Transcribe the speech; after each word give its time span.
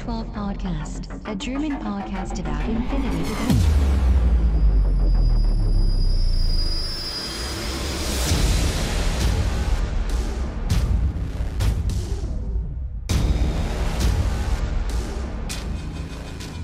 to 0.00 0.06
the 0.06 0.12
O12 0.12 0.32
Podcast, 0.32 1.08
a 1.26 1.34
German 1.34 1.72
podcast 1.72 2.38
about 2.38 2.64
infinity. 2.70 3.34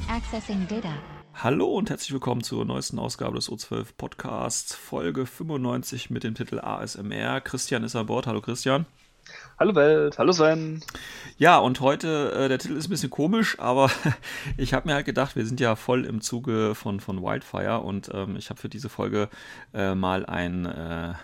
Accessing 0.09 0.67
data. 0.67 0.95
Hallo 1.35 1.67
und 1.75 1.91
herzlich 1.91 2.13
willkommen 2.13 2.43
zur 2.43 2.65
neuesten 2.65 2.99
Ausgabe 2.99 3.35
des 3.37 3.51
O12 3.51 3.89
Podcasts, 3.99 4.75
Folge 4.75 5.27
95 5.27 6.09
mit 6.09 6.25
dem 6.25 6.35
Titel 6.35 6.59
ASMR. 6.59 7.43
Christian 7.43 7.85
ist 7.85 7.97
an 7.97 8.07
Bord. 8.07 8.27
Hallo 8.27 8.41
Christian. 8.41 8.87
Hallo 9.59 9.75
Welt, 9.75 10.19
hallo 10.19 10.33
Sven. 10.33 10.83
Ja, 11.39 11.59
und 11.59 11.81
heute, 11.81 12.33
äh, 12.33 12.49
der 12.49 12.59
Titel 12.59 12.77
ist 12.77 12.89
ein 12.89 12.91
bisschen 12.91 13.11
komisch, 13.11 13.59
aber 13.59 13.91
ich 14.59 14.75
habe 14.75 14.89
mir 14.89 14.95
halt 14.95 15.07
gedacht, 15.07 15.35
wir 15.35 15.47
sind 15.47 15.61
ja 15.61 15.77
voll 15.77 16.05
im 16.05 16.21
Zuge 16.21 16.75
von, 16.75 17.01
von 17.01 17.23
Wildfire 17.23 17.81
und 17.81 18.11
ähm, 18.13 18.37
ich 18.37 18.51
habe 18.51 18.61
für 18.61 18.69
diese 18.69 18.89
Folge 18.89 19.31
äh, 19.73 19.95
mal 19.95 20.27
ein 20.27 20.67
äh, 20.67 21.15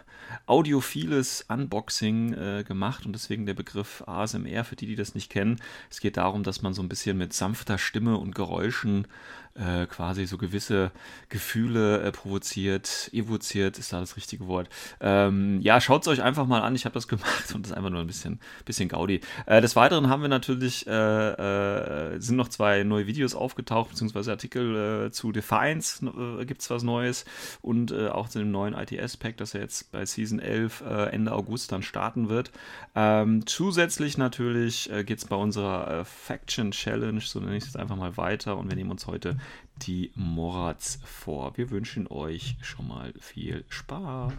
audiophiles 0.47 1.45
Unboxing 1.49 2.33
äh, 2.33 2.65
gemacht 2.65 3.07
und 3.07 3.13
deswegen 3.13 3.47
der 3.47 3.55
Begriff 3.55 4.03
ASMR 4.07 4.65
für 4.65 4.77
die, 4.77 4.87
die 4.87 4.97
das 4.97 5.15
nicht 5.15 5.31
kennen. 5.31 5.61
Es 5.91 6.01
geht 6.01 6.17
darum, 6.17 6.43
dass 6.43 6.63
man 6.63 6.73
so 6.73 6.83
ein 6.83 6.89
bisschen 6.89 7.19
mit 7.19 7.33
sanfter 7.33 7.79
Stimme 7.79 8.17
und 8.17 8.35
Geräuschen 8.35 9.07
äh, 9.55 9.87
quasi 9.87 10.27
so 10.27 10.39
gewisse 10.39 10.91
Gefühle 11.29 12.03
äh, 12.03 12.13
provoziert, 12.13 13.11
evoziert, 13.13 13.79
ist 13.79 13.93
da 13.93 14.01
das 14.01 14.17
richtige 14.17 14.47
Wort. 14.47 14.69
Ähm, 15.01 15.61
ja, 15.61 15.81
schaut 15.81 16.03
es 16.03 16.09
euch 16.09 16.23
einfach 16.23 16.47
mal 16.47 16.61
an. 16.61 16.75
Ich 16.75 16.85
habe 16.85 16.95
das 16.95 17.09
gemacht 17.13 17.55
und 17.55 17.63
das 17.63 17.71
ist 17.71 17.77
einfach 17.77 17.91
nur 17.91 18.01
ein 18.01 18.07
bisschen, 18.07 18.41
bisschen 18.65 18.89
Gaudi. 18.89 19.21
Äh, 19.47 19.61
des 19.61 19.77
Weiteren 19.77 20.09
haben 20.09 20.23
wir 20.23 20.29
natürlich, 20.29 20.87
äh, 20.87 22.13
äh, 22.15 22.21
sind 22.21 22.37
noch 22.37 22.49
zwei 22.49 22.83
neue 22.83 23.07
Videos 23.07 23.35
aufgetaucht, 23.35 23.91
beziehungsweise 23.91 24.31
Artikel 24.31 25.07
äh, 25.07 25.11
zu 25.11 25.33
Defiance 25.33 26.05
gibt 26.47 26.63
es 26.63 26.71
was 26.71 26.83
Neues 26.83 27.25
und 27.61 27.93
auch 27.93 28.29
zu 28.29 28.39
dem 28.39 28.51
neuen 28.51 28.75
ITS-Pack, 28.75 29.37
das 29.37 29.53
ja 29.53 29.61
jetzt 29.61 29.93
bei 29.93 30.05
Season 30.05 30.39
11 30.39 30.83
Ende 31.11 31.33
August 31.33 31.73
dann 31.73 31.83
starten 31.83 32.29
wird. 32.29 32.51
Ähm, 32.95 33.47
zusätzlich 33.47 34.19
natürlich 34.19 34.91
äh, 34.91 35.05
geht 35.05 35.19
es 35.19 35.25
bei 35.25 35.37
unserer 35.37 36.05
Faction 36.05 36.71
Challenge, 36.71 37.21
so 37.21 37.41
nenne 37.41 37.57
ich 37.57 37.65
es 37.65 37.77
einfach 37.77 37.97
mal 37.97 38.17
weiter 38.17 38.57
und 38.57 38.69
wir 38.69 38.77
nehmen 38.77 38.91
uns 38.91 39.07
heute 39.07 39.37
die 39.83 40.13
Morats 40.15 40.99
vor. 41.05 41.57
Wir 41.57 41.71
wünschen 41.71 42.07
euch 42.09 42.57
schon 42.61 42.89
mal 42.89 43.13
viel 43.19 43.65
Spaß. 43.69 44.33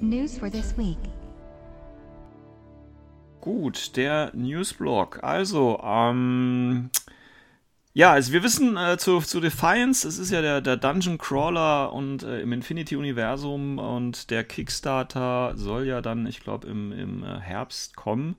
News 0.00 0.38
for 0.38 0.50
this 0.50 0.76
week. 0.76 0.98
Gut, 3.40 3.96
der 3.96 4.32
Newsblog. 4.34 5.22
Also, 5.22 5.80
ähm, 5.82 6.90
ja, 7.94 8.12
also 8.12 8.32
wir 8.32 8.42
wissen 8.42 8.76
äh, 8.76 8.98
zu, 8.98 9.20
zu 9.20 9.40
Defiance, 9.40 10.06
es 10.06 10.18
ist 10.18 10.30
ja 10.30 10.42
der, 10.42 10.60
der 10.60 10.76
Dungeon 10.76 11.16
Crawler 11.16 11.92
und 11.92 12.24
äh, 12.24 12.40
im 12.40 12.52
Infinity-Universum 12.52 13.78
und 13.78 14.30
der 14.30 14.44
Kickstarter 14.44 15.52
soll 15.56 15.86
ja 15.86 16.02
dann, 16.02 16.26
ich 16.26 16.40
glaube, 16.40 16.66
im, 16.66 16.92
im 16.92 17.22
äh, 17.22 17.38
Herbst 17.40 17.96
kommen. 17.96 18.36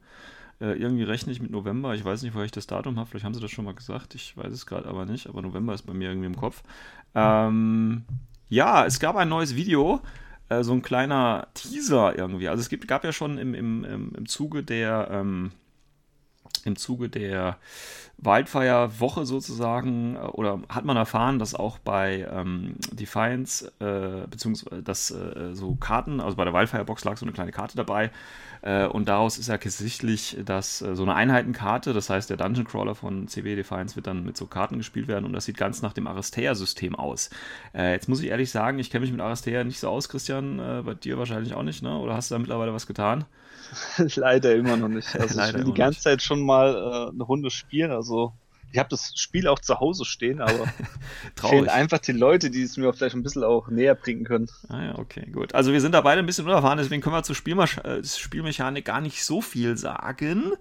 Äh, 0.60 0.74
irgendwie 0.74 1.04
rechne 1.04 1.32
ich 1.32 1.42
mit 1.42 1.52
November. 1.52 1.94
Ich 1.94 2.04
weiß 2.04 2.24
nicht, 2.24 2.34
woher 2.34 2.46
ich 2.46 2.52
das 2.52 2.68
Datum 2.68 2.98
habe. 2.98 3.10
Vielleicht 3.10 3.26
haben 3.26 3.34
sie 3.34 3.42
das 3.42 3.52
schon 3.52 3.66
mal 3.66 3.76
gesagt. 3.76 4.16
Ich 4.16 4.36
weiß 4.36 4.52
es 4.52 4.66
gerade 4.66 4.88
aber 4.88 5.06
nicht. 5.06 5.28
Aber 5.28 5.42
November 5.42 5.74
ist 5.74 5.84
bei 5.84 5.94
mir 5.94 6.10
irgendwie 6.10 6.28
im 6.28 6.38
Kopf. 6.38 6.64
Ähm, 7.16 8.06
ja, 8.50 8.86
es 8.86 9.00
gab 9.00 9.16
ein 9.16 9.30
neues 9.30 9.56
Video. 9.56 10.02
Äh, 10.50 10.64
so 10.64 10.74
ein 10.74 10.82
kleiner 10.82 11.48
Teaser 11.54 12.18
irgendwie. 12.18 12.48
Also 12.48 12.62
es 12.62 12.70
gibt, 12.70 12.88
gab 12.88 13.04
ja 13.04 13.12
schon 13.12 13.38
im, 13.38 13.54
im, 13.54 13.84
im, 13.84 14.16
im 14.16 14.26
Zuge 14.28 14.64
der. 14.64 15.10
Ähm, 15.12 15.52
im 16.66 16.76
Zuge 16.76 17.10
der 17.10 17.58
Wildfire-Woche 18.18 19.26
sozusagen, 19.26 20.16
äh, 20.16 20.20
oder 20.20 20.60
hat 20.70 20.86
man 20.86 20.98
erfahren, 20.98 21.40
dass 21.40 21.56
auch 21.56 21.80
bei 21.80 22.28
ähm, 22.32 22.76
Defiance, 22.92 23.72
äh, 23.80 24.28
beziehungsweise 24.28 24.84
dass 24.84 25.12
äh, 25.12 25.54
so 25.54 25.76
Karten, 25.76 26.20
also 26.20 26.36
bei 26.36 26.44
der 26.44 26.54
Wildfire-Box 26.54 27.06
lag 27.06 27.18
so 27.18 27.26
eine 27.26 27.34
kleine 27.34 27.52
Karte 27.52 27.78
dabei, 27.78 28.12
und 28.88 29.08
daraus 29.08 29.38
ist 29.38 29.50
ja 29.50 29.58
gesichtlich, 29.58 30.38
dass 30.44 30.82
äh, 30.82 30.96
so 30.96 31.04
eine 31.04 31.16
Einheitenkarte, 31.16 31.94
das 31.94 32.10
heißt 32.10 32.30
der 32.30 32.38
Dungeon 32.38 32.66
Crawler 32.66 32.96
von 32.96 33.28
CW 33.28 33.56
Defiance 33.56 33.96
wird 33.96 34.08
dann 34.08 34.24
mit 34.24 34.38
so 34.38 34.46
Karten 34.48 34.78
gespielt 34.78 35.08
werden 35.08 35.26
und 35.26 35.34
das 35.34 35.46
sieht 35.46 35.58
ganz 35.58 35.82
nach 35.82 35.94
dem 35.94 36.08
Aristea-System 36.08 36.96
aus. 36.96 37.30
Äh, 37.74 37.94
jetzt 37.94 38.10
muss 38.10 38.22
ich 38.22 38.30
ehrlich 38.30 38.52
sagen, 38.52 38.80
ich 38.80 38.90
kenne 38.90 39.02
mich 39.02 39.12
mit 39.12 39.22
Aristea 39.22 39.64
nicht 39.64 39.80
so 39.80 39.90
aus, 39.90 40.10
Christian, 40.10 40.58
bei 40.58 40.94
dir 40.94 41.18
wahrscheinlich 41.18 41.54
auch 41.54 41.64
nicht, 41.64 41.84
ne? 41.84 41.98
Oder 41.98 42.16
hast 42.16 42.32
du 42.32 42.36
da 42.36 42.40
mittlerweile 42.40 42.74
was 42.74 42.88
getan? 42.88 43.26
Leider 44.16 44.56
immer 44.56 44.78
noch 44.78 44.88
nicht. 44.88 45.16
Also 45.20 45.42
ich 45.42 45.54
will 45.54 45.64
die 45.64 45.74
ganze 45.74 45.98
nicht. 45.98 46.04
Zeit 46.04 46.22
schon 46.22 46.42
mal 46.42 46.76
äh, 46.76 47.10
eine 47.14 47.24
Runde 47.24 47.50
spielen, 47.50 47.92
also 47.92 48.34
ich 48.72 48.80
habe 48.80 48.90
das 48.90 49.14
Spiel 49.16 49.48
auch 49.48 49.60
zu 49.60 49.80
Hause 49.80 50.06
stehen, 50.06 50.42
aber 50.42 50.68
fehlen 51.36 51.70
einfach 51.70 52.00
die 52.00 52.12
Leute, 52.12 52.50
die 52.50 52.64
es 52.64 52.78
mir 52.78 52.92
vielleicht 52.94 53.16
ein 53.16 53.24
bisschen 53.24 53.44
auch 53.44 53.70
näher 53.70 53.96
bringen 53.96 54.26
können. 54.26 54.50
Ah 54.70 54.84
ja, 54.84 55.00
okay, 55.00 55.26
gut. 55.32 55.56
Also 55.56 55.72
wir 55.72 55.82
sind 55.82 55.94
da 55.94 56.02
beide 56.02 56.20
ein 56.20 56.26
bisschen 56.26 56.46
unerfahren, 56.46 56.78
deswegen 56.78 57.02
können 57.02 57.16
wir 57.16 57.24
zur 57.24 57.36
Spielmach 57.36 57.78
äh, 57.84 58.04
Spielmechanik 58.04 58.86
gar 58.86 59.02
nicht 59.02 59.24
so 59.24 59.42
viel 59.42 59.78
sagen. 59.78 60.52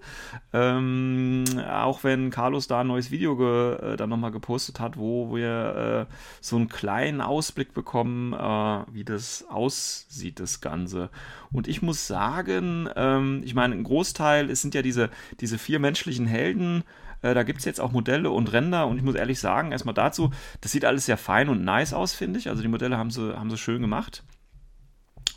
Ähm, 0.53 1.43
auch 1.69 2.03
wenn 2.03 2.29
Carlos 2.29 2.67
da 2.67 2.81
ein 2.81 2.87
neues 2.87 3.11
Video 3.11 3.35
ge, 3.35 3.93
äh, 3.93 3.97
dann 3.97 4.09
nochmal 4.09 4.31
gepostet 4.31 4.79
hat, 4.79 4.97
wo 4.97 5.35
wir 5.35 6.07
äh, 6.09 6.13
so 6.41 6.55
einen 6.55 6.69
kleinen 6.69 7.21
Ausblick 7.21 7.73
bekommen, 7.73 8.33
äh, 8.33 8.93
wie 8.93 9.03
das 9.03 9.45
aussieht, 9.49 10.39
das 10.39 10.61
Ganze. 10.61 11.09
Und 11.51 11.67
ich 11.67 11.81
muss 11.81 12.07
sagen, 12.07 12.89
ähm, 12.95 13.41
ich 13.43 13.53
meine, 13.53 13.75
ein 13.75 13.83
Großteil, 13.83 14.49
es 14.49 14.61
sind 14.61 14.73
ja 14.75 14.81
diese, 14.81 15.09
diese 15.39 15.57
vier 15.57 15.79
menschlichen 15.79 16.25
Helden, 16.25 16.83
äh, 17.27 17.33
da 17.33 17.43
gibt 17.43 17.59
es 17.59 17.65
jetzt 17.65 17.81
auch 17.81 17.91
Modelle 17.91 18.31
und 18.31 18.51
Ränder 18.53 18.87
und 18.87 18.97
ich 18.97 19.03
muss 19.03 19.15
ehrlich 19.15 19.39
sagen, 19.39 19.71
erstmal 19.71 19.95
dazu, 19.95 20.31
das 20.61 20.71
sieht 20.71 20.85
alles 20.85 21.05
sehr 21.05 21.17
fein 21.17 21.49
und 21.49 21.63
nice 21.63 21.93
aus, 21.93 22.13
finde 22.13 22.39
ich. 22.39 22.49
Also 22.49 22.61
die 22.61 22.67
Modelle 22.67 22.97
haben 22.97 23.11
sie, 23.11 23.37
haben 23.37 23.49
sie 23.49 23.57
schön 23.57 23.81
gemacht. 23.81 24.23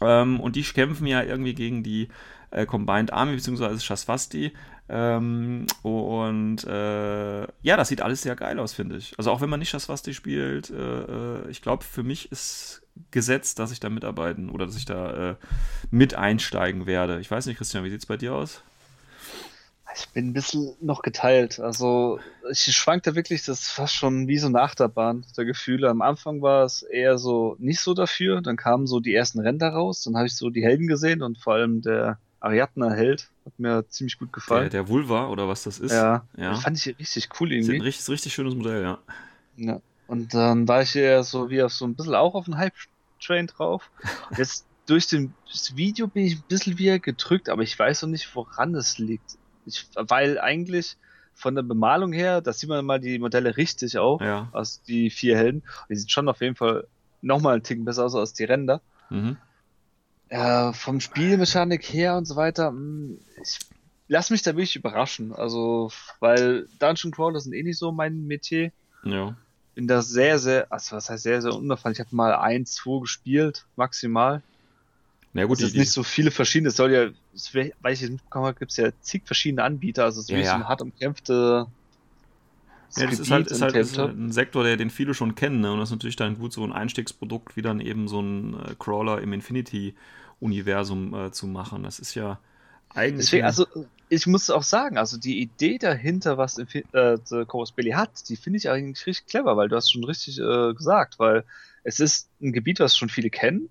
Ähm, 0.00 0.40
und 0.40 0.56
die 0.56 0.62
kämpfen 0.62 1.06
ja 1.06 1.22
irgendwie 1.22 1.54
gegen 1.54 1.82
die 1.82 2.08
äh, 2.50 2.66
Combined 2.66 3.12
Army 3.12 3.34
bzw. 3.34 3.78
Shasvasti. 3.78 4.52
Ähm, 4.88 5.66
und 5.82 6.64
äh, 6.64 7.42
ja, 7.42 7.76
das 7.76 7.88
sieht 7.88 8.00
alles 8.00 8.22
sehr 8.22 8.34
geil 8.34 8.58
aus, 8.58 8.72
finde 8.72 8.96
ich. 8.96 9.14
Also 9.18 9.30
auch 9.30 9.40
wenn 9.40 9.50
man 9.50 9.60
nicht 9.60 9.70
Shasvasti 9.70 10.14
spielt, 10.14 10.70
äh, 10.70 10.74
äh, 10.74 11.50
ich 11.50 11.62
glaube, 11.62 11.84
für 11.84 12.02
mich 12.02 12.32
ist 12.32 12.82
gesetzt, 13.10 13.58
dass 13.58 13.72
ich 13.72 13.80
da 13.80 13.88
mitarbeiten 13.88 14.50
oder 14.50 14.66
dass 14.66 14.76
ich 14.76 14.84
da 14.84 15.30
äh, 15.30 15.36
mit 15.90 16.14
einsteigen 16.14 16.86
werde. 16.86 17.20
Ich 17.20 17.30
weiß 17.30 17.46
nicht, 17.46 17.58
Christian, 17.58 17.84
wie 17.84 17.90
sieht 17.90 18.00
es 18.00 18.06
bei 18.06 18.16
dir 18.16 18.34
aus? 18.34 18.62
Ich 19.96 20.08
bin 20.10 20.28
ein 20.28 20.32
bisschen 20.32 20.74
noch 20.80 21.02
geteilt. 21.02 21.58
Also 21.60 22.20
ich 22.50 22.60
schwankte 22.60 23.14
wirklich, 23.14 23.44
das 23.44 23.62
ist 23.62 23.68
fast 23.68 23.94
schon 23.94 24.28
wie 24.28 24.38
so 24.38 24.46
eine 24.46 24.60
Achterbahn 24.60 25.24
der 25.36 25.44
Gefühle. 25.44 25.88
Am 25.88 26.02
Anfang 26.02 26.42
war 26.42 26.64
es 26.64 26.82
eher 26.82 27.18
so 27.18 27.56
nicht 27.58 27.80
so 27.80 27.94
dafür. 27.94 28.40
Dann 28.40 28.56
kamen 28.56 28.86
so 28.86 29.00
die 29.00 29.14
ersten 29.14 29.40
Ränder 29.40 29.70
raus. 29.70 30.02
Dann 30.04 30.16
habe 30.16 30.26
ich 30.26 30.36
so 30.36 30.50
die 30.50 30.62
Helden 30.62 30.86
gesehen 30.86 31.22
und 31.22 31.38
vor 31.38 31.54
allem 31.54 31.82
der 31.82 32.18
Ariadna 32.40 32.90
Held 32.90 33.30
hat 33.44 33.58
mir 33.58 33.88
ziemlich 33.88 34.18
gut 34.18 34.32
gefallen. 34.32 34.70
Der, 34.70 34.82
der 34.82 34.88
Vulva 34.88 35.28
oder 35.28 35.48
was 35.48 35.64
das 35.64 35.78
ist. 35.78 35.92
Ja, 35.92 36.26
ja. 36.36 36.54
fand 36.54 36.76
ich 36.78 36.98
richtig 36.98 37.28
cool 37.38 37.52
irgendwie. 37.52 37.74
Ist 37.74 37.80
ein 37.80 37.84
richtig, 37.84 38.08
richtig 38.08 38.34
schönes 38.34 38.54
Modell, 38.54 38.82
ja. 38.82 38.98
Ja. 39.56 39.80
Und 40.06 40.34
dann 40.34 40.66
war 40.66 40.82
ich 40.82 40.96
eher 40.96 41.22
so 41.22 41.50
wie 41.50 41.62
auf 41.62 41.72
so 41.72 41.84
ein 41.84 41.94
bisschen 41.94 42.14
auch 42.14 42.34
auf 42.34 42.46
den 42.46 42.56
Hype-Train 42.56 43.46
drauf. 43.46 43.90
Jetzt 44.36 44.66
durch 44.86 45.06
den, 45.06 45.34
das 45.50 45.76
Video 45.76 46.08
bin 46.08 46.24
ich 46.24 46.36
ein 46.36 46.44
bisschen 46.48 46.78
wieder 46.78 46.98
gedrückt, 46.98 47.48
aber 47.48 47.62
ich 47.62 47.78
weiß 47.78 48.02
noch 48.02 48.08
nicht, 48.08 48.34
woran 48.34 48.74
es 48.74 48.98
liegt. 48.98 49.36
Ich, 49.66 49.86
weil 49.94 50.38
eigentlich 50.38 50.96
von 51.34 51.54
der 51.54 51.62
Bemalung 51.62 52.12
her, 52.12 52.40
da 52.40 52.52
sieht 52.52 52.68
man 52.68 52.84
mal 52.84 53.00
die 53.00 53.18
Modelle 53.18 53.56
richtig 53.56 53.98
auch, 53.98 54.20
ja. 54.20 54.48
aus 54.52 54.82
die 54.82 55.10
vier 55.10 55.36
Helden. 55.36 55.62
Die 55.88 55.96
sieht 55.96 56.10
schon 56.10 56.28
auf 56.28 56.40
jeden 56.40 56.56
Fall 56.56 56.86
nochmal 57.22 57.54
einen 57.54 57.62
Ticken 57.62 57.84
besser 57.84 58.04
aus 58.04 58.14
als 58.14 58.32
die 58.32 58.44
Ränder. 58.44 58.80
Mhm. 59.08 59.36
Äh, 60.28 60.72
vom 60.72 61.00
Spielmechanik 61.00 61.82
her 61.92 62.16
und 62.16 62.24
so 62.24 62.36
weiter, 62.36 62.68
hm, 62.68 63.18
ich 63.42 63.58
lass 64.10 64.30
mich 64.30 64.42
da 64.42 64.50
wirklich 64.50 64.76
überraschen. 64.76 65.32
Also, 65.32 65.90
weil 66.18 66.68
Dungeon 66.78 67.12
Crawler 67.12 67.40
sind 67.40 67.54
eh 67.54 67.62
nicht 67.62 67.78
so 67.78 67.92
mein 67.92 68.26
Metier. 68.26 68.72
Ja. 69.04 69.36
Bin 69.74 69.86
da 69.86 70.02
sehr, 70.02 70.38
sehr, 70.38 70.70
also 70.70 70.96
was 70.96 71.08
heißt 71.08 71.22
sehr, 71.22 71.40
sehr 71.40 71.54
unerfahren. 71.54 71.92
Ich 71.92 72.00
habe 72.00 72.14
mal 72.14 72.34
eins, 72.34 72.74
zwei 72.74 73.00
gespielt, 73.00 73.66
maximal. 73.76 74.42
Na 75.32 75.44
gut, 75.44 75.58
es 75.58 75.68
ist 75.68 75.76
nicht 75.76 75.92
so 75.92 76.02
viele 76.02 76.30
verschiedene, 76.30 76.70
es 76.70 76.76
soll 76.76 76.92
ja, 76.92 77.08
weil 77.80 77.92
ich 77.92 78.00
jetzt 78.00 78.10
mitbekommen 78.10 78.46
habe, 78.46 78.58
gibt 78.58 78.72
es 78.72 78.76
ja 78.76 78.90
zig 79.00 79.22
verschiedene 79.24 79.62
Anbieter, 79.62 80.04
also 80.04 80.20
es 80.20 80.24
ist 80.24 80.30
ja, 80.30 80.36
wirklich 80.36 80.46
ja. 80.46 80.52
so 80.52 80.58
ein 80.58 80.68
hart 80.68 80.82
umkämpfte 80.82 81.66
ja, 82.96 83.06
das 83.06 83.20
ist 83.20 83.30
halt, 83.30 83.46
ist 83.46 83.62
halt, 83.62 83.76
ist 83.76 83.98
halt, 83.98 84.16
ein 84.16 84.32
Sektor, 84.32 84.64
der 84.64 84.76
den 84.76 84.90
viele 84.90 85.14
schon 85.14 85.34
kennen, 85.34 85.60
ne? 85.60 85.72
und 85.72 85.78
das 85.78 85.90
ist 85.90 85.92
natürlich 85.92 86.16
dann 86.16 86.38
gut, 86.38 86.52
so 86.52 86.64
ein 86.64 86.72
Einstiegsprodukt 86.72 87.56
wie 87.56 87.62
dann 87.62 87.80
eben 87.80 88.08
so 88.08 88.20
ein 88.20 88.54
äh, 88.54 88.74
Crawler 88.78 89.20
im 89.20 89.32
Infinity-Universum 89.32 91.14
äh, 91.14 91.30
zu 91.30 91.46
machen. 91.46 91.84
Das 91.84 92.00
ist 92.00 92.14
ja 92.14 92.40
eigentlich. 92.88 93.26
Deswegen, 93.26 93.44
also, 93.44 93.66
ich 94.08 94.26
muss 94.26 94.50
auch 94.50 94.64
sagen, 94.64 94.98
also 94.98 95.18
die 95.18 95.40
Idee 95.40 95.78
dahinter, 95.78 96.36
was 96.36 96.58
äh, 96.58 96.64
The 97.24 97.44
Chorus 97.46 97.70
Billy 97.70 97.92
hat, 97.92 98.28
die 98.28 98.36
finde 98.36 98.56
ich 98.56 98.68
eigentlich 98.68 99.06
richtig 99.06 99.28
clever, 99.28 99.56
weil 99.56 99.68
du 99.68 99.76
hast 99.76 99.92
schon 99.92 100.02
richtig 100.02 100.40
äh, 100.40 100.74
gesagt, 100.74 101.20
weil 101.20 101.44
es 101.84 102.00
ist 102.00 102.28
ein 102.42 102.52
Gebiet, 102.52 102.80
was 102.80 102.96
schon 102.96 103.08
viele 103.08 103.30
kennen, 103.30 103.68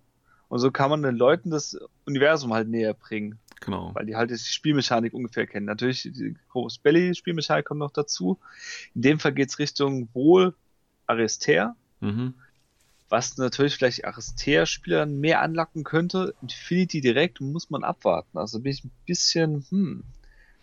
und 0.50 0.60
so 0.60 0.72
kann 0.72 0.90
man 0.90 1.02
den 1.04 1.16
Leuten 1.16 1.50
das 1.50 1.78
Universum 2.06 2.54
halt 2.54 2.68
näher 2.68 2.94
bringen. 2.94 3.40
Genau. 3.62 3.92
Weil 3.94 4.06
die 4.06 4.16
halt 4.16 4.32
jetzt 4.32 4.46
die 4.46 4.52
Spielmechanik 4.54 5.14
ungefähr 5.14 5.48
kennen. 5.48 5.66
Natürlich, 5.66 6.04
die 6.04 6.36
Groß 6.50 6.80
Belly-Spielmechanik 6.80 7.66
kommt 7.66 7.80
noch 7.80 7.92
dazu. 7.92 8.40
In 8.96 9.02
dem 9.02 9.20
Fall 9.20 9.34
geht 9.34 9.50
es 9.50 9.60
Richtung 9.60 10.10
wohl 10.14 10.56
Arister, 11.08 11.76
Mhm. 12.02 12.34
was 13.10 13.38
natürlich 13.38 13.76
vielleicht 13.76 14.06
Arister-Spielern 14.06 15.20
mehr 15.20 15.42
anlocken 15.42 15.84
könnte. 15.84 16.34
Infinity 16.42 17.02
direkt 17.02 17.42
muss 17.42 17.70
man 17.70 17.84
abwarten. 17.84 18.38
Also 18.38 18.60
bin 18.60 18.72
ich 18.72 18.84
ein 18.84 18.92
bisschen, 19.06 19.66
hm, 19.70 20.04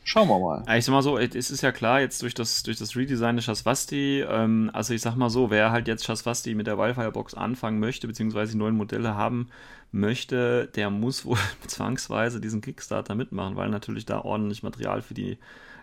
schauen 0.07 0.29
wir 0.29 0.39
mal. 0.39 0.65
Ich 0.79 0.85
sag 0.85 0.93
mal 0.93 1.03
so, 1.03 1.19
es 1.19 1.51
ist 1.51 1.61
ja 1.63 1.73
klar, 1.73 2.01
jetzt 2.01 2.23
durch 2.23 2.33
das, 2.33 2.63
durch 2.63 2.79
das 2.79 2.97
Redesign 2.97 3.37
des 3.37 3.45
Shaswasti, 3.45 4.21
ähm, 4.21 4.71
also 4.73 4.95
ich 4.95 5.03
sag 5.03 5.17
mal 5.17 5.31
so, 5.31 5.51
wer 5.51 5.73
halt 5.73 5.89
jetzt 5.89 6.05
Shaswasti 6.05 6.55
mit 6.55 6.67
der 6.67 6.79
Wildfire-Box 6.79 7.35
anfangen 7.35 7.81
möchte, 7.81 8.07
beziehungsweise 8.07 8.53
die 8.53 8.59
neuen 8.59 8.77
Modelle 8.77 9.17
haben 9.17 9.49
möchte, 9.91 10.69
der 10.77 10.91
muss 10.91 11.25
wohl 11.25 11.39
zwangsweise 11.67 12.41
diesen 12.41 12.61
Kickstarter 12.61 13.15
mitmachen, 13.17 13.57
weil 13.57 13.69
natürlich 13.69 14.07
da 14.07 14.21
ordentlich 14.21 14.63
Material 14.63 15.03
für 15.03 15.15
die 15.15 15.39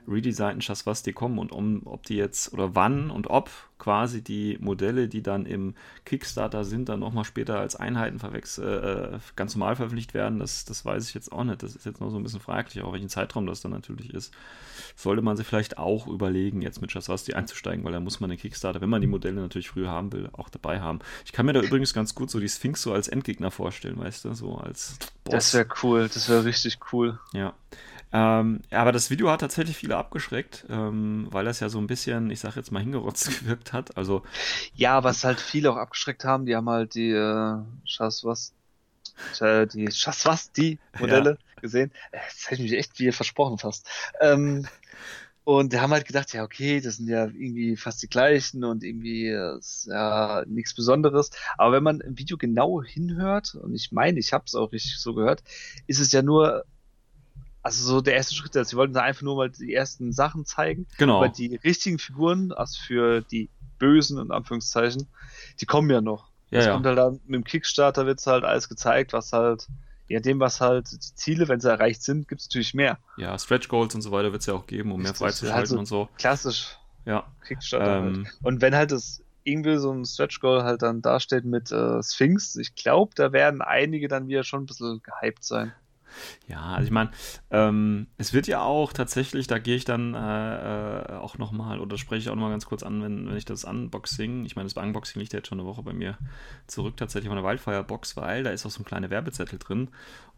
redesignten 0.07 0.61
Shaswasti 0.61 1.13
kommen 1.13 1.39
und 1.39 1.51
um, 1.51 1.81
ob 1.85 2.03
die 2.03 2.15
jetzt 2.15 2.53
oder 2.53 2.75
wann 2.75 3.09
und 3.09 3.29
ob 3.29 3.49
quasi 3.83 4.21
die 4.23 4.57
Modelle, 4.61 5.09
die 5.09 5.21
dann 5.21 5.45
im 5.45 5.75
Kickstarter 6.05 6.63
sind, 6.63 6.87
dann 6.87 7.01
nochmal 7.01 7.25
später 7.25 7.59
als 7.59 7.75
Einheiten 7.75 8.17
verwechs 8.17 8.57
äh, 8.57 9.19
ganz 9.35 9.55
normal 9.55 9.75
verpflichtet 9.75 10.13
werden, 10.13 10.39
das, 10.39 10.63
das 10.63 10.85
weiß 10.85 11.09
ich 11.09 11.13
jetzt 11.13 11.33
auch 11.33 11.43
nicht. 11.43 11.61
Das 11.63 11.75
ist 11.75 11.85
jetzt 11.85 11.99
noch 11.99 12.09
so 12.09 12.15
ein 12.15 12.23
bisschen 12.23 12.39
fraglich, 12.39 12.81
auch 12.81 12.93
welchen 12.93 13.09
Zeitraum 13.09 13.45
das 13.45 13.59
dann 13.59 13.71
natürlich 13.71 14.13
ist. 14.13 14.33
Sollte 14.95 15.21
man 15.21 15.35
sich 15.35 15.45
vielleicht 15.45 15.77
auch 15.77 16.07
überlegen, 16.07 16.61
jetzt 16.61 16.81
mit 16.81 16.93
Shaswasti 16.93 17.33
einzusteigen, 17.33 17.83
weil 17.83 17.91
da 17.91 17.99
muss 17.99 18.21
man 18.21 18.29
den 18.29 18.39
Kickstarter, 18.39 18.79
wenn 18.79 18.89
man 18.89 19.01
die 19.01 19.07
Modelle 19.07 19.41
natürlich 19.41 19.69
früher 19.69 19.89
haben 19.89 20.13
will, 20.13 20.29
auch 20.31 20.47
dabei 20.47 20.79
haben. 20.79 20.99
Ich 21.25 21.33
kann 21.33 21.45
mir 21.45 21.53
da 21.53 21.59
übrigens 21.59 21.93
ganz 21.93 22.15
gut 22.15 22.31
so 22.31 22.39
die 22.39 22.49
Sphinx 22.49 22.81
so 22.81 22.93
als 22.93 23.09
Endgegner 23.09 23.51
vorstellen, 23.51 23.99
weißt 23.99 24.23
du, 24.23 24.33
so 24.33 24.55
als 24.55 24.97
Boss. 25.25 25.33
Das 25.33 25.53
wäre 25.53 25.67
cool, 25.83 26.09
das 26.13 26.29
wäre 26.29 26.45
richtig 26.45 26.79
cool. 26.93 27.19
Ja. 27.33 27.53
Ähm, 28.13 28.61
ja, 28.71 28.79
aber 28.81 28.91
das 28.91 29.09
Video 29.09 29.29
hat 29.31 29.41
tatsächlich 29.41 29.75
viele 29.77 29.97
abgeschreckt, 29.97 30.65
ähm, 30.69 31.27
weil 31.31 31.45
das 31.45 31.59
ja 31.61 31.69
so 31.69 31.79
ein 31.79 31.87
bisschen, 31.87 32.29
ich 32.29 32.39
sag 32.39 32.55
jetzt 32.55 32.71
mal, 32.71 32.79
hingerotzt 32.81 33.27
gewirkt 33.39 33.73
hat. 33.73 33.97
Also, 33.97 34.23
Ja, 34.73 35.03
was 35.03 35.23
halt 35.23 35.39
viele 35.41 35.71
auch 35.71 35.77
abgeschreckt 35.77 36.23
haben, 36.25 36.45
die 36.45 36.55
haben 36.55 36.69
halt 36.69 36.95
die 36.95 37.11
äh, 37.11 37.57
Shaswas, 37.85 38.55
äh, 39.39 39.67
die 39.67 39.91
Shaswasti-Modelle 39.91 41.39
gesehen. 41.61 41.91
Äh, 42.11 42.19
Das 42.29 42.45
hätte 42.51 42.63
ich 42.63 42.71
mich 42.71 42.79
echt 42.79 42.99
wie 42.99 43.11
versprochen 43.11 43.59
fast. 43.59 43.87
Ähm, 44.21 44.67
und 45.45 45.73
die 45.73 45.79
haben 45.79 45.91
halt 45.93 46.07
gedacht, 46.07 46.33
ja, 46.33 46.43
okay, 46.43 46.81
das 46.81 46.97
sind 46.97 47.09
ja 47.09 47.25
irgendwie 47.25 47.77
fast 47.77 48.03
die 48.03 48.09
gleichen 48.09 48.63
und 48.65 48.83
irgendwie 48.83 49.27
äh, 49.29 49.57
ist 49.59 49.87
ja 49.91 50.43
nichts 50.47 50.75
Besonderes. 50.75 51.31
Aber 51.57 51.73
wenn 51.75 51.83
man 51.83 52.01
im 52.01 52.17
Video 52.19 52.37
genau 52.37 52.83
hinhört, 52.83 53.55
und 53.55 53.75
ich 53.75 53.91
meine, 53.91 54.19
ich 54.19 54.33
habe 54.33 54.45
es 54.47 54.55
auch 54.55 54.71
richtig 54.73 54.99
so 54.99 55.13
gehört, 55.15 55.43
ist 55.87 55.99
es 55.99 56.11
ja 56.13 56.21
nur, 56.23 56.65
also 57.63 57.83
so 57.85 58.01
der 58.01 58.15
erste 58.15 58.35
Schritt, 58.35 58.55
also 58.57 58.69
sie 58.69 58.75
wollten 58.75 58.93
da 58.93 59.01
einfach 59.01 59.21
nur 59.21 59.37
mal 59.37 59.49
die 59.49 59.73
ersten 59.73 60.11
Sachen 60.11 60.45
zeigen. 60.45 60.85
genau. 60.97 61.17
Aber 61.17 61.29
die 61.29 61.55
richtigen 61.55 61.97
Figuren, 61.97 62.51
also 62.51 62.77
für 62.85 63.21
die 63.21 63.49
Bösen 63.79 64.19
in 64.19 64.31
Anführungszeichen, 64.31 65.07
die 65.59 65.65
kommen 65.65 65.89
ja 65.89 66.01
noch. 66.01 66.29
Ja, 66.51 66.59
das 66.59 66.65
ja. 66.67 66.73
kommt 66.73 66.85
halt 66.85 66.97
dann 66.97 67.13
mit 67.25 67.35
dem 67.35 67.43
Kickstarter 67.45 68.05
wird's 68.05 68.27
halt 68.27 68.43
alles 68.43 68.69
gezeigt, 68.69 69.13
was 69.13 69.33
halt, 69.33 69.67
je 70.07 70.17
nachdem, 70.17 70.39
was 70.39 70.61
halt 70.61 70.91
die 70.91 70.99
Ziele, 70.99 71.47
wenn 71.47 71.61
sie 71.61 71.69
erreicht 71.69 72.03
sind, 72.03 72.27
gibt's 72.27 72.47
natürlich 72.47 72.73
mehr. 72.73 72.99
Ja, 73.17 73.39
Stretch 73.39 73.69
Goals 73.69 73.95
und 73.95 74.01
so 74.01 74.11
weiter 74.11 74.31
wird 74.31 74.41
es 74.41 74.45
ja 74.45 74.53
auch 74.53 74.67
geben, 74.67 74.91
um 74.91 75.01
mehr 75.01 75.11
Richtig, 75.11 75.25
freizuschalten 75.25 75.59
also- 75.61 75.79
und 75.79 75.85
so. 75.85 76.09
Klassisch 76.17 76.77
Ja. 77.05 77.25
Kickstarter. 77.47 77.97
Ähm, 77.97 78.25
halt. 78.25 78.35
Und 78.43 78.61
wenn 78.61 78.75
halt 78.75 78.91
das 78.91 79.23
irgendwie 79.45 79.77
so 79.77 79.91
ein 79.91 80.05
Stretch 80.05 80.39
Goal 80.41 80.63
halt 80.63 80.81
dann 80.81 81.01
dasteht 81.01 81.45
mit 81.45 81.71
äh, 81.71 82.03
Sphinx, 82.03 82.55
ich 82.57 82.75
glaube, 82.75 83.13
da 83.15 83.31
werden 83.31 83.61
einige 83.61 84.07
dann 84.07 84.27
wieder 84.27 84.43
schon 84.43 84.63
ein 84.63 84.65
bisschen 84.65 85.01
gehypt 85.01 85.43
sein. 85.43 85.73
Ja, 86.47 86.61
also 86.61 86.85
ich 86.85 86.91
meine, 86.91 87.11
ähm, 87.51 88.07
es 88.17 88.33
wird 88.33 88.47
ja 88.47 88.61
auch 88.61 88.93
tatsächlich, 88.93 89.47
da 89.47 89.59
gehe 89.59 89.75
ich 89.75 89.85
dann 89.85 90.13
äh, 90.13 91.01
äh, 91.01 91.13
auch 91.17 91.37
nochmal 91.37 91.79
oder 91.79 91.97
spreche 91.97 92.21
ich 92.21 92.29
auch 92.29 92.35
nochmal 92.35 92.51
ganz 92.51 92.65
kurz 92.65 92.83
an, 92.83 93.01
wenn, 93.01 93.27
wenn 93.27 93.37
ich 93.37 93.45
das 93.45 93.63
Unboxing, 93.63 94.45
ich 94.45 94.55
meine, 94.55 94.67
das 94.67 94.81
Unboxing 94.81 95.19
liegt 95.19 95.33
ja 95.33 95.39
jetzt 95.39 95.47
schon 95.47 95.59
eine 95.59 95.67
Woche 95.67 95.83
bei 95.83 95.93
mir 95.93 96.17
zurück, 96.67 96.97
tatsächlich 96.97 97.29
von 97.29 97.37
der 97.37 97.45
Wildfire-Box, 97.45 98.17
weil 98.17 98.43
da 98.43 98.51
ist 98.51 98.65
auch 98.65 98.71
so 98.71 98.81
ein 98.81 98.85
kleiner 98.85 99.09
Werbezettel 99.09 99.59
drin 99.59 99.89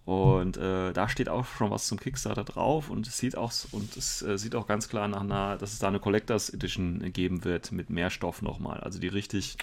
und 0.05 0.57
äh, 0.57 0.93
da 0.93 1.09
steht 1.09 1.29
auch 1.29 1.45
schon 1.45 1.71
was 1.71 1.87
zum 1.87 1.99
Kickstarter 1.99 2.43
drauf 2.43 2.91
und 2.91 3.07
es 3.07 3.17
sieht 3.17 3.35
auch, 3.35 3.51
und 3.71 3.97
es 3.97 4.21
äh, 4.21 4.37
sieht 4.37 4.53
auch 4.53 4.67
ganz 4.67 4.87
klar 4.87 5.07
nach 5.07 5.21
einer, 5.21 5.57
dass 5.57 5.73
es 5.73 5.79
da 5.79 5.87
eine 5.87 5.99
Collectors 5.99 6.51
Edition 6.51 7.11
geben 7.11 7.43
wird 7.43 7.71
mit 7.71 7.89
mehr 7.89 8.11
Stoff 8.11 8.43
nochmal, 8.43 8.81
also 8.81 8.99
die 8.99 9.07
richtig, 9.07 9.57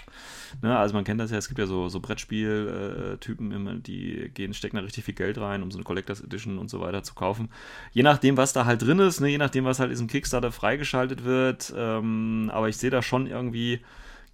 ne, 0.60 0.76
also 0.76 0.94
man 0.94 1.04
kennt 1.04 1.20
das 1.20 1.30
ja, 1.30 1.38
es 1.38 1.46
gibt 1.46 1.60
ja 1.60 1.66
so, 1.66 1.88
so 1.88 2.00
Brettspiel-Typen 2.00 3.52
immer, 3.52 3.74
die 3.76 4.32
gehen, 4.34 4.52
stecken 4.52 4.76
da 4.76 4.82
richtig 4.82 5.04
viel 5.04 5.14
Geld 5.14 5.38
rein, 5.38 5.62
um 5.62 5.70
so 5.70 5.78
eine 5.78 5.84
Collectors 5.84 6.20
Edition 6.20 6.58
und 6.58 6.68
so 6.68 6.80
weiter 6.80 7.04
zu 7.04 7.14
kaufen. 7.14 7.48
Je 7.92 8.02
nachdem, 8.02 8.36
was 8.36 8.52
da 8.52 8.64
halt 8.64 8.82
drin 8.82 8.98
ist, 8.98 9.20
ne, 9.20 9.28
je 9.28 9.38
nachdem, 9.38 9.64
was 9.64 9.78
halt 9.78 9.92
diesem 9.92 10.08
Kickstarter 10.08 10.50
freigeschaltet 10.50 11.22
wird, 11.22 11.72
ähm, 11.76 12.50
aber 12.52 12.68
ich 12.68 12.78
sehe 12.78 12.90
da 12.90 13.00
schon 13.00 13.28
irgendwie 13.28 13.80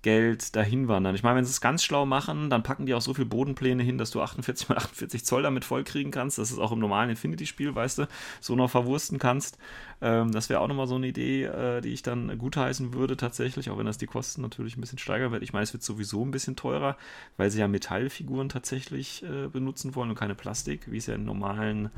Geld 0.09 0.57
dahin 0.57 0.89
wandern. 0.89 1.15
Ich 1.15 1.23
meine, 1.23 1.37
wenn 1.37 1.45
sie 1.45 1.51
es 1.51 1.61
ganz 1.61 1.85
schlau 1.85 2.07
machen, 2.07 2.49
dann 2.49 2.63
packen 2.63 2.87
die 2.87 2.95
auch 2.95 3.03
so 3.03 3.13
viel 3.13 3.27
Bodenpläne 3.27 3.83
hin, 3.83 3.99
dass 3.99 4.11
du 4.11 4.23
48 4.23 4.71
mal 4.71 4.79
48 4.79 5.23
Zoll 5.23 5.43
damit 5.43 5.67
vollkriegen 5.67 6.11
kannst. 6.11 6.39
Das 6.39 6.51
ist 6.51 6.59
auch 6.59 6.73
im 6.73 6.79
normalen 6.79 7.11
Infinity-Spiel, 7.11 7.75
weißt 7.75 7.99
du, 7.99 8.09
so 8.41 8.57
noch 8.57 8.71
verwursten 8.71 9.19
kannst. 9.19 9.59
Ähm, 10.01 10.33
das 10.33 10.49
wäre 10.49 10.61
auch 10.61 10.67
nochmal 10.67 10.87
so 10.87 10.95
eine 10.95 11.09
Idee, 11.09 11.45
äh, 11.45 11.83
die 11.83 11.91
ich 11.91 12.01
dann 12.01 12.39
gutheißen 12.39 12.95
würde 12.95 13.19
tatsächlich, 13.19 13.69
auch 13.69 13.77
wenn 13.77 13.85
das 13.85 13.99
die 13.99 14.07
Kosten 14.07 14.41
natürlich 14.41 14.79
ein 14.79 14.81
bisschen 14.81 14.97
steigern 14.97 15.31
wird. 15.31 15.43
Ich 15.43 15.53
meine, 15.53 15.65
es 15.65 15.75
wird 15.75 15.83
sowieso 15.83 16.25
ein 16.25 16.31
bisschen 16.31 16.57
teurer, 16.57 16.97
weil 17.37 17.51
sie 17.51 17.61
ja 17.61 17.69
Metallfiguren 17.69 18.49
tatsächlich 18.49 19.23
äh, 19.25 19.49
benutzen 19.49 19.95
wollen 19.95 20.09
und 20.09 20.19
keine 20.19 20.35
Plastik, 20.35 20.91
wie 20.91 20.97
es 20.97 21.05
ja 21.05 21.17
in 21.17 21.27
normalen 21.27 21.91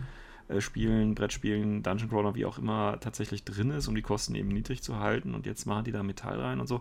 äh, 0.50 0.61
Spielen, 0.61 1.14
Brettspielen, 1.14 1.82
Dungeon 1.82 2.08
Crawler, 2.08 2.35
wie 2.35 2.44
auch 2.44 2.58
immer, 2.58 2.99
tatsächlich 3.00 3.44
drin 3.44 3.70
ist, 3.70 3.88
um 3.88 3.94
die 3.94 4.02
Kosten 4.02 4.35
eben 4.35 4.49
niedrig 4.49 4.82
zu 4.82 4.99
halten. 4.99 5.35
Und 5.35 5.47
jetzt 5.47 5.67
machen 5.67 5.85
die 5.85 5.93
da 5.93 6.02
Metall 6.02 6.41
rein 6.41 6.61
und 6.61 6.67
so. 6.67 6.81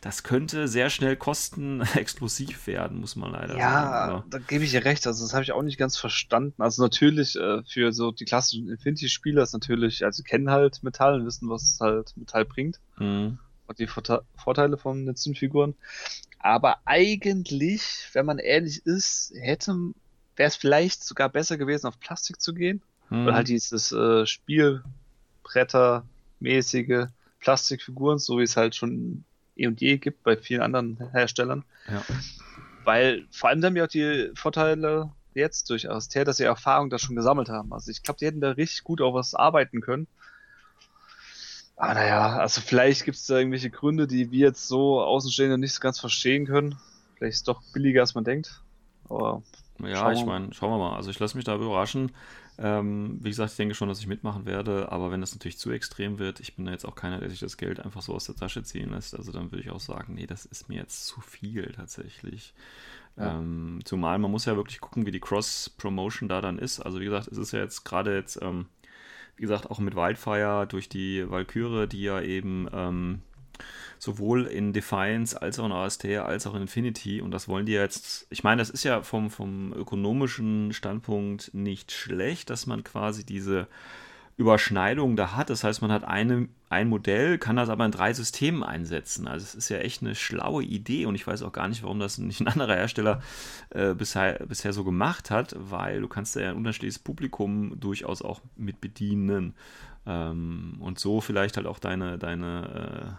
Das 0.00 0.22
könnte 0.22 0.68
sehr 0.68 0.90
schnell 0.90 1.16
kostenexplosiv 1.16 2.66
werden, 2.66 3.00
muss 3.00 3.16
man 3.16 3.32
leider 3.32 3.56
Ja, 3.56 4.08
sagen. 4.08 4.30
da 4.30 4.38
gebe 4.38 4.64
ich 4.64 4.70
dir 4.70 4.84
recht. 4.84 5.06
Also 5.06 5.24
das 5.24 5.34
habe 5.34 5.44
ich 5.44 5.52
auch 5.52 5.62
nicht 5.62 5.78
ganz 5.78 5.96
verstanden. 5.96 6.60
Also 6.62 6.82
natürlich 6.82 7.36
äh, 7.36 7.62
für 7.64 7.92
so 7.92 8.10
die 8.10 8.24
klassischen 8.24 8.68
Infinity-Spieler 8.68 9.42
ist 9.42 9.52
natürlich, 9.52 10.04
also 10.04 10.16
sie 10.18 10.22
kennen 10.22 10.50
halt 10.50 10.82
Metall 10.82 11.20
und 11.20 11.26
wissen, 11.26 11.48
was 11.48 11.78
halt 11.80 12.16
Metall 12.16 12.44
bringt 12.44 12.80
mhm. 12.98 13.38
und 13.66 13.78
die 13.78 13.86
Vorte 13.86 14.22
Vorteile 14.36 14.76
von 14.76 15.06
den 15.06 15.16
Zinnfiguren. 15.16 15.74
Aber 16.38 16.76
eigentlich, 16.84 18.08
wenn 18.12 18.26
man 18.26 18.38
ehrlich 18.38 18.84
ist, 18.84 19.32
hätte 19.34 19.94
wäre 20.36 20.48
es 20.48 20.56
vielleicht 20.56 21.04
sogar 21.04 21.28
besser 21.28 21.56
gewesen, 21.56 21.86
auf 21.86 21.98
Plastik 22.00 22.40
zu 22.40 22.54
gehen. 22.54 22.82
Mhm. 23.10 23.26
Oder 23.26 23.34
halt 23.34 23.48
dieses 23.48 23.92
äh, 23.92 24.24
Spielbretter-mäßige 24.26 27.08
Plastikfiguren, 27.40 28.18
so 28.18 28.38
wie 28.38 28.44
es 28.44 28.56
halt 28.56 28.74
schon 28.74 29.24
eh 29.56 29.66
und 29.66 29.80
je 29.80 29.98
gibt 29.98 30.22
bei 30.22 30.36
vielen 30.36 30.62
anderen 30.62 31.10
Herstellern. 31.12 31.64
Ja. 31.88 32.02
Weil 32.84 33.26
vor 33.30 33.50
allem 33.50 33.64
haben 33.64 33.76
ja 33.76 33.84
auch 33.84 33.88
die 33.88 34.30
Vorteile 34.34 35.10
jetzt 35.34 35.70
durch 35.70 35.90
Aster, 35.90 36.24
dass 36.24 36.38
sie 36.38 36.44
Erfahrung 36.44 36.90
da 36.90 36.98
schon 36.98 37.16
gesammelt 37.16 37.48
haben. 37.48 37.72
Also 37.72 37.90
ich 37.90 38.02
glaube, 38.02 38.18
die 38.18 38.26
hätten 38.26 38.40
da 38.40 38.52
richtig 38.52 38.84
gut 38.84 39.00
auch 39.00 39.14
was 39.14 39.34
arbeiten 39.34 39.80
können. 39.80 40.06
Aber 41.76 41.94
naja, 41.94 42.36
also 42.36 42.60
vielleicht 42.60 43.04
gibt 43.04 43.16
es 43.16 43.26
da 43.26 43.38
irgendwelche 43.38 43.70
Gründe, 43.70 44.06
die 44.06 44.30
wir 44.30 44.46
jetzt 44.46 44.68
so 44.68 45.02
Außenstehende 45.02 45.58
nicht 45.58 45.74
so 45.74 45.80
ganz 45.80 45.98
verstehen 45.98 46.46
können. 46.46 46.76
Vielleicht 47.16 47.34
ist 47.34 47.40
es 47.40 47.44
doch 47.44 47.62
billiger, 47.72 48.02
als 48.02 48.14
man 48.14 48.24
denkt. 48.24 48.62
Aber 49.08 49.42
Ja, 49.80 50.12
ich 50.12 50.24
meine, 50.24 50.52
schauen 50.52 50.70
wir 50.70 50.78
mal. 50.78 50.96
Also 50.96 51.10
ich 51.10 51.18
lasse 51.18 51.36
mich 51.36 51.44
da 51.44 51.56
überraschen. 51.56 52.12
Ähm, 52.56 53.18
wie 53.20 53.30
gesagt, 53.30 53.50
ich 53.50 53.56
denke 53.56 53.74
schon, 53.74 53.88
dass 53.88 53.98
ich 53.98 54.06
mitmachen 54.06 54.46
werde, 54.46 54.92
aber 54.92 55.10
wenn 55.10 55.20
das 55.20 55.34
natürlich 55.34 55.58
zu 55.58 55.72
extrem 55.72 56.18
wird, 56.18 56.38
ich 56.38 56.54
bin 56.54 56.64
da 56.64 56.72
jetzt 56.72 56.84
auch 56.84 56.94
keiner, 56.94 57.18
der 57.18 57.30
sich 57.30 57.40
das 57.40 57.56
Geld 57.56 57.80
einfach 57.80 58.02
so 58.02 58.14
aus 58.14 58.26
der 58.26 58.36
Tasche 58.36 58.62
ziehen 58.62 58.90
lässt. 58.90 59.16
Also 59.16 59.32
dann 59.32 59.50
würde 59.50 59.62
ich 59.62 59.70
auch 59.70 59.80
sagen, 59.80 60.14
nee, 60.14 60.26
das 60.26 60.44
ist 60.44 60.68
mir 60.68 60.76
jetzt 60.76 61.06
zu 61.06 61.20
viel 61.20 61.72
tatsächlich. 61.72 62.54
Ja. 63.16 63.38
Ähm, 63.38 63.80
zumal 63.84 64.18
man 64.18 64.30
muss 64.30 64.44
ja 64.44 64.56
wirklich 64.56 64.80
gucken, 64.80 65.06
wie 65.06 65.10
die 65.10 65.20
Cross-Promotion 65.20 66.28
da 66.28 66.40
dann 66.40 66.58
ist. 66.58 66.80
Also 66.80 67.00
wie 67.00 67.04
gesagt, 67.04 67.28
es 67.28 67.38
ist 67.38 67.52
ja 67.52 67.60
jetzt 67.60 67.84
gerade 67.84 68.14
jetzt, 68.14 68.40
ähm, 68.40 68.66
wie 69.36 69.42
gesagt, 69.42 69.70
auch 69.70 69.80
mit 69.80 69.96
Wildfire 69.96 70.66
durch 70.68 70.88
die 70.88 71.28
Valkyrie, 71.28 71.88
die 71.88 72.02
ja 72.02 72.20
eben 72.20 72.68
ähm, 72.72 73.22
sowohl 73.98 74.46
in 74.46 74.72
Defiance 74.72 75.40
als 75.40 75.58
auch 75.58 75.66
in 75.66 75.72
AST 75.72 76.04
als 76.04 76.46
auch 76.46 76.54
in 76.54 76.62
Infinity 76.62 77.20
und 77.20 77.30
das 77.30 77.48
wollen 77.48 77.66
die 77.66 77.72
jetzt, 77.72 78.26
ich 78.30 78.44
meine, 78.44 78.60
das 78.60 78.70
ist 78.70 78.84
ja 78.84 79.02
vom, 79.02 79.30
vom 79.30 79.72
ökonomischen 79.72 80.72
Standpunkt 80.72 81.52
nicht 81.54 81.92
schlecht, 81.92 82.50
dass 82.50 82.66
man 82.66 82.84
quasi 82.84 83.24
diese 83.24 83.68
Überschneidung 84.36 85.14
da 85.16 85.36
hat. 85.36 85.48
Das 85.48 85.62
heißt, 85.62 85.80
man 85.80 85.92
hat 85.92 86.04
eine, 86.04 86.48
ein 86.68 86.88
Modell, 86.88 87.38
kann 87.38 87.56
das 87.56 87.68
aber 87.68 87.84
in 87.84 87.92
drei 87.92 88.12
Systemen 88.12 88.64
einsetzen. 88.64 89.28
Also 89.28 89.44
es 89.44 89.54
ist 89.54 89.68
ja 89.68 89.78
echt 89.78 90.02
eine 90.02 90.14
schlaue 90.14 90.64
Idee 90.64 91.06
und 91.06 91.14
ich 91.14 91.26
weiß 91.26 91.42
auch 91.42 91.52
gar 91.52 91.68
nicht, 91.68 91.82
warum 91.84 92.00
das 92.00 92.18
nicht 92.18 92.40
ein 92.40 92.48
anderer 92.48 92.74
Hersteller 92.74 93.22
äh, 93.70 93.94
bisher, 93.94 94.44
bisher 94.46 94.72
so 94.72 94.82
gemacht 94.82 95.30
hat, 95.30 95.54
weil 95.58 96.00
du 96.00 96.08
kannst 96.08 96.34
ja 96.34 96.50
ein 96.50 96.56
unterschiedliches 96.56 96.98
Publikum 96.98 97.78
durchaus 97.78 98.22
auch 98.22 98.40
mit 98.56 98.80
bedienen 98.80 99.54
ähm, 100.04 100.78
und 100.80 100.98
so 100.98 101.20
vielleicht 101.20 101.56
halt 101.56 101.68
auch 101.68 101.78
deine, 101.78 102.18
deine 102.18 103.18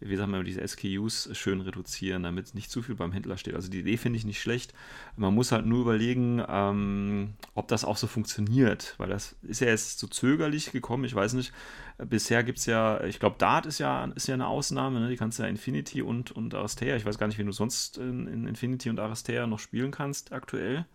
wie 0.00 0.16
sagen 0.16 0.32
wir, 0.32 0.42
diese 0.42 0.66
SKUs 0.66 1.30
schön 1.32 1.60
reduzieren, 1.60 2.22
damit 2.22 2.54
nicht 2.54 2.70
zu 2.70 2.82
viel 2.82 2.94
beim 2.94 3.12
Händler 3.12 3.36
steht. 3.36 3.54
Also 3.54 3.70
die 3.70 3.80
Idee 3.80 3.96
finde 3.96 4.18
ich 4.18 4.24
nicht 4.24 4.40
schlecht. 4.40 4.72
Man 5.16 5.34
muss 5.34 5.52
halt 5.52 5.66
nur 5.66 5.82
überlegen, 5.82 6.42
ähm, 6.48 7.34
ob 7.54 7.68
das 7.68 7.84
auch 7.84 7.96
so 7.96 8.06
funktioniert, 8.06 8.94
weil 8.98 9.08
das 9.08 9.36
ist 9.42 9.60
ja 9.60 9.68
jetzt 9.68 9.98
so 9.98 10.06
zögerlich 10.06 10.70
gekommen. 10.72 11.04
Ich 11.04 11.14
weiß 11.14 11.32
nicht, 11.34 11.52
bisher 11.98 12.44
gibt 12.44 12.58
es 12.58 12.66
ja, 12.66 13.02
ich 13.04 13.18
glaube, 13.18 13.36
Dart 13.38 13.66
ist 13.66 13.78
ja, 13.78 14.04
ist 14.14 14.28
ja 14.28 14.34
eine 14.34 14.46
Ausnahme, 14.46 15.00
ne? 15.00 15.08
die 15.08 15.16
kannst 15.16 15.38
du 15.38 15.42
ja 15.42 15.48
Infinity 15.48 16.02
und, 16.02 16.30
und 16.30 16.54
Aristea. 16.54 16.96
Ich 16.96 17.04
weiß 17.04 17.18
gar 17.18 17.26
nicht, 17.26 17.38
wie 17.38 17.44
du 17.44 17.52
sonst 17.52 17.98
in, 17.98 18.26
in 18.26 18.46
Infinity 18.46 18.90
und 18.90 19.00
Aristea 19.00 19.46
noch 19.46 19.58
spielen 19.58 19.90
kannst 19.90 20.32
aktuell. 20.32 20.86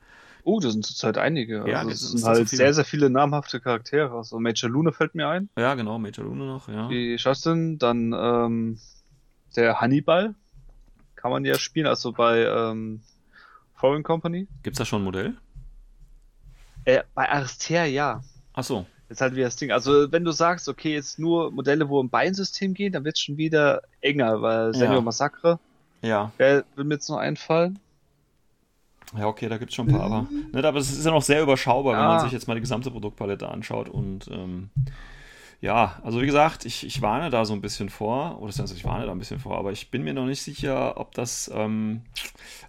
Oh, 0.44 0.60
das 0.60 0.74
sind 0.74 0.86
zurzeit 0.86 1.18
einige. 1.18 1.68
Ja, 1.68 1.80
also 1.80 1.90
das 1.90 2.02
sind 2.02 2.24
halt 2.24 2.50
so 2.50 2.56
sehr, 2.56 2.74
sehr 2.74 2.86
viele 2.86 3.10
namhafte 3.10 3.60
Charaktere. 3.60 4.12
Also 4.12 4.40
Major 4.40 4.70
Luna 4.70 4.92
fällt 4.92 5.16
mir 5.16 5.28
ein. 5.28 5.50
Ja, 5.58 5.76
genau, 5.76 6.00
Major 6.00 6.26
Luna 6.26 6.46
noch, 6.46 6.68
ja. 6.68 6.88
Die 6.90 7.16
Justin, 7.18 7.78
dann 7.78 8.14
ähm, 8.14 8.80
der 9.56 9.80
Hannibal 9.80 10.36
kann 11.16 11.32
man 11.32 11.46
ja 11.46 11.58
spielen, 11.58 11.88
also 11.88 12.12
bei 12.12 12.46
ähm, 12.46 13.02
Foreign 13.76 14.04
Company. 14.04 14.48
Gibt's 14.64 14.80
da 14.80 14.86
schon 14.86 15.02
ein 15.02 15.06
Modell? 15.06 15.38
Äh, 16.86 17.04
bei 17.14 17.30
Aristea 17.30 17.86
ja. 17.86 18.22
Ach 18.54 18.64
so. 18.64 18.86
Ist 19.10 19.22
halt 19.22 19.36
wie 19.36 19.42
das 19.42 19.56
Ding. 19.56 19.72
Also, 19.72 20.12
wenn 20.12 20.24
du 20.24 20.32
sagst, 20.32 20.68
okay, 20.68 20.94
jetzt 20.94 21.20
nur 21.20 21.52
Modelle, 21.52 21.88
wo 21.88 22.02
im 22.02 22.10
Beinsystem 22.10 22.74
gehen, 22.74 22.94
dann 22.94 23.04
wird 23.06 23.16
es 23.16 23.22
schon 23.22 23.38
wieder 23.38 23.84
enger, 24.02 24.42
weil 24.42 24.74
Senior 24.74 24.96
ja. 24.96 25.02
Massacre. 25.02 25.60
Ja. 26.02 26.32
Wer 26.38 26.66
will 26.76 26.86
mir 26.86 26.96
jetzt 26.96 27.10
noch 27.10 27.18
einfallen? 27.18 27.80
Ja, 29.18 29.28
okay, 29.28 29.48
da 29.50 29.58
gibt 29.58 29.72
es 29.72 29.76
schon 29.76 29.88
ein 29.88 29.94
paar, 29.94 30.06
aber, 30.06 30.28
ne, 30.52 30.64
aber 30.64 30.80
es 30.80 30.92
ist 30.92 31.06
ja 31.06 31.12
noch 31.12 31.22
sehr 31.22 31.42
überschaubar, 31.42 31.94
ja. 31.94 32.00
wenn 32.00 32.08
man 32.08 32.20
sich 32.22 32.32
jetzt 32.32 32.48
mal 32.48 32.56
die 32.56 32.62
gesamte 32.62 32.92
Produktpalette 32.92 33.48
anschaut 33.48 33.90
und 33.90 34.28
ähm, 34.32 34.70
ja, 35.64 35.98
also 36.04 36.22
wie 36.22 36.26
gesagt, 36.26 36.66
ich, 36.66 36.86
ich 36.86 37.02
warne 37.02 37.30
da 37.30 37.46
so 37.46 37.54
ein 37.54 37.62
bisschen 37.62 37.88
vor, 37.88 38.42
oder 38.42 38.54
also 38.60 38.76
ich 38.76 38.84
warne 38.84 39.06
da 39.06 39.14
ein 39.14 39.18
bisschen 39.18 39.40
vor, 39.40 39.58
aber 39.58 39.72
ich 39.72 39.92
bin 39.92 40.04
mir 40.04 40.14
noch 40.14 40.26
nicht 40.26 40.42
sicher, 40.42 41.00
ob 41.00 41.14
das 41.14 41.50
ähm, 41.54 42.02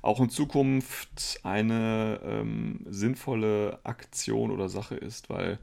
auch 0.01 0.21
in 0.21 0.31
Zukunft 0.31 1.41
eine 1.43 2.21
ähm, 2.25 2.87
sinnvolle 2.89 3.81
Aktion 3.83 4.53
oder 4.53 4.69
Sache 4.69 4.95
ist, 4.95 5.29
weil, 5.29 5.59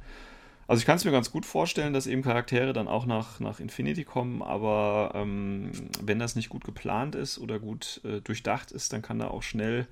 also 0.68 0.82
ich 0.82 0.86
kann 0.86 0.98
es 0.98 1.06
mir 1.06 1.12
ganz 1.12 1.32
gut 1.32 1.46
vorstellen, 1.46 1.94
dass 1.94 2.06
eben 2.06 2.22
Charaktere 2.22 2.74
dann 2.74 2.90
auch 2.90 3.06
nach, 3.06 3.40
nach 3.40 3.62
Infinity 3.62 4.04
kommen, 4.04 4.42
aber 4.42 5.14
ähm, 5.16 5.72
wenn 6.02 6.20
das 6.20 6.36
nicht 6.36 6.50
gut 6.50 6.66
geplant 6.66 7.16
ist 7.16 7.40
oder 7.40 7.60
gut 7.60 8.02
äh, 8.04 8.20
durchdacht 8.20 8.74
ist, 8.74 8.92
dann 8.92 9.02
kann 9.02 9.20
da 9.20 9.30
auch 9.30 9.42
schnell 9.42 9.88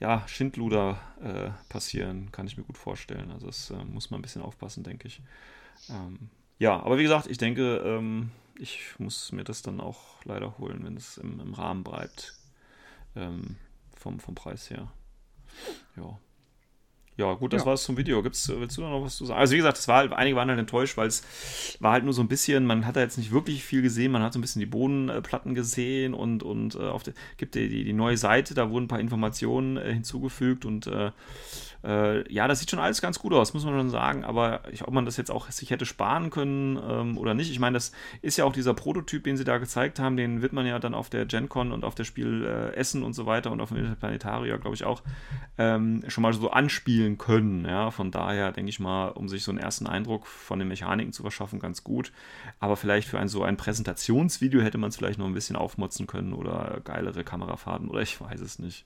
ja, 0.00 0.26
Schindluder 0.28 1.00
äh, 1.20 1.50
passieren, 1.68 2.30
kann 2.32 2.46
ich 2.46 2.56
mir 2.56 2.64
gut 2.64 2.78
vorstellen. 2.78 3.30
Also 3.30 3.46
das 3.46 3.70
äh, 3.70 3.84
muss 3.84 4.10
man 4.10 4.20
ein 4.20 4.22
bisschen 4.22 4.42
aufpassen, 4.42 4.84
denke 4.84 5.08
ich. 5.08 5.20
Ähm, 5.90 6.30
ja, 6.58 6.80
aber 6.80 6.98
wie 6.98 7.02
gesagt, 7.02 7.26
ich 7.26 7.38
denke, 7.38 7.78
ähm, 7.78 8.30
ich 8.58 8.98
muss 8.98 9.32
mir 9.32 9.44
das 9.44 9.62
dann 9.62 9.80
auch 9.80 10.24
leider 10.24 10.58
holen, 10.58 10.84
wenn 10.84 10.96
es 10.96 11.18
im, 11.18 11.40
im 11.40 11.54
Rahmen 11.54 11.84
bleibt. 11.84 12.34
Ähm, 13.16 13.56
vom, 13.96 14.20
vom 14.20 14.34
Preis 14.34 14.70
her. 14.70 14.92
Ja. 15.96 16.18
Ja, 17.18 17.34
gut, 17.34 17.52
das 17.52 17.62
ja. 17.62 17.66
war's 17.66 17.82
zum 17.82 17.96
Video. 17.96 18.22
Gibt's, 18.22 18.48
willst 18.48 18.76
du 18.76 18.82
da 18.82 18.90
noch 18.90 19.02
was 19.02 19.16
zu 19.16 19.26
sagen? 19.26 19.40
Also, 19.40 19.52
wie 19.52 19.56
gesagt, 19.56 19.76
es 19.76 19.88
war 19.88 19.96
halt, 19.96 20.12
einige 20.12 20.36
waren 20.36 20.48
halt 20.48 20.60
enttäuscht, 20.60 20.96
weil 20.96 21.08
es 21.08 21.24
war 21.80 21.90
halt 21.90 22.04
nur 22.04 22.12
so 22.12 22.22
ein 22.22 22.28
bisschen, 22.28 22.64
man 22.64 22.86
hat 22.86 22.94
da 22.94 23.00
jetzt 23.00 23.18
nicht 23.18 23.32
wirklich 23.32 23.64
viel 23.64 23.82
gesehen, 23.82 24.12
man 24.12 24.22
hat 24.22 24.32
so 24.32 24.38
ein 24.38 24.42
bisschen 24.42 24.60
die 24.60 24.66
Bodenplatten 24.66 25.56
gesehen 25.56 26.14
und, 26.14 26.44
und 26.44 26.76
äh, 26.76 26.78
auf 26.78 27.02
der, 27.02 27.14
gibt 27.36 27.56
die, 27.56 27.68
die, 27.68 27.82
die 27.82 27.92
neue 27.92 28.16
Seite, 28.16 28.54
da 28.54 28.70
wurden 28.70 28.84
ein 28.84 28.88
paar 28.88 29.00
Informationen 29.00 29.78
äh, 29.78 29.92
hinzugefügt 29.92 30.64
und 30.64 30.86
äh, 30.86 31.10
äh, 31.84 32.30
ja, 32.32 32.48
das 32.48 32.60
sieht 32.60 32.70
schon 32.70 32.80
alles 32.80 33.00
ganz 33.00 33.18
gut 33.18 33.32
aus, 33.32 33.54
muss 33.54 33.64
man 33.64 33.74
schon 33.74 33.90
sagen. 33.90 34.24
Aber 34.24 34.62
ich, 34.72 34.86
ob 34.86 34.92
man 34.92 35.04
das 35.04 35.16
jetzt 35.16 35.30
auch 35.30 35.50
sich 35.50 35.70
hätte 35.70 35.86
sparen 35.86 36.30
können 36.30 36.76
ähm, 36.76 37.18
oder 37.18 37.34
nicht, 37.34 37.50
ich 37.50 37.60
meine, 37.60 37.74
das 37.74 37.92
ist 38.22 38.36
ja 38.36 38.44
auch 38.44 38.52
dieser 38.52 38.74
Prototyp, 38.74 39.24
den 39.24 39.36
sie 39.36 39.44
da 39.44 39.58
gezeigt 39.58 39.98
haben, 39.98 40.16
den 40.16 40.42
wird 40.42 40.52
man 40.52 40.66
ja 40.66 40.78
dann 40.78 40.94
auf 40.94 41.08
der 41.10 41.26
GenCon 41.26 41.72
und 41.72 41.84
auf 41.84 41.94
der 41.94 42.04
Spiel 42.04 42.44
äh, 42.44 42.74
Essen 42.74 43.02
und 43.02 43.14
so 43.14 43.26
weiter 43.26 43.52
und 43.52 43.60
auf 43.60 43.68
dem 43.68 43.96
Planetarium, 43.96 44.60
glaube 44.60 44.74
ich, 44.74 44.84
auch 44.84 45.02
ähm, 45.56 46.02
schon 46.08 46.22
mal 46.22 46.32
so 46.32 46.50
anspielen 46.50 47.18
können. 47.18 47.64
Ja, 47.64 47.90
von 47.90 48.10
daher 48.10 48.52
denke 48.52 48.70
ich 48.70 48.80
mal, 48.80 49.08
um 49.08 49.28
sich 49.28 49.44
so 49.44 49.52
einen 49.52 49.60
ersten 49.60 49.86
Eindruck 49.86 50.26
von 50.26 50.58
den 50.58 50.68
Mechaniken 50.68 51.12
zu 51.12 51.22
verschaffen, 51.22 51.60
ganz 51.60 51.84
gut. 51.84 52.12
Aber 52.60 52.76
vielleicht 52.76 53.08
für 53.08 53.18
ein 53.18 53.28
so 53.28 53.42
ein 53.42 53.56
Präsentationsvideo 53.56 54.60
hätte 54.62 54.78
man 54.78 54.88
es 54.88 54.96
vielleicht 54.96 55.18
noch 55.18 55.26
ein 55.26 55.34
bisschen 55.34 55.56
aufmotzen 55.56 56.06
können 56.06 56.32
oder 56.32 56.80
geilere 56.84 57.24
Kamerafahrten 57.24 57.88
oder 57.88 58.00
ich 58.00 58.20
weiß 58.20 58.40
es 58.40 58.58
nicht. 58.58 58.84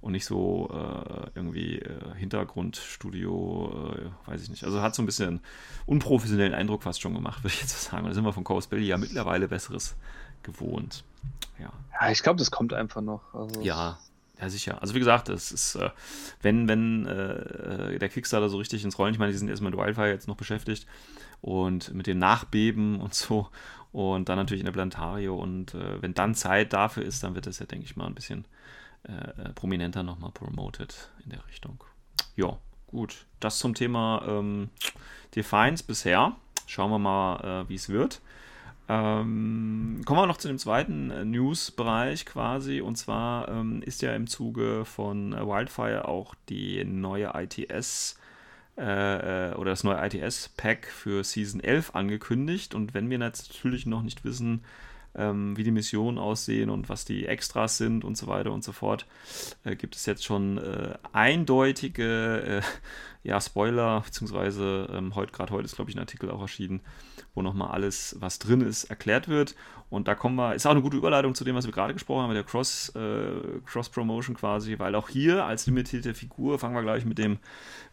Und 0.00 0.12
nicht 0.12 0.24
so 0.24 0.70
äh, 0.72 1.30
irgendwie 1.34 1.78
äh, 1.78 2.14
Hintergrundstudio, 2.16 3.92
äh, 3.96 4.30
weiß 4.30 4.42
ich 4.42 4.48
nicht. 4.48 4.64
Also 4.64 4.80
hat 4.80 4.94
so 4.94 5.02
ein 5.02 5.06
bisschen 5.06 5.40
unprofessionellen 5.84 6.54
Eindruck 6.54 6.82
fast 6.82 7.02
schon 7.02 7.14
gemacht, 7.14 7.38
würde 7.44 7.54
ich 7.54 7.60
jetzt 7.60 7.82
sagen. 7.82 8.06
Da 8.06 8.14
sind 8.14 8.24
wir 8.24 8.32
von 8.32 8.44
Chaos 8.44 8.66
Belly 8.66 8.86
ja 8.86 8.96
mittlerweile 8.96 9.46
Besseres 9.46 9.96
gewohnt. 10.42 11.04
Ja, 11.58 11.72
ja 12.00 12.10
ich 12.10 12.22
glaube, 12.22 12.38
das 12.38 12.50
kommt 12.50 12.72
einfach 12.72 13.02
noch. 13.02 13.34
Also 13.34 13.60
ja, 13.60 13.98
ja, 14.40 14.48
sicher. 14.48 14.80
Also 14.80 14.94
wie 14.94 15.00
gesagt, 15.00 15.28
es 15.28 15.52
ist, 15.52 15.74
äh, 15.74 15.90
wenn, 16.40 16.66
wenn 16.66 17.04
äh, 17.06 17.98
der 17.98 18.08
Kickstarter 18.08 18.48
so 18.48 18.56
richtig 18.56 18.84
ins 18.84 18.98
Rollen, 18.98 19.12
ich 19.12 19.18
meine, 19.18 19.32
die 19.32 19.38
sind 19.38 19.48
erstmal 19.48 19.70
mit 19.70 19.78
Wildfire 19.78 20.08
jetzt 20.08 20.28
noch 20.28 20.36
beschäftigt 20.36 20.86
und 21.42 21.92
mit 21.92 22.06
dem 22.06 22.18
Nachbeben 22.18 23.00
und 23.00 23.14
so 23.14 23.48
und 23.92 24.28
dann 24.28 24.36
natürlich 24.36 24.60
in 24.60 24.66
der 24.66 24.72
Plantario 24.72 25.36
und 25.36 25.74
äh, 25.74 26.00
wenn 26.00 26.14
dann 26.14 26.34
Zeit 26.34 26.72
dafür 26.72 27.02
ist, 27.02 27.22
dann 27.22 27.34
wird 27.34 27.46
das 27.46 27.58
ja, 27.58 27.66
denke 27.66 27.84
ich 27.84 27.96
mal, 27.96 28.06
ein 28.06 28.14
bisschen 28.14 28.46
äh, 29.04 29.12
äh, 29.12 29.52
prominenter 29.54 30.02
nochmal 30.02 30.32
promoted 30.32 31.10
in 31.24 31.30
der 31.30 31.46
Richtung 31.46 31.82
ja, 32.36 32.56
gut. 32.86 33.26
Das 33.38 33.58
zum 33.58 33.74
Thema 33.74 34.22
ähm, 34.26 34.70
Defiance 35.34 35.84
bisher. 35.84 36.36
Schauen 36.66 36.90
wir 36.90 36.98
mal, 36.98 37.64
äh, 37.64 37.68
wie 37.68 37.74
es 37.74 37.88
wird. 37.88 38.20
Ähm, 38.88 40.02
kommen 40.04 40.20
wir 40.20 40.26
noch 40.26 40.38
zu 40.38 40.48
dem 40.48 40.58
zweiten 40.58 41.10
äh, 41.10 41.24
News-Bereich 41.24 42.26
quasi. 42.26 42.80
Und 42.80 42.96
zwar 42.96 43.48
ähm, 43.48 43.82
ist 43.82 44.02
ja 44.02 44.14
im 44.14 44.26
Zuge 44.26 44.84
von 44.84 45.32
Wildfire 45.32 46.08
auch 46.08 46.34
die 46.48 46.84
neue 46.84 47.32
ITS 47.34 48.18
äh, 48.76 49.52
oder 49.54 49.70
das 49.70 49.84
neue 49.84 50.04
ITS-Pack 50.06 50.86
für 50.86 51.22
Season 51.22 51.60
11 51.60 51.94
angekündigt. 51.94 52.74
Und 52.74 52.94
wenn 52.94 53.10
wir 53.10 53.18
natürlich 53.18 53.86
noch 53.86 54.02
nicht 54.02 54.24
wissen, 54.24 54.64
ähm, 55.14 55.56
wie 55.56 55.64
die 55.64 55.70
Missionen 55.70 56.18
aussehen 56.18 56.70
und 56.70 56.88
was 56.88 57.04
die 57.04 57.26
Extras 57.26 57.78
sind 57.78 58.04
und 58.04 58.16
so 58.16 58.26
weiter 58.26 58.52
und 58.52 58.62
so 58.62 58.72
fort, 58.72 59.06
äh, 59.64 59.76
gibt 59.76 59.96
es 59.96 60.06
jetzt 60.06 60.24
schon 60.24 60.58
äh, 60.58 60.94
eindeutige 61.12 62.62
äh, 62.62 62.62
ja, 63.22 63.40
Spoiler, 63.40 64.00
beziehungsweise 64.00 64.88
ähm, 64.92 65.14
heute, 65.14 65.32
gerade 65.32 65.52
heute 65.52 65.64
ist, 65.64 65.76
glaube 65.76 65.90
ich, 65.90 65.96
ein 65.96 66.00
Artikel 66.00 66.30
auch 66.30 66.40
erschienen, 66.40 66.80
wo 67.34 67.42
nochmal 67.42 67.70
alles, 67.70 68.16
was 68.20 68.38
drin 68.38 68.60
ist, 68.60 68.84
erklärt 68.84 69.28
wird. 69.28 69.54
Und 69.90 70.06
da 70.06 70.14
kommen 70.14 70.36
wir, 70.36 70.54
ist 70.54 70.66
auch 70.66 70.70
eine 70.70 70.82
gute 70.82 70.96
Überleitung 70.96 71.34
zu 71.34 71.44
dem, 71.44 71.56
was 71.56 71.66
wir 71.66 71.72
gerade 71.72 71.92
gesprochen 71.92 72.22
haben, 72.22 72.28
mit 72.28 72.36
der 72.36 72.44
Cross, 72.44 72.90
äh, 72.94 73.60
Cross-Promotion 73.66 74.36
quasi, 74.36 74.78
weil 74.78 74.94
auch 74.94 75.08
hier 75.08 75.44
als 75.44 75.66
limitierte 75.66 76.14
Figur, 76.14 76.58
fangen 76.58 76.74
wir 76.74 76.82
gleich 76.82 77.04
mit 77.04 77.18
dem 77.18 77.38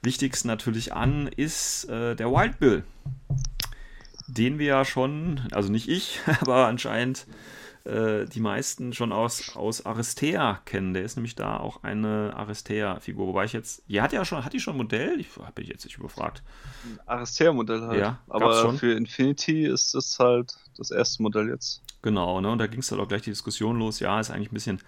Wichtigsten 0.04 0.48
natürlich 0.48 0.94
an, 0.94 1.28
ist 1.28 1.86
äh, 1.86 2.16
der 2.16 2.32
Wild 2.32 2.60
Bill 2.60 2.84
den 4.28 4.60
wir 4.60 4.68
ja 4.68 4.86
schon, 4.86 5.42
also 5.52 5.72
nicht 5.72 5.90
ich, 5.90 6.20
aber 6.42 6.68
anscheinend 6.68 7.26
äh, 7.88 8.26
die 8.26 8.42
meisten 8.42 8.94
schon 8.94 9.12
aus, 9.12 9.56
aus 9.56 9.86
Aristea 9.86 10.60
kennen. 10.66 10.94
Der 10.94 11.04
ist 11.04 11.16
nämlich 11.16 11.36
da 11.36 11.58
auch 11.58 11.84
eine 11.84 12.34
Aristea-Figur. 12.36 13.28
Wobei 13.28 13.46
ich 13.46 13.54
jetzt, 13.54 13.82
ja, 13.88 14.04
hat 14.04 14.12
ja 14.12 14.26
schon, 14.26 14.44
hat 14.44 14.54
die 14.54 14.60
schon 14.60 14.74
ein 14.74 14.78
Modell? 14.78 15.20
Ich 15.20 15.30
habe 15.38 15.62
ich 15.62 15.70
jetzt 15.70 15.86
nicht 15.86 15.98
überfragt. 15.98 16.44
Aristea-Modell 17.06 17.82
halt. 17.82 18.00
Ja, 18.00 18.20
aber 18.28 18.74
für 18.74 18.92
Infinity 18.94 19.66
ist 19.66 19.96
das 19.96 20.20
halt 20.20 20.58
das 20.78 20.92
erste 20.92 21.24
Modell 21.24 21.50
jetzt. 21.50 21.82
Genau, 22.02 22.42
ne? 22.42 22.52
Und 22.52 22.60
da 22.60 22.68
ging 22.68 22.82
es 22.82 22.88
dann 22.88 23.00
auch 23.00 23.08
gleich 23.08 23.22
die 23.22 23.32
Diskussion 23.32 23.80
los. 23.80 24.00
Ja, 24.00 24.20
ist 24.20 24.32
eigentlich 24.32 24.52
ein 24.52 24.56
bisschen 24.56 24.80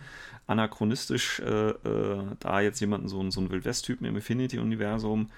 anachronistisch, 0.48 1.39
äh, 1.39 1.69
äh, 1.69 2.24
da 2.39 2.60
jetzt 2.60 2.79
jemanden 2.79 3.08
so, 3.08 3.29
so 3.31 3.39
einen 3.39 3.50
Wildwest-Typen 3.50 4.05
im 4.05 4.15
Infinity-Universum 4.15 5.29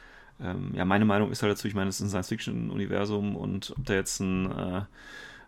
ähm, 0.43 0.71
ja, 0.73 0.85
meine 0.85 1.05
Meinung 1.05 1.31
ist 1.31 1.41
halt 1.43 1.51
dazu, 1.51 1.67
ich 1.67 1.73
meine, 1.73 1.89
es 1.89 1.97
ist 1.97 2.01
ein 2.01 2.09
Science-Fiction-Universum 2.09 3.35
und 3.35 3.73
ob 3.77 3.85
da 3.85 3.93
jetzt 3.93 4.19
ein, 4.19 4.51
äh, 4.51 4.77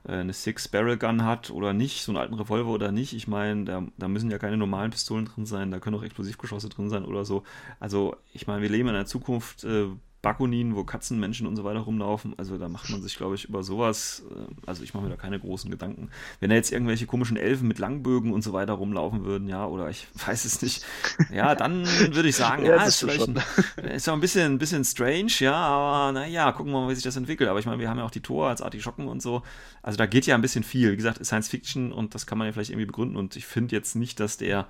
äh, 0.05 0.11
eine 0.11 0.33
Six-Barrel-Gun 0.33 1.23
hat 1.23 1.49
oder 1.51 1.73
nicht, 1.73 2.03
so 2.03 2.11
einen 2.11 2.17
alten 2.17 2.35
Revolver 2.35 2.69
oder 2.69 2.91
nicht, 2.91 3.13
ich 3.13 3.27
meine, 3.27 3.65
da, 3.65 3.83
da 3.97 4.07
müssen 4.07 4.31
ja 4.31 4.37
keine 4.37 4.57
normalen 4.57 4.91
Pistolen 4.91 5.25
drin 5.25 5.45
sein, 5.45 5.71
da 5.71 5.79
können 5.79 5.95
auch 5.95 6.03
Explosivgeschosse 6.03 6.69
drin 6.69 6.89
sein 6.89 7.05
oder 7.05 7.25
so. 7.25 7.43
Also, 7.79 8.15
ich 8.33 8.47
meine, 8.47 8.61
wir 8.61 8.69
leben 8.69 8.89
in 8.89 8.95
einer 8.95 9.05
Zukunft, 9.05 9.63
äh, 9.63 9.87
Bakunin, 10.23 10.73
wo 10.73 10.85
Katzenmenschen 10.85 11.45
und 11.45 11.57
so 11.57 11.65
weiter 11.65 11.81
rumlaufen. 11.81 12.33
Also 12.37 12.57
da 12.57 12.69
macht 12.69 12.89
man 12.89 13.01
sich, 13.01 13.17
glaube 13.17 13.35
ich, 13.35 13.43
über 13.43 13.61
sowas, 13.61 14.23
äh, 14.31 14.53
also 14.65 14.81
ich 14.81 14.93
mache 14.93 15.03
mir 15.03 15.09
da 15.09 15.17
keine 15.17 15.37
großen 15.37 15.69
Gedanken. 15.69 16.09
Wenn 16.39 16.49
da 16.49 16.55
jetzt 16.55 16.71
irgendwelche 16.71 17.05
komischen 17.05 17.35
Elfen 17.35 17.67
mit 17.67 17.77
Langbögen 17.77 18.31
und 18.31 18.41
so 18.41 18.53
weiter 18.53 18.71
rumlaufen 18.71 19.25
würden, 19.25 19.49
ja, 19.49 19.67
oder 19.67 19.89
ich 19.89 20.07
weiß 20.25 20.45
es 20.45 20.61
nicht, 20.61 20.85
ja, 21.31 21.53
dann 21.55 21.85
würde 21.85 22.29
ich 22.29 22.37
sagen, 22.37 22.65
ja, 22.65 22.77
ja 22.77 22.83
ist 22.85 23.01
vielleicht 23.01 23.27
ein, 23.27 23.37
ist 23.83 24.07
ja 24.07 24.13
ein 24.13 24.21
bisschen, 24.21 24.53
ein 24.53 24.57
bisschen 24.59 24.85
strange, 24.85 25.33
ja, 25.39 25.55
aber 25.55 26.13
naja, 26.13 26.53
gucken 26.53 26.71
wir 26.71 26.79
mal, 26.79 26.89
wie 26.89 26.95
sich 26.95 27.03
das 27.03 27.17
entwickelt. 27.17 27.49
Aber 27.49 27.59
ich 27.59 27.65
meine, 27.65 27.79
wir 27.79 27.89
haben 27.89 27.97
ja 27.97 28.05
auch 28.05 28.11
die 28.11 28.21
Tor 28.21 28.47
als 28.47 28.61
Artischocken 28.61 29.09
und 29.09 29.21
so. 29.21 29.43
Also 29.81 29.97
da 29.97 30.05
geht 30.05 30.25
ja 30.25 30.35
ein 30.35 30.41
bisschen 30.41 30.63
viel. 30.63 30.93
Wie 30.93 30.95
gesagt, 30.95 31.23
Science 31.25 31.49
Fiction 31.49 31.91
und 31.91 32.15
das 32.15 32.25
kann 32.25 32.37
man 32.37 32.47
ja 32.47 32.53
vielleicht 32.53 32.69
irgendwie 32.69 32.85
begründen. 32.85 33.17
Und 33.17 33.35
ich 33.35 33.45
finde 33.45 33.75
jetzt 33.75 33.97
nicht, 33.97 34.21
dass 34.21 34.37
der 34.37 34.67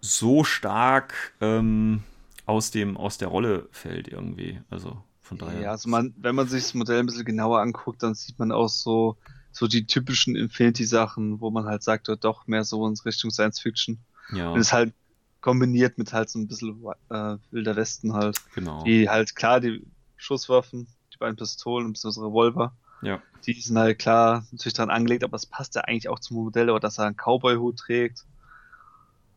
so 0.00 0.44
stark 0.44 1.34
ähm, 1.42 2.02
aus, 2.46 2.70
dem, 2.70 2.96
aus 2.96 3.18
der 3.18 3.28
Rolle 3.28 3.68
fällt 3.70 4.08
irgendwie. 4.08 4.60
Also 4.70 5.02
von 5.20 5.38
daher. 5.38 5.60
Ja, 5.62 5.70
also 5.72 5.88
man, 5.88 6.14
wenn 6.18 6.34
man 6.34 6.48
sich 6.48 6.62
das 6.62 6.74
Modell 6.74 7.00
ein 7.00 7.06
bisschen 7.06 7.24
genauer 7.24 7.60
anguckt, 7.60 8.02
dann 8.02 8.14
sieht 8.14 8.38
man 8.38 8.52
auch 8.52 8.68
so 8.68 9.16
so 9.52 9.66
die 9.66 9.86
typischen 9.86 10.34
Infinity-Sachen, 10.34 11.40
wo 11.40 11.50
man 11.50 11.66
halt 11.66 11.82
sagt, 11.82 12.08
doch 12.08 12.46
mehr 12.46 12.64
so 12.64 12.86
in 12.88 12.94
Richtung 13.04 13.30
Science 13.30 13.60
Fiction. 13.60 13.98
Ja, 14.34 14.52
Und 14.54 14.60
es 14.60 14.72
halt 14.72 14.94
kombiniert 15.42 15.98
mit 15.98 16.12
halt 16.12 16.30
so 16.30 16.38
ein 16.38 16.48
bisschen 16.48 16.82
äh, 17.10 17.36
Wilder 17.50 17.76
Westen 17.76 18.14
halt. 18.14 18.40
genau. 18.54 18.84
Die 18.86 19.08
halt 19.08 19.34
klar, 19.36 19.60
die 19.60 19.84
Schusswaffen, 20.16 20.88
die 21.12 21.18
beiden 21.18 21.36
Pistolen 21.36 21.86
und 21.88 21.98
so 21.98 22.08
Revolver, 22.08 22.74
Ja, 23.02 23.20
die 23.44 23.60
sind 23.60 23.78
halt 23.78 23.98
klar 23.98 24.46
natürlich 24.52 24.74
dran 24.74 24.90
angelegt, 24.90 25.24
aber 25.24 25.36
es 25.36 25.46
passt 25.46 25.74
ja 25.74 25.82
eigentlich 25.82 26.08
auch 26.08 26.20
zum 26.20 26.38
Modell, 26.38 26.70
oder 26.70 26.80
dass 26.80 26.98
er 26.98 27.06
einen 27.06 27.16
Cowboy-Hut 27.16 27.78
trägt. 27.78 28.24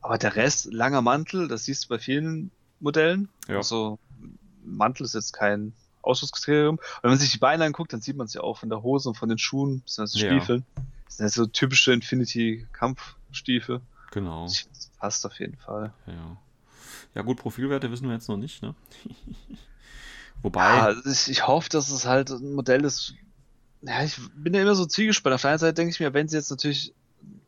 Aber 0.02 0.18
der 0.18 0.36
Rest, 0.36 0.72
langer 0.72 1.02
Mantel, 1.02 1.48
das 1.48 1.66
siehst 1.66 1.86
du 1.86 1.90
bei 1.90 2.00
vielen 2.00 2.52
Modellen. 2.80 3.30
Ja. 3.48 3.58
Also 3.58 4.00
Mantel 4.64 5.06
ist 5.06 5.14
jetzt 5.16 5.34
kein 5.34 5.74
Ausschlusskriterium. 6.02 6.76
Und 6.76 7.04
wenn 7.04 7.12
man 7.12 7.20
sich 7.20 7.32
die 7.32 7.38
Beine 7.38 7.66
anguckt, 7.66 7.94
dann 7.94 8.02
sieht 8.02 8.16
man 8.18 8.28
es 8.28 8.34
ja 8.34 8.42
auch 8.42 8.58
von 8.58 8.70
der 8.70 8.84
Hose 8.84 9.10
und 9.10 9.16
von 9.16 9.30
den 9.30 9.38
Schuhen, 9.38 9.82
bzw. 9.82 10.20
Ja. 10.20 10.32
Stiefeln. 10.32 10.66
Das 11.06 11.18
sind 11.18 11.26
ja 11.26 11.30
so 11.30 11.46
typische 11.46 11.94
Infinity-Kampfstiefel. 11.94 13.82
genau. 14.12 14.44
Das 14.46 14.68
passt 15.00 15.26
auf 15.26 15.40
jeden 15.40 15.58
Fall. 15.58 15.94
Ja. 16.08 16.38
ja, 17.16 17.22
gut, 17.22 17.38
Profilwerte 17.38 17.92
wissen 17.92 18.08
wir 18.08 18.14
jetzt 18.14 18.30
noch 18.30 18.38
nicht, 18.38 18.62
ne? 18.62 18.76
Wobei, 20.42 20.64
Ja, 20.64 20.84
also 20.86 21.10
ich, 21.10 21.30
ich 21.30 21.48
hoffe, 21.48 21.70
dass 21.70 21.90
es 21.90 22.06
halt 22.06 22.30
ein 22.30 22.54
Modell 22.54 22.84
ist. 22.84 23.16
Ja, 23.82 24.04
ich 24.04 24.18
bin 24.36 24.54
ja 24.54 24.62
immer 24.62 24.76
so 24.76 24.86
ziegespannt. 24.86 25.34
Auf 25.34 25.42
der 25.42 25.52
einen 25.52 25.60
Seite 25.60 25.74
denke 25.74 25.92
ich 25.92 26.00
mir, 26.00 26.14
wenn 26.14 26.28
sie 26.28 26.38
jetzt 26.38 26.50
natürlich, 26.50 26.94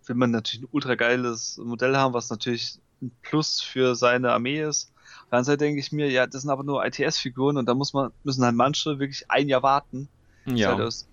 will 0.06 0.16
man 0.16 0.32
natürlich 0.32 0.64
ein 0.64 0.70
ultra 0.72 0.96
geiles 0.96 1.58
Modell 1.58 1.96
haben, 1.96 2.14
was 2.14 2.30
natürlich 2.30 2.80
ein 3.02 3.12
Plus 3.22 3.62
für 3.62 3.96
seine 3.96 4.32
Armee 4.32 4.62
ist. 4.62 4.92
Auf 5.30 5.46
der 5.46 5.58
denke 5.58 5.80
ich 5.80 5.92
mir, 5.92 6.10
ja, 6.10 6.26
das 6.26 6.42
sind 6.44 6.52
aber 6.52 6.64
nur 6.64 6.86
ITS-Figuren 6.86 7.58
und 7.58 7.66
da 7.66 7.74
muss 7.74 7.94
man, 7.94 8.12
müssen 8.24 8.44
halt 8.46 8.56
manche 8.56 9.00
wirklich 9.00 9.30
ein 9.30 9.50
Jahr 9.50 9.64
warten, 9.64 10.08
bis 10.46 10.60
ja. 10.62 10.70
halt 10.70 10.80
das 10.80 11.08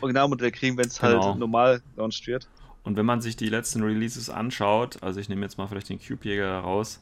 Originalmodell 0.00 0.50
kriegen, 0.50 0.76
wenn 0.76 0.88
es 0.88 0.98
Genau. 0.98 1.24
halt 1.24 1.38
normal 1.38 1.82
launched 1.96 2.26
wird. 2.26 2.48
Und 2.82 2.96
wenn 2.96 3.06
man 3.06 3.20
sich 3.20 3.36
die 3.36 3.48
letzten 3.48 3.82
Releases 3.82 4.30
anschaut, 4.30 5.02
also 5.02 5.20
ich 5.20 5.28
nehme 5.28 5.42
jetzt 5.42 5.58
mal 5.58 5.66
vielleicht 5.68 5.88
den 5.88 6.00
Cube-Jäger 6.00 6.60
raus, 6.60 7.00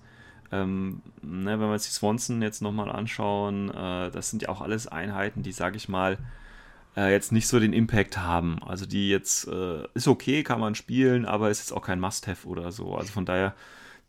ähm, 0.50 1.02
ne, 1.22 1.52
wenn 1.52 1.68
wir 1.68 1.72
uns 1.72 1.84
die 1.84 1.92
Swanson 1.92 2.40
jetzt 2.40 2.62
nochmal 2.62 2.90
anschauen, 2.90 3.70
äh, 3.70 4.10
das 4.10 4.30
sind 4.30 4.42
ja 4.42 4.48
auch 4.48 4.60
alles 4.60 4.86
Einheiten, 4.86 5.42
die, 5.42 5.52
sage 5.52 5.76
ich 5.76 5.88
mal, 5.88 6.18
äh, 6.96 7.12
jetzt 7.12 7.32
nicht 7.32 7.46
so 7.48 7.60
den 7.60 7.72
Impact 7.72 8.18
haben. 8.18 8.62
Also 8.62 8.86
die 8.86 9.08
jetzt, 9.10 9.46
äh, 9.46 9.84
ist 9.94 10.08
okay, 10.08 10.42
kann 10.42 10.60
man 10.60 10.74
spielen, 10.74 11.26
aber 11.26 11.50
ist 11.50 11.60
jetzt 11.60 11.72
auch 11.72 11.82
kein 11.82 12.00
Must-Have 12.00 12.46
oder 12.48 12.72
so. 12.72 12.94
Also 12.94 13.12
von 13.12 13.26
daher 13.26 13.54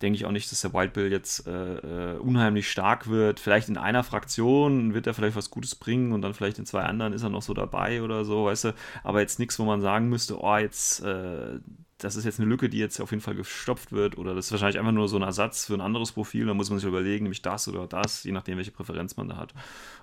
denke 0.01 0.17
ich 0.17 0.25
auch 0.25 0.31
nicht, 0.31 0.51
dass 0.51 0.61
der 0.61 0.73
Wild 0.73 0.93
Bill 0.93 1.11
jetzt 1.11 1.45
äh, 1.45 2.13
äh, 2.13 2.17
unheimlich 2.17 2.69
stark 2.69 3.07
wird. 3.07 3.39
Vielleicht 3.39 3.67
in 3.67 3.77
einer 3.77 4.03
Fraktion 4.03 4.93
wird 4.93 5.07
er 5.07 5.13
vielleicht 5.13 5.35
was 5.35 5.49
Gutes 5.49 5.75
bringen 5.75 6.13
und 6.13 6.21
dann 6.21 6.33
vielleicht 6.33 6.57
in 6.57 6.65
zwei 6.65 6.83
anderen 6.83 7.13
ist 7.13 7.23
er 7.23 7.29
noch 7.29 7.41
so 7.41 7.53
dabei 7.53 8.01
oder 8.01 8.23
so, 8.23 8.45
weißt 8.45 8.65
du. 8.65 8.75
Aber 9.03 9.19
jetzt 9.19 9.39
nichts, 9.39 9.59
wo 9.59 9.65
man 9.65 9.81
sagen 9.81 10.07
müsste, 10.07 10.39
oh, 10.41 10.57
jetzt, 10.57 11.03
äh, 11.03 11.59
das 11.97 12.15
ist 12.15 12.23
jetzt 12.23 12.39
eine 12.39 12.47
Lücke, 12.47 12.69
die 12.69 12.77
jetzt 12.77 13.01
auf 13.01 13.11
jeden 13.11 13.21
Fall 13.21 13.35
gestopft 13.35 13.91
wird 13.91 14.17
oder 14.17 14.33
das 14.33 14.45
ist 14.45 14.51
wahrscheinlich 14.53 14.79
einfach 14.79 14.93
nur 14.93 15.09
so 15.09 15.17
ein 15.17 15.21
Ersatz 15.21 15.65
für 15.65 15.73
ein 15.73 15.81
anderes 15.81 16.13
Profil. 16.13 16.45
Da 16.45 16.53
muss 16.53 16.69
man 16.69 16.79
sich 16.79 16.87
überlegen, 16.87 17.23
nämlich 17.23 17.41
das 17.41 17.67
oder 17.67 17.85
das, 17.85 18.23
je 18.23 18.31
nachdem, 18.31 18.55
welche 18.55 18.71
Präferenz 18.71 19.17
man 19.17 19.27
da 19.27 19.35
hat. 19.35 19.53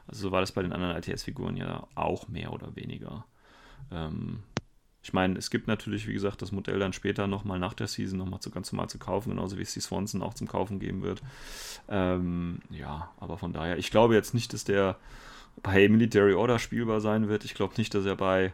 Also 0.06 0.22
so 0.22 0.32
war 0.32 0.40
das 0.42 0.52
bei 0.52 0.62
den 0.62 0.74
anderen 0.74 0.96
ITS-Figuren 0.96 1.56
ja 1.56 1.86
auch 1.94 2.28
mehr 2.28 2.52
oder 2.52 2.76
weniger. 2.76 3.24
Ähm, 3.90 4.42
ich 5.06 5.12
meine, 5.12 5.38
es 5.38 5.50
gibt 5.50 5.68
natürlich, 5.68 6.08
wie 6.08 6.14
gesagt, 6.14 6.42
das 6.42 6.50
Modell 6.50 6.80
dann 6.80 6.92
später 6.92 7.28
nochmal 7.28 7.60
nach 7.60 7.74
der 7.74 7.86
Season 7.86 8.18
nochmal 8.18 8.40
zu, 8.40 8.50
ganz 8.50 8.72
normal 8.72 8.90
zu 8.90 8.98
kaufen, 8.98 9.30
genauso 9.30 9.56
wie 9.56 9.62
es 9.62 9.72
die 9.72 9.78
Swanson 9.78 10.20
auch 10.20 10.34
zum 10.34 10.48
Kaufen 10.48 10.80
geben 10.80 11.02
wird. 11.02 11.22
Ähm, 11.88 12.58
ja, 12.70 13.12
aber 13.20 13.38
von 13.38 13.52
daher, 13.52 13.78
ich 13.78 13.92
glaube 13.92 14.16
jetzt 14.16 14.34
nicht, 14.34 14.52
dass 14.52 14.64
der 14.64 14.96
bei 15.62 15.88
Military 15.88 16.34
Order 16.34 16.58
spielbar 16.58 17.00
sein 17.00 17.28
wird. 17.28 17.44
Ich 17.44 17.54
glaube 17.54 17.74
nicht, 17.76 17.94
dass 17.94 18.04
er 18.04 18.16
bei 18.16 18.52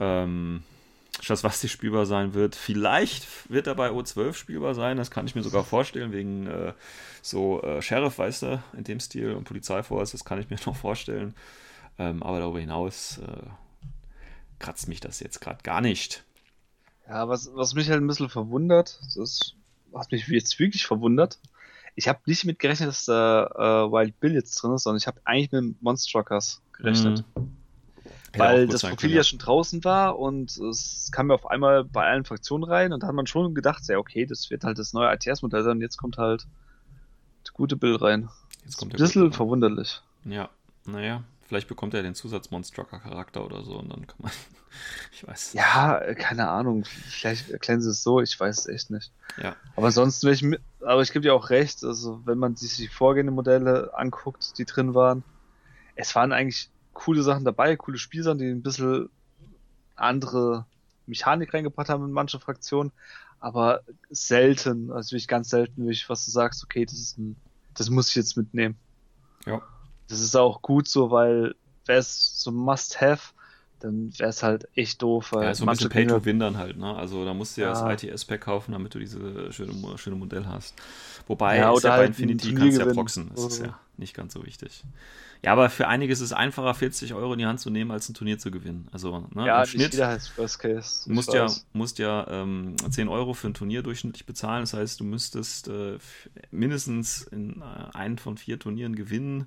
ähm, 0.00 0.64
Schaswasti 1.20 1.68
spielbar 1.68 2.04
sein 2.04 2.34
wird. 2.34 2.56
Vielleicht 2.56 3.48
wird 3.48 3.68
er 3.68 3.76
bei 3.76 3.90
O12 3.90 4.34
spielbar 4.34 4.74
sein, 4.74 4.96
das 4.96 5.12
kann 5.12 5.26
ich 5.28 5.36
mir 5.36 5.44
sogar 5.44 5.62
vorstellen, 5.62 6.10
wegen 6.10 6.48
äh, 6.48 6.72
so 7.22 7.62
äh, 7.62 7.80
Sheriff, 7.80 8.18
weißt 8.18 8.42
du, 8.42 8.62
in 8.76 8.82
dem 8.82 8.98
Stil 8.98 9.34
und 9.34 9.44
Polizeiforce, 9.44 10.10
das 10.10 10.24
kann 10.24 10.40
ich 10.40 10.50
mir 10.50 10.56
noch 10.66 10.74
vorstellen. 10.74 11.32
Ähm, 11.96 12.24
aber 12.24 12.40
darüber 12.40 12.58
hinaus 12.58 13.18
äh, 13.18 13.46
kratzt 14.60 14.88
mich 14.88 15.00
das 15.00 15.20
jetzt 15.20 15.40
gerade 15.40 15.62
gar 15.62 15.80
nicht. 15.80 16.24
Ja, 17.08 17.28
was, 17.28 17.50
was 17.54 17.74
mich 17.74 17.90
halt 17.90 18.00
ein 18.00 18.06
bisschen 18.06 18.28
verwundert, 18.28 19.00
das 19.16 19.54
hat 19.92 20.12
mich 20.12 20.28
jetzt 20.28 20.58
wirklich 20.60 20.86
verwundert. 20.86 21.40
Ich 21.96 22.06
habe 22.06 22.20
nicht 22.26 22.44
mit 22.44 22.60
gerechnet, 22.60 22.88
dass 22.88 23.04
da 23.04 23.46
äh, 23.46 23.92
Wild 23.92 24.20
Bill 24.20 24.34
jetzt 24.34 24.54
drin 24.56 24.72
ist, 24.72 24.84
sondern 24.84 24.98
ich 24.98 25.08
habe 25.08 25.20
eigentlich 25.24 25.50
mit 25.50 25.82
Monstruckers 25.82 26.62
gerechnet. 26.72 27.24
Mhm. 27.36 27.56
Weil 28.36 28.68
das 28.68 28.82
Profil 28.82 28.96
können, 28.96 29.14
ja 29.14 29.24
schon 29.24 29.40
draußen 29.40 29.82
war 29.82 30.16
und 30.16 30.56
es 30.56 31.10
kam 31.10 31.30
ja 31.30 31.34
auf 31.34 31.46
einmal 31.50 31.82
bei 31.82 32.06
allen 32.06 32.24
Fraktionen 32.24 32.62
rein 32.62 32.92
und 32.92 33.02
da 33.02 33.08
hat 33.08 33.14
man 33.14 33.26
schon 33.26 33.54
gedacht, 33.54 33.82
ja, 33.88 33.98
okay, 33.98 34.24
das 34.24 34.50
wird 34.50 34.62
halt 34.62 34.78
das 34.78 34.92
neue 34.92 35.12
ITS-Modell 35.12 35.64
sein 35.64 35.78
und 35.78 35.80
jetzt 35.80 35.96
kommt 35.96 36.16
halt 36.16 36.46
der 37.44 37.52
gute 37.54 37.76
Bill 37.76 37.96
rein. 37.96 38.28
Jetzt 38.64 38.76
kommt 38.76 38.94
Ein 38.94 38.98
bisschen 38.98 39.32
verwunderlich. 39.32 40.00
Ja, 40.24 40.48
naja, 40.84 41.24
vielleicht 41.50 41.66
bekommt 41.66 41.94
er 41.94 42.04
den 42.04 42.14
Zusatz 42.14 42.52
Monstrucker-Charakter 42.52 43.44
oder 43.44 43.64
so 43.64 43.76
und 43.76 43.88
dann 43.88 44.06
kann 44.06 44.18
man. 44.20 44.30
ich 45.12 45.26
weiß. 45.26 45.52
Ja, 45.54 46.00
keine 46.14 46.48
Ahnung, 46.48 46.84
vielleicht 46.84 47.50
erklären 47.50 47.82
sie 47.82 47.90
es 47.90 48.04
so, 48.04 48.20
ich 48.20 48.38
weiß 48.38 48.56
es 48.56 48.66
echt 48.66 48.90
nicht. 48.92 49.10
Ja. 49.36 49.56
Aber 49.74 49.94
wenn 49.96 50.32
ich 50.32 50.42
mit, 50.42 50.60
aber 50.80 51.02
ich 51.02 51.12
gebe 51.12 51.24
dir 51.24 51.34
auch 51.34 51.50
recht, 51.50 51.82
also 51.82 52.22
wenn 52.24 52.38
man 52.38 52.54
sich 52.54 52.76
die 52.76 52.86
vorgehenden 52.86 53.34
Modelle 53.34 53.90
anguckt, 53.94 54.58
die 54.58 54.64
drin 54.64 54.94
waren, 54.94 55.24
es 55.96 56.14
waren 56.14 56.30
eigentlich 56.30 56.70
coole 56.92 57.24
Sachen 57.24 57.44
dabei, 57.44 57.74
coole 57.74 57.98
Spielsachen, 57.98 58.38
die 58.38 58.48
ein 58.48 58.62
bisschen 58.62 59.10
andere 59.96 60.66
Mechanik 61.06 61.52
reingebracht 61.52 61.88
haben 61.88 62.04
in 62.04 62.12
manche 62.12 62.38
Fraktionen, 62.38 62.92
aber 63.40 63.80
selten, 64.08 64.92
also 64.92 65.10
wirklich 65.10 65.26
ganz 65.26 65.48
selten, 65.48 65.82
wirklich, 65.82 66.08
was 66.08 66.24
du 66.26 66.30
sagst, 66.30 66.62
okay, 66.62 66.84
das 66.84 66.94
ist 66.94 67.18
ein, 67.18 67.34
das 67.74 67.90
muss 67.90 68.10
ich 68.10 68.14
jetzt 68.14 68.36
mitnehmen. 68.36 68.78
Ja. 69.46 69.60
Das 70.10 70.20
ist 70.20 70.36
auch 70.36 70.62
gut 70.62 70.88
so, 70.88 71.10
weil 71.10 71.54
wäre 71.86 71.98
es 72.00 72.40
so 72.40 72.52
Must-Have, 72.52 73.32
dann 73.80 74.12
wäre 74.18 74.28
es 74.30 74.42
halt 74.42 74.68
echt 74.74 75.00
doof, 75.02 75.32
weil 75.32 75.46
Ja, 75.46 75.54
so 75.54 75.64
ein 75.64 75.66
manche 75.66 75.88
bisschen 75.88 75.90
Pay 75.90 76.06
to 76.06 76.24
Win 76.26 76.38
dann 76.38 76.58
halt, 76.58 76.76
ne? 76.76 76.94
Also 76.94 77.24
da 77.24 77.32
musst 77.32 77.56
du 77.56 77.62
ja, 77.62 77.68
Ja. 77.68 77.88
das 77.88 78.02
ITS-Pack 78.04 78.42
kaufen, 78.42 78.72
damit 78.72 78.94
du 78.94 78.98
diese 78.98 79.52
schöne, 79.52 79.96
schöne 79.98 80.16
Modell 80.16 80.46
hast. 80.46 80.74
Wobei, 81.26 81.56
Ja, 81.58 81.70
oder 81.72 81.84
ja 81.84 81.90
bei 81.90 81.96
halt 81.96 82.18
ein 82.18 82.22
Infinity 82.28 82.52
kannst 82.54 82.78
du 82.78 82.82
ja 82.86 82.92
proxen. 82.92 83.30
Das 83.34 83.44
ist 83.44 83.58
so. 83.58 83.64
ja 83.64 83.78
nicht 83.96 84.14
ganz 84.14 84.32
so 84.34 84.44
wichtig. 84.44 84.82
Ja, 85.42 85.52
aber 85.52 85.70
für 85.70 85.88
einige 85.88 86.12
ist 86.12 86.20
es 86.20 86.32
einfacher, 86.32 86.74
40 86.74 87.14
Euro 87.14 87.32
in 87.32 87.38
die 87.38 87.46
Hand 87.46 87.60
zu 87.60 87.70
nehmen, 87.70 87.90
als 87.90 88.08
ein 88.08 88.14
Turnier 88.14 88.38
zu 88.38 88.50
gewinnen. 88.50 88.88
Also, 88.92 89.26
ne, 89.34 89.46
Ja, 89.46 89.60
im 89.62 89.66
Schnitt. 89.66 89.92
jeder 89.92 90.08
heißt 90.08 90.36
Worst 90.36 90.58
Case. 90.58 91.08
Du 91.08 91.14
musst 91.14 91.32
ja, 91.32 91.46
musst 91.72 91.98
ja 91.98 92.26
ähm, 92.28 92.76
10 92.90 93.08
Euro 93.08 93.32
für 93.32 93.48
ein 93.48 93.54
Turnier 93.54 93.82
durchschnittlich 93.82 94.26
bezahlen. 94.26 94.62
Das 94.62 94.74
heißt, 94.74 95.00
du 95.00 95.04
müsstest 95.04 95.68
äh, 95.68 95.98
mindestens 96.50 97.22
in 97.22 97.62
äh, 97.62 97.96
einen 97.96 98.18
von 98.18 98.36
vier 98.36 98.58
Turnieren 98.58 98.94
gewinnen, 98.96 99.46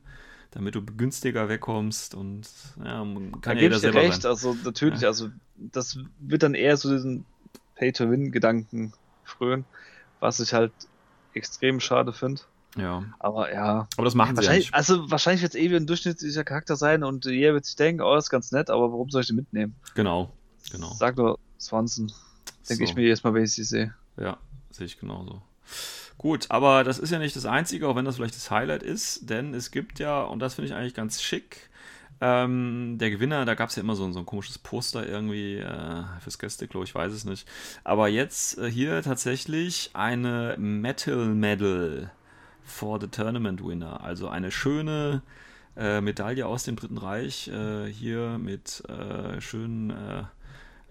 damit 0.53 0.75
du 0.75 0.83
günstiger 0.85 1.49
wegkommst. 1.49 2.15
Und 2.15 2.47
ja, 2.83 3.03
man 3.03 3.31
Da 3.33 3.37
kann 3.39 3.57
ja 3.57 3.61
gebe 3.63 3.63
jeder 3.75 3.79
selber 3.79 3.99
recht, 4.01 4.21
sein. 4.21 4.31
also 4.31 4.55
natürlich, 4.63 5.01
Ja. 5.01 5.07
also 5.09 5.29
das 5.57 5.97
wird 6.19 6.43
dann 6.43 6.53
eher 6.53 6.77
so 6.77 6.91
diesen 6.91 7.25
Pay-to-Win-Gedanken 7.75 8.93
frönen, 9.23 9.65
was 10.19 10.39
ich 10.39 10.53
halt 10.53 10.71
extrem 11.33 11.79
schade 11.79 12.13
finde. 12.13 12.41
Ja, 12.75 13.03
Aber 13.19 13.53
ja, 13.53 13.87
aber 13.97 14.05
das 14.05 14.15
machen 14.15 14.35
sie 14.35 14.41
ja 14.41 14.47
wahrscheinlich, 14.47 14.65
nicht. 14.67 14.73
also 14.73 15.11
wahrscheinlich 15.11 15.43
wird 15.43 15.53
es 15.53 15.59
eh 15.61 15.65
wieder 15.65 15.77
ein 15.79 15.85
durchschnittlicher 15.85 16.43
Charakter 16.43 16.75
sein 16.75 17.03
und 17.03 17.25
jeder 17.25 17.53
wird 17.53 17.65
sich 17.65 17.75
denken, 17.75 18.01
oh, 18.01 18.15
das 18.15 18.25
ist 18.25 18.29
ganz 18.31 18.51
nett, 18.51 18.71
aber 18.71 18.91
warum 18.91 19.11
soll 19.11 19.21
ich 19.21 19.27
den 19.27 19.35
mitnehmen? 19.35 19.75
Genau, 19.93 20.33
genau. 20.71 20.91
Sag 20.97 21.15
nur 21.17 21.37
Swanson, 21.59 22.11
denke 22.67 22.83
So. 22.85 22.89
ich 22.89 22.95
mir 22.95 23.03
jedes 23.03 23.23
Mal, 23.23 23.33
wenn 23.35 23.43
ich 23.43 23.51
sie 23.53 23.63
sehe. 23.63 23.93
Ja, 24.17 24.37
sehe 24.71 24.87
ich 24.87 24.99
genauso. 24.99 25.43
Gut, 26.23 26.45
aber 26.49 26.85
das 26.85 26.99
ist 26.99 27.11
ja 27.11 27.19
nicht 27.19 27.35
das 27.35 27.45
Einzige, 27.45 27.85
auch 27.85 27.97
wenn 27.97 28.05
das 28.05 28.15
vielleicht 28.15 28.35
das 28.37 28.49
Highlight 28.49 28.81
ist, 28.81 29.29
denn 29.29 29.53
es 29.53 29.71
gibt 29.71 29.99
ja, 29.99 30.21
und 30.23 30.39
das 30.39 30.53
finde 30.53 30.69
ich 30.69 30.73
eigentlich 30.73 30.93
ganz 30.93 31.21
schick, 31.21 31.69
ähm, 32.21 32.95
der 32.97 33.11
Gewinner, 33.11 33.43
da 33.43 33.55
gab 33.55 33.67
es 33.69 33.75
ja 33.75 33.83
immer 33.83 33.97
so, 33.97 34.05
ein- 34.05 34.13
so 34.13 34.19
ein 34.19 34.25
komisches 34.25 34.57
Poster 34.57 35.05
irgendwie 35.05 35.57
äh, 35.57 36.03
fürs 36.21 36.39
Gästeklo, 36.39 36.81
ich 36.83 36.95
weiß 36.95 37.11
es 37.11 37.25
nicht. 37.25 37.45
Aber 37.83 38.07
jetzt 38.07 38.57
äh, 38.57 38.71
hier 38.71 39.01
tatsächlich 39.03 39.89
eine 39.95 40.55
Metal 40.57 41.25
Medal 41.25 42.09
for 42.63 43.01
the 43.01 43.07
Tournament 43.07 43.61
Winner. 43.61 44.01
Also 44.01 44.29
eine 44.29 44.49
schöne 44.51 45.23
äh, 45.75 45.99
Medaille 45.99 46.47
aus 46.47 46.63
dem 46.63 46.77
Dritten 46.77 46.99
Reich, 46.99 47.49
äh, 47.49 47.87
hier 47.91 48.37
mit 48.37 48.81
äh, 48.87 49.41
schönen 49.41 49.89
äh, 49.89 50.23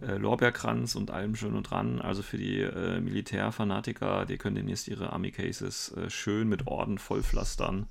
äh, 0.07 0.17
Lorbeerkranz 0.17 0.95
und 0.95 1.11
allem 1.11 1.35
schön 1.35 1.55
und 1.55 1.71
dran. 1.71 2.01
Also 2.01 2.23
für 2.23 2.39
die 2.39 2.61
äh, 2.61 3.01
Militärfanatiker, 3.01 4.27
die 4.27 4.39
können 4.39 4.57
demnächst 4.57 4.89
ihre 4.89 5.13
Army 5.13 5.31
Cases 5.31 5.93
äh, 5.97 6.11
schön 6.11 6.49
mit 6.49 6.67
Orden 6.67 6.99
vollpflastern. 6.99 7.87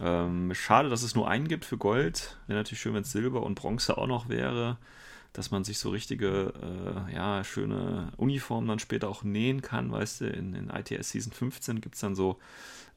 Ähm, 0.00 0.52
schade, 0.54 0.88
dass 0.88 1.02
es 1.02 1.14
nur 1.14 1.28
einen 1.28 1.48
gibt 1.48 1.64
für 1.64 1.78
Gold. 1.78 2.36
Wäre 2.46 2.58
natürlich 2.58 2.80
schön, 2.80 2.94
wenn 2.94 3.02
es 3.02 3.12
Silber 3.12 3.42
und 3.42 3.54
Bronze 3.54 3.96
auch 3.96 4.06
noch 4.06 4.28
wäre. 4.28 4.76
Dass 5.32 5.50
man 5.50 5.64
sich 5.64 5.78
so 5.78 5.90
richtige, 5.90 6.54
äh, 6.62 7.14
ja, 7.14 7.44
schöne 7.44 8.12
Uniformen 8.16 8.68
dann 8.68 8.78
später 8.78 9.08
auch 9.08 9.22
nähen 9.22 9.60
kann, 9.60 9.92
weißt 9.92 10.22
du, 10.22 10.26
in, 10.28 10.54
in 10.54 10.70
ITS 10.70 11.10
Season 11.10 11.32
15 11.32 11.82
gibt 11.82 11.96
es 11.96 12.00
dann 12.00 12.14
so 12.14 12.38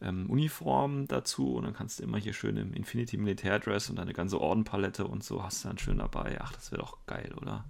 ähm, 0.01 0.29
Uniformen 0.29 1.07
dazu 1.07 1.55
und 1.55 1.65
dann 1.65 1.73
kannst 1.73 1.99
du 1.99 2.03
immer 2.03 2.17
hier 2.17 2.31
schön 2.33 2.55
im 2.55 2.73
Infinity 2.73 3.17
Militärdress 3.17 3.89
und 3.89 3.97
deine 3.97 4.13
ganze 4.13 4.39
Ordenpalette 4.39 5.05
und 5.05 5.23
so 5.23 5.43
hast 5.43 5.63
du 5.63 5.67
dann 5.67 5.77
schön 5.77 5.97
dabei. 5.97 6.37
Ach, 6.39 6.53
das 6.53 6.71
wäre 6.71 6.81
doch 6.81 6.97
geil, 7.05 7.33
oder? 7.35 7.65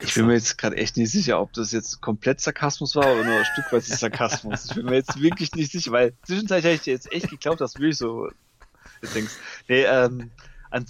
Ich 0.00 0.14
bin 0.14 0.26
mir 0.26 0.34
jetzt 0.34 0.58
gerade 0.58 0.76
echt 0.76 0.96
nicht 0.96 1.10
sicher, 1.10 1.40
ob 1.40 1.52
das 1.54 1.72
jetzt 1.72 2.00
komplett 2.00 2.40
Sarkasmus 2.40 2.94
war 2.94 3.06
oder 3.12 3.24
nur 3.24 3.38
ein 3.38 3.44
Stück 3.44 3.72
weit 3.72 3.84
Sarkasmus. 3.84 4.66
Ich 4.66 4.74
bin 4.74 4.86
mir 4.86 4.96
jetzt 4.96 5.20
wirklich 5.20 5.54
nicht 5.54 5.72
sicher, 5.72 5.92
weil 5.92 6.14
zwischenzeitlich 6.24 6.64
hätte 6.64 6.74
ich 6.76 6.82
dir 6.82 6.92
jetzt 6.92 7.12
echt 7.12 7.30
geglaubt, 7.30 7.60
dass 7.60 7.72
du 7.74 7.80
wirklich 7.80 7.98
so 7.98 8.28
denkst. 9.14 9.32
Nee, 9.68 9.84
ähm, 9.84 10.30
an, 10.70 10.86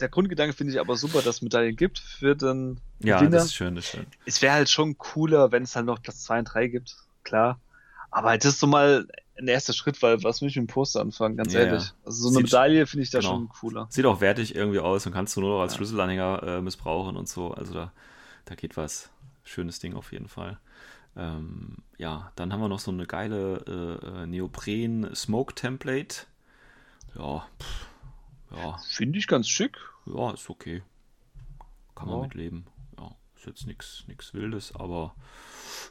der 0.00 0.08
Grundgedanke 0.08 0.54
finde 0.54 0.72
ich 0.72 0.80
aber 0.80 0.96
super, 0.96 1.18
dass 1.22 1.36
es 1.36 1.42
Medaillen 1.42 1.76
gibt 1.76 1.98
für 1.98 2.34
den 2.34 2.80
Ja, 3.00 3.18
Gewinner. 3.18 3.36
das 3.38 3.46
ist 3.46 3.54
schön, 3.54 3.74
das 3.76 3.84
ist 3.84 3.90
schön. 3.92 4.06
Es 4.26 4.42
wäre 4.42 4.54
halt 4.54 4.70
schon 4.70 4.98
cooler, 4.98 5.52
wenn 5.52 5.62
es 5.62 5.76
halt 5.76 5.86
noch 5.86 6.02
Platz 6.02 6.24
2 6.24 6.40
und 6.40 6.44
3 6.46 6.66
gibt, 6.68 6.96
klar. 7.22 7.60
Aber 8.10 8.36
das 8.36 8.54
ist 8.54 8.60
so 8.60 8.66
mal 8.66 9.06
ein 9.36 9.48
erster 9.48 9.72
Schritt, 9.72 10.00
weil 10.02 10.22
was 10.22 10.40
will 10.40 10.48
ich 10.48 10.56
mit 10.56 10.68
dem 10.68 10.72
Poster 10.72 11.00
anfangen, 11.00 11.36
ganz 11.36 11.52
Ja, 11.52 11.60
ehrlich. 11.60 11.92
Also 12.04 12.28
so 12.28 12.28
eine 12.28 12.44
Medaille 12.44 12.86
finde 12.86 13.02
ich 13.02 13.10
da 13.10 13.18
genau. 13.18 13.32
schon 13.32 13.48
cooler. 13.48 13.86
Sieht 13.90 14.04
auch 14.06 14.20
wertig 14.20 14.54
irgendwie 14.54 14.78
aus 14.78 15.06
und 15.06 15.12
kannst 15.12 15.36
du 15.36 15.40
nur 15.40 15.56
noch 15.56 15.62
als 15.62 15.72
Ja. 15.72 15.78
Schlüsselanhänger 15.78 16.42
äh, 16.44 16.60
missbrauchen 16.60 17.16
und 17.16 17.28
so. 17.28 17.52
Also 17.52 17.74
da, 17.74 17.92
da 18.44 18.54
geht 18.54 18.76
was. 18.76 19.10
Schönes 19.44 19.78
Ding 19.78 19.94
auf 19.94 20.12
jeden 20.12 20.28
Fall. 20.28 20.58
Ähm, 21.16 21.78
ja, 21.98 22.32
dann 22.36 22.52
haben 22.52 22.60
wir 22.60 22.68
noch 22.68 22.78
so 22.80 22.90
eine 22.90 23.06
geile 23.06 23.64
äh, 23.68 24.22
äh, 24.22 24.26
Neopren-Smoke-Template. 24.26 26.26
Ja, 27.14 27.46
pff, 27.60 27.86
ja, 28.56 28.76
Finde 28.88 29.18
ich 29.18 29.26
ganz 29.26 29.48
schick. 29.48 29.78
ja, 30.06 30.30
ist 30.32 30.50
okay. 30.50 30.82
Kann 31.94 32.08
man 32.08 32.16
Ja. 32.18 32.22
mit 32.24 32.34
leben. 32.34 32.66
Ja, 32.98 33.12
ist 33.36 33.46
jetzt 33.46 33.66
nichts 33.66 34.34
Wildes, 34.34 34.74
aber 34.74 35.14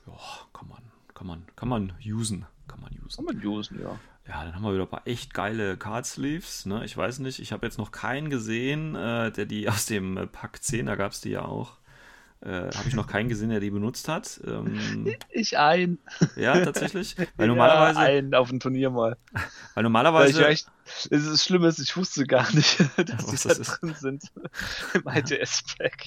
ja, 0.06 0.14
kann 0.52 0.68
man, 0.68 0.84
kann 1.14 1.28
man, 1.28 1.46
kann 1.56 1.70
man 1.70 1.94
usen. 2.06 2.46
Kann 2.68 2.82
man 2.82 2.92
usen. 3.06 3.26
Kann 3.26 3.36
man 3.38 3.46
usen, 3.46 3.82
ja. 3.82 3.98
Ja, 4.28 4.46
dann 4.46 4.56
haben 4.56 4.64
wir 4.64 4.74
wieder 4.74 4.84
ein 4.84 4.90
paar 4.90 5.06
echt 5.08 5.34
geile 5.34 5.76
Card 5.78 6.06
Sleeves. 6.06 6.66
Ne? 6.66 6.86
Ich 6.86 6.96
weiß 6.96 7.20
nicht, 7.20 7.40
ich 7.40 7.52
habe 7.52 7.66
jetzt 7.66 7.78
noch 7.78 7.92
keinen 7.92 8.30
gesehen, 8.30 8.96
äh, 8.96 9.32
der 9.32 9.46
die 9.46 9.68
aus 9.70 9.86
dem 9.86 10.18
äh, 10.18 10.28
Pack 10.28 10.64
10, 10.64 10.86
da 10.86 10.96
gab 10.96 11.12
es 11.12 11.22
die 11.22 11.32
ja 11.32 11.44
auch. 11.46 11.78
Äh, 12.46 12.70
habe 12.76 12.88
ich 12.88 12.94
noch 12.94 13.08
keinen 13.08 13.30
gesehen, 13.30 13.50
der 13.50 13.62
die 13.62 13.70
benutzt 13.70 14.10
hat. 14.10 14.42
Ähm, 14.46 15.08
Ich 15.32 15.58
ein. 15.58 15.98
ja, 16.36 16.60
tatsächlich. 16.64 17.16
Weil 17.38 17.48
normalerweise, 17.48 18.00
Ja, 18.00 18.06
ein 18.06 18.34
auf 18.34 18.50
dem 18.50 18.60
Turnier 18.60 18.90
mal. 18.90 19.18
weil 19.32 19.44
Weil 19.76 19.84
normalerweise, 19.84 20.48
echt, 20.48 20.68
es 21.10 21.26
ist 21.26 21.46
schlimm, 21.46 21.64
ist, 21.64 21.80
ich 21.80 21.96
wusste 21.96 22.26
gar 22.26 22.54
nicht, 22.54 22.80
dass 22.98 23.26
die 23.26 23.32
das 23.32 23.44
da 23.44 23.50
ist. 23.54 23.82
drin 23.82 23.96
sind 23.98 24.24
im 24.94 25.04
ITS-Pack. 25.08 26.04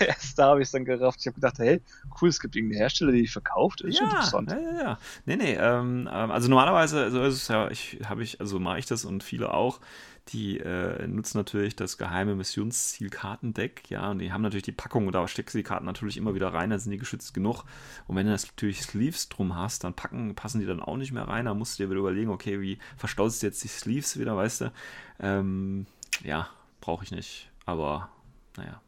Erst 0.00 0.38
da 0.38 0.48
habe 0.48 0.60
ich 0.60 0.66
es 0.68 0.72
dann 0.72 0.84
gerafft. 0.84 1.20
Ich 1.20 1.26
habe 1.26 1.36
gedacht, 1.36 1.58
hey, 1.58 1.80
cool, 2.20 2.28
es 2.28 2.38
gibt 2.38 2.54
irgendeine 2.54 2.80
Hersteller, 2.82 3.12
die 3.12 3.26
verkauft. 3.26 3.80
Ist 3.80 3.98
ja, 3.98 4.04
interessant. 4.06 4.50
ja, 4.50 4.58
ja, 4.58 4.82
ja. 4.82 4.98
Nee, 5.24 5.36
nee, 5.36 5.54
ähm, 5.54 6.08
ähm, 6.12 6.30
also 6.30 6.48
normalerweise, 6.48 7.10
so 7.10 7.22
ist 7.24 7.34
es 7.34 7.48
ja, 7.48 7.70
ich 7.70 7.98
habe 8.04 8.22
ich, 8.22 8.40
also 8.40 8.58
mache 8.58 8.78
ich 8.78 8.86
das 8.86 9.06
und 9.06 9.24
viele 9.24 9.54
auch, 9.54 9.80
die 10.28 10.58
äh, 10.58 11.06
nutzen 11.06 11.38
natürlich 11.38 11.74
das 11.76 11.96
geheime 11.96 12.34
Missionszielkartendeck, 12.34 13.90
ja, 13.90 14.10
und 14.10 14.18
die 14.18 14.32
haben 14.32 14.42
natürlich 14.42 14.64
die 14.64 14.72
Packung 14.72 15.06
und 15.06 15.14
da 15.14 15.26
steckst 15.26 15.54
du 15.54 15.58
die 15.58 15.64
Karten 15.64 15.86
natürlich 15.86 16.16
immer 16.16 16.34
wieder 16.34 16.52
rein, 16.52 16.70
dann 16.70 16.78
sind 16.78 16.92
die 16.92 16.98
geschützt 16.98 17.32
genug. 17.34 17.64
Und 18.06 18.16
wenn 18.16 18.26
du 18.26 18.32
das 18.32 18.46
natürlich 18.46 18.82
Sleeves 18.82 19.28
drum 19.28 19.56
hast, 19.56 19.84
dann 19.84 19.94
packen, 19.94 20.34
passen 20.34 20.60
die 20.60 20.66
dann 20.66 20.82
auch 20.82 20.96
nicht 20.96 21.12
mehr 21.12 21.26
rein, 21.26 21.46
dann 21.46 21.58
musst 21.58 21.78
du 21.78 21.82
dir 21.82 21.90
wieder 21.90 22.00
überlegen, 22.00 22.30
okay, 22.30 22.60
wie 22.60 22.78
verstaust 22.96 23.42
du 23.42 23.46
jetzt 23.46 23.64
die 23.64 23.68
Sleeves 23.68 24.18
wieder, 24.18 24.36
weißt 24.36 24.62
du? 24.62 24.72
Ähm, 25.20 25.86
ja, 26.22 26.48
brauche 26.80 27.04
ich 27.04 27.10
nicht, 27.10 27.50
aber 27.64 28.10
naja, 28.56 28.80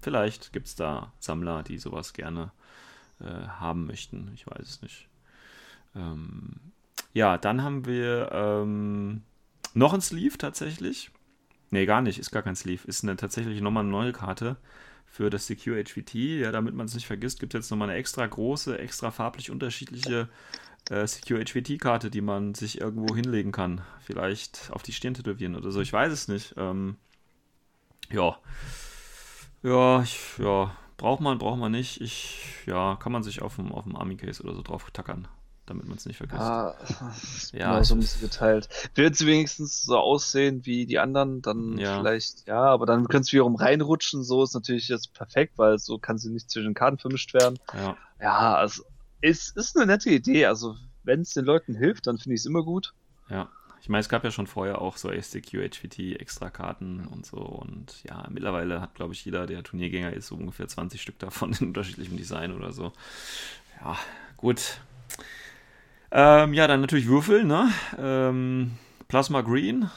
vielleicht 0.00 0.52
gibt 0.52 0.66
es 0.66 0.74
da 0.74 1.12
Sammler, 1.18 1.62
die 1.62 1.78
sowas 1.78 2.12
gerne 2.12 2.52
äh, 3.20 3.24
haben 3.24 3.86
möchten. 3.86 4.30
Ich 4.34 4.46
weiß 4.46 4.62
es 4.62 4.82
nicht. 4.82 5.08
Ähm, 5.94 6.72
ja, 7.14 7.38
dann 7.38 7.62
haben 7.62 7.84
wir 7.84 8.30
ähm, 8.32 9.22
noch 9.74 9.94
ein 9.94 10.00
Sleeve 10.00 10.38
tatsächlich. 10.38 11.10
Nee, 11.70 11.86
gar 11.86 12.02
nicht, 12.02 12.18
ist 12.18 12.30
gar 12.30 12.42
kein 12.42 12.56
Sleeve. 12.56 12.86
Ist 12.86 13.02
eine, 13.02 13.16
tatsächlich 13.16 13.60
nochmal 13.60 13.82
eine 13.82 13.90
neue 13.90 14.12
Karte 14.12 14.56
für 15.06 15.30
das 15.30 15.46
Secure 15.46 15.82
HVT. 15.82 16.14
Ja, 16.14 16.52
damit 16.52 16.74
man 16.74 16.86
es 16.86 16.94
nicht 16.94 17.06
vergisst, 17.06 17.40
gibt 17.40 17.54
es 17.54 17.58
jetzt 17.58 17.70
nochmal 17.70 17.88
eine 17.88 17.98
extra 17.98 18.26
große, 18.26 18.78
extra 18.78 19.10
farblich 19.10 19.50
unterschiedliche 19.50 20.28
äh, 20.90 21.06
Secure 21.06 21.44
HVT-Karte, 21.44 22.10
die 22.10 22.20
man 22.20 22.54
sich 22.54 22.80
irgendwo 22.80 23.14
hinlegen 23.14 23.52
kann. 23.52 23.80
Vielleicht 24.00 24.70
auf 24.72 24.82
die 24.82 24.92
Stirn 24.92 25.14
tätowieren 25.14 25.56
oder 25.56 25.70
so. 25.70 25.80
Ich 25.80 25.92
weiß 25.92 26.12
es 26.12 26.28
nicht. 26.28 26.54
Ähm, 26.56 26.96
ja. 28.10 28.38
Ja, 29.62 30.02
ich, 30.02 30.18
ja. 30.38 30.76
Braucht 30.96 31.20
man, 31.20 31.38
braucht 31.38 31.58
man 31.58 31.72
nicht. 31.72 32.00
Ich, 32.00 32.44
ja, 32.66 32.96
kann 32.96 33.12
man 33.12 33.22
sich 33.22 33.42
auf 33.42 33.56
dem, 33.56 33.72
auf 33.72 33.84
dem 33.84 33.96
Army-Case 33.96 34.42
oder 34.42 34.54
so 34.54 34.62
drauf 34.62 34.90
tackern, 34.92 35.26
damit 35.66 35.86
man 35.86 35.96
es 35.96 36.06
nicht 36.06 36.16
vergisst. 36.16 36.40
Ah, 36.40 36.74
Ja, 37.52 37.68
mal 37.70 37.84
so 37.84 37.94
ein 37.94 38.00
es 38.00 38.12
bisschen 38.14 38.28
geteilt. 38.28 38.68
Wird 38.94 39.16
sie 39.16 39.26
wenigstens 39.26 39.82
so 39.82 39.96
aussehen 39.98 40.66
wie 40.66 40.86
die 40.86 40.98
anderen, 40.98 41.40
dann 41.42 41.78
Ja. 41.78 41.98
vielleicht, 41.98 42.46
ja, 42.46 42.60
aber 42.62 42.86
dann 42.86 43.08
können 43.08 43.24
sie 43.24 43.32
wiederum 43.32 43.56
reinrutschen. 43.56 44.24
So 44.24 44.42
ist 44.42 44.54
natürlich 44.54 44.88
jetzt 44.88 45.12
perfekt, 45.14 45.54
weil 45.56 45.78
so 45.78 45.98
kann 45.98 46.18
sie 46.18 46.30
nicht 46.30 46.50
zwischen 46.50 46.68
den 46.70 46.74
Karten 46.74 46.98
vermischt 46.98 47.32
werden. 47.34 47.58
Ja, 47.74 47.96
Ja, 48.20 48.54
also 48.56 48.82
es 49.20 49.50
ist 49.50 49.76
eine 49.76 49.86
nette 49.86 50.10
Idee. 50.10 50.46
Also 50.46 50.76
wenn 51.04 51.20
es 51.20 51.30
den 51.34 51.44
Leuten 51.44 51.74
hilft, 51.74 52.06
dann 52.06 52.18
finde 52.18 52.34
ich 52.34 52.40
es 52.40 52.46
immer 52.46 52.62
gut. 52.62 52.92
ja. 53.28 53.48
Ich 53.80 53.88
meine, 53.88 53.98
es 54.02 54.08
gab 54.08 54.22
ja 54.22 54.30
schon 54.30 54.46
vorher 54.46 54.80
auch 54.80 54.96
so 54.96 55.10
SDQ, 55.10 55.54
HVT, 55.68 56.14
Extra-Karten 56.20 57.04
und 57.08 57.26
so. 57.26 57.38
Und 57.38 58.04
ja, 58.04 58.24
mittlerweile 58.30 58.80
hat, 58.80 58.94
glaube 58.94 59.12
ich, 59.12 59.24
jeder, 59.24 59.44
der 59.44 59.64
Turniergänger 59.64 60.12
ist, 60.12 60.28
so 60.28 60.36
ungefähr 60.36 60.68
20 60.68 61.02
Stück 61.02 61.18
davon 61.18 61.52
in 61.60 61.66
unterschiedlichem 61.66 62.16
Design 62.16 62.52
oder 62.52 62.70
so. 62.70 62.92
Ja, 63.80 63.96
gut. 64.36 64.78
Ähm, 66.14 66.52
ja, 66.52 66.66
dann 66.66 66.82
natürlich 66.82 67.08
Würfel, 67.08 67.42
ne? 67.44 67.70
Ähm, 67.98 68.72
Plasma 69.08 69.40
Green. 69.40 69.90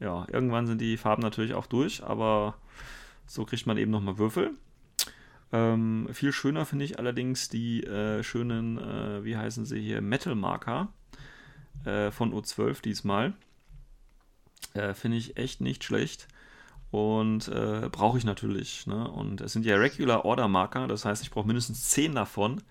Ja, 0.00 0.26
irgendwann 0.32 0.66
sind 0.66 0.80
die 0.80 0.96
Farben 0.96 1.20
natürlich 1.20 1.52
auch 1.52 1.66
durch, 1.66 2.02
aber 2.02 2.56
so 3.26 3.44
kriegt 3.44 3.66
man 3.66 3.76
eben 3.76 3.90
nochmal 3.90 4.16
Würfel. 4.16 4.52
Ähm, 5.52 6.08
viel 6.12 6.32
schöner 6.32 6.64
finde 6.64 6.86
ich 6.86 6.98
allerdings 6.98 7.50
die 7.50 7.84
äh, 7.84 8.22
schönen, 8.22 8.78
äh, 8.78 9.24
wie 9.24 9.36
heißen 9.36 9.66
sie 9.66 9.78
hier, 9.78 10.00
Metal 10.00 10.34
Marker 10.34 10.88
äh, 11.84 12.10
von 12.10 12.32
O12 12.32 12.80
diesmal. 12.80 13.34
Äh, 14.72 14.94
finde 14.94 15.18
ich 15.18 15.36
echt 15.36 15.60
nicht 15.60 15.84
schlecht. 15.84 16.28
Und 16.90 17.48
äh, 17.48 17.88
brauche 17.90 18.18
ich 18.18 18.24
natürlich. 18.24 18.86
Ne? 18.86 19.10
Und 19.10 19.40
es 19.40 19.52
sind 19.52 19.66
ja 19.66 19.76
Regular 19.76 20.24
Order 20.24 20.48
Marker, 20.48 20.86
das 20.86 21.04
heißt, 21.04 21.22
ich 21.22 21.30
brauche 21.30 21.46
mindestens 21.46 21.88
10 21.90 22.14
davon. 22.14 22.62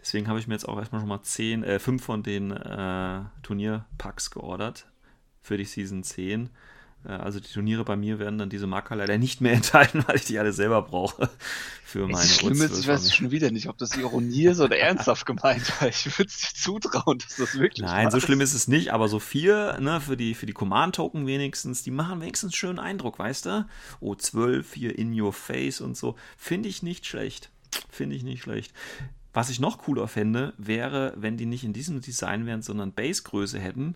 Deswegen 0.00 0.28
habe 0.28 0.38
ich 0.38 0.46
mir 0.46 0.54
jetzt 0.54 0.68
auch 0.68 0.78
erstmal 0.78 1.00
schon 1.00 1.08
mal 1.08 1.22
10, 1.22 1.62
äh, 1.62 1.78
5 1.78 2.02
von 2.02 2.22
den 2.22 2.50
äh, 2.50 3.20
Turnierpacks 3.42 4.30
geordert 4.30 4.86
für 5.40 5.56
die 5.56 5.64
Season 5.64 6.02
10. 6.02 6.50
Äh, 7.04 7.12
also 7.12 7.40
die 7.40 7.48
Turniere 7.48 7.84
bei 7.84 7.96
mir 7.96 8.18
werden 8.18 8.38
dann 8.38 8.50
diese 8.50 8.66
Marker 8.66 8.96
leider 8.96 9.18
nicht 9.18 9.40
mehr 9.40 9.52
enthalten, 9.54 10.04
weil 10.06 10.16
ich 10.16 10.24
die 10.24 10.38
alle 10.38 10.52
selber 10.52 10.82
brauche 10.82 11.30
für 11.84 12.06
meine 12.06 12.14
Das 12.14 12.36
Schlimme 12.36 12.64
ist, 12.64 12.78
ich 12.78 12.86
weiß 12.86 13.10
O12 13.10 13.14
schon 13.14 13.30
wieder 13.30 13.50
nicht, 13.50 13.68
ob 13.68 13.78
das 13.78 13.96
Ironie 13.96 14.46
ist 14.46 14.60
oder 14.60 14.76
ernsthaft 14.78 15.26
gemeint 15.26 15.80
war. 15.80 15.88
Ich 15.88 16.06
würde 16.18 16.28
es 16.28 16.40
dir 16.40 16.54
zutrauen, 16.54 17.18
dass 17.18 17.36
das 17.36 17.58
wirklich 17.58 17.86
Nein, 17.86 18.10
so 18.10 18.14
war. 18.14 18.20
schlimm 18.20 18.40
ist 18.40 18.54
es 18.54 18.68
nicht, 18.68 18.92
aber 18.92 19.08
so 19.08 19.18
vier, 19.18 19.78
ne, 19.80 20.00
für 20.00 20.16
die, 20.16 20.34
für 20.34 20.46
die 20.46 20.52
Command-Token 20.52 21.26
wenigstens, 21.26 21.82
die 21.82 21.90
machen 21.90 22.20
wenigstens 22.20 22.54
schönen 22.54 22.78
Eindruck, 22.78 23.18
weißt 23.18 23.46
du? 23.46 23.66
O12 24.00 24.64
hier 24.74 24.98
in 24.98 25.18
your 25.18 25.32
face 25.32 25.80
und 25.80 25.96
so. 25.96 26.16
Finde 26.36 26.68
ich 26.68 26.82
nicht 26.82 27.06
schlecht. 27.06 27.50
Finde 27.88 28.16
ich 28.16 28.22
nicht 28.22 28.42
schlecht. 28.42 28.72
Was 29.32 29.48
ich 29.48 29.60
noch 29.60 29.78
cooler 29.78 30.08
fände, 30.08 30.54
wäre, 30.58 31.14
wenn 31.16 31.36
die 31.36 31.46
nicht 31.46 31.62
in 31.62 31.72
diesem 31.72 32.00
Design 32.00 32.46
wären, 32.46 32.62
sondern 32.62 32.92
Base-Größe 32.92 33.60
hätten. 33.60 33.94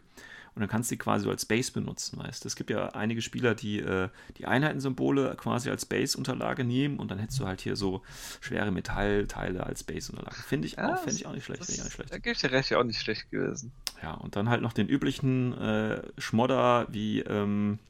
Und 0.55 0.61
dann 0.61 0.69
kannst 0.69 0.89
du 0.91 0.95
die 0.95 0.99
quasi 0.99 1.25
so 1.25 1.31
als 1.31 1.45
Base 1.47 1.73
benutzen, 1.73 2.17
weißt 2.21 2.45
du? 2.45 2.47
Es 2.47 2.55
gibt 2.55 2.71
ja 2.71 2.91
einige 2.91 3.21
Spieler, 3.23 3.57
die 3.57 3.81
äh, 3.81 4.09
die 4.39 4.47
Einheitensymbole 4.47 5.35
quasi 5.37 5.69
als 5.69 5.85
Base-Unterlage 5.85 6.63
nehmen 6.63 7.01
und 7.01 7.11
dann 7.11 7.19
hättest 7.19 7.41
du 7.41 7.47
halt 7.47 7.61
hier 7.61 7.75
so 7.75 8.03
schwere 8.41 8.71
Metallteile 8.71 9.65
als 9.65 9.83
Base-Unterlage. 9.83 10.37
Finde 10.37 10.69
ich, 10.69 10.75
Ja, 10.77 10.95
auch- 10.95 10.99
finde 10.99 11.17
ich 11.17 11.27
auch 11.27 11.33
nicht 11.33 11.45
schlecht. 11.45 11.69
Ich 11.69 11.81
auch 11.81 11.85
nicht 11.85 11.93
schlecht. 11.95 12.13
Da 12.13 12.19
gebe 12.19 12.33
ich 12.35 12.39
dir 12.41 12.53
recht, 12.53 12.71
ja 12.71 12.79
auch 12.79 12.85
nicht 12.85 13.01
schlecht 13.01 13.31
gewesen. 13.33 13.73
Ja, 14.01 14.13
und 14.15 14.37
dann 14.37 14.49
halt 14.49 14.63
noch 14.63 14.73
den 14.73 14.89
üblichen 14.89 15.53
äh, 15.59 16.03
Schmodder 16.19 16.87
wie 16.89 17.21
ähm, 17.21 17.81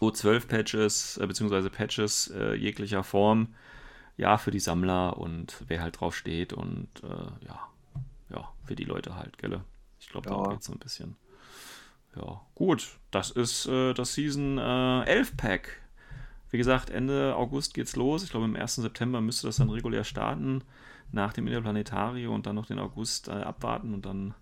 O12-Patches, 0.00 1.18
äh, 1.18 1.26
beziehungsweise 1.26 1.70
Patches 1.70 2.28
äh, 2.30 2.54
jeglicher 2.54 3.04
Form. 3.04 3.54
Ja, 4.16 4.38
für 4.38 4.50
die 4.52 4.60
Sammler 4.60 5.16
und 5.16 5.64
wer 5.66 5.82
halt 5.82 5.98
drauf 6.00 6.14
steht 6.16 6.52
und 6.52 6.88
äh, 7.02 7.46
ja, 7.46 7.58
ja, 8.30 8.48
für 8.64 8.76
die 8.76 8.84
Leute 8.84 9.16
halt, 9.16 9.38
gell? 9.38 9.60
Ich 9.98 10.08
glaube, 10.08 10.28
darum 10.28 10.44
Ja. 10.44 10.50
geht 10.50 10.60
es 10.60 10.66
so 10.66 10.72
ein 10.72 10.78
bisschen. 10.78 11.16
Ja, 12.16 12.42
gut, 12.54 12.98
das 13.10 13.30
ist 13.30 13.66
äh, 13.66 13.92
das 13.92 14.14
Season 14.14 14.58
äh, 14.58 15.02
11 15.04 15.36
Pack. 15.36 15.80
Wie 16.50 16.58
gesagt, 16.58 16.90
Ende 16.90 17.34
August 17.36 17.74
geht's 17.74 17.96
los. 17.96 18.22
Ich 18.22 18.30
glaube, 18.30 18.46
im 18.46 18.54
1. 18.54 18.76
September 18.76 19.20
müsste 19.20 19.48
das 19.48 19.56
dann 19.56 19.70
regulär 19.70 20.04
starten. 20.04 20.62
Nach 21.10 21.32
dem 21.32 21.46
Interplanetario 21.46 22.34
und 22.34 22.46
dann 22.46 22.56
noch 22.56 22.66
den 22.66 22.78
August 22.78 23.28
äh, 23.28 23.32
abwarten 23.32 23.94
und 23.94 24.06
dann 24.06 24.34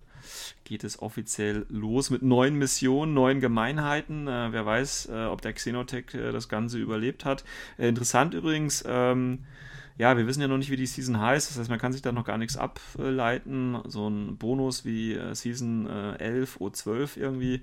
geht 0.63 0.83
es 0.83 1.01
offiziell 1.01 1.65
los 1.69 2.09
mit 2.09 2.21
neuen 2.21 2.55
Missionen, 2.55 3.13
neuen 3.13 3.39
Gemeinheiten. 3.39 4.27
Äh, 4.27 4.51
wer 4.51 4.65
weiß, 4.65 5.09
äh, 5.11 5.25
ob 5.25 5.41
der 5.41 5.53
Xenotech 5.53 6.13
äh, 6.13 6.31
das 6.31 6.49
Ganze 6.49 6.79
überlebt 6.79 7.25
hat. 7.25 7.43
Äh, 7.77 7.89
interessant 7.89 8.33
übrigens, 8.33 8.83
ähm, 8.87 9.45
ja, 9.97 10.17
wir 10.17 10.27
wissen 10.27 10.41
ja 10.41 10.47
noch 10.47 10.57
nicht, 10.57 10.71
wie 10.71 10.75
die 10.77 10.85
Season 10.85 11.19
heißt. 11.19 11.49
Das 11.49 11.57
heißt, 11.59 11.69
man 11.69 11.79
kann 11.79 11.93
sich 11.93 12.01
da 12.01 12.11
noch 12.11 12.25
gar 12.25 12.37
nichts 12.37 12.57
ableiten. 12.57 13.77
So 13.85 14.07
ein 14.09 14.37
Bonus 14.37 14.85
wie 14.85 15.13
äh, 15.13 15.35
Season 15.35 15.87
äh, 15.87 16.15
11, 16.17 16.57
O12 16.59 17.17
irgendwie, 17.17 17.61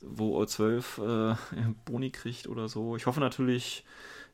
wo 0.00 0.40
O12 0.42 1.32
äh, 1.32 1.36
Boni 1.84 2.10
kriegt 2.10 2.46
oder 2.48 2.68
so. 2.68 2.96
Ich 2.96 3.06
hoffe 3.06 3.20
natürlich, 3.20 3.84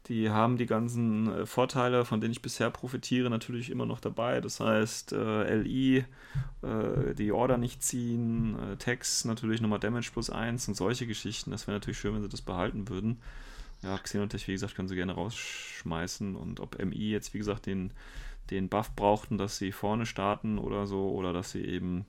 Die 0.09 0.31
haben 0.31 0.57
die 0.57 0.67
ganzen 0.67 1.29
äh, 1.31 1.47
Vorteile, 1.47 2.05
von 2.05 2.21
denen 2.21 2.33
ich 2.33 2.43
bisher 2.43 2.71
profitiere, 2.71 3.29
natürlich 3.31 3.71
immer 3.71 3.87
noch 3.87 4.01
dabei. 4.01 4.41
Das 4.41 4.59
heißt, 4.61 5.13
äh, 5.13 5.55
LI, 5.57 6.05
äh, 6.63 7.15
die 7.15 7.33
Order 7.33 7.59
nicht 7.59 7.83
ziehen, 7.83 8.57
äh, 8.59 8.77
Text 8.77 9.27
natürlich 9.27 9.61
nochmal 9.61 9.79
Damage 9.81 10.11
plus 10.13 10.31
1 10.31 10.69
und 10.69 10.75
solche 10.75 11.07
Geschichten. 11.07 11.51
Das 11.51 11.67
wäre 11.67 11.77
natürlich 11.77 11.99
schön, 11.99 12.15
wenn 12.15 12.23
sie 12.23 12.29
das 12.31 12.43
behalten 12.43 12.89
würden. 12.89 13.21
Ja, 13.83 13.97
Xenotech, 13.99 14.47
wie 14.49 14.53
gesagt, 14.53 14.75
können 14.75 14.89
sie 14.89 14.97
gerne 14.97 15.13
rausschmeißen. 15.13 16.37
Und 16.37 16.61
ob 16.61 16.83
MI 16.83 17.11
jetzt, 17.11 17.33
wie 17.35 17.39
gesagt, 17.39 17.67
den, 17.67 17.93
den 18.51 18.69
Buff 18.69 18.95
brauchten, 18.95 19.39
dass 19.39 19.57
sie 19.57 19.73
vorne 19.73 20.07
starten 20.07 20.59
oder 20.59 20.87
so, 20.87 21.11
oder 21.11 21.33
dass 21.33 21.53
sie 21.53 21.65
eben 21.65 22.05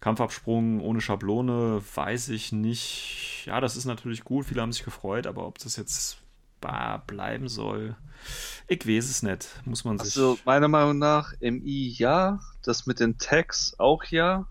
Kampfabsprung 0.00 0.80
ohne 0.80 1.00
Schablone, 1.00 1.82
weiß 1.94 2.30
ich 2.30 2.52
nicht. 2.52 3.44
Ja, 3.46 3.60
das 3.60 3.76
ist 3.76 3.84
natürlich 3.84 4.24
gut, 4.24 4.46
viele 4.46 4.62
haben 4.62 4.72
sich 4.72 4.84
gefreut, 4.84 5.26
aber 5.26 5.46
ob 5.46 5.58
das 5.58 5.76
jetzt 5.76 6.18
bleiben 7.06 7.48
soll, 7.48 7.94
ich 8.66 8.86
weiß 8.86 9.08
es 9.08 9.22
nicht. 9.22 9.48
Muss 9.64 9.84
man 9.84 9.98
sich. 9.98 10.06
Also, 10.06 10.38
meiner 10.44 10.68
Meinung 10.68 10.98
nach, 10.98 11.32
MI 11.40 11.88
ja, 11.88 12.40
das 12.62 12.86
mit 12.86 13.00
den 13.00 13.18
Tags 13.18 13.74
auch 13.78 14.04
ja, 14.04 14.46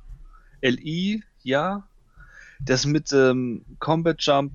LI 0.62 1.24
ja, 1.44 1.88
das 2.60 2.86
mit 2.86 3.12
ähm, 3.12 3.66
Combat 3.80 4.18
Jump 4.22 4.54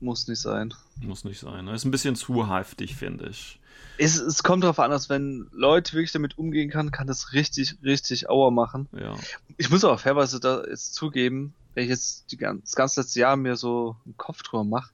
muss 0.00 0.28
nicht 0.28 0.40
sein. 0.40 0.74
Muss 1.00 1.24
nicht 1.24 1.40
sein. 1.40 1.64
Ne? 1.64 1.74
Ist 1.74 1.84
ein 1.84 1.90
bisschen 1.90 2.16
zu 2.16 2.48
heftig, 2.48 2.96
finde 2.96 3.28
ich. 3.28 3.58
Es, 3.98 4.18
es 4.18 4.42
kommt 4.42 4.64
darauf 4.64 4.78
an, 4.78 4.90
dass 4.90 5.08
wenn 5.08 5.48
Leute 5.52 5.92
wirklich 5.92 6.12
damit 6.12 6.38
umgehen 6.38 6.70
kann, 6.70 6.90
kann 6.90 7.06
das 7.06 7.32
richtig, 7.32 7.76
richtig 7.82 8.28
Auer 8.28 8.50
machen. 8.50 8.88
Ja. 8.92 9.16
Ich 9.56 9.70
muss 9.70 9.84
aber 9.84 9.98
fairweise 9.98 10.40
da 10.40 10.64
jetzt 10.64 10.94
zugeben, 10.94 11.54
wenn 11.74 11.84
ich 11.84 11.90
jetzt 11.90 12.30
die, 12.32 12.36
das 12.36 12.74
ganze 12.74 13.00
letzte 13.00 13.20
Jahr 13.20 13.36
mir 13.36 13.56
so 13.56 13.96
einen 14.04 14.16
Kopf 14.16 14.42
drüber 14.42 14.64
mache, 14.64 14.90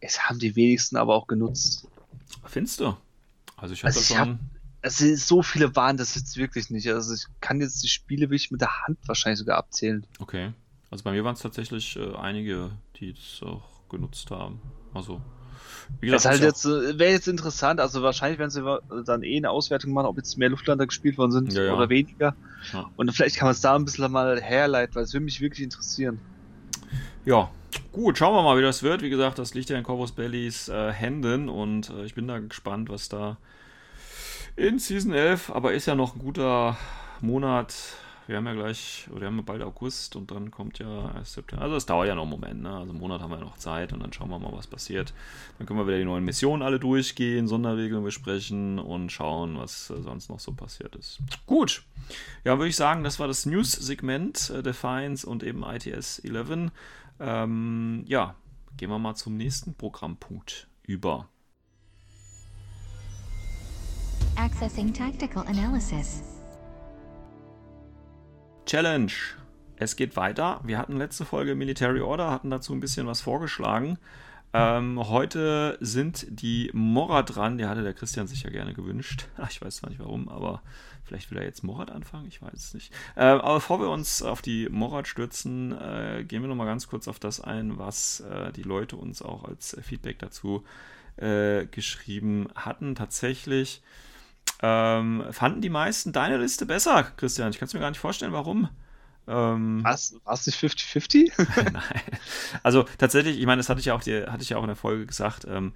es 0.00 0.28
haben 0.28 0.38
die 0.38 0.54
wenigsten 0.56 0.96
aber 0.96 1.14
auch 1.14 1.26
genutzt. 1.26 1.88
Findest 2.44 2.80
du? 2.80 2.96
Also 3.56 3.74
ich 3.74 3.82
habe 3.82 3.88
also 3.88 4.00
schon. 4.00 4.18
Hab, 4.18 4.38
also 4.82 5.16
so 5.16 5.42
viele 5.42 5.74
waren 5.74 5.96
das 5.96 6.14
jetzt 6.14 6.36
wirklich 6.36 6.70
nicht. 6.70 6.88
Also 6.88 7.14
ich 7.14 7.26
kann 7.40 7.60
jetzt 7.60 7.82
die 7.82 7.88
Spiele 7.88 8.26
wirklich 8.26 8.50
mit 8.50 8.60
der 8.60 8.86
Hand 8.86 8.98
wahrscheinlich 9.06 9.38
sogar 9.38 9.58
abzählen. 9.58 10.06
Okay. 10.18 10.52
Also 10.90 11.02
bei 11.02 11.12
mir 11.12 11.24
waren 11.24 11.34
es 11.34 11.40
tatsächlich 11.40 11.96
äh, 11.96 12.14
einige, 12.14 12.70
die 12.96 13.10
es 13.10 13.42
auch 13.42 13.88
genutzt 13.88 14.30
haben. 14.30 14.60
Also 14.96 15.20
wie 16.00 16.06
gesagt, 16.06 16.24
halt 16.24 16.42
jetzt, 16.42 16.64
äh, 16.64 16.98
wäre 16.98 17.12
jetzt 17.12 17.28
interessant, 17.28 17.80
also 17.80 18.02
wahrscheinlich 18.02 18.38
werden 18.38 18.50
sie 18.50 19.04
dann 19.04 19.22
eh 19.22 19.36
eine 19.36 19.50
Auswertung 19.50 19.92
machen, 19.92 20.06
ob 20.06 20.16
jetzt 20.16 20.36
mehr 20.36 20.48
Luftlander 20.48 20.86
gespielt 20.86 21.16
worden 21.16 21.32
sind 21.32 21.52
ja, 21.52 21.64
ja. 21.64 21.74
oder 21.74 21.88
weniger. 21.88 22.34
Ja. 22.72 22.90
Und 22.96 23.12
vielleicht 23.12 23.36
kann 23.36 23.46
man 23.46 23.52
es 23.52 23.60
da 23.60 23.74
ein 23.74 23.84
bisschen 23.84 24.10
mal 24.10 24.40
herleiten, 24.40 24.94
weil 24.94 25.04
es 25.04 25.12
würde 25.12 25.24
mich 25.24 25.40
wirklich 25.40 25.62
interessieren. 25.62 26.20
Ja, 27.24 27.50
gut, 27.92 28.18
schauen 28.18 28.34
wir 28.34 28.42
mal, 28.42 28.58
wie 28.58 28.62
das 28.62 28.82
wird. 28.82 29.02
Wie 29.02 29.10
gesagt, 29.10 29.38
das 29.38 29.54
liegt 29.54 29.70
ja 29.70 29.78
in 29.78 29.84
Corvus 29.84 30.12
Bellys 30.12 30.68
äh, 30.68 30.92
Händen 30.92 31.48
und 31.48 31.90
äh, 31.90 32.04
ich 32.04 32.14
bin 32.14 32.28
da 32.28 32.38
gespannt, 32.38 32.88
was 32.88 33.08
da 33.08 33.38
in 34.56 34.78
Season 34.78 35.12
11, 35.12 35.50
aber 35.50 35.72
ist 35.72 35.86
ja 35.86 35.94
noch 35.94 36.14
ein 36.14 36.18
guter 36.18 36.76
Monat 37.20 37.74
wir 38.26 38.36
haben 38.36 38.46
ja 38.46 38.54
gleich, 38.54 39.06
oder 39.10 39.20
wir 39.20 39.26
haben 39.28 39.36
ja 39.36 39.42
bald 39.42 39.62
August 39.62 40.16
und 40.16 40.30
dann 40.30 40.50
kommt 40.50 40.78
ja 40.78 41.12
September. 41.24 41.62
Also 41.62 41.76
es 41.76 41.86
dauert 41.86 42.08
ja 42.08 42.14
noch 42.14 42.22
einen 42.22 42.30
Moment, 42.30 42.62
ne? 42.62 42.70
Also 42.70 42.90
einen 42.90 43.00
Monat 43.00 43.20
haben 43.20 43.30
wir 43.30 43.38
ja 43.38 43.44
noch 43.44 43.56
Zeit 43.56 43.92
und 43.92 44.00
dann 44.00 44.12
schauen 44.12 44.30
wir 44.30 44.38
mal, 44.38 44.52
was 44.52 44.66
passiert. 44.66 45.14
Dann 45.58 45.66
können 45.66 45.78
wir 45.78 45.86
wieder 45.86 45.98
die 45.98 46.04
neuen 46.04 46.24
Missionen 46.24 46.62
alle 46.62 46.80
durchgehen, 46.80 47.46
Sonderregeln 47.46 48.02
besprechen 48.02 48.78
und 48.78 49.12
schauen, 49.12 49.58
was 49.58 49.90
äh, 49.90 50.02
sonst 50.02 50.28
noch 50.28 50.40
so 50.40 50.52
passiert 50.52 50.96
ist. 50.96 51.20
Gut. 51.46 51.84
Ja, 52.44 52.58
würde 52.58 52.68
ich 52.68 52.76
sagen, 52.76 53.04
das 53.04 53.18
war 53.20 53.28
das 53.28 53.46
News-Segment 53.46 54.50
äh, 54.50 54.62
Defiance 54.62 55.26
und 55.26 55.42
eben 55.42 55.62
ITS 55.62 56.18
11. 56.20 56.72
Ähm, 57.20 58.04
ja, 58.06 58.34
gehen 58.76 58.90
wir 58.90 58.98
mal 58.98 59.14
zum 59.14 59.36
nächsten 59.36 59.74
Programmpunkt 59.74 60.68
über. 60.82 61.28
Accessing 64.36 64.92
Tactical 64.92 65.46
Analysis. 65.46 66.35
Challenge. 68.66 69.12
Es 69.76 69.94
geht 69.94 70.16
weiter. 70.16 70.60
Wir 70.64 70.78
hatten 70.78 70.96
letzte 70.96 71.24
Folge 71.24 71.54
Military 71.54 72.00
Order, 72.00 72.32
hatten 72.32 72.50
dazu 72.50 72.72
ein 72.72 72.80
bisschen 72.80 73.06
was 73.06 73.20
vorgeschlagen. 73.20 73.96
Ähm, 74.52 75.08
heute 75.08 75.78
sind 75.80 76.26
die 76.28 76.70
Morad 76.72 77.36
dran. 77.36 77.58
Die 77.58 77.66
hatte 77.66 77.84
der 77.84 77.94
Christian 77.94 78.26
sich 78.26 78.42
ja 78.42 78.50
gerne 78.50 78.74
gewünscht. 78.74 79.28
Ich 79.48 79.62
weiß 79.62 79.76
zwar 79.76 79.90
nicht 79.90 80.00
warum, 80.00 80.28
aber 80.28 80.62
vielleicht 81.04 81.30
will 81.30 81.38
er 81.38 81.44
jetzt 81.44 81.62
Morad 81.62 81.92
anfangen. 81.92 82.26
Ich 82.26 82.42
weiß 82.42 82.54
es 82.54 82.74
nicht. 82.74 82.92
Äh, 83.14 83.24
aber 83.24 83.54
bevor 83.54 83.78
wir 83.78 83.88
uns 83.88 84.22
auf 84.22 84.42
die 84.42 84.68
Morad 84.68 85.06
stürzen, 85.06 85.70
äh, 85.70 86.24
gehen 86.26 86.42
wir 86.42 86.48
nochmal 86.48 86.66
ganz 86.66 86.88
kurz 86.88 87.06
auf 87.06 87.20
das 87.20 87.40
ein, 87.40 87.78
was 87.78 88.20
äh, 88.20 88.50
die 88.52 88.64
Leute 88.64 88.96
uns 88.96 89.22
auch 89.22 89.44
als 89.44 89.76
Feedback 89.80 90.18
dazu 90.18 90.64
äh, 91.18 91.66
geschrieben 91.66 92.48
hatten. 92.56 92.96
Tatsächlich 92.96 93.82
ähm, 94.62 95.24
fanden 95.30 95.60
die 95.60 95.70
meisten 95.70 96.12
deine 96.12 96.38
Liste 96.38 96.66
besser, 96.66 97.04
Christian? 97.16 97.50
Ich 97.50 97.58
kann 97.58 97.66
es 97.66 97.74
mir 97.74 97.80
gar 97.80 97.90
nicht 97.90 98.00
vorstellen, 98.00 98.32
warum. 98.32 98.68
Ähm, 99.28 99.80
Was? 99.82 100.14
War 100.24 100.34
es 100.34 100.46
nicht 100.46 100.58
50-50? 100.58 101.32
Nein. 101.72 101.82
Also 102.62 102.84
tatsächlich, 102.98 103.38
ich 103.38 103.46
meine, 103.46 103.58
das 103.58 103.68
hatte 103.68 103.80
ich 103.80 103.86
ja 103.86 103.94
auch, 103.94 104.02
die, 104.02 104.24
hatte 104.24 104.42
ich 104.42 104.50
ja 104.50 104.56
auch 104.56 104.62
in 104.62 104.68
der 104.68 104.76
Folge 104.76 105.06
gesagt, 105.06 105.46
ähm, 105.48 105.72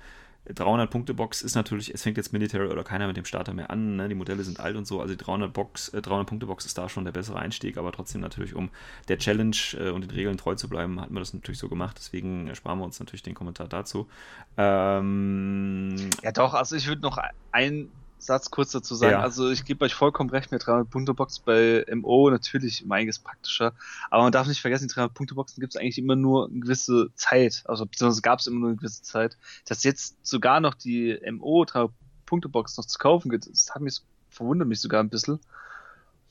300-Punkte-Box 0.48 1.42
ist 1.42 1.54
natürlich, 1.54 1.92
es 1.92 2.02
fängt 2.02 2.16
jetzt 2.16 2.32
Military 2.32 2.68
oder 2.68 2.82
keiner 2.82 3.06
mit 3.06 3.16
dem 3.16 3.24
Starter 3.24 3.52
mehr 3.52 3.70
an, 3.70 3.96
ne? 3.96 4.08
die 4.08 4.14
Modelle 4.14 4.42
sind 4.42 4.58
alt 4.58 4.74
und 4.74 4.86
so, 4.86 5.00
also 5.00 5.14
die 5.14 5.22
300-Box, 5.22 5.90
äh, 5.90 5.98
300-Punkte-Box 5.98 6.64
ist 6.64 6.78
da 6.78 6.88
schon 6.88 7.04
der 7.04 7.12
bessere 7.12 7.38
Einstieg, 7.38 7.76
aber 7.76 7.92
trotzdem 7.92 8.20
natürlich, 8.20 8.54
um 8.54 8.70
der 9.08 9.18
Challenge 9.18 9.56
äh, 9.74 9.90
und 9.90 10.02
den 10.02 10.10
Regeln 10.10 10.38
treu 10.38 10.54
zu 10.54 10.68
bleiben, 10.68 11.00
hatten 11.00 11.14
wir 11.14 11.20
das 11.20 11.34
natürlich 11.34 11.58
so 11.58 11.68
gemacht, 11.68 11.96
deswegen 11.98 12.48
ersparen 12.48 12.78
wir 12.78 12.84
uns 12.84 12.98
natürlich 12.98 13.22
den 13.22 13.34
Kommentar 13.34 13.68
dazu. 13.68 14.08
Ähm, 14.56 15.94
ja 16.22 16.32
doch, 16.32 16.54
also 16.54 16.74
ich 16.74 16.86
würde 16.86 17.02
noch 17.02 17.18
ein 17.52 17.90
Satz 18.20 18.50
kurz 18.50 18.70
dazu 18.72 18.94
sagen. 18.94 19.12
Ja. 19.12 19.20
Also 19.20 19.50
ich 19.50 19.64
gebe 19.64 19.84
euch 19.84 19.94
vollkommen 19.94 20.30
recht 20.30 20.52
mit 20.52 20.66
300 20.66 20.90
Punkte 20.90 21.14
Box 21.14 21.38
bei 21.38 21.84
MO 21.92 22.30
natürlich 22.30 22.84
um 22.84 22.92
einiges 22.92 23.18
praktischer. 23.18 23.72
Aber 24.10 24.22
man 24.22 24.32
darf 24.32 24.46
nicht 24.46 24.60
vergessen, 24.60 24.88
die 24.88 24.94
300 24.94 25.14
Punkte 25.14 25.34
Boxen 25.34 25.60
gibt 25.60 25.74
es 25.74 25.80
eigentlich 25.80 25.98
immer 25.98 26.16
nur 26.16 26.48
eine 26.48 26.60
gewisse 26.60 27.10
Zeit. 27.14 27.62
Also 27.64 27.86
beziehungsweise 27.86 28.22
gab 28.22 28.38
es 28.38 28.46
immer 28.46 28.60
nur 28.60 28.68
eine 28.68 28.76
gewisse 28.76 29.02
Zeit. 29.02 29.38
Dass 29.66 29.84
jetzt 29.84 30.18
sogar 30.26 30.60
noch 30.60 30.74
die 30.74 31.18
MO 31.30 31.64
300 31.64 31.92
Punkte 32.26 32.48
Box 32.48 32.76
noch 32.76 32.84
zu 32.84 32.98
kaufen 32.98 33.30
gibt, 33.30 33.50
das 33.50 33.74
hat 33.74 33.82
mich 33.82 34.00
verwundert 34.28 34.68
mich 34.68 34.80
sogar 34.80 35.02
ein 35.02 35.08
bisschen. 35.08 35.40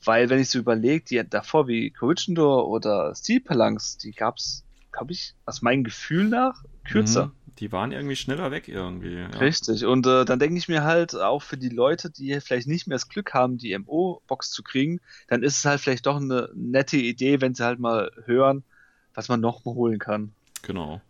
Weil 0.02 0.30
wenn 0.30 0.38
ich 0.38 0.48
so 0.48 0.58
überlege, 0.58 1.04
die 1.04 1.22
davor 1.28 1.68
wie 1.68 1.90
Corrigendor 1.90 2.68
oder 2.68 3.14
Steel 3.14 3.40
Palanx, 3.40 3.98
die 3.98 4.12
gab 4.12 4.38
es, 4.38 4.64
glaube 4.92 5.12
ich, 5.12 5.34
aus 5.44 5.60
meinem 5.60 5.84
Gefühl 5.84 6.28
nach 6.28 6.64
kürzer. 6.88 7.26
Mhm. 7.26 7.32
Die 7.60 7.72
waren 7.72 7.92
irgendwie 7.92 8.16
schneller 8.16 8.50
weg 8.50 8.68
irgendwie. 8.68 9.16
Ja. 9.16 9.26
Richtig. 9.26 9.84
Und 9.84 10.06
äh, 10.06 10.24
dann 10.24 10.38
denke 10.38 10.56
ich 10.56 10.68
mir 10.68 10.82
halt 10.82 11.14
auch 11.14 11.42
für 11.42 11.58
die 11.58 11.68
Leute, 11.68 12.10
die 12.10 12.40
vielleicht 12.40 12.66
nicht 12.66 12.86
mehr 12.86 12.94
das 12.94 13.08
Glück 13.08 13.34
haben, 13.34 13.58
die 13.58 13.76
MO-Box 13.78 14.50
zu 14.50 14.62
kriegen, 14.62 15.00
dann 15.28 15.42
ist 15.42 15.58
es 15.58 15.64
halt 15.66 15.80
vielleicht 15.80 16.06
doch 16.06 16.16
eine 16.16 16.48
nette 16.54 16.96
Idee, 16.96 17.42
wenn 17.42 17.54
sie 17.54 17.64
halt 17.64 17.78
mal 17.78 18.10
hören, 18.24 18.64
was 19.14 19.28
man 19.28 19.40
noch 19.40 19.64
mal 19.66 19.74
holen 19.74 19.98
kann. 19.98 20.32
Genau. 20.62 21.02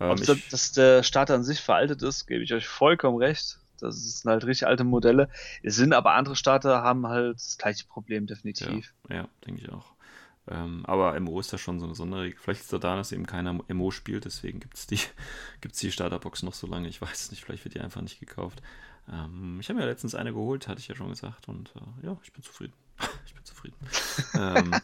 Ähm, 0.00 0.10
Ob 0.10 0.20
ich... 0.20 0.48
dass 0.48 0.72
der 0.72 1.04
Starter 1.04 1.34
an 1.34 1.44
sich 1.44 1.60
veraltet 1.60 2.02
ist, 2.02 2.26
gebe 2.26 2.42
ich 2.42 2.52
euch 2.52 2.66
vollkommen 2.66 3.18
recht. 3.18 3.60
Das 3.78 3.96
sind 3.96 4.30
halt 4.30 4.44
richtig 4.44 4.66
alte 4.66 4.84
Modelle. 4.84 5.28
Es 5.62 5.76
sind 5.76 5.92
aber 5.92 6.14
andere 6.14 6.34
Starter, 6.34 6.82
haben 6.82 7.06
halt 7.06 7.36
das 7.36 7.58
gleiche 7.58 7.86
Problem, 7.86 8.26
definitiv. 8.26 8.92
Ja, 9.08 9.16
ja 9.16 9.28
denke 9.46 9.62
ich 9.62 9.72
auch. 9.72 9.91
Ähm, 10.48 10.84
aber 10.86 11.18
MO 11.20 11.38
ist 11.38 11.52
ja 11.52 11.58
schon 11.58 11.78
so 11.78 11.86
eine 11.86 11.94
Sonderregel. 11.94 12.38
Vielleicht 12.38 12.62
ist 12.62 12.72
es 12.72 12.80
da, 12.80 12.96
dass 12.96 13.12
eben 13.12 13.26
keiner 13.26 13.60
MO 13.68 13.90
spielt, 13.90 14.24
deswegen 14.24 14.60
gibt 14.60 14.76
es 14.76 14.86
die, 14.86 14.98
gibt's 15.60 15.78
die 15.78 15.92
Starterbox 15.92 16.42
noch 16.42 16.54
so 16.54 16.66
lange. 16.66 16.88
Ich 16.88 17.00
weiß 17.00 17.20
es 17.20 17.30
nicht, 17.30 17.44
vielleicht 17.44 17.64
wird 17.64 17.74
die 17.74 17.80
einfach 17.80 18.00
nicht 18.00 18.18
gekauft. 18.18 18.62
Ähm, 19.10 19.58
ich 19.60 19.68
habe 19.68 19.78
mir 19.78 19.86
letztens 19.86 20.14
eine 20.14 20.32
geholt, 20.32 20.68
hatte 20.68 20.80
ich 20.80 20.88
ja 20.88 20.94
schon 20.94 21.08
gesagt, 21.08 21.48
und 21.48 21.72
äh, 21.76 22.06
ja, 22.06 22.16
ich 22.22 22.32
bin 22.32 22.42
zufrieden. 22.42 22.74
ich 23.26 23.34
bin 23.34 23.44
zufrieden. 23.44 23.76
ähm, 24.34 24.74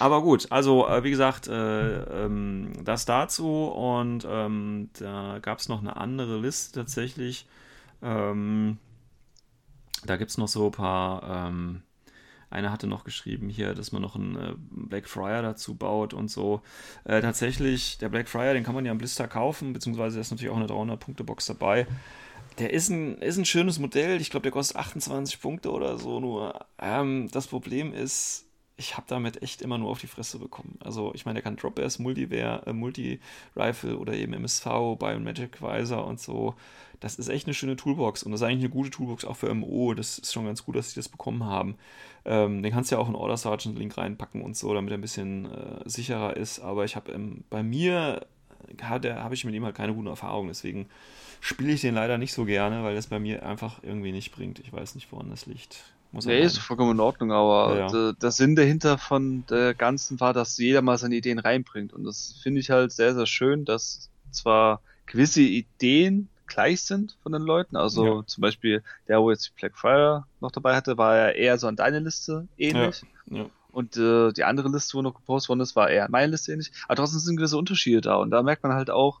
aber 0.00 0.22
gut, 0.22 0.50
also 0.50 0.88
äh, 0.88 1.04
wie 1.04 1.10
gesagt, 1.10 1.46
äh, 1.46 2.24
ähm, 2.24 2.72
das 2.84 3.04
dazu 3.04 3.66
und 3.66 4.26
ähm, 4.28 4.90
da 4.94 5.38
gab 5.40 5.58
es 5.58 5.68
noch 5.68 5.80
eine 5.80 5.96
andere 5.96 6.40
Liste 6.40 6.80
tatsächlich. 6.80 7.46
Ähm, 8.02 8.78
da 10.04 10.16
gibt 10.16 10.30
es 10.30 10.38
noch 10.38 10.48
so 10.48 10.66
ein 10.66 10.72
paar 10.72 11.48
einer 12.54 12.72
hatte 12.72 12.86
noch 12.86 13.04
geschrieben 13.04 13.48
hier, 13.48 13.74
dass 13.74 13.92
man 13.92 14.00
noch 14.00 14.14
einen 14.14 14.36
äh, 14.36 14.54
Black 14.56 15.08
Friar 15.08 15.42
dazu 15.42 15.74
baut 15.74 16.14
und 16.14 16.30
so. 16.30 16.62
Äh, 17.04 17.20
tatsächlich, 17.20 17.98
der 17.98 18.08
Black 18.08 18.28
Friar, 18.28 18.54
den 18.54 18.64
kann 18.64 18.74
man 18.74 18.84
ja 18.84 18.92
am 18.92 18.98
Blister 18.98 19.28
kaufen, 19.28 19.72
beziehungsweise 19.72 20.20
ist 20.20 20.30
natürlich 20.30 20.52
auch 20.52 20.56
eine 20.56 20.66
300-Punkte-Box 20.66 21.46
dabei. 21.46 21.86
Der 22.58 22.72
ist 22.72 22.88
ein, 22.88 23.18
ist 23.18 23.36
ein 23.36 23.44
schönes 23.44 23.78
Modell. 23.78 24.20
Ich 24.20 24.30
glaube, 24.30 24.44
der 24.44 24.52
kostet 24.52 24.76
28 24.76 25.40
Punkte 25.40 25.72
oder 25.72 25.98
so. 25.98 26.20
Nur 26.20 26.64
ähm, 26.78 27.28
das 27.32 27.48
Problem 27.48 27.92
ist, 27.92 28.46
ich 28.76 28.96
habe 28.96 29.06
damit 29.08 29.42
echt 29.42 29.62
immer 29.62 29.78
nur 29.78 29.90
auf 29.90 30.00
die 30.00 30.08
Fresse 30.08 30.38
bekommen. 30.38 30.78
Also 30.80 31.12
ich 31.14 31.24
meine, 31.24 31.36
der 31.36 31.42
kann 31.42 31.56
Drop 31.56 31.76
Bears, 31.76 31.98
Multi-Rifle 31.98 32.62
äh, 32.66 32.72
Multi 32.72 33.18
oder 33.96 34.14
eben 34.14 34.32
MSV, 34.32 34.64
Biomagic 34.98 35.62
Visor 35.62 36.06
und 36.06 36.20
so. 36.20 36.54
Das 37.00 37.16
ist 37.16 37.28
echt 37.28 37.46
eine 37.46 37.54
schöne 37.54 37.76
Toolbox 37.76 38.22
und 38.22 38.32
das 38.32 38.40
ist 38.40 38.46
eigentlich 38.46 38.64
eine 38.64 38.70
gute 38.70 38.90
Toolbox 38.90 39.24
auch 39.24 39.36
für 39.36 39.52
MO. 39.54 39.94
Das 39.94 40.18
ist 40.18 40.32
schon 40.32 40.46
ganz 40.46 40.64
gut, 40.64 40.74
dass 40.76 40.90
sie 40.90 40.96
das 40.96 41.08
bekommen 41.08 41.44
haben. 41.44 41.76
Ähm, 42.24 42.62
den 42.62 42.72
kannst 42.72 42.90
du 42.90 42.96
ja 42.96 43.00
auch 43.00 43.08
in 43.08 43.14
Order 43.14 43.36
Sergeant 43.36 43.78
Link 43.78 43.96
reinpacken 43.96 44.42
und 44.42 44.56
so, 44.56 44.72
damit 44.74 44.90
er 44.90 44.98
ein 44.98 45.02
bisschen 45.02 45.44
äh, 45.52 45.88
sicherer 45.88 46.36
ist. 46.36 46.60
Aber 46.60 46.84
ich 46.84 46.96
habe 46.96 47.12
ähm, 47.12 47.44
bei 47.50 47.62
mir 47.62 48.26
habe 48.80 49.34
ich 49.34 49.44
mit 49.44 49.54
ihm 49.54 49.64
halt 49.64 49.74
keine 49.74 49.94
guten 49.94 50.06
Erfahrungen. 50.08 50.48
Deswegen 50.48 50.86
spiele 51.40 51.72
ich 51.72 51.82
den 51.82 51.94
leider 51.94 52.18
nicht 52.18 52.32
so 52.32 52.44
gerne, 52.44 52.82
weil 52.82 52.94
das 52.94 53.08
bei 53.08 53.18
mir 53.18 53.44
einfach 53.44 53.82
irgendwie 53.82 54.12
nicht 54.12 54.32
bringt. 54.32 54.58
Ich 54.58 54.72
weiß 54.72 54.94
nicht, 54.94 55.12
woran 55.12 55.30
das 55.30 55.46
liegt. 55.46 55.84
Muss 56.14 56.26
nee, 56.26 56.40
ist 56.40 56.58
vollkommen 56.58 56.92
in 56.92 57.00
Ordnung, 57.00 57.32
aber 57.32 57.76
ja, 57.76 57.88
ja. 57.88 58.12
der 58.12 58.30
Sinn 58.30 58.54
dahinter 58.54 58.98
von 58.98 59.44
der 59.50 59.74
ganzen 59.74 60.20
war, 60.20 60.32
dass 60.32 60.56
jeder 60.58 60.80
mal 60.80 60.96
seine 60.96 61.16
Ideen 61.16 61.40
reinbringt. 61.40 61.92
Und 61.92 62.04
das 62.04 62.38
finde 62.40 62.60
ich 62.60 62.70
halt 62.70 62.92
sehr, 62.92 63.14
sehr 63.14 63.26
schön, 63.26 63.64
dass 63.64 64.10
zwar 64.30 64.80
gewisse 65.06 65.40
Ideen 65.40 66.28
gleich 66.46 66.82
sind 66.82 67.16
von 67.24 67.32
den 67.32 67.42
Leuten. 67.42 67.76
Also 67.76 68.18
ja. 68.20 68.26
zum 68.26 68.42
Beispiel 68.42 68.84
der, 69.08 69.20
wo 69.20 69.32
jetzt 69.32 69.56
Blackfire 69.56 70.24
noch 70.40 70.52
dabei 70.52 70.76
hatte, 70.76 70.96
war 70.98 71.16
ja 71.16 71.28
eher 71.30 71.58
so 71.58 71.66
an 71.66 71.74
deine 71.74 71.98
Liste 71.98 72.46
ähnlich. 72.56 73.02
Ja. 73.28 73.46
Und 73.72 73.96
äh, 73.96 74.30
die 74.32 74.44
andere 74.44 74.68
Liste, 74.68 74.96
wo 74.96 75.02
noch 75.02 75.14
gepostet 75.16 75.48
worden 75.48 75.62
ist, 75.62 75.74
war 75.74 75.90
eher 75.90 76.04
an 76.04 76.12
meine 76.12 76.30
Liste 76.30 76.52
ähnlich. 76.52 76.70
Aber 76.86 76.94
trotzdem 76.94 77.18
sind 77.18 77.36
gewisse 77.36 77.58
Unterschiede 77.58 78.02
da. 78.02 78.14
Und 78.14 78.30
da 78.30 78.40
merkt 78.44 78.62
man 78.62 78.72
halt 78.72 78.88
auch, 78.88 79.20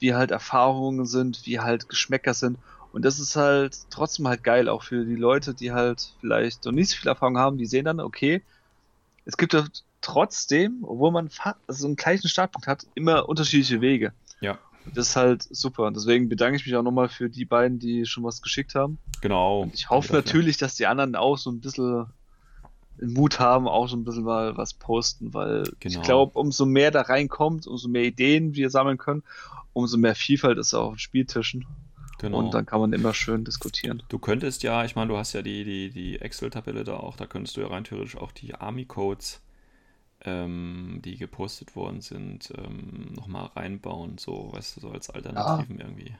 wie 0.00 0.12
halt 0.12 0.32
Erfahrungen 0.32 1.06
sind, 1.06 1.46
wie 1.46 1.60
halt 1.60 1.88
Geschmäcker 1.88 2.34
sind. 2.34 2.58
Und 2.92 3.04
das 3.04 3.18
ist 3.18 3.36
halt 3.36 3.78
trotzdem 3.90 4.28
halt 4.28 4.44
geil, 4.44 4.68
auch 4.68 4.82
für 4.82 5.04
die 5.04 5.16
Leute, 5.16 5.54
die 5.54 5.72
halt 5.72 6.14
vielleicht 6.20 6.64
noch 6.64 6.72
nicht 6.72 6.90
so 6.90 6.96
viel 6.96 7.08
Erfahrung 7.08 7.38
haben, 7.38 7.58
die 7.58 7.66
sehen 7.66 7.86
dann, 7.86 8.00
okay, 8.00 8.42
es 9.24 9.36
gibt 9.36 9.54
ja 9.54 9.64
trotzdem, 10.02 10.80
obwohl 10.82 11.10
man 11.10 11.30
also 11.66 11.86
einen 11.86 11.96
gleichen 11.96 12.28
Startpunkt 12.28 12.66
hat, 12.66 12.86
immer 12.94 13.28
unterschiedliche 13.28 13.80
Wege. 13.80 14.12
Ja. 14.40 14.58
Das 14.94 15.10
ist 15.10 15.16
halt 15.16 15.42
super. 15.48 15.84
Und 15.84 15.96
deswegen 15.96 16.28
bedanke 16.28 16.56
ich 16.56 16.66
mich 16.66 16.74
auch 16.74 16.82
nochmal 16.82 17.08
für 17.08 17.30
die 17.30 17.44
beiden, 17.44 17.78
die 17.78 18.04
schon 18.04 18.24
was 18.24 18.42
geschickt 18.42 18.74
haben. 18.74 18.98
Genau. 19.20 19.62
Und 19.62 19.74
ich 19.74 19.88
hoffe 19.88 20.12
natürlich, 20.12 20.56
dass 20.56 20.74
die 20.74 20.86
anderen 20.86 21.14
auch 21.14 21.38
so 21.38 21.50
ein 21.50 21.60
bisschen 21.60 22.06
Mut 23.00 23.38
haben, 23.38 23.68
auch 23.68 23.88
so 23.88 23.96
ein 23.96 24.04
bisschen 24.04 24.24
mal 24.24 24.56
was 24.56 24.74
posten, 24.74 25.32
weil 25.34 25.64
genau. 25.80 26.00
ich 26.00 26.02
glaube, 26.02 26.38
umso 26.38 26.66
mehr 26.66 26.90
da 26.90 27.02
reinkommt, 27.02 27.66
umso 27.66 27.88
mehr 27.88 28.04
Ideen 28.04 28.54
wir 28.54 28.70
sammeln 28.70 28.98
können, 28.98 29.22
umso 29.72 29.98
mehr 29.98 30.14
Vielfalt 30.14 30.58
ist 30.58 30.74
auch 30.74 30.88
auf 30.88 30.94
den 30.94 30.98
Spieltischen. 30.98 31.66
Genau. 32.22 32.38
Und 32.38 32.54
dann 32.54 32.64
kann 32.64 32.80
man 32.80 32.92
immer 32.94 33.12
schön 33.12 33.44
diskutieren. 33.44 34.02
Du 34.08 34.18
könntest 34.18 34.62
ja, 34.62 34.84
ich 34.84 34.96
meine, 34.96 35.08
du 35.08 35.18
hast 35.18 35.34
ja 35.34 35.42
die, 35.42 35.64
die, 35.64 35.90
die 35.90 36.20
Excel-Tabelle 36.20 36.84
da 36.84 36.96
auch, 36.96 37.16
da 37.16 37.26
könntest 37.26 37.56
du 37.56 37.60
ja 37.60 37.66
rein 37.66 37.84
theoretisch 37.84 38.16
auch 38.16 38.32
die 38.32 38.54
Army-Codes 38.54 39.42
ähm, 40.24 41.00
die 41.04 41.16
gepostet 41.16 41.74
worden 41.74 42.00
sind, 42.00 42.52
ähm, 42.56 43.12
nochmal 43.14 43.46
reinbauen, 43.56 44.18
so, 44.18 44.52
weißt 44.52 44.76
du, 44.76 44.80
so 44.80 44.90
als 44.90 45.10
Alternativen 45.10 45.78
ja. 45.78 45.84
irgendwie. 45.84 46.14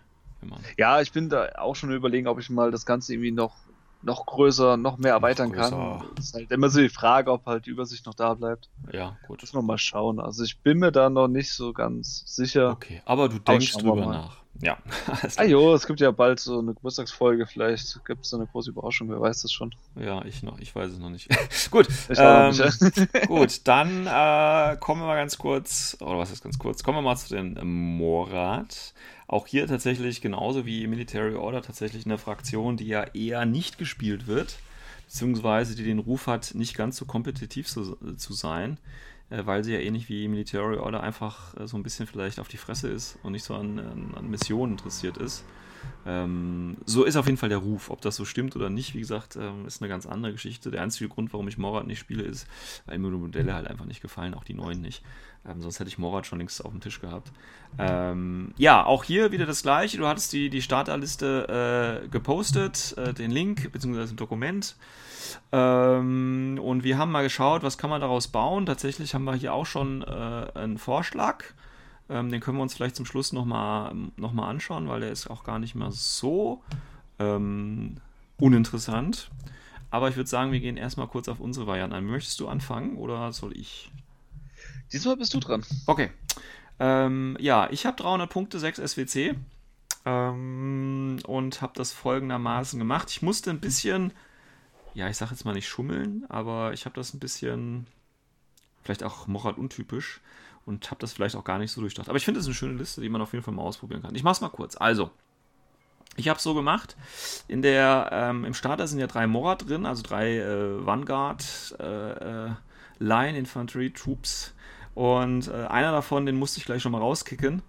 Ja, 0.77 1.01
ich 1.01 1.13
bin 1.13 1.29
da 1.29 1.51
auch 1.59 1.77
schon 1.77 1.93
überlegen, 1.93 2.27
ob 2.27 2.41
ich 2.41 2.51
mal 2.51 2.73
das 2.73 2.85
Ganze 2.85 3.13
irgendwie 3.13 3.31
noch, 3.31 3.55
noch 4.03 4.27
größer, 4.27 4.77
noch 4.77 4.99
mehr 4.99 5.13
erweitern 5.13 5.51
noch 5.51 5.57
kann. 5.57 6.05
Das 6.17 6.27
ist 6.27 6.35
halt 6.35 6.51
immer 6.51 6.69
so 6.69 6.81
die 6.81 6.89
Frage, 6.89 7.31
ob 7.31 7.47
halt 7.47 7.67
die 7.67 7.71
Übersicht 7.71 8.07
noch 8.07 8.15
da 8.15 8.35
bleibt. 8.35 8.69
Ja, 8.93 9.17
gut. 9.29 9.41
Müssen 9.41 9.57
wir 9.57 9.63
mal 9.63 9.79
schauen. 9.79 10.19
Also 10.19 10.43
ich 10.43 10.59
bin 10.59 10.79
mir 10.79 10.91
da 10.91 11.11
noch 11.11 11.29
nicht 11.29 11.53
so 11.53 11.73
ganz 11.73 12.25
sicher. 12.27 12.71
Okay, 12.73 13.03
aber 13.05 13.29
du 13.29 13.39
denkst 13.39 13.75
drüber 13.75 14.07
nach. 14.07 14.42
Ja. 14.61 14.79
ah 15.37 15.45
jo, 15.45 15.75
es 15.75 15.87
gibt 15.87 16.01
ja 16.01 16.11
bald 16.11 16.39
so 16.39 16.59
eine 16.59 16.75
Geburtstagsfolge, 16.75 17.47
vielleicht 17.47 18.05
gibt 18.05 18.25
es 18.25 18.35
eine 18.35 18.47
große 18.47 18.71
Überraschung, 18.71 19.09
wer 19.09 19.21
weiß 19.21 19.43
das 19.43 19.53
schon. 19.53 19.75
Ja, 19.97 20.25
ich 20.25 20.43
noch, 20.43 20.59
ich 20.61 20.75
weiß 20.75 20.93
es 20.93 20.99
noch 20.99 21.11
nicht. 21.11 21.29
gut, 21.71 21.89
ähm, 22.17 22.51
nicht, 22.51 23.13
gut, 23.27 23.61
dann 23.65 24.07
äh, 24.07 24.77
kommen 24.79 25.01
wir 25.01 25.07
mal 25.07 25.17
ganz 25.17 25.39
kurz, 25.39 25.97
oder 26.01 26.19
was 26.19 26.31
ist 26.31 26.43
ganz 26.43 26.59
kurz, 26.59 26.83
kommen 26.83 26.99
wir 26.99 27.03
mal 27.03 27.17
zu 27.17 27.35
den 27.35 27.59
Morat. 27.97 28.93
Auch 29.27 29.47
hier 29.47 29.67
tatsächlich 29.67 30.21
genauso 30.21 30.67
wie 30.67 30.87
Military 30.87 31.35
Order 31.35 31.63
tatsächlich 31.63 32.05
eine 32.05 32.19
Fraktion, 32.19 32.77
die 32.77 32.87
ja 32.87 33.05
eher 33.15 33.47
nicht 33.47 33.79
gespielt 33.79 34.27
wird, 34.27 34.59
beziehungsweise 35.07 35.75
die 35.75 35.85
den 35.85 35.99
Ruf 35.99 36.27
hat, 36.27 36.55
nicht 36.55 36.77
ganz 36.77 36.99
so 36.99 37.07
kompetitiv 37.07 37.67
zu, 37.67 37.97
zu 38.17 38.35
sein. 38.35 38.77
Äh, 39.33 39.47
weil 39.47 39.65
sie 39.65 39.73
ja 39.73 39.81
ähnlich 39.81 40.09
wie 40.09 40.29
Military 40.29 40.77
Order 40.77 41.03
einfach 41.03 41.57
äh, 41.57 41.67
so 41.67 41.77
ein 41.77 41.83
bisschen 41.83 42.07
vielleicht 42.07 42.39
auf 42.39 42.49
die 42.49 42.59
Fresse 42.59 42.89
ist 42.89 43.19
und 43.23 43.33
nicht 43.33 43.45
so 43.45 43.55
an, 43.55 43.79
an, 43.79 44.15
an 44.15 44.31
Missionen 44.31 44.73
interessiert 44.73 45.17
ist. 45.17 45.45
Ähm, 46.05 46.77
so 46.85 47.05
ist 47.05 47.17
auf 47.17 47.27
jeden 47.27 47.39
Fall 47.39 47.49
der 47.49 47.59
Ruf. 47.59 47.91
Ob 47.91 48.01
das 48.01 48.17
so 48.17 48.25
stimmt 48.25 48.57
oder 48.57 48.71
nicht, 48.71 48.95
wie 48.95 49.01
gesagt, 49.01 49.37
ähm, 49.37 49.67
ist 49.67 49.81
eine 49.81 49.89
ganz 49.89 50.07
andere 50.07 50.33
Geschichte. 50.33 50.71
Der 50.71 50.83
einzige 50.83 51.09
Grund, 51.09 51.33
warum 51.33 51.49
ich 51.49 51.59
Morat 51.59 51.87
nicht 51.87 51.99
spiele, 51.99 52.23
ist, 52.23 52.47
weil 52.87 52.99
mir 52.99 53.11
die 53.11 53.17
Modelle 53.17 53.55
halt 53.55 53.69
einfach 53.69 53.85
nicht 53.85 54.03
gefallen, 54.03 54.35
auch 54.35 54.45
die 54.45 54.55
neuen 54.55 54.81
nicht. 54.81 55.03
Ähm, 55.49 55.61
sonst 55.61 55.81
hätte 55.81 55.89
ich 55.89 55.99
Morat 55.99 56.27
schon 56.27 56.39
längst 56.39 56.65
auf 56.65 56.71
dem 56.71 56.81
Tisch 56.81 57.01
gehabt. 57.01 57.33
Ähm, 57.79 58.53
ja, 58.59 58.85
auch 58.85 59.05
hier 59.05 59.33
wieder 59.33 59.47
das 59.47 59.63
gleiche. 59.63 59.99
Du 59.99 60.07
hattest 60.07 60.33
die, 60.33 60.51
die 60.51 60.63
Starterliste 60.63 62.03
äh, 62.05 62.09
gepostet, 62.09 62.95
äh, 62.97 63.13
den 63.13 63.31
Link 63.31 63.73
bzw. 63.73 64.03
ein 64.03 64.17
Dokument. 64.17 64.77
Ähm, 65.51 66.59
und 66.63 66.85
wir 66.85 66.99
haben 66.99 67.13
mal 67.13 67.23
geschaut, 67.23 67.63
was 67.63 67.79
kann 67.79 67.91
man 67.91 68.01
daraus 68.01 68.29
bauen. 68.29 68.67
Tatsächlich 68.67 69.15
haben 69.15 69.25
wir 69.25 69.35
hier 69.35 69.55
auch 69.55 69.67
schon 69.67 70.03
äh, 70.03 70.47
einen 70.55 70.79
Vorschlag. 70.79 71.45
Ähm, 72.09 72.31
den 72.31 72.41
können 72.41 72.59
wir 72.59 72.63
uns 72.63 72.75
vielleicht 72.75 72.97
zum 72.97 73.07
Schluss 73.07 73.33
nochmal 73.33 73.95
noch 74.17 74.33
mal 74.33 74.49
anschauen, 74.49 74.89
weil 74.89 75.01
der 75.01 75.11
ist 75.11 75.29
auch 75.29 75.45
gar 75.45 75.59
nicht 75.59 75.75
mehr 75.75 75.91
so 75.91 76.63
ähm, 77.19 77.97
uninteressant. 78.39 79.31
Aber 79.91 80.09
ich 80.09 80.17
würde 80.17 80.29
sagen, 80.29 80.53
wir 80.53 80.61
gehen 80.61 80.77
erstmal 80.77 81.07
kurz 81.07 81.29
auf 81.29 81.39
unsere 81.39 81.67
Varianten 81.67 81.95
ein. 81.95 82.07
Möchtest 82.07 82.41
du 82.41 82.49
anfangen 82.49 82.97
oder 82.97 83.33
soll 83.33 83.57
ich? 83.57 83.91
Diesmal 84.93 85.17
bist 85.17 85.35
du 85.35 85.41
dran. 85.41 85.65
Okay. 85.87 86.11
Ähm, 86.81 87.37
ja, 87.39 87.69
ich 87.71 87.87
habe 87.87 87.97
300 88.03 88.29
Punkte, 88.29 88.59
6 88.59 88.79
SWC. 88.79 89.35
Ähm, 90.05 91.19
und 91.27 91.63
habe 91.63 91.73
das 91.77 91.93
folgendermaßen 91.93 92.79
gemacht. 92.79 93.11
Ich 93.11 93.23
musste 93.23 93.51
ein 93.51 93.61
bisschen, 93.61 94.13
ja, 94.95 95.09
ich 95.09 95.17
sage 95.17 95.31
jetzt 95.31 95.45
mal 95.45 95.53
nicht 95.53 95.69
schummeln, 95.69 96.25
aber 96.29 96.73
ich 96.73 96.85
habe 96.85 96.97
das 96.97 97.15
ein 97.15 97.21
bisschen, 97.21 97.87
vielleicht 98.83 99.05
auch 99.05 99.27
Morat 99.29 99.59
untypisch 99.59 100.21
und 100.67 100.91
habe 100.91 101.01
das 101.01 101.13
vielleicht 101.13 101.37
auch 101.37 101.45
gar 101.45 101.59
nicht 101.59 101.73
so 101.73 101.81
durchdacht. 101.81 102.09
Aber 102.09 102.17
ich 102.17 102.25
finde 102.25 102.41
es 102.41 102.47
eine 102.47 102.55
schöne 102.55 102.75
Liste, 102.75 103.01
die 103.01 103.09
man 103.09 103.21
auf 103.21 103.33
jeden 103.33 103.45
Fall 103.45 103.55
mal 103.55 103.63
ausprobieren 103.63 104.03
kann. 104.03 104.15
Ich 104.15 104.23
mache 104.23 104.33
es 104.33 104.41
mal 104.41 104.49
kurz. 104.49 104.77
Also, 104.77 105.11
ich 106.17 106.29
habe 106.29 106.37
es 106.37 106.43
so 106.43 106.55
gemacht. 106.55 106.97
In 107.49 107.63
der, 107.63 108.11
ähm, 108.13 108.45
Im 108.45 108.55
Starter 108.55 108.87
sind 108.87 108.99
ja 108.99 109.07
drei 109.07 109.27
Morat 109.27 109.69
drin, 109.69 109.87
also 109.87 110.03
drei 110.03 110.39
äh, 110.39 110.87
Vanguard 110.87 111.77
äh, 111.81 112.47
äh, 112.47 112.51
Line 112.99 113.39
Infantry 113.39 113.91
Troops 113.91 114.55
und 114.95 115.49
äh, 115.49 115.67
einer 115.67 115.91
davon, 115.91 116.27
den 116.27 116.37
musste 116.37 116.59
ich 116.59 116.67
gleich 116.67 116.83
schon 116.83 116.93
mal 116.93 116.99
rauskicken. 116.99 117.63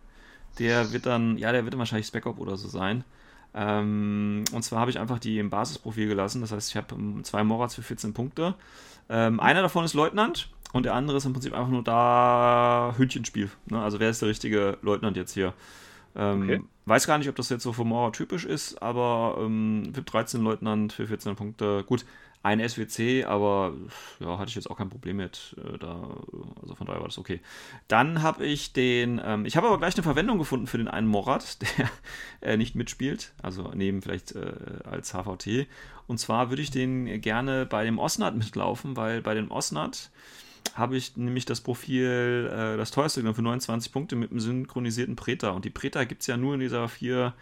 Der 0.60 0.92
wird 0.92 1.06
dann, 1.06 1.38
ja, 1.38 1.52
der 1.52 1.64
wird 1.64 1.74
dann 1.74 1.80
wahrscheinlich 1.80 2.08
Spec-Op 2.08 2.40
oder 2.40 2.58
so 2.58 2.68
sein. 2.68 3.04
Ähm, 3.56 4.44
und 4.52 4.64
zwar 4.64 4.80
habe 4.80 4.92
ich 4.92 5.00
einfach 5.00 5.20
die 5.20 5.40
im 5.40 5.50
Basisprofil 5.50 6.08
gelassen. 6.08 6.42
Das 6.42 6.52
heißt, 6.52 6.70
ich 6.70 6.76
habe 6.76 6.94
ähm, 6.96 7.24
zwei 7.24 7.44
Morats 7.44 7.76
für 7.76 7.82
14 7.82 8.14
Punkte. 8.14 8.56
Ähm, 9.10 9.40
einer 9.40 9.62
davon 9.62 9.86
ist 9.86 9.94
Leutnant 9.94 10.50
und 10.74 10.84
der 10.84 10.96
andere 10.96 11.18
ist 11.18 11.26
im 11.26 11.34
Prinzip 11.34 11.54
einfach 11.54 11.70
nur 11.70 11.84
da 11.84 12.94
Hündchenspiel. 12.98 13.50
Ne? 13.70 13.82
Also 13.82 14.00
wer 14.00 14.10
ist 14.10 14.22
der 14.22 14.30
richtige 14.30 14.78
Leutnant 14.82 15.16
jetzt 15.16 15.34
hier? 15.34 15.54
Ähm, 16.16 16.44
okay. 16.44 16.62
Weiß 16.86 17.08
gar 17.08 17.18
nicht, 17.18 17.30
ob 17.30 17.36
das 17.36 17.50
jetzt 17.50 17.64
so 17.64 17.72
für 17.74 17.86
Mora 17.86 18.12
typisch 18.12 18.44
ist, 18.44 18.82
aber 18.82 19.38
ähm, 19.40 19.96
VIP 19.96 20.08
13 20.08 20.42
Leutnant 20.42 20.92
für 20.92 21.08
14 21.08 21.36
Punkte. 21.36 21.84
Gut, 21.86 22.06
ein 22.44 22.60
SWC, 22.60 23.24
aber 23.26 23.74
ja, 24.20 24.38
hatte 24.38 24.50
ich 24.50 24.56
jetzt 24.56 24.70
auch 24.70 24.78
kein 24.78 24.90
Problem 24.90 25.18
mit. 25.18 25.56
Äh, 25.58 25.78
da, 25.78 26.18
also 26.62 26.76
von 26.76 26.88
daher 26.88 27.00
war 27.00 27.08
das 27.08 27.18
okay. 27.18 27.40
Dann 27.88 28.22
habe 28.22 28.46
ich 28.46 28.74
den, 28.74 29.22
ähm, 29.24 29.46
ich 29.46 29.56
habe 29.56 29.68
aber 29.68 29.78
gleich 29.78 29.96
eine 29.96 30.04
Verwendung 30.04 30.40
gefunden 30.40 30.68
für 30.68 30.78
den 30.78 30.90
einen 30.90 31.08
Morat, 31.08 31.60
der 31.78 31.90
äh, 32.42 32.58
nicht 32.58 32.76
mitspielt, 32.76 33.32
also 33.42 33.72
neben 33.74 34.02
vielleicht 34.02 34.36
äh, 34.36 34.54
als 34.84 35.14
HVT. 35.14 35.68
Und 36.06 36.18
zwar 36.18 36.50
würde 36.50 36.62
ich 36.62 36.70
den 36.70 37.22
gerne 37.22 37.66
bei 37.66 37.86
dem 37.86 37.98
Osnat 37.98 38.36
mitlaufen, 38.36 38.98
weil 38.98 39.22
bei 39.22 39.36
dem 39.36 39.50
Osnat 39.50 40.12
habe 40.76 40.98
ich 40.98 41.18
nämlich 41.18 41.46
das 41.46 41.62
Profil, 41.62 42.50
äh, 42.52 42.78
das 42.78 42.92
teuerste 42.92 43.20
genommen 43.20 43.36
für 43.36 43.42
29 43.42 43.92
Punkte 43.92 44.16
mit 44.16 44.32
einem 44.32 44.40
synchronisierten 44.40 45.16
Preta. 45.16 45.50
Und 45.50 45.66
die 45.66 45.70
Preta 45.70 46.04
gibt 46.04 46.22
es 46.22 46.28
ja 46.28 46.38
nur 46.38 46.56
in 46.56 46.60
dieser 46.60 46.88
vier, 46.90 47.34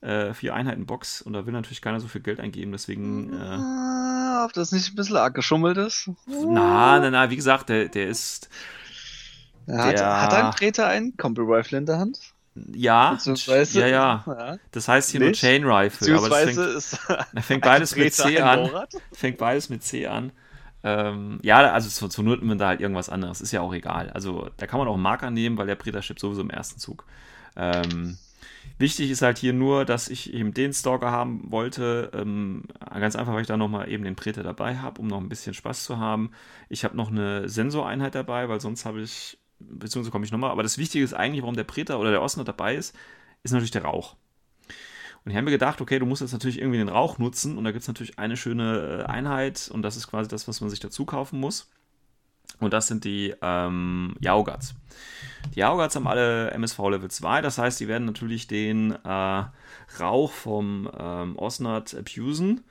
äh, 0.00 0.32
vier 0.34 0.54
Einheiten-Box 0.54 1.22
und 1.22 1.32
da 1.32 1.46
will 1.46 1.52
natürlich 1.52 1.82
keiner 1.82 2.00
so 2.00 2.08
viel 2.08 2.20
Geld 2.20 2.40
eingeben, 2.40 2.72
deswegen. 2.72 3.32
Äh, 3.32 4.44
ob 4.44 4.52
das 4.52 4.72
nicht 4.72 4.92
ein 4.92 4.96
bisschen 4.96 5.16
arg 5.16 5.34
geschummelt 5.34 5.76
ist? 5.76 6.10
Na, 6.26 6.98
na, 6.98 7.10
na, 7.10 7.30
wie 7.30 7.36
gesagt, 7.36 7.68
der, 7.68 7.88
der 7.88 8.08
ist. 8.08 8.48
Der 9.66 9.84
hat, 9.84 10.00
hat 10.00 10.34
ein 10.34 10.50
Preta 10.50 10.88
einen 10.88 11.16
Combi 11.16 11.42
Rifle 11.42 11.78
in 11.78 11.86
der 11.86 11.98
Hand? 11.98 12.18
Ja, 12.54 13.16
ja, 13.24 13.86
ja, 13.86 14.24
ja. 14.26 14.56
Das 14.72 14.88
heißt 14.88 15.10
hier 15.10 15.20
nicht? 15.20 15.42
nur 15.42 15.50
Chain 15.50 15.64
Rifle. 15.64 16.16
Aber 16.16 16.28
das 16.28 16.38
fängt, 16.42 16.58
ist 16.58 16.98
fängt 17.42 17.62
beides 17.62 17.96
mit 17.96 18.12
C 18.12 18.40
an. 18.40 18.68
Fängt 19.12 19.38
beides 19.38 19.68
mit 19.68 19.82
C 19.82 20.06
an. 20.06 20.32
Ähm, 20.84 21.38
ja, 21.42 21.58
also 21.72 21.88
zur, 21.88 22.10
zur 22.10 22.24
Not 22.24 22.42
nimmt 22.42 22.60
da 22.60 22.68
halt 22.68 22.80
irgendwas 22.80 23.08
anderes, 23.08 23.40
ist 23.40 23.52
ja 23.52 23.60
auch 23.60 23.72
egal. 23.72 24.10
Also 24.10 24.50
da 24.56 24.66
kann 24.66 24.78
man 24.78 24.88
auch 24.88 24.94
einen 24.94 25.02
Marker 25.02 25.30
nehmen, 25.30 25.56
weil 25.56 25.66
der 25.66 25.76
Preta 25.76 26.02
shippt 26.02 26.20
sowieso 26.20 26.40
im 26.40 26.50
ersten 26.50 26.80
Zug. 26.80 27.04
Ähm, 27.56 28.18
wichtig 28.78 29.10
ist 29.10 29.22
halt 29.22 29.38
hier 29.38 29.52
nur, 29.52 29.84
dass 29.84 30.08
ich 30.08 30.32
eben 30.34 30.54
den 30.54 30.72
Stalker 30.72 31.10
haben 31.10 31.50
wollte. 31.52 32.10
Ähm, 32.14 32.64
ganz 32.92 33.16
einfach, 33.16 33.32
weil 33.32 33.42
ich 33.42 33.46
da 33.46 33.56
nochmal 33.56 33.88
eben 33.88 34.04
den 34.04 34.16
Preta 34.16 34.42
dabei 34.42 34.78
habe, 34.78 35.00
um 35.00 35.06
noch 35.06 35.20
ein 35.20 35.28
bisschen 35.28 35.54
Spaß 35.54 35.84
zu 35.84 35.98
haben. 35.98 36.32
Ich 36.68 36.84
habe 36.84 36.96
noch 36.96 37.10
eine 37.10 37.48
Sensoreinheit 37.48 38.14
dabei, 38.14 38.48
weil 38.48 38.60
sonst 38.60 38.84
habe 38.84 39.02
ich, 39.02 39.38
beziehungsweise 39.60 40.10
komme 40.10 40.24
ich 40.24 40.32
nochmal. 40.32 40.50
Aber 40.50 40.64
das 40.64 40.78
Wichtige 40.78 41.04
ist 41.04 41.14
eigentlich, 41.14 41.42
warum 41.42 41.56
der 41.56 41.64
Preta 41.64 41.96
oder 41.96 42.10
der 42.10 42.22
Osner 42.22 42.44
dabei 42.44 42.74
ist, 42.74 42.96
ist 43.44 43.52
natürlich 43.52 43.70
der 43.70 43.84
Rauch. 43.84 44.16
Und 45.24 45.30
ich 45.30 45.36
habe 45.36 45.44
mir 45.44 45.52
gedacht, 45.52 45.80
okay, 45.80 45.98
du 45.98 46.06
musst 46.06 46.20
jetzt 46.20 46.32
natürlich 46.32 46.58
irgendwie 46.58 46.78
den 46.78 46.88
Rauch 46.88 47.18
nutzen 47.18 47.56
und 47.56 47.64
da 47.64 47.70
gibt 47.70 47.82
es 47.82 47.88
natürlich 47.88 48.18
eine 48.18 48.36
schöne 48.36 49.04
äh, 49.06 49.10
Einheit 49.10 49.70
und 49.72 49.82
das 49.82 49.96
ist 49.96 50.08
quasi 50.08 50.28
das, 50.28 50.48
was 50.48 50.60
man 50.60 50.70
sich 50.70 50.80
dazu 50.80 51.04
kaufen 51.04 51.38
muss. 51.38 51.70
Und 52.58 52.72
das 52.72 52.86
sind 52.86 53.04
die 53.04 53.34
ähm, 53.40 54.14
Yaogats. 54.20 54.74
Die 55.54 55.60
Yaogats 55.60 55.96
haben 55.96 56.06
alle 56.06 56.50
MSV 56.52 56.78
Level 56.78 57.10
2, 57.10 57.40
das 57.40 57.58
heißt, 57.58 57.80
die 57.80 57.88
werden 57.88 58.04
natürlich 58.04 58.46
den 58.46 58.92
äh, 59.04 59.44
Rauch 60.00 60.32
vom 60.32 60.90
ähm, 60.98 61.36
Osnard 61.38 61.94
abusen. 61.94 62.62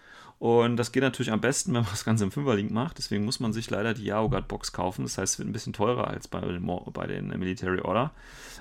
Und 0.42 0.78
das 0.78 0.92
geht 0.92 1.04
natürlich 1.04 1.32
am 1.32 1.40
besten, 1.40 1.72
wenn 1.76 1.84
man 1.84 1.92
das 1.92 2.04
Ganze 2.04 2.24
im 2.24 2.32
Fünferlink 2.32 2.72
macht. 2.72 2.98
Deswegen 2.98 3.26
muss 3.26 3.40
man 3.40 3.54
sich 3.54 3.70
leider 3.70 3.94
die 3.94 4.06
Yaogat 4.06 4.48
Box 4.48 4.74
kaufen. 4.74 5.04
Das 5.04 5.20
heißt, 5.20 5.34
es 5.34 5.40
wird 5.40 5.48
ein 5.48 5.54
bisschen 5.54 5.72
teurer 5.72 6.08
als 6.08 6.28
bei 6.28 6.42
den, 6.42 6.66
bei 6.92 7.06
den 7.06 7.28
Military 7.28 7.80
Order. 7.80 8.10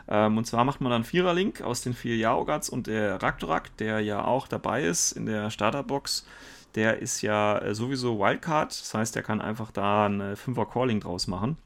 Ähm, 0.07 0.37
und 0.37 0.45
zwar 0.45 0.65
macht 0.65 0.83
man 0.83 0.93
dann 0.93 1.05
Viererlink 1.05 1.63
aus 1.63 1.81
den 1.81 1.95
vier 1.95 2.19
Yaogats 2.19 2.69
und 2.69 2.87
der 2.87 3.23
Raktorak, 3.23 3.75
der 3.79 4.01
ja 4.01 4.23
auch 4.23 4.47
dabei 4.47 4.85
ist 4.85 5.13
in 5.13 5.25
der 5.25 5.49
Starterbox. 5.49 6.27
Der 6.75 6.99
ist 6.99 7.23
ja 7.23 7.59
äh, 7.59 7.75
sowieso 7.75 8.19
Wildcard. 8.19 8.79
Das 8.79 8.93
heißt, 8.93 9.15
der 9.15 9.23
kann 9.23 9.41
einfach 9.41 9.71
da 9.71 10.05
eine 10.05 10.37
Fünfer 10.37 10.67
Calling 10.67 11.01
draus 11.01 11.29
machen. 11.29 11.57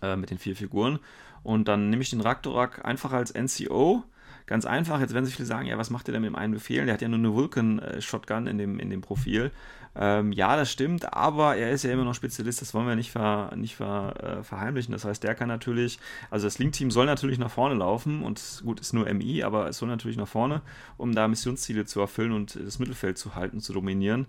Äh, 0.00 0.16
mit 0.16 0.30
den 0.30 0.38
vier 0.38 0.56
Figuren. 0.56 1.00
Und 1.42 1.68
dann 1.68 1.90
nehme 1.90 2.00
ich 2.00 2.08
den 2.08 2.22
Raktorak 2.22 2.82
einfach 2.86 3.12
als 3.12 3.34
NCO 3.34 4.04
Ganz 4.46 4.64
einfach, 4.64 5.00
jetzt 5.00 5.12
werden 5.12 5.24
sich 5.24 5.34
viele 5.34 5.46
sagen, 5.46 5.66
ja, 5.66 5.76
was 5.76 5.90
macht 5.90 6.06
der 6.06 6.12
denn 6.12 6.22
mit 6.22 6.30
dem 6.30 6.36
einen 6.36 6.52
Befehl? 6.52 6.84
Der 6.84 6.94
hat 6.94 7.02
ja 7.02 7.08
nur 7.08 7.18
eine 7.18 7.34
Vulcan-Shotgun 7.34 8.46
in 8.46 8.58
dem, 8.58 8.78
in 8.78 8.90
dem 8.90 9.00
Profil. 9.00 9.50
Ähm, 9.98 10.30
ja, 10.32 10.56
das 10.56 10.70
stimmt, 10.70 11.14
aber 11.14 11.56
er 11.56 11.70
ist 11.70 11.82
ja 11.82 11.90
immer 11.90 12.04
noch 12.04 12.14
Spezialist, 12.14 12.60
das 12.60 12.74
wollen 12.74 12.86
wir 12.86 12.96
nicht, 12.96 13.10
ver, 13.10 13.52
nicht 13.56 13.76
ver, 13.76 14.40
äh, 14.40 14.42
verheimlichen. 14.44 14.92
Das 14.92 15.06
heißt, 15.06 15.22
der 15.22 15.34
kann 15.34 15.48
natürlich, 15.48 15.98
also 16.30 16.46
das 16.46 16.58
Link-Team 16.58 16.90
soll 16.90 17.06
natürlich 17.06 17.38
nach 17.38 17.50
vorne 17.50 17.74
laufen 17.74 18.22
und 18.22 18.60
gut, 18.62 18.78
ist 18.78 18.92
nur 18.92 19.12
MI, 19.12 19.42
aber 19.42 19.68
es 19.68 19.78
soll 19.78 19.88
natürlich 19.88 20.18
nach 20.18 20.28
vorne, 20.28 20.60
um 20.98 21.14
da 21.14 21.28
Missionsziele 21.28 21.86
zu 21.86 22.00
erfüllen 22.00 22.32
und 22.32 22.56
das 22.62 22.78
Mittelfeld 22.78 23.16
zu 23.16 23.34
halten, 23.34 23.60
zu 23.60 23.72
dominieren. 23.72 24.26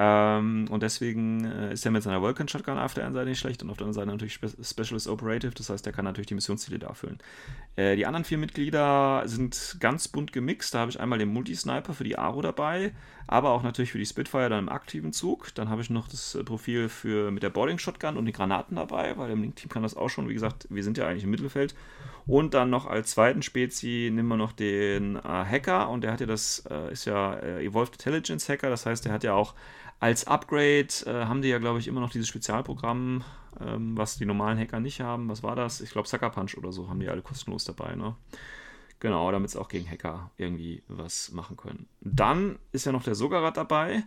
Ähm, 0.00 0.66
und 0.70 0.84
deswegen 0.84 1.44
äh, 1.44 1.72
ist 1.72 1.84
er 1.84 1.90
mit 1.90 2.04
seiner 2.04 2.22
Vulcan 2.22 2.46
Shotgun 2.46 2.78
auf 2.78 2.94
der 2.94 3.04
einen 3.04 3.14
Seite 3.14 3.28
nicht 3.28 3.40
schlecht 3.40 3.64
und 3.64 3.70
auf 3.70 3.78
der 3.78 3.86
anderen 3.86 3.94
Seite 3.94 4.10
natürlich 4.12 4.34
Spe 4.34 4.48
Specialist 4.62 5.08
Operative, 5.08 5.52
das 5.52 5.70
heißt, 5.70 5.84
er 5.88 5.92
kann 5.92 6.04
natürlich 6.04 6.28
die 6.28 6.36
Missionsziele 6.36 6.78
da 6.78 6.86
erfüllen. 6.86 7.18
Äh, 7.74 7.96
die 7.96 8.06
anderen 8.06 8.24
vier 8.24 8.38
Mitglieder 8.38 9.24
sind 9.26 9.76
ganz 9.80 10.06
bunt 10.06 10.32
gemixt. 10.32 10.72
Da 10.72 10.78
habe 10.78 10.90
ich 10.92 11.00
einmal 11.00 11.18
den 11.18 11.32
Multisniper 11.32 11.94
für 11.94 12.04
die 12.04 12.16
Aro 12.16 12.42
dabei, 12.42 12.92
aber 13.26 13.50
auch 13.50 13.64
natürlich 13.64 13.90
für 13.90 13.98
die 13.98 14.06
Spitfire 14.06 14.48
dann 14.48 14.60
im 14.60 14.68
aktiven 14.68 15.12
Zug. 15.12 15.52
Dann 15.56 15.68
habe 15.68 15.82
ich 15.82 15.90
noch 15.90 16.06
das 16.06 16.36
äh, 16.36 16.44
Profil 16.44 16.88
für 16.88 17.32
mit 17.32 17.42
der 17.42 17.50
Boarding 17.50 17.78
Shotgun 17.78 18.16
und 18.16 18.26
die 18.26 18.32
Granaten 18.32 18.76
dabei, 18.76 19.18
weil 19.18 19.32
im 19.32 19.42
Link-Team 19.42 19.68
kann 19.68 19.82
das 19.82 19.96
auch 19.96 20.10
schon. 20.10 20.28
Wie 20.28 20.34
gesagt, 20.34 20.68
wir 20.70 20.84
sind 20.84 20.96
ja 20.96 21.08
eigentlich 21.08 21.24
im 21.24 21.30
Mittelfeld. 21.30 21.74
Und 22.24 22.54
dann 22.54 22.70
noch 22.70 22.86
als 22.86 23.12
zweiten 23.12 23.42
Spezi 23.42 24.10
nehmen 24.12 24.28
wir 24.28 24.36
noch 24.36 24.52
den 24.52 25.16
äh, 25.16 25.20
Hacker 25.22 25.88
und 25.88 26.04
der 26.04 26.12
hat 26.12 26.20
ja 26.20 26.26
das, 26.26 26.62
äh, 26.70 26.92
ist 26.92 27.06
ja 27.06 27.34
äh, 27.34 27.64
Evolved 27.64 27.94
Intelligence 27.94 28.48
Hacker, 28.48 28.68
das 28.68 28.84
heißt, 28.84 29.06
der 29.06 29.12
hat 29.12 29.24
ja 29.24 29.32
auch 29.32 29.54
als 30.00 30.26
Upgrade 30.26 30.88
äh, 31.06 31.24
haben 31.26 31.42
die 31.42 31.48
ja, 31.48 31.58
glaube 31.58 31.78
ich, 31.78 31.88
immer 31.88 32.00
noch 32.00 32.10
dieses 32.10 32.28
Spezialprogramm, 32.28 33.24
ähm, 33.60 33.96
was 33.96 34.16
die 34.16 34.26
normalen 34.26 34.58
Hacker 34.58 34.80
nicht 34.80 35.00
haben. 35.00 35.28
Was 35.28 35.42
war 35.42 35.56
das? 35.56 35.80
Ich 35.80 35.90
glaube, 35.90 36.08
Sucker 36.08 36.30
Punch 36.30 36.56
oder 36.56 36.72
so 36.72 36.88
haben 36.88 37.00
die 37.00 37.08
alle 37.08 37.22
kostenlos 37.22 37.64
dabei, 37.64 37.94
ne? 37.96 38.14
Genau, 39.00 39.30
damit 39.30 39.50
sie 39.50 39.60
auch 39.60 39.68
gegen 39.68 39.88
Hacker 39.88 40.30
irgendwie 40.36 40.82
was 40.88 41.30
machen 41.30 41.56
können. 41.56 41.86
Dann 42.00 42.58
ist 42.72 42.84
ja 42.84 42.92
noch 42.92 43.04
der 43.04 43.14
Sogarat 43.14 43.56
dabei. 43.56 44.02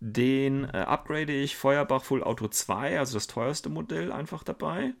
Den 0.00 0.64
äh, 0.64 0.78
upgrade 0.78 1.32
ich 1.32 1.56
Feuerbach 1.56 2.02
Full 2.02 2.22
Auto 2.22 2.48
2, 2.48 2.98
also 2.98 3.14
das 3.14 3.26
teuerste 3.26 3.68
Modell, 3.68 4.12
einfach 4.12 4.42
dabei. 4.42 4.94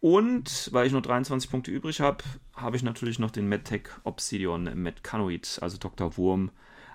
Und 0.00 0.68
weil 0.72 0.86
ich 0.86 0.92
nur 0.92 1.02
23 1.02 1.50
Punkte 1.50 1.70
übrig 1.70 2.00
habe, 2.00 2.22
habe 2.54 2.76
ich 2.76 2.82
natürlich 2.82 3.18
noch 3.18 3.30
den 3.30 3.48
MedTech 3.48 3.88
Obsidian 4.04 4.64
Medcanoid, 4.74 5.58
also 5.62 5.78
Dr. 5.78 6.16
Wurm, 6.16 6.50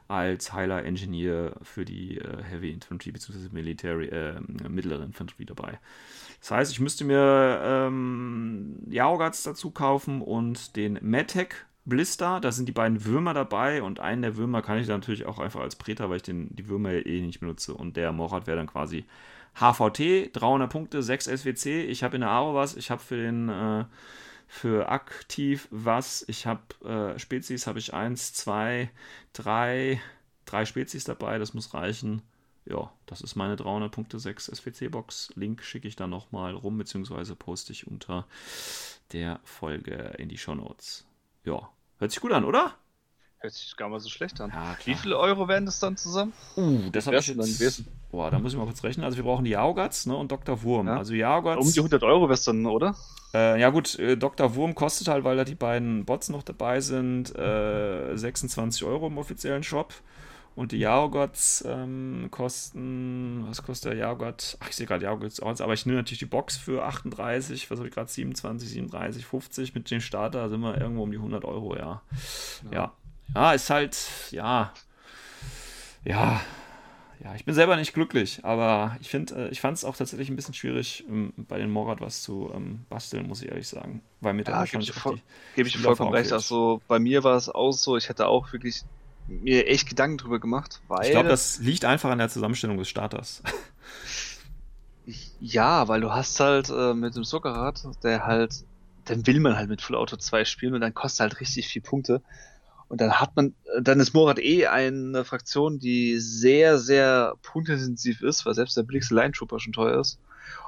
als 0.10 0.52
Heiler 0.52 0.84
Engineer 0.84 1.54
für 1.62 1.86
die 1.86 2.18
äh, 2.18 2.44
Heavy 2.44 2.72
Infantry 2.72 3.12
bzw. 3.12 3.50
Military, 3.52 4.08
äh, 4.08 4.40
mittlere 4.68 5.04
Infanterie 5.04 5.46
dabei. 5.46 5.80
Das 6.40 6.52
heißt, 6.52 6.72
ich 6.72 6.80
müsste 6.80 7.06
mir 7.06 7.62
ähm, 7.64 8.80
Yaogats 8.90 9.44
dazu 9.44 9.72
kaufen 9.72 10.22
und 10.22 10.76
den 10.76 10.98
Medtech 11.02 11.50
Blister. 11.86 12.40
Da 12.40 12.52
sind 12.52 12.68
die 12.68 12.74
beiden 12.74 13.06
Würmer 13.06 13.34
dabei 13.34 13.84
und 13.84 14.00
einen 14.00 14.22
der 14.22 14.36
Würmer 14.36 14.62
kann 14.62 14.80
ich 14.80 14.88
dann 14.88 15.00
natürlich 15.00 15.26
auch 15.26 15.40
einfach 15.40 15.62
als 15.62 15.76
Preter, 15.76 16.10
weil 16.10 16.18
ich 16.18 16.24
den, 16.24 16.56
die 16.56 16.68
Würmer 16.68 17.06
eh 17.06 17.22
nicht 17.22 17.40
benutze. 17.40 17.74
Und 17.74 17.96
der 17.98 18.12
Morat 18.12 18.48
wäre 18.48 18.58
dann 18.58 18.68
quasi 18.68 19.06
HVT, 19.60 20.32
300 20.34 20.72
Punkte, 20.72 21.04
6 21.04 21.26
SWC. 21.26 21.84
Ich 21.84 22.04
habe 22.04 22.16
in 22.16 22.22
der 22.22 22.30
Aro 22.30 22.56
was, 22.56 22.76
ich 22.76 22.90
habe 22.90 23.02
für 23.02 23.18
den. 23.18 23.50
Äh, 23.50 23.86
für 24.50 24.90
aktiv 24.90 25.68
was. 25.70 26.26
Ich 26.28 26.48
habe 26.48 26.64
äh, 26.84 27.20
Spezies, 27.20 27.68
habe 27.68 27.78
ich 27.78 27.94
eins, 27.94 28.34
zwei, 28.34 28.90
drei, 29.32 30.02
drei 30.46 30.66
Spezies 30.66 31.04
dabei, 31.04 31.38
das 31.38 31.54
muss 31.54 31.76
reichen. 31.76 32.24
Ja, 32.66 32.92
das 33.06 33.22
ist 33.22 33.36
meine 33.36 33.56
300 33.56 33.92
Punkte 33.92 34.20
6 34.20 34.48
SWC-Box. 34.48 35.34
Link 35.36 35.64
schicke 35.64 35.88
ich 35.88 35.96
dann 35.96 36.10
nochmal 36.10 36.56
rum, 36.56 36.80
beziehungsweise 36.80 37.36
poste 37.36 37.72
ich 37.72 37.88
unter 37.88 38.28
der 39.14 39.40
Folge 39.44 40.16
in 40.18 40.30
die 40.30 40.38
Show 40.38 40.56
Notes. 40.56 41.06
Ja, 41.46 41.70
hört 42.00 42.12
sich 42.12 42.20
gut 42.20 42.32
an, 42.32 42.44
oder? 42.44 42.76
Hört 43.42 43.54
sich 43.54 43.76
gar 43.78 43.88
mal 43.88 44.02
so 44.02 44.10
schlecht 44.10 44.42
an. 44.42 44.50
Ja, 44.50 44.76
Wie 44.84 44.96
viele 44.96 45.18
Euro 45.18 45.48
werden 45.48 45.66
das 45.66 45.80
dann 45.80 45.96
zusammen? 45.96 46.34
Uh, 46.58 46.90
das 46.92 47.08
habe 47.08 47.18
ich 47.18 47.28
jetzt... 47.28 47.40
Dann 47.40 47.46
gewesen? 47.46 47.88
Boah, 48.12 48.30
da 48.30 48.38
muss 48.38 48.52
ich 48.52 48.58
mal 48.58 48.66
kurz 48.66 48.84
rechnen. 48.84 49.06
Also 49.06 49.16
wir 49.16 49.24
brauchen 49.24 49.46
die 49.46 49.52
Yaogats 49.52 50.06
ne, 50.08 50.16
und 50.18 50.30
Dr. 50.30 50.62
Wurm. 50.64 50.88
Ja. 50.88 50.98
Also 50.98 51.14
Yaogats... 51.14 51.66
Um 51.66 51.72
die 51.72 51.80
100 51.80 52.04
Euro 52.04 52.28
wär's 52.28 52.44
dann, 52.44 52.66
oder? 52.66 52.96
Äh, 53.34 53.62
ja 53.62 53.70
gut, 53.70 53.98
äh, 53.98 54.18
Dr. 54.18 54.56
Wurm 54.56 54.76
kostet 54.76 55.08
halt, 55.08 55.24
weil 55.24 55.38
da 55.38 55.46
die 55.46 55.56
beiden 55.56 56.04
Bots 56.04 56.28
noch 56.28 56.44
dabei 56.44 56.82
sind, 56.82 57.34
äh, 57.38 58.14
26 58.16 58.84
Euro 58.84 59.08
im 59.08 59.18
offiziellen 59.18 59.64
Shop. 59.64 59.94
Und 60.56 60.74
die 60.74 60.80
Yaogots 60.80 61.64
ähm, 61.66 62.28
kosten, 62.32 63.46
was 63.48 63.64
kostet 63.64 63.94
der 63.94 64.00
Yaogot? 64.00 64.58
Ach, 64.60 64.68
ich 64.68 64.76
sehe 64.76 64.86
gerade 64.86 65.06
Yaogots 65.06 65.40
aus, 65.40 65.62
aber 65.62 65.72
ich 65.72 65.86
nehme 65.86 66.00
natürlich 66.00 66.20
die 66.20 66.26
Box 66.26 66.58
für 66.58 66.84
38, 66.84 67.72
was 67.72 67.78
habe 67.78 67.88
ich 67.88 67.94
gerade, 67.94 68.10
27, 68.10 68.68
37, 68.68 69.26
50. 69.26 69.76
Mit 69.76 69.90
dem 69.90 70.02
Starter 70.02 70.50
sind 70.50 70.60
wir 70.60 70.78
irgendwo 70.78 71.04
um 71.04 71.12
die 71.12 71.18
100 71.18 71.46
Euro, 71.46 71.78
ja. 71.78 72.02
Ja, 72.72 72.74
ja. 72.74 72.94
Ja 73.36 73.54
ist 73.54 73.70
halt, 73.70 73.98
ja, 74.32 74.74
ja, 76.04 76.42
ja, 77.24 77.36
ich 77.36 77.44
bin 77.44 77.54
selber 77.54 77.76
nicht 77.76 77.94
glücklich, 77.94 78.40
aber 78.44 78.96
ich 79.02 79.10
finde, 79.10 79.36
äh, 79.36 79.50
ich 79.50 79.60
fand 79.60 79.78
es 79.78 79.84
auch 79.84 79.96
tatsächlich 79.96 80.30
ein 80.30 80.38
bisschen 80.38 80.54
schwierig, 80.54 81.04
ähm, 81.10 81.34
bei 81.36 81.58
den 81.58 81.70
Morat 81.70 82.00
was 82.00 82.22
zu 82.22 82.50
ähm, 82.56 82.86
basteln, 82.90 83.28
muss 83.28 83.42
ich 83.42 83.50
ehrlich 83.50 83.68
sagen. 83.68 84.02
Weil 84.22 84.34
mir 84.34 84.44
ja, 84.44 84.64
gebe 84.64 84.82
ich, 84.82 84.94
voll, 84.94 85.20
geb 85.56 85.68
ich 85.68 85.78
vollkommen 85.78 86.14
recht. 86.14 86.32
Also 86.32 86.82
bei 86.88 86.98
mir 86.98 87.24
war 87.26 87.36
es 87.36 87.50
auch 87.50 87.74
so, 87.74 87.98
ich 87.98 88.08
hätte 88.08 88.28
auch 88.28 88.54
wirklich 88.54 88.84
mir 89.28 89.68
echt 89.68 89.90
Gedanken 89.90 90.18
drüber 90.18 90.40
gemacht, 90.40 90.82
weil. 90.88 91.06
Ich 91.06 91.12
glaube, 91.12 91.30
das 91.30 91.60
liegt 91.60 91.84
einfach 91.84 92.10
an 92.10 92.20
der 92.20 92.30
Zusammenstellung 92.30 92.78
des 92.78 92.88
Starters. 92.88 93.44
ja, 95.42 95.88
weil 95.90 96.02
du 96.02 96.12
hast 96.14 96.40
halt 96.40 96.70
äh, 96.70 96.94
mit 96.94 97.16
dem 97.16 97.26
Zuckerrad, 97.26 97.84
der 98.02 98.26
halt, 98.26 98.64
dann 99.06 99.28
will 99.28 99.42
man 99.42 99.58
halt 99.58 99.70
mit 99.70 99.82
Full 99.82 99.98
Auto 99.98 100.16
2 100.16 100.46
spielen 100.46 100.74
und 100.74 100.82
dann 100.82 100.94
kostet 100.94 101.22
halt 101.22 101.42
richtig 101.42 101.68
viel 101.68 101.82
Punkte. 101.82 102.22
Und 102.90 103.00
dann 103.02 103.14
hat 103.14 103.36
man, 103.36 103.54
dann 103.80 104.00
ist 104.00 104.14
Morat 104.14 104.40
eh 104.40 104.66
eine 104.66 105.24
Fraktion, 105.24 105.80
die 105.80 106.20
sehr, 106.20 106.80
sehr 106.80 107.36
punktintensiv 107.44 108.22
ist, 108.22 108.46
weil 108.46 108.56
selbst 108.56 108.76
der 108.76 108.84
billigste 108.84 109.14
Line 109.14 109.32
Trooper 109.32 109.60
schon 109.60 109.74
teuer 109.74 110.02
ist. 110.02 110.20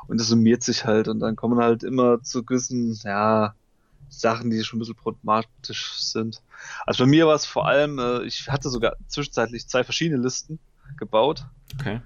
Und 0.07 0.19
das 0.19 0.27
summiert 0.27 0.61
sich 0.61 0.85
halt 0.85 1.07
und 1.07 1.19
dann 1.19 1.35
kommen 1.35 1.59
halt 1.59 1.83
immer 1.83 2.21
zu 2.21 2.43
gewissen, 2.43 2.97
ja, 3.03 3.55
Sachen, 4.09 4.51
die 4.51 4.63
schon 4.63 4.77
ein 4.77 4.81
bisschen 4.81 4.95
problematisch 4.95 5.99
sind. 5.99 6.43
Also 6.85 7.05
bei 7.05 7.09
mir 7.09 7.25
war 7.25 7.35
es 7.35 7.45
vor 7.45 7.67
allem, 7.67 7.97
äh, 7.97 8.23
ich 8.23 8.49
hatte 8.49 8.69
sogar 8.69 8.97
zwischenzeitlich 9.07 9.67
zwei 9.67 9.83
verschiedene 9.83 10.21
Listen 10.21 10.59
gebaut. 10.97 11.45
Okay. 11.79 12.01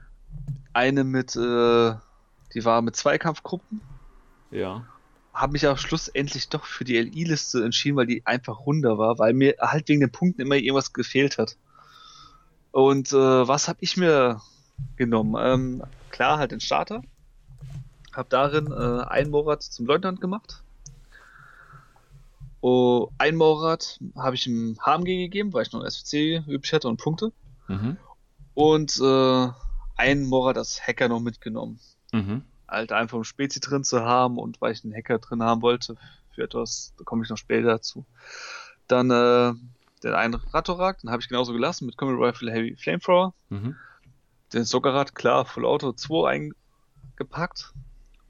Eine 0.72 1.03
mit, 1.03 1.36
äh, 1.36 1.93
die 2.53 2.63
war 2.63 2.82
mit 2.82 2.95
Zweikampfgruppen. 2.95 3.82
Ja 4.51 4.86
habe 5.36 5.52
mich 5.52 5.68
auch 5.68 5.78
schlussendlich 5.78 6.48
doch 6.48 6.66
für 6.66 6.86
die 6.86 6.98
LI-Liste 6.98 7.64
entschieden, 7.64 7.98
weil 7.98 8.08
die 8.08 8.26
einfach 8.26 8.66
runder 8.66 8.98
war, 8.98 9.20
weil 9.20 9.34
mir 9.34 9.56
halt 9.60 9.90
wegen 9.90 10.00
den 10.00 10.12
Punkten 10.12 10.42
immer 10.42 10.56
irgendwas 10.56 10.94
gefehlt 10.94 11.38
hat. 11.38 11.58
Und 12.72 13.12
äh, 13.12 13.48
was 13.48 13.68
habe 13.68 13.80
ich 13.82 13.98
mir 13.98 14.42
genommen? 14.96 15.36
Ähm, 15.38 15.84
klar, 16.10 16.38
halt 16.38 16.52
den 16.52 16.62
Starter. 16.62 17.02
Hab 18.14 18.30
darin 18.30 18.72
äh, 18.72 19.04
ein 19.04 19.30
Morat 19.30 19.62
zum 19.62 19.86
Leutnant 19.86 20.22
gemacht. 20.22 20.64
Oh, 22.62 23.10
ein 23.18 23.36
Morat 23.36 24.00
habe 24.16 24.36
ich 24.36 24.48
im 24.48 24.78
HMG 24.80 25.18
gegeben, 25.26 25.54
weil 25.54 25.64
ich 25.64 25.74
noch 25.74 25.84
SFC 25.84 26.44
übrig 26.48 26.72
hatte 26.72 26.88
und 26.88 26.98
Punkte. 26.98 27.34
Mhm. 27.68 27.98
Und 28.54 29.00
äh, 29.02 29.48
ein 29.98 30.24
Morat 30.24 30.58
als 30.58 30.82
Hacker 30.88 31.10
noch 31.10 31.20
mitgenommen. 31.20 31.80
Mhm 32.14 32.44
halt 32.68 32.91
einfach 32.91 33.18
um 33.18 33.24
Spezi 33.24 33.59
drin 33.59 33.84
zu 33.84 34.01
haben 34.01 34.38
und 34.38 34.61
weil 34.61 34.74
ich 34.74 34.84
einen 34.84 34.95
Hacker 34.95 35.20
drin 35.20 35.43
haben 35.43 35.61
wollte 35.61 35.95
für 36.34 36.43
etwas, 36.43 36.93
da 36.97 37.03
komme 37.03 37.24
ich 37.24 37.30
noch 37.30 37.38
später 37.38 37.68
dazu. 37.68 38.05
Dann 38.88 39.09
äh, 39.09 39.53
den 40.03 40.13
einen 40.13 40.36
Ratorak, 40.36 40.99
den 40.99 41.09
habe 41.09 41.22
ich 41.22 41.30
genauso 41.30 41.53
gelassen 41.53 41.86
mit 41.86 41.97
Combat 41.97 42.30
Rifle 42.30 42.51
Heavy 42.51 42.76
Flamethrower. 42.76 43.34
Mhm. 43.49 43.76
Den 44.53 44.66
Soccerrad, 44.66 45.16
klar, 45.16 45.45
Full 45.45 45.66
Auto 45.66 45.91
2 45.91 46.51
eingepackt. 47.18 47.74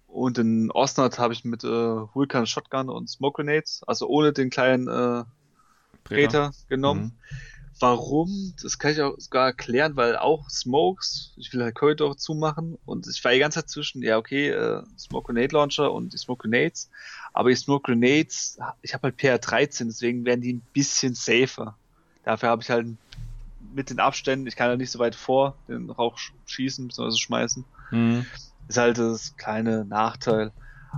Und 0.07 0.37
den 0.37 0.71
Osnard 0.71 1.19
habe 1.19 1.33
ich 1.33 1.43
mit 1.43 1.65
äh, 1.65 1.67
Vulkan 1.67 2.47
Shotgun 2.47 2.89
und 2.89 3.09
Smoke 3.09 3.43
Grenades, 3.43 3.83
also 3.85 4.07
ohne 4.07 4.31
den 4.31 4.49
kleinen 4.49 4.87
äh, 4.87 5.25
Preter 6.05 6.51
genommen. 6.69 7.03
Mhm. 7.03 7.11
Warum? 7.79 8.53
Das 8.61 8.79
kann 8.79 8.91
ich 8.91 9.01
auch 9.01 9.15
sogar 9.17 9.47
erklären, 9.47 9.97
weil 9.97 10.15
auch 10.15 10.49
Smokes, 10.49 11.33
ich 11.35 11.53
will 11.53 11.61
halt 11.61 11.75
Corridor 11.75 12.17
zumachen 12.17 12.77
und 12.85 13.05
ich 13.07 13.23
war 13.23 13.33
die 13.33 13.39
ganze 13.39 13.59
Zeit 13.59 13.69
zwischen, 13.69 14.01
ja 14.01 14.17
okay, 14.17 14.49
äh, 14.49 14.81
Smoke 14.97 15.33
Grenade 15.33 15.53
Launcher 15.53 15.91
und 15.91 16.13
die 16.13 16.17
Smoke 16.17 16.47
Grenades, 16.47 16.89
aber 17.33 17.49
die 17.49 17.55
Smoke 17.55 17.91
Grenades, 17.91 18.57
ich 18.81 18.93
habe 18.93 19.03
halt 19.03 19.19
PR13, 19.19 19.85
deswegen 19.85 20.25
werden 20.25 20.41
die 20.41 20.53
ein 20.53 20.63
bisschen 20.71 21.15
safer. 21.15 21.75
Dafür 22.23 22.49
habe 22.49 22.61
ich 22.61 22.69
halt 22.69 22.87
mit 23.73 23.89
den 23.89 23.99
Abständen, 23.99 24.47
ich 24.47 24.55
kann 24.55 24.69
halt 24.69 24.79
nicht 24.79 24.91
so 24.91 24.99
weit 24.99 25.15
vor 25.15 25.55
den 25.67 25.89
Rauch 25.89 26.17
schießen 26.45 26.87
bzw. 26.87 27.17
schmeißen. 27.17 27.65
Mhm. 27.91 28.25
Ist 28.69 28.77
halt 28.77 28.97
das 28.97 29.35
kleine 29.35 29.83
Nachteil. 29.83 30.51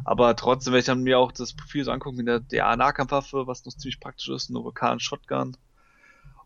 Aber 0.06 0.36
trotzdem, 0.36 0.74
wenn 0.74 0.80
ich 0.80 0.86
dann 0.86 1.02
mir 1.02 1.18
auch 1.18 1.32
das 1.32 1.54
Profil 1.54 1.84
so 1.84 1.92
angucke 1.92 2.16
mit 2.16 2.28
der 2.28 2.40
DA-Nahkampfwaffe, 2.40 3.48
was 3.48 3.66
noch 3.66 3.74
ziemlich 3.74 4.00
praktisch 4.00 4.30
ist, 4.30 4.50
eine 4.50 4.64
Vulkan 4.64 5.00
Shotgun. 5.00 5.48
Und 5.48 5.58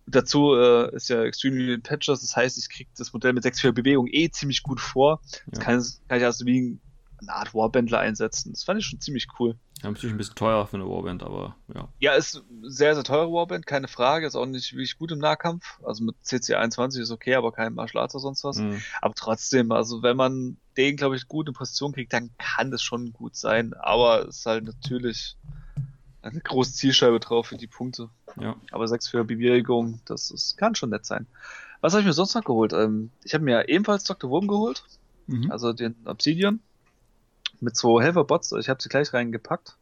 dazu 0.06 0.56
äh, 0.56 0.96
ist 0.96 1.10
ja 1.10 1.24
Extremely 1.24 1.78
Patches, 1.78 2.22
das 2.22 2.36
heißt, 2.36 2.58
ich 2.58 2.70
kriege 2.70 2.90
das 2.98 3.14
Modell 3.14 3.34
mit 3.34 3.44
6 3.44 3.62
Bewegung 3.62 4.08
eh 4.08 4.30
ziemlich 4.30 4.64
gut 4.64 4.80
vor. 4.80 5.22
Das 5.48 5.60
Ja. 5.60 5.66
kann, 5.66 5.86
kann 6.08 6.18
ich 6.20 6.26
also 6.26 6.46
wie 6.46 6.80
eine 7.20 7.34
Art 7.34 7.54
Warbandler 7.54 8.00
einsetzen. 8.00 8.52
Das 8.52 8.64
fand 8.64 8.80
ich 8.80 8.86
schon 8.86 9.00
ziemlich 9.00 9.28
cool. 9.40 9.58
Ja, 9.84 9.90
natürlich 9.90 10.14
ein 10.14 10.18
bisschen 10.18 10.36
teuer 10.36 10.66
für 10.68 10.78
eine 10.78 10.88
Warband, 10.88 11.24
aber 11.24 11.56
ja. 11.74 11.92
Ja, 12.00 12.14
ist 12.14 12.44
sehr, 12.64 12.94
sehr 12.96 13.04
teure 13.04 13.32
Warband, 13.32 13.66
keine 13.66 13.88
Frage. 13.88 14.28
Ist 14.28 14.36
auch 14.36 14.46
nicht 14.46 14.74
wirklich 14.74 14.98
gut 14.98 15.12
im 15.12 15.20
Nahkampf. 15.20 15.80
Also 15.84 16.04
mit 16.04 16.16
CC 16.22 16.56
21 16.56 17.02
ist 17.02 17.12
okay, 17.12 17.36
aber 17.36 17.52
kein 17.52 17.74
Martial 17.74 18.02
Arts 18.02 18.16
oder 18.16 18.22
sonst 18.22 18.44
was. 18.44 18.58
Mhm. 18.58 18.82
Aber 19.02 19.14
trotzdem, 19.16 19.72
also 19.72 20.02
wenn 20.04 20.18
man 20.18 20.58
den, 20.78 20.98
glaube 20.98 21.16
ich, 21.16 21.28
gut 21.28 21.48
in 21.48 21.54
Position 21.54 21.94
kriegt, 21.94 22.14
dann 22.14 22.32
kann 22.38 22.72
das 22.72 22.82
schon 22.84 23.12
gut 23.12 23.36
sein. 23.36 23.74
Aber 23.74 24.28
es 24.28 24.38
ist 24.40 24.46
halt 24.46 24.64
natürlich 24.66 25.36
eine 26.22 26.40
große 26.40 26.74
Zielscheibe 26.74 27.20
drauf 27.20 27.48
für 27.48 27.58
die 27.58 27.68
Punkte. 27.68 28.10
Ja. 28.40 28.56
Aber 28.72 28.88
6 28.88 29.08
für 29.10 29.24
Bewegung, 29.24 30.00
das 30.06 30.32
ist, 30.32 30.58
kann 30.58 30.76
schon 30.76 30.90
nett 30.92 31.06
sein. 31.06 31.28
Was 31.82 31.94
habe 31.94 32.02
ich 32.02 32.08
mir 32.08 32.14
sonst 32.14 32.36
noch 32.36 32.44
geholt? 32.44 32.74
Ähm, 32.74 33.12
ich 33.24 33.34
habe 33.34 33.44
mir 33.44 33.68
ebenfalls 33.70 34.04
Dr. 34.04 34.30
Wurm 34.30 34.48
geholt, 34.48 34.84
Mhm. 35.28 35.52
also 35.52 35.72
den 35.74 35.96
Obsidian, 36.06 36.60
mit 37.60 37.76
zwei 37.76 38.04
Helferbots. 38.04 38.52
Ich 38.54 38.70
habe 38.70 38.82
sie 38.82 38.90
gleich 38.90 39.14
reingepackt, 39.14 39.78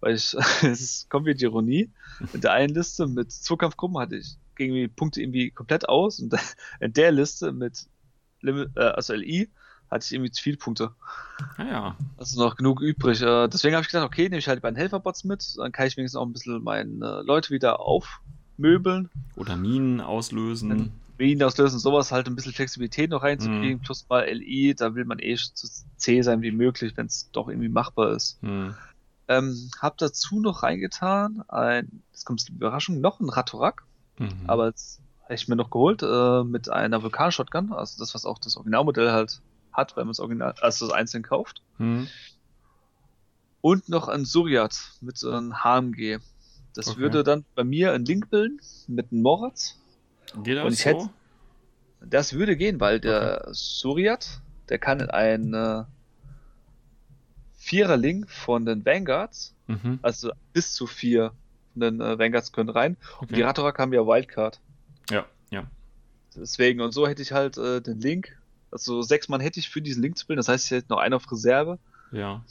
weil 0.00 0.14
ich, 0.14 0.34
es 0.62 1.06
kommt 1.08 1.26
wie 1.26 1.34
die 1.34 1.44
Ironie. 1.44 1.90
In 2.32 2.40
der 2.40 2.52
einen 2.52 2.74
Liste 2.74 3.06
mit 3.06 3.32
Zweikampfgruppen 3.32 3.98
hatte 3.98 4.16
ich 4.16 4.36
gegen 4.56 4.74
die 4.74 4.88
Punkte 4.88 5.22
irgendwie 5.22 5.50
komplett 5.50 5.88
aus 5.88 6.18
und 6.20 6.34
in 6.80 6.92
der 6.92 7.12
Liste 7.12 7.52
mit 7.52 7.86
Limit, 8.40 8.70
äh, 8.76 8.80
also 8.80 9.14
LI 9.14 9.48
hatte 9.90 10.04
ich 10.04 10.12
irgendwie 10.12 10.30
zu 10.30 10.42
viele 10.42 10.56
Punkte. 10.56 10.92
Ah 11.56 11.64
ja. 11.64 11.96
Also 12.16 12.42
noch 12.42 12.56
genug 12.56 12.80
übrig. 12.80 13.22
Äh, 13.22 13.48
deswegen 13.48 13.74
habe 13.74 13.82
ich 13.82 13.88
gedacht, 13.90 14.06
okay, 14.06 14.24
nehme 14.24 14.38
ich 14.38 14.48
halt 14.48 14.60
bei 14.62 14.70
den 14.70 14.76
Helferbots 14.76 15.24
mit, 15.24 15.54
dann 15.56 15.72
kann 15.72 15.86
ich 15.86 15.96
wenigstens 15.96 16.18
auch 16.18 16.26
ein 16.26 16.32
bisschen 16.32 16.62
meine 16.62 17.22
Leute 17.22 17.50
wieder 17.50 17.80
aufmöbeln, 17.80 19.10
Oder 19.36 19.56
Minen 19.56 20.00
auslösen. 20.00 20.92
Wien 21.16 21.42
auslösen, 21.42 21.80
sowas 21.80 22.12
halt 22.12 22.28
ein 22.28 22.36
bisschen 22.36 22.52
Flexibilität 22.52 23.10
noch 23.10 23.24
reinzukriegen, 23.24 23.80
plus 23.80 24.06
mal 24.08 24.22
LI, 24.22 24.74
da 24.76 24.94
will 24.94 25.04
man 25.04 25.18
eh 25.18 25.34
so 25.34 25.66
zäh 25.96 26.22
sein 26.22 26.42
wie 26.42 26.52
möglich, 26.52 26.92
wenn 26.96 27.06
es 27.06 27.28
doch 27.32 27.48
irgendwie 27.48 27.68
machbar 27.68 28.12
ist. 28.12 28.40
Mhm. 28.42 28.74
Ähm, 29.26 29.70
hab 29.80 29.98
dazu 29.98 30.40
noch 30.40 30.62
reingetan, 30.62 31.42
ein, 31.48 32.02
das 32.12 32.24
kommt 32.24 32.40
als 32.40 32.48
Überraschung, 32.48 33.00
noch 33.00 33.20
ein 33.20 33.28
Ratorak, 33.28 33.82
Mhm. 34.20 34.44
aber 34.46 34.66
jetzt 34.68 35.00
habe 35.24 35.34
ich 35.34 35.48
mir 35.48 35.56
noch 35.56 35.70
geholt, 35.70 36.02
äh, 36.02 36.44
mit 36.44 36.68
einer 36.70 37.02
Vulkan-Shotgun, 37.02 37.72
also 37.72 37.98
das, 37.98 38.14
was 38.14 38.24
auch 38.24 38.38
das 38.38 38.56
Originalmodell 38.56 39.10
halt 39.12 39.40
hat, 39.72 39.96
wenn 39.96 40.04
man 40.06 40.12
es 40.12 40.20
original, 40.20 40.54
also 40.60 40.86
das 40.86 40.94
einzeln 40.94 41.22
kauft. 41.22 41.62
Mhm. 41.78 42.08
Und 43.60 43.88
noch 43.88 44.08
ein 44.08 44.24
Suryat 44.24 44.92
mit 45.00 45.18
so 45.18 45.30
einem 45.32 45.62
HMG. 45.64 46.18
Das 46.74 46.88
Okay. 46.88 47.00
würde 47.00 47.24
dann 47.24 47.44
bei 47.54 47.64
mir 47.64 47.92
ein 47.92 48.04
Link 48.04 48.30
bilden 48.30 48.60
mit 48.86 49.10
einem 49.10 49.22
Moritz. 49.22 49.76
Geht 50.44 50.58
Und 50.58 50.64
das 50.66 50.74
ich 50.74 50.80
so? 50.82 50.88
hätte- 50.90 51.10
Das 52.00 52.32
würde 52.34 52.56
gehen, 52.56 52.78
weil 52.78 53.00
der 53.00 53.48
Suryat, 53.50 54.40
der 54.68 54.78
kann 54.78 55.00
ein 55.10 55.52
äh, 55.54 55.84
Vierer 57.56 57.96
Link 57.96 58.30
von 58.30 58.64
den 58.64 58.84
Vanguards, 58.84 59.54
Mhm. 59.66 59.98
also 60.02 60.30
bis 60.52 60.72
zu 60.72 60.86
vier 60.86 61.32
von 61.72 61.80
den 61.80 62.00
äh, 62.00 62.18
Vanguards 62.18 62.52
können 62.52 62.70
rein. 62.70 62.96
Und 63.20 63.30
die 63.30 63.34
Okay. 63.34 63.42
Ratorak 63.42 63.78
haben 63.78 63.92
ja 63.92 64.06
Wildcard. 64.06 64.60
Ja, 65.10 65.26
ja. 65.50 65.64
Deswegen, 66.36 66.80
und 66.80 66.92
so 66.92 67.06
hätte 67.08 67.20
ich 67.22 67.32
halt 67.32 67.58
äh, 67.58 67.80
den 67.82 68.00
Link, 68.00 68.37
also 68.70 69.02
sechs 69.02 69.28
Mann 69.28 69.40
hätte 69.40 69.60
ich 69.60 69.68
für 69.68 69.82
diesen 69.82 70.02
Link 70.02 70.18
zu 70.18 70.26
bilden, 70.26 70.38
das 70.38 70.48
heißt, 70.48 70.66
ich 70.66 70.70
hätte 70.70 70.88
noch 70.90 70.98
einen 70.98 71.14
auf 71.14 71.30
Reserve. 71.30 71.78
Ja. 72.12 72.44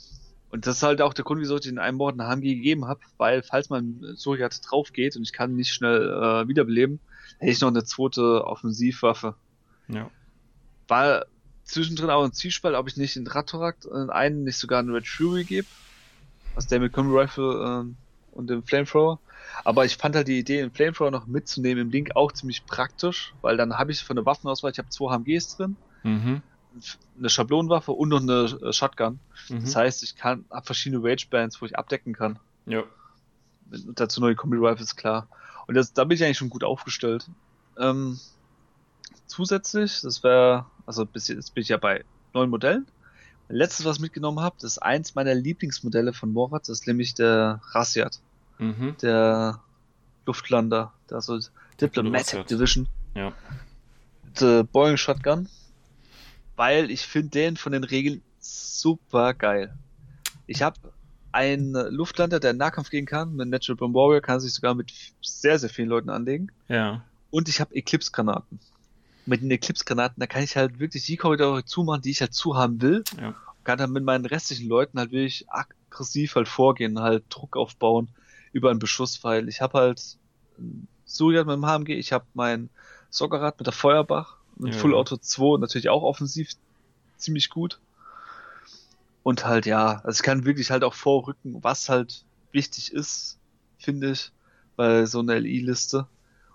Und 0.49 0.65
das 0.65 0.77
ist 0.77 0.83
halt 0.83 1.01
auch 1.01 1.13
der 1.13 1.25
Grund, 1.25 1.41
wieso 1.41 1.55
ich 1.55 1.61
den 1.61 1.79
einen 1.79 1.97
Mord 1.97 2.19
einen 2.19 2.29
HMG 2.29 2.55
gegeben 2.55 2.87
habe, 2.87 3.01
weil 3.17 3.43
falls 3.43 3.69
mein 3.69 4.01
Suryat 4.15 4.59
drauf 4.69 4.93
geht 4.93 5.15
und 5.15 5.23
ich 5.23 5.33
kann 5.33 5.55
nicht 5.55 5.73
schnell 5.73 6.09
äh, 6.09 6.47
wiederbeleben, 6.47 6.99
hätte 7.39 7.51
ich 7.51 7.61
noch 7.61 7.67
eine 7.67 7.83
zweite 7.83 8.45
Offensivwaffe. 8.45 9.35
Ja. 9.89 10.09
War 10.87 11.25
zwischendrin 11.65 12.09
auch 12.09 12.23
ein 12.23 12.31
Zwiespalt, 12.31 12.75
ob 12.75 12.87
ich 12.87 12.95
nicht 12.95 13.17
in 13.17 13.27
Ratorak 13.27 13.77
äh, 13.91 14.09
einen 14.09 14.45
nicht 14.45 14.57
sogar 14.57 14.79
einen 14.79 14.93
Red 14.93 15.07
Fury 15.07 15.43
gebe, 15.43 15.67
was 16.55 16.67
der 16.67 16.79
mit 16.79 16.93
Combi 16.93 17.19
Rifle 17.19 17.81
ähm, 17.81 17.97
und 18.31 18.49
dem 18.49 18.63
Flamethrower. 18.63 19.19
Aber 19.65 19.85
ich 19.85 19.97
fand 19.97 20.15
halt 20.15 20.27
die 20.27 20.39
Idee, 20.39 20.61
den 20.61 20.71
Flamethrower 20.71 21.11
noch 21.11 21.27
mitzunehmen 21.27 21.83
im 21.83 21.91
Link 21.91 22.15
auch 22.15 22.31
ziemlich 22.31 22.65
praktisch, 22.65 23.33
weil 23.41 23.57
dann 23.57 23.77
habe 23.77 23.91
ich 23.91 24.03
von 24.03 24.15
der 24.15 24.25
Waffenauswahl, 24.25 24.71
ich 24.71 24.79
habe 24.79 24.89
zwei 24.89 25.13
HMGs 25.13 25.57
drin, 25.57 25.75
Mhm. 26.07 26.41
eine 27.17 27.29
Schablonenwaffe 27.29 27.91
und 27.91 28.09
noch 28.09 28.21
eine 28.21 28.43
äh, 28.63 28.71
Shotgun. 28.73 29.19
Mhm. 29.49 29.61
Das 29.61 29.75
heißt, 29.75 30.03
ich 30.03 30.15
kann 30.15 30.45
hab 30.49 30.65
verschiedene 30.65 31.03
Rage 31.03 31.27
Bands, 31.29 31.61
wo 31.61 31.65
ich 31.65 31.77
abdecken 31.77 32.13
kann. 32.13 32.39
ja. 32.65 32.83
Und 33.69 33.99
dazu 33.99 34.21
neue 34.21 34.35
Kombi 34.35 34.55
Rifles, 34.57 34.95
klar. 34.95 35.27
Und 35.67 35.75
das, 35.75 35.91
da 35.91 36.05
bin 36.05 36.15
ich 36.15 36.23
eigentlich 36.23 36.37
schon 36.37 36.49
gut 36.49 36.63
aufgestellt. 36.63 37.29
Ähm, 37.77 38.17
zusätzlich, 39.25 40.01
das 40.01 40.23
wäre, 40.23 40.65
also 40.85 41.05
bis 41.05 41.27
jetzt 41.27 41.53
bin 41.53 41.61
ich 41.63 41.67
ja 41.69 41.77
bei 41.77 42.03
neun 42.33 42.49
Modellen. 42.49 42.87
Letztes, 43.49 43.85
was 43.85 43.97
ich 43.97 44.01
mitgenommen 44.01 44.39
habe, 44.41 44.55
das 44.59 44.71
ist 44.73 44.77
eins 44.79 45.15
meiner 45.15 45.33
Lieblingsmodelle 45.33 46.13
von 46.13 46.31
Morat, 46.33 46.63
das 46.63 46.79
ist 46.79 46.87
nämlich 46.87 47.13
der 47.13 47.61
Rassiat, 47.71 48.19
Mhm. 48.59 48.95
der 49.01 49.59
Luftlander, 50.25 50.93
der 51.09 51.21
so 51.21 51.39
Diplomatic. 51.79 52.47
Division, 52.47 52.87
Ja. 53.15 53.31
der 54.39 54.63
Boeing 54.63 54.97
Shotgun, 54.97 55.47
weil 56.57 56.91
ich 56.91 57.03
finde 57.03 57.29
den 57.29 57.55
von 57.55 57.71
den 57.71 57.85
Regeln 57.85 58.21
super 58.39 59.33
geil. 59.33 59.73
Ich 60.47 60.61
habe 60.61 60.77
einen 61.31 61.73
Luftlander, 61.93 62.39
der 62.39 62.51
in 62.51 62.57
Nahkampf 62.57 62.89
gehen 62.89 63.05
kann, 63.05 63.35
mit 63.35 63.47
Natural 63.47 63.77
Bomb 63.77 63.95
Warrior 63.95 64.21
kann 64.21 64.39
sich 64.39 64.53
sogar 64.53 64.73
mit 64.73 64.91
sehr, 65.21 65.59
sehr 65.59 65.69
vielen 65.69 65.89
Leuten 65.89 66.09
anlegen. 66.09 66.51
Ja. 66.67 67.03
Und 67.29 67.47
ich 67.47 67.61
habe 67.61 67.75
Eclipse-Granaten. 67.75 68.59
Mit 69.25 69.41
den 69.41 69.51
Eclipse-Granaten, 69.51 70.19
da 70.19 70.25
kann 70.25 70.43
ich 70.43 70.57
halt 70.57 70.79
wirklich 70.79 71.05
die 71.05 71.17
Korridore 71.17 71.63
zumachen, 71.63 72.01
die 72.01 72.11
ich 72.11 72.21
halt 72.21 72.33
zuhaben 72.33 72.81
will. 72.81 73.03
Ja. 73.21 73.35
Kann 73.63 73.77
dann 73.77 73.91
mit 73.91 74.03
meinen 74.03 74.25
restlichen 74.25 74.67
Leuten 74.67 74.97
halt 74.97 75.11
wirklich 75.11 75.45
aggressiv 75.49 76.35
halt 76.35 76.47
vorgehen, 76.47 76.99
halt 76.99 77.25
Druck 77.29 77.55
aufbauen 77.55 78.07
über 78.51 78.71
einen 78.71 78.79
Beschuss, 78.79 79.23
weil 79.23 79.49
ich 79.49 79.61
habe 79.61 79.77
halt 79.77 80.17
ein 80.57 80.87
Suryat 81.05 81.45
mit 81.45 81.57
dem 81.57 81.65
HMG, 81.65 81.89
ich 81.89 82.13
habe 82.13 82.25
mein 82.33 82.69
Soccerrad 83.09 83.59
mit 83.59 83.67
der 83.67 83.73
Feuerbach, 83.73 84.37
mit 84.59 84.73
Ja. 84.73 84.79
Full 84.79 84.95
Auto 84.95 85.17
2 85.17 85.59
natürlich 85.59 85.89
auch 85.89 86.03
offensiv 86.03 86.51
ziemlich 87.17 87.49
gut. 87.49 87.79
Und 89.23 89.45
halt 89.45 89.65
ja, 89.65 90.01
also 90.03 90.17
ich 90.17 90.23
kann 90.23 90.45
wirklich 90.45 90.71
halt 90.71 90.83
auch 90.83 90.93
vorrücken, 90.93 91.63
was 91.63 91.89
halt 91.89 92.23
wichtig 92.51 92.93
ist, 92.93 93.37
finde 93.77 94.11
ich, 94.11 94.31
bei 94.75 95.05
so 95.05 95.19
einer 95.19 95.39
LI-Liste, 95.39 96.07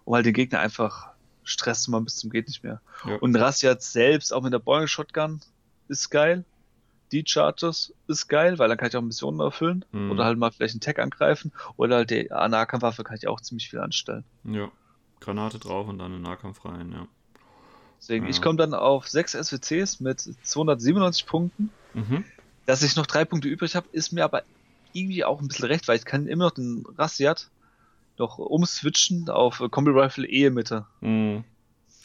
um 0.05 0.15
halt 0.15 0.27
den 0.27 0.33
Gegner 0.35 0.61
einfach 0.61 1.11
Stress 1.45 1.83
zu 1.83 1.91
machen 1.91 2.05
bis 2.05 2.17
zum 2.17 2.31
geht 2.31 2.47
nicht 2.47 2.63
mehr. 2.63 2.81
Ja. 3.05 3.17
Und 3.17 3.37
Rassiat 3.37 3.83
selbst, 3.83 4.33
auch 4.33 4.43
mit 4.43 4.53
der 4.53 4.59
Boeing 4.61 4.87
Shotgun, 4.87 5.41
ist 5.89 6.09
geil. 6.11 6.45
Die 7.11 7.25
Charges 7.27 7.93
ist 8.07 8.29
geil, 8.29 8.59
weil 8.59 8.69
dann 8.69 8.79
kann 8.79 8.89
ich 8.89 8.97
auch 8.97 9.03
Missionen 9.03 9.41
erfüllen 9.41 9.85
Mhm. 9.93 10.13
oder 10.13 10.25
halt 10.25 10.39
mal 10.39 10.51
vielleicht 10.51 10.75
einen 10.75 10.81
Tag 10.81 10.99
angreifen 10.99 11.53
oder 11.77 11.97
halt 11.97 12.11
die 12.11 12.29
Nahkampfwaffe 12.31 13.05
kann 13.05 13.17
ich 13.17 13.29
auch 13.29 13.41
ziemlich 13.41 13.69
viel 13.69 13.81
anstellen. 13.81 14.25
Ja. 14.45 14.71
Granate 15.21 15.59
drauf 15.59 15.89
und 15.89 15.99
dann 15.99 16.13
in 16.13 16.19
den 16.19 16.23
Nahkampf 16.23 16.65
rein, 16.65 16.91
ja. 16.93 17.07
Deswegen, 18.03 18.25
Ja. 18.25 18.31
ich 18.31 18.43
komme 18.43 18.57
dann 18.57 18.75
auf 18.75 19.09
sechs 19.09 19.33
SWCs 19.33 20.01
mit 20.01 20.21
297 20.21 21.25
Punkten. 21.25 21.71
Mhm. 21.95 22.25
Dass 22.67 22.83
ich 22.83 22.97
noch 22.97 23.07
drei 23.07 23.25
Punkte 23.25 23.49
übrig 23.49 23.77
habe, 23.77 23.87
ist 23.93 24.13
mir 24.13 24.25
aber 24.25 24.43
irgendwie 24.93 25.25
auch 25.25 25.41
ein 25.41 25.47
bisschen 25.49 25.67
recht, 25.67 25.87
weil 25.89 25.97
ich 25.97 26.05
kann 26.05 26.27
immer 26.27 26.47
noch 26.47 26.51
den 26.55 26.85
Rassiat 26.99 27.49
noch 28.19 28.39
umswitchen 28.39 29.29
auf 29.31 29.63
Combi 29.71 29.91
Rifle 29.93 30.27
Ehemitte. 30.27 30.85
Mhm. 31.01 31.45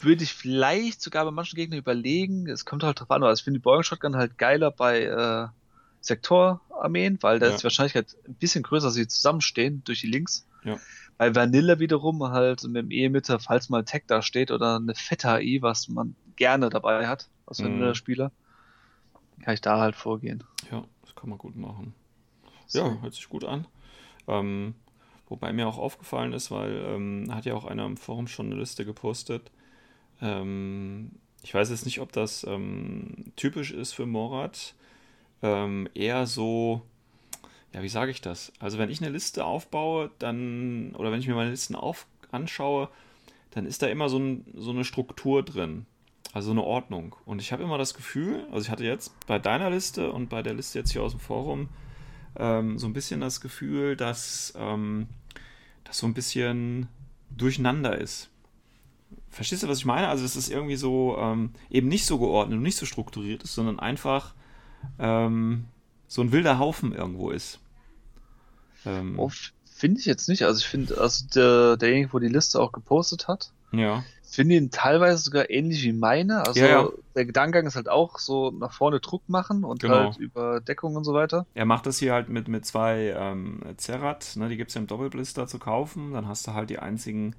Würde 0.00 0.22
ich 0.22 0.32
vielleicht 0.32 1.02
sogar 1.02 1.24
bei 1.24 1.32
manchen 1.32 1.56
Gegnern 1.56 1.80
überlegen. 1.80 2.48
Es 2.48 2.64
kommt 2.64 2.84
halt 2.84 3.00
drauf 3.00 3.10
an, 3.10 3.22
aber 3.24 3.32
ich 3.32 3.42
finde 3.42 3.58
die 3.58 3.62
Boeing 3.64 3.82
Shotgun 3.82 4.14
halt 4.16 4.38
geiler 4.38 4.70
bei 4.70 5.02
äh, 5.02 5.48
Sektorarmeen, 6.00 7.18
weil 7.22 7.38
da 7.40 7.46
Ja. 7.46 7.52
ist 7.52 7.60
die 7.60 7.64
Wahrscheinlichkeit 7.64 8.16
ein 8.26 8.34
bisschen 8.34 8.62
größer, 8.62 8.86
dass 8.86 8.94
sie 8.94 9.08
zusammenstehen 9.08 9.82
durch 9.84 10.00
die 10.00 10.06
Links. 10.06 10.46
Ja. 10.64 10.76
Bei 11.18 11.34
Vanilla 11.34 11.78
wiederum 11.78 12.22
halt 12.22 12.62
mit 12.64 12.76
dem 12.76 12.90
E-Emitter, 12.90 13.40
falls 13.40 13.68
mal 13.68 13.84
Tech 13.84 14.04
da 14.06 14.22
steht 14.22 14.50
oder 14.50 14.76
eine 14.76 14.94
fette 14.94 15.28
AI, 15.30 15.58
was 15.60 15.88
man 15.88 16.14
gerne 16.36 16.70
dabei 16.70 17.06
hat, 17.08 17.28
als 17.46 17.58
Mhm. 17.58 17.64
Vanilla-Spieler, 17.64 18.32
kann 19.42 19.54
ich 19.54 19.60
da 19.60 19.78
halt 19.78 19.96
vorgehen. 19.96 20.44
Ja, 20.70 20.84
das 21.02 21.14
kann 21.14 21.28
man 21.30 21.38
gut 21.38 21.56
machen. 21.56 21.94
So. 22.66 22.80
Ja, 22.80 23.00
hört 23.02 23.14
sich 23.14 23.28
gut 23.28 23.44
an. 23.44 23.66
Ähm, 24.26 24.74
Wobei 25.28 25.52
mir 25.52 25.68
auch 25.68 25.78
aufgefallen 25.78 26.32
ist, 26.32 26.50
weil 26.50 26.82
ähm, 26.86 27.28
hat 27.30 27.44
ja 27.44 27.54
auch 27.54 27.66
einer 27.66 27.84
im 27.84 27.96
Forum 27.98 28.28
schon 28.28 28.46
eine 28.46 28.54
Liste 28.56 28.84
gepostet. 28.86 29.50
Ähm, 30.22 31.12
ich 31.42 31.52
weiß 31.54 31.70
jetzt 31.70 31.84
nicht, 31.84 32.00
ob 32.00 32.12
das 32.12 32.44
ähm, 32.44 33.32
typisch 33.36 33.72
ist 33.72 33.92
für 33.92 34.06
Morat. 34.06 34.74
Ähm, 35.42 35.88
eher 35.94 36.26
so, 36.26 36.82
ja, 37.72 37.82
wie 37.82 37.88
sage 37.88 38.10
ich 38.10 38.20
das? 38.20 38.52
Also 38.58 38.78
wenn 38.78 38.90
ich 38.90 39.00
eine 39.00 39.10
Liste 39.10 39.44
aufbaue, 39.44 40.10
dann, 40.18 40.94
oder 40.96 41.12
wenn 41.12 41.20
ich 41.20 41.28
mir 41.28 41.34
meine 41.34 41.50
Listen 41.50 41.74
auf, 41.74 42.06
anschaue, 42.30 42.88
dann 43.50 43.66
ist 43.66 43.82
da 43.82 43.86
immer 43.86 44.08
so, 44.08 44.18
ein, 44.18 44.44
so 44.54 44.70
eine 44.70 44.84
Struktur 44.84 45.42
drin. 45.42 45.86
Also 46.32 46.50
eine 46.50 46.62
Ordnung. 46.62 47.16
Und 47.24 47.40
ich 47.40 47.52
habe 47.52 47.62
immer 47.62 47.78
das 47.78 47.94
Gefühl, 47.94 48.46
also 48.52 48.64
ich 48.64 48.70
hatte 48.70 48.84
jetzt 48.84 49.12
bei 49.26 49.38
deiner 49.38 49.70
Liste 49.70 50.12
und 50.12 50.28
bei 50.28 50.42
der 50.42 50.54
Liste 50.54 50.78
jetzt 50.78 50.92
hier 50.92 51.02
aus 51.02 51.12
dem 51.12 51.20
Forum 51.20 51.68
ähm, 52.36 52.78
so 52.78 52.86
ein 52.86 52.92
bisschen 52.92 53.20
das 53.20 53.40
Gefühl, 53.40 53.96
dass 53.96 54.52
ähm, 54.56 55.08
das 55.84 55.98
so 55.98 56.06
ein 56.06 56.14
bisschen 56.14 56.88
durcheinander 57.30 57.98
ist. 57.98 58.30
Verstehst 59.30 59.62
du, 59.62 59.68
was 59.68 59.78
ich 59.78 59.84
meine? 59.84 60.08
Also, 60.08 60.22
dass 60.22 60.36
es 60.36 60.50
irgendwie 60.50 60.76
so 60.76 61.16
ähm, 61.18 61.50
eben 61.70 61.88
nicht 61.88 62.04
so 62.04 62.18
geordnet 62.18 62.58
und 62.58 62.62
nicht 62.62 62.76
so 62.76 62.86
strukturiert 62.86 63.42
ist, 63.42 63.54
sondern 63.54 63.78
einfach 63.78 64.34
ähm, 64.98 65.64
so 66.08 66.22
ein 66.22 66.32
wilder 66.32 66.58
Haufen 66.58 66.92
irgendwo 66.92 67.30
ist. 67.30 67.60
Ähm, 68.84 69.18
oh, 69.18 69.30
finde 69.70 70.00
ich 70.00 70.06
jetzt 70.06 70.28
nicht. 70.28 70.42
Also, 70.44 70.58
ich 70.58 70.66
finde, 70.66 70.98
also 70.98 71.26
der, 71.34 71.76
derjenige, 71.76 72.12
wo 72.12 72.18
die 72.18 72.28
Liste 72.28 72.60
auch 72.60 72.72
gepostet 72.72 73.28
hat, 73.28 73.52
ja. 73.72 74.02
finde 74.22 74.56
ihn 74.56 74.70
teilweise 74.70 75.18
sogar 75.22 75.50
ähnlich 75.50 75.82
wie 75.82 75.92
meine. 75.92 76.46
Also, 76.46 76.60
ja, 76.60 76.66
ja. 76.66 76.88
der 77.14 77.26
Gedankengang 77.26 77.66
ist 77.66 77.76
halt 77.76 77.88
auch 77.88 78.18
so 78.18 78.50
nach 78.50 78.72
vorne 78.72 79.00
Druck 79.00 79.28
machen 79.28 79.64
und 79.64 79.82
Genau. 79.82 79.94
halt 79.94 80.16
über 80.16 80.60
Deckung 80.60 80.96
und 80.96 81.04
so 81.04 81.12
weiter. 81.12 81.46
Er 81.54 81.66
macht 81.66 81.86
das 81.86 81.98
hier 81.98 82.14
halt 82.14 82.28
mit, 82.28 82.48
mit 82.48 82.64
zwei 82.64 83.14
ähm, 83.16 83.60
Zerat, 83.76 84.32
ne, 84.36 84.48
die 84.48 84.56
gibt 84.56 84.70
es 84.70 84.74
ja 84.74 84.80
im 84.80 84.86
Doppelblister 84.86 85.46
zu 85.46 85.58
kaufen. 85.58 86.12
Dann 86.12 86.26
hast 86.26 86.46
du 86.46 86.54
halt 86.54 86.70
die 86.70 86.78
einzigen, 86.78 87.34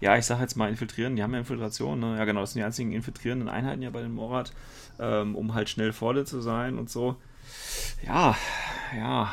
ja, 0.00 0.16
ich 0.16 0.26
sag 0.26 0.40
jetzt 0.40 0.56
mal 0.56 0.68
infiltrieren, 0.68 1.16
die 1.16 1.22
haben 1.22 1.32
ja 1.32 1.40
Infiltration, 1.40 1.98
ne? 1.98 2.16
Ja, 2.16 2.24
genau, 2.24 2.40
das 2.40 2.52
sind 2.52 2.60
die 2.60 2.64
einzigen 2.64 2.92
infiltrierenden 2.92 3.48
Einheiten 3.48 3.82
ja 3.82 3.90
bei 3.90 4.02
den 4.02 4.12
Morat, 4.12 4.52
ähm, 5.00 5.34
um 5.34 5.54
halt 5.54 5.68
schnell 5.68 5.92
vorne 5.92 6.24
zu 6.24 6.40
sein 6.40 6.78
und 6.78 6.90
so. 6.90 7.16
Ja, 8.06 8.36
ja. 8.96 9.32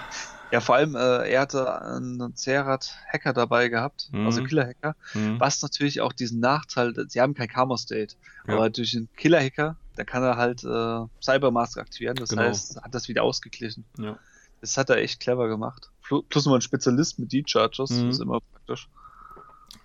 Ja, 0.51 0.59
vor 0.59 0.75
allem, 0.75 0.95
äh, 0.95 1.29
er 1.31 1.41
hatte 1.41 1.81
einen 1.81 2.35
Zerat-Hacker 2.35 3.31
dabei 3.31 3.69
gehabt, 3.69 4.09
Mhm. 4.11 4.25
also 4.25 4.43
Killer-Hacker, 4.43 4.95
Hm. 5.13 5.39
was 5.39 5.61
natürlich 5.61 6.01
auch 6.01 6.11
diesen 6.11 6.41
Nachteil, 6.41 6.93
sie 7.07 7.21
haben 7.21 7.33
kein 7.35 7.47
Karma-State, 7.47 8.15
Ja. 8.47 8.55
aber 8.55 8.69
durch 8.69 8.91
den 8.91 9.07
Killer-Hacker, 9.15 9.77
da 9.95 10.03
kann 10.03 10.23
er 10.23 10.35
halt 10.35 10.63
äh, 10.65 11.05
Cybermask 11.23 11.77
aktivieren, 11.77 12.15
das 12.17 12.29
Genau. 12.31 12.41
heißt, 12.43 12.81
hat 12.81 12.93
das 12.93 13.07
wieder 13.07 13.23
ausgeglichen. 13.23 13.85
Ja. 13.97 14.17
Das 14.59 14.77
hat 14.77 14.89
er 14.89 14.97
echt 14.97 15.21
clever 15.21 15.47
gemacht. 15.47 15.89
Plus 16.29 16.45
noch 16.45 16.55
ein 16.55 16.61
Spezialist 16.61 17.17
mit 17.17 17.31
D-Chargers, 17.31 17.89
Mhm. 17.89 18.07
das 18.07 18.15
ist 18.17 18.21
immer 18.21 18.41
praktisch. 18.41 18.89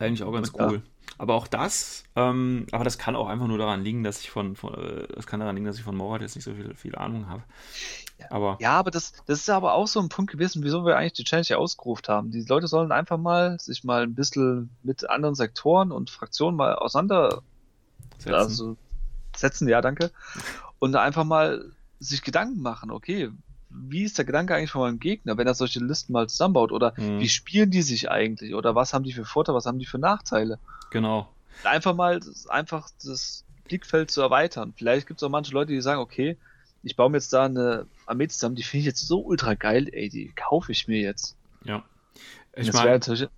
Eigentlich 0.01 0.25
auch 0.25 0.33
ganz 0.33 0.51
ja. 0.53 0.67
cool. 0.69 0.83
Aber 1.19 1.35
auch 1.35 1.47
das, 1.47 2.05
ähm, 2.15 2.67
aber 2.73 2.85
das 2.85 2.99
kann 2.99 3.17
auch 3.17 3.29
einfach 3.29 3.47
nur 3.47 3.57
daran 3.57 3.83
liegen, 3.83 4.03
dass 4.03 4.21
ich 4.21 4.31
von, 4.31 4.55
von 4.55 4.75
äh, 4.75 5.09
das 5.15 5.27
kann 5.27 5.41
daran 5.41 5.57
liegen, 5.57 5.67
dass 5.67 5.79
ich 5.79 5.85
von 5.85 5.97
Morat 5.97 6.21
jetzt 6.21 6.35
nicht 6.35 6.45
so 6.45 6.53
viel, 6.53 6.75
viel 6.75 6.95
Ahnung 6.95 7.29
habe. 7.29 7.43
Aber 8.31 8.57
Ja, 8.61 8.73
aber 8.79 8.91
das, 8.91 9.13
das 9.27 9.41
ist 9.41 9.51
aber 9.51 9.75
auch 9.75 9.87
so 9.87 10.01
ein 10.01 10.09
Punkt 10.09 10.31
gewesen, 10.31 10.63
wieso 10.63 10.85
wir 10.85 10.97
eigentlich 10.97 11.15
die 11.15 11.25
Challenge 11.25 11.47
ja 11.49 11.57
ausgerufen 11.57 12.05
haben. 12.09 12.31
Die 12.31 12.43
Leute 12.43 12.67
sollen 12.67 12.93
einfach 12.93 13.19
mal 13.19 13.59
sich 13.61 13.85
mal 13.85 14.03
ein 14.03 14.15
bisschen 14.15 14.71
mit 14.83 15.09
anderen 15.09 15.35
Sektoren 15.35 15.91
und 15.91 16.11
Fraktionen 16.11 16.57
mal 16.57 16.75
auseinander 16.75 17.43
setzen. 18.19 18.35
also 18.35 18.77
setzen, 19.35 19.69
ja, 19.69 19.81
danke. 19.81 20.11
Und 20.79 20.97
einfach 20.97 21.25
mal 21.25 21.73
sich 21.99 22.23
Gedanken 22.23 22.61
machen, 22.61 22.91
okay, 22.91 23.31
wie 23.89 24.03
ist 24.05 24.19
der 24.19 24.25
Gedanke 24.25 24.55
eigentlich 24.55 24.71
von 24.71 24.83
meinem 24.83 25.01
Gegner, 25.01 25.37
wenn 25.37 25.47
er 25.47 25.55
solche 25.55 25.81
Listen 25.81 26.13
mal 26.13 26.29
zusammenbaut? 26.29 26.73
Oder 26.73 26.95
Mhm. 26.97 27.21
wie 27.21 27.29
spielen 27.29 27.71
die 27.71 27.83
sich 27.83 28.11
eigentlich? 28.11 28.55
Oder 28.55 28.75
was 28.75 28.93
haben 28.95 29.05
die 29.05 29.13
für 29.13 29.25
Vorteile, 29.25 29.57
was 29.57 29.67
haben 29.67 29.79
die 29.79 29.87
für 29.87 29.99
Nachteile? 29.99 30.59
genau. 30.91 31.29
Einfach 31.65 31.95
mal 31.95 32.21
das, 32.21 32.47
einfach 32.49 32.91
das 33.03 33.43
Blickfeld 33.65 34.11
zu 34.11 34.21
erweitern. 34.21 34.75
Vielleicht 34.77 35.07
gibt 35.07 35.21
es 35.21 35.25
auch 35.25 35.31
manche 35.31 35.53
Leute, 35.55 35.73
die 35.73 35.81
sagen, 35.81 36.01
okay, 36.01 36.37
ich 36.83 36.97
baue 36.97 37.09
mir 37.11 37.17
jetzt 37.17 37.33
da 37.33 37.47
eine 37.47 37.87
Armee 38.05 38.29
zusammen, 38.29 38.57
die 38.57 38.63
finde 38.63 38.81
ich 38.81 38.87
jetzt 38.87 39.07
so 39.07 39.21
ultra 39.25 39.55
geil, 39.55 39.89
ey, 39.93 40.09
die 40.11 40.33
kaufe 40.37 40.71
ich 40.73 40.87
mir 40.87 41.01
jetzt. 41.01 41.35
Ja. 41.65 41.83
Ich 42.55 42.67
das 42.67 42.75
wäre 42.75 42.85
meine, 42.85 42.91
natürlich 42.99 43.29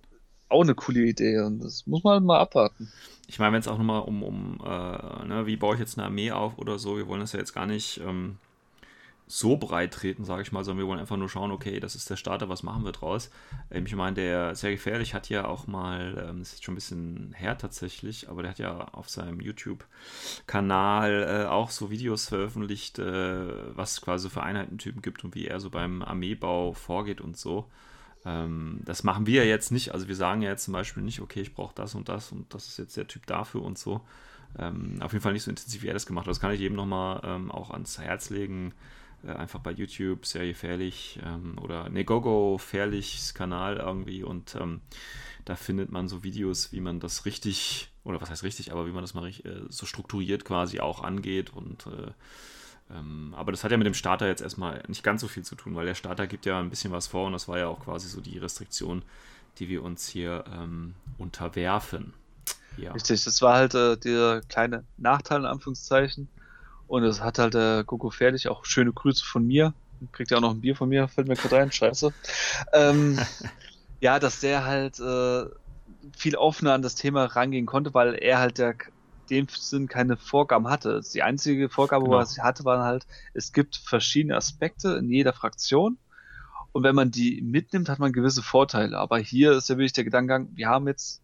auch 0.49 0.61
eine 0.63 0.75
coole 0.75 0.99
Idee 1.01 1.39
und 1.39 1.59
das 1.63 1.87
muss 1.87 2.03
man 2.03 2.23
mal 2.25 2.39
abwarten. 2.39 2.91
ich 3.27 3.39
mein, 3.39 3.53
wenn 3.53 3.59
es 3.61 3.67
auch 3.69 3.77
nochmal 3.77 4.01
um, 4.01 4.21
um 4.21 4.59
äh, 4.65 5.25
ne, 5.25 5.43
wie 5.45 5.55
baue 5.55 5.75
ich 5.75 5.79
jetzt 5.79 5.97
eine 5.97 6.05
Armee 6.07 6.31
auf 6.31 6.57
oder 6.57 6.77
so, 6.77 6.97
wir 6.97 7.07
wollen 7.07 7.21
das 7.21 7.31
ja 7.31 7.39
jetzt 7.39 7.53
gar 7.53 7.65
nicht 7.67 8.01
ähm, 8.05 8.37
so 9.31 9.57
breit 9.57 9.93
treten, 9.93 10.25
sage 10.25 10.41
ich 10.41 10.51
mal, 10.51 10.63
sondern 10.63 10.83
wir 10.83 10.89
wollen 10.89 10.99
einfach 10.99 11.15
nur 11.15 11.29
schauen, 11.29 11.51
okay, 11.51 11.79
das 11.79 11.93
ist 11.93 12.09
der 12.09 12.15
Starter, 12.15 12.49
was 12.49 12.63
machen 12.63 12.83
wir 12.83 12.91
draus? 12.91 13.29
Ähm, 13.69 13.85
ich 13.85 13.95
meine, 13.95 14.15
der 14.15 14.55
sehr 14.55 14.71
gefährlich 14.71 15.13
hat 15.13 15.29
ja 15.29 15.45
auch 15.45 15.67
mal, 15.67 16.27
ähm, 16.27 16.39
das 16.39 16.53
ist 16.53 16.63
schon 16.63 16.73
ein 16.73 16.75
bisschen 16.75 17.35
her 17.37 17.55
tatsächlich, 17.55 18.27
aber 18.27 18.41
der 18.41 18.49
hat 18.49 18.57
ja 18.57 18.87
auf 18.91 19.07
seinem 19.07 19.39
YouTube-Kanal 19.39 21.43
äh, 21.43 21.47
auch 21.47 21.69
so 21.69 21.91
Videos 21.91 22.27
veröffentlicht, 22.27 22.97
äh, 22.97 23.77
was 23.77 24.01
quasi 24.01 24.31
für 24.31 24.41
Einheitentypen 24.41 25.03
gibt 25.03 25.23
und 25.23 25.35
wie 25.35 25.45
er 25.45 25.59
so 25.59 25.69
beim 25.69 26.01
Armeebau 26.01 26.73
vorgeht 26.73 27.21
und 27.21 27.37
so. 27.37 27.69
Ähm, 28.25 28.81
das 28.83 29.03
machen 29.03 29.27
wir 29.27 29.43
ja 29.43 29.49
jetzt 29.49 29.71
nicht. 29.71 29.93
Also 29.93 30.07
wir 30.07 30.15
sagen 30.15 30.41
ja 30.41 30.49
jetzt 30.49 30.63
zum 30.63 30.73
Beispiel 30.73 31.03
nicht, 31.03 31.21
okay, 31.21 31.41
ich 31.41 31.53
brauche 31.53 31.75
das 31.75 31.93
und 31.93 32.09
das 32.09 32.31
und 32.31 32.51
das 32.51 32.67
ist 32.67 32.79
jetzt 32.79 32.97
der 32.97 33.07
Typ 33.07 33.27
dafür 33.27 33.61
und 33.61 33.77
so. 33.77 34.01
Ähm, 34.57 34.97
auf 35.01 35.13
jeden 35.13 35.21
Fall 35.21 35.33
nicht 35.33 35.43
so 35.43 35.51
intensiv, 35.51 35.83
wie 35.83 35.87
er 35.87 35.93
das 35.93 36.07
gemacht 36.07 36.25
hat. 36.25 36.31
Das 36.31 36.39
kann 36.39 36.51
ich 36.51 36.59
jedem 36.59 36.75
nochmal 36.75 37.21
ähm, 37.23 37.51
auch 37.51 37.69
ans 37.69 37.99
Herz 37.99 38.31
legen. 38.31 38.73
Äh, 39.25 39.31
einfach 39.31 39.59
bei 39.59 39.71
YouTube, 39.71 40.25
sehr 40.25 40.45
gefährlich 40.45 41.19
ähm, 41.25 41.57
oder 41.61 41.89
Negogo 41.89 42.57
Fährlichs 42.57 43.33
Kanal 43.33 43.77
irgendwie 43.77 44.23
und 44.23 44.55
ähm, 44.55 44.81
da 45.45 45.55
findet 45.55 45.91
man 45.91 46.07
so 46.07 46.23
Videos, 46.23 46.71
wie 46.71 46.79
man 46.79 46.99
das 46.99 47.25
richtig, 47.25 47.89
oder 48.03 48.21
was 48.21 48.29
heißt 48.29 48.43
richtig, 48.43 48.71
aber 48.71 48.87
wie 48.87 48.91
man 48.91 49.01
das 49.01 49.13
mal 49.13 49.27
äh, 49.27 49.33
so 49.69 49.85
strukturiert 49.85 50.45
quasi 50.45 50.79
auch 50.79 51.03
angeht 51.03 51.51
und 51.51 51.87
äh, 51.87 52.11
ähm, 52.91 53.33
aber 53.35 53.51
das 53.51 53.63
hat 53.63 53.71
ja 53.71 53.77
mit 53.77 53.87
dem 53.87 53.93
Starter 53.93 54.27
jetzt 54.27 54.41
erstmal 54.41 54.83
nicht 54.87 55.03
ganz 55.03 55.21
so 55.21 55.27
viel 55.27 55.43
zu 55.43 55.55
tun, 55.55 55.75
weil 55.75 55.85
der 55.85 55.95
Starter 55.95 56.25
gibt 56.25 56.45
ja 56.45 56.59
ein 56.59 56.69
bisschen 56.69 56.91
was 56.91 57.07
vor 57.07 57.27
und 57.27 57.33
das 57.33 57.47
war 57.47 57.57
ja 57.57 57.67
auch 57.67 57.81
quasi 57.81 58.07
so 58.07 58.21
die 58.21 58.37
Restriktion, 58.37 59.03
die 59.57 59.67
wir 59.67 59.83
uns 59.83 60.07
hier 60.07 60.45
ähm, 60.51 60.95
unterwerfen. 61.17 62.13
Ja. 62.77 62.93
Richtig, 62.93 63.23
das 63.25 63.41
war 63.41 63.55
halt 63.55 63.73
äh, 63.73 63.97
der 63.97 64.41
kleine 64.47 64.85
Nachteil 64.97 65.41
in 65.41 65.45
Anführungszeichen. 65.45 66.29
Und 66.89 67.03
es 67.03 67.21
hat 67.21 67.37
halt 67.39 67.53
der 67.53 67.83
Gogo 67.85 68.09
fertig, 68.09 68.49
auch 68.49 68.65
schöne 68.65 68.91
Grüße 68.91 69.23
von 69.23 69.45
mir. 69.45 69.73
Kriegt 70.11 70.31
ja 70.31 70.37
auch 70.37 70.41
noch 70.41 70.51
ein 70.51 70.61
Bier 70.61 70.75
von 70.75 70.89
mir, 70.89 71.07
fällt 71.07 71.27
mir 71.27 71.35
gerade 71.35 71.57
ein, 71.59 71.71
scheiße. 71.71 72.11
Ähm, 72.73 73.19
ja, 74.01 74.17
dass 74.19 74.39
der 74.39 74.65
halt 74.65 74.99
äh, 74.99 75.45
viel 76.17 76.35
offener 76.35 76.73
an 76.73 76.81
das 76.81 76.95
Thema 76.95 77.25
rangehen 77.25 77.65
konnte, 77.65 77.93
weil 77.93 78.15
er 78.15 78.39
halt 78.39 78.57
der 78.57 78.75
dem 79.29 79.47
Sinn 79.47 79.87
keine 79.87 80.17
Vorgaben 80.17 80.67
hatte. 80.67 81.01
Die 81.13 81.21
einzige 81.21 81.69
Vorgabe, 81.69 82.05
Genau. 82.05 82.17
was 82.17 82.37
er 82.37 82.43
hatte, 82.43 82.65
war 82.65 82.83
halt, 82.83 83.05
es 83.35 83.53
gibt 83.53 83.75
verschiedene 83.77 84.35
Aspekte 84.35 84.93
in 84.93 85.09
jeder 85.09 85.33
Fraktion. 85.33 85.97
Und 86.71 86.83
wenn 86.83 86.95
man 86.95 87.11
die 87.11 87.41
mitnimmt, 87.41 87.89
hat 87.89 87.99
man 87.99 88.11
gewisse 88.11 88.41
Vorteile. 88.41 88.97
Aber 88.97 89.19
hier 89.19 89.51
ist 89.51 89.69
ja 89.69 89.77
wirklich 89.77 89.93
der 89.93 90.03
Gedankengang, 90.05 90.49
wir 90.55 90.67
haben 90.67 90.87
jetzt 90.87 91.21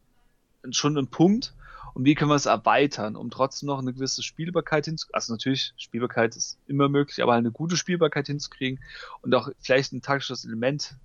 schon 0.70 0.98
einen 0.98 1.08
Punkt 1.08 1.54
und 1.96 2.04
wie 2.04 2.14
können 2.14 2.30
wir 2.30 2.36
es 2.36 2.46
erweitern, 2.46 3.16
um 3.16 3.32
trotzdem 3.32 3.68
noch 3.68 3.80
eine 3.80 3.94
gewisse 3.94 4.22
Spielbarkeit 4.22 4.84
hinzukriegen. 4.86 5.16
Also 5.16 5.34
natürlich, 5.34 5.74
Spielbarkeit 5.78 6.36
ist 6.36 6.58
immer 6.68 6.90
möglich, 6.90 7.24
aber 7.24 7.32
halt 7.32 7.40
eine 7.40 7.52
gute 7.52 7.78
Spielbarkeit 7.78 8.28
hinzukriegen 8.28 8.80
und 9.22 9.34
auch 9.34 9.50
vielleicht 9.62 9.94
ein 9.94 10.02
taktisches 10.02 10.44
Element 10.44 10.96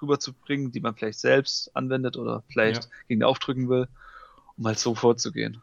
rüberzubringen, 0.00 0.70
die 0.70 0.80
man 0.80 0.94
vielleicht 0.94 1.18
selbst 1.18 1.74
anwendet 1.74 2.16
oder 2.16 2.44
vielleicht 2.48 2.84
Ja. 2.84 2.90
gegen 3.08 3.24
aufdrücken 3.24 3.68
will, 3.68 3.88
um 4.56 4.64
halt 4.64 4.78
so 4.78 4.94
vorzugehen. 4.94 5.60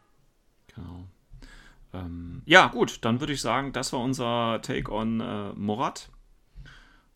Genau. 0.74 1.08
Ähm, 1.94 2.42
ja, 2.44 2.66
gut, 2.66 2.98
dann 3.06 3.20
würde 3.20 3.32
ich 3.32 3.40
sagen, 3.40 3.72
das 3.72 3.94
war 3.94 4.00
unser 4.00 4.60
Take 4.62 4.92
on 4.92 5.20
äh, 5.20 5.52
Morat. 5.54 6.10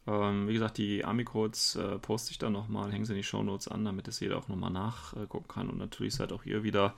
Ähm, 0.07 0.49
wie 0.49 0.53
gesagt, 0.53 0.79
die 0.79 1.05
Army-Codes 1.05 1.77
äh, 1.77 1.99
poste 1.99 2.31
ich 2.31 2.39
dann 2.39 2.53
nochmal, 2.53 2.93
hängen 2.93 3.05
sie 3.05 3.13
in 3.13 3.19
die 3.19 3.25
Shownotes 3.25 3.69
an, 3.69 3.85
damit 3.85 4.09
es 4.09 4.21
jeder 4.21 4.39
auch 4.39 4.49
nochmal 4.49 4.71
nachgucken 4.71 5.49
kann. 5.49 5.69
Und 5.69 5.79
natürlich 5.79 6.15
seid 6.15 6.33
auch 6.33 6.45
ihr 6.45 6.63
wieder 6.63 6.95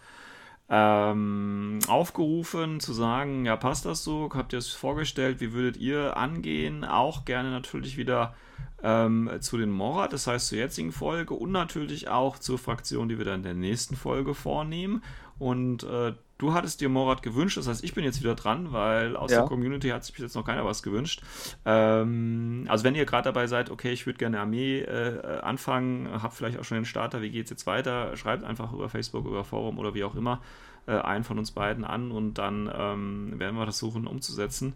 ähm, 0.70 1.78
aufgerufen 1.88 2.80
zu 2.80 2.92
sagen, 2.92 3.46
ja, 3.46 3.56
passt 3.56 3.86
das 3.86 4.04
so? 4.04 4.28
Habt 4.34 4.52
ihr 4.52 4.58
es 4.58 4.68
vorgestellt? 4.68 5.40
Wie 5.40 5.52
würdet 5.52 5.78
ihr 5.78 6.16
angehen? 6.16 6.84
Auch 6.84 7.24
gerne 7.24 7.50
natürlich 7.50 7.96
wieder 7.96 8.34
ähm, 8.82 9.30
zu 9.40 9.56
den 9.56 9.70
Morat, 9.70 10.12
das 10.12 10.26
heißt 10.26 10.48
zur 10.48 10.58
jetzigen 10.58 10.92
Folge 10.92 11.34
und 11.34 11.52
natürlich 11.52 12.08
auch 12.08 12.38
zur 12.38 12.58
Fraktion, 12.58 13.08
die 13.08 13.18
wir 13.18 13.24
dann 13.24 13.36
in 13.36 13.42
der 13.44 13.54
nächsten 13.54 13.96
Folge 13.96 14.34
vornehmen. 14.34 15.02
Und 15.38 15.84
äh, 15.84 16.12
du 16.38 16.54
hattest 16.54 16.80
dir 16.80 16.88
Morat 16.88 17.22
gewünscht, 17.22 17.56
das 17.56 17.66
heißt, 17.68 17.84
ich 17.84 17.94
bin 17.94 18.04
jetzt 18.04 18.20
wieder 18.20 18.34
dran, 18.34 18.72
weil 18.72 19.16
aus 19.16 19.30
Ja. 19.30 19.38
der 19.40 19.48
Community 19.48 19.88
hat 19.88 20.04
sich 20.04 20.14
bis 20.14 20.22
jetzt 20.22 20.34
noch 20.34 20.44
keiner 20.44 20.64
was 20.64 20.82
gewünscht. 20.82 21.20
Ähm, 21.64 22.64
also 22.68 22.84
wenn 22.84 22.94
ihr 22.94 23.04
gerade 23.04 23.24
dabei 23.24 23.46
seid, 23.46 23.70
okay, 23.70 23.92
ich 23.92 24.06
würde 24.06 24.18
gerne 24.18 24.40
Armee 24.40 24.80
äh, 24.80 25.40
anfangen, 25.42 26.08
habt 26.22 26.34
vielleicht 26.34 26.58
auch 26.58 26.64
schon 26.64 26.76
den 26.78 26.84
Starter, 26.84 27.22
wie 27.22 27.30
geht's 27.30 27.50
jetzt 27.50 27.66
weiter, 27.66 28.16
schreibt 28.16 28.44
einfach 28.44 28.72
über 28.72 28.88
Facebook, 28.88 29.26
über 29.26 29.44
Forum 29.44 29.78
oder 29.78 29.94
wie 29.94 30.04
auch 30.04 30.14
immer 30.14 30.40
äh, 30.86 30.92
einen 30.92 31.24
von 31.24 31.38
uns 31.38 31.50
beiden 31.50 31.84
an 31.84 32.10
und 32.10 32.34
dann 32.34 32.70
ähm, 32.74 33.38
werden 33.38 33.56
wir 33.56 33.66
das 33.66 33.78
suchen 33.78 34.06
umzusetzen. 34.06 34.74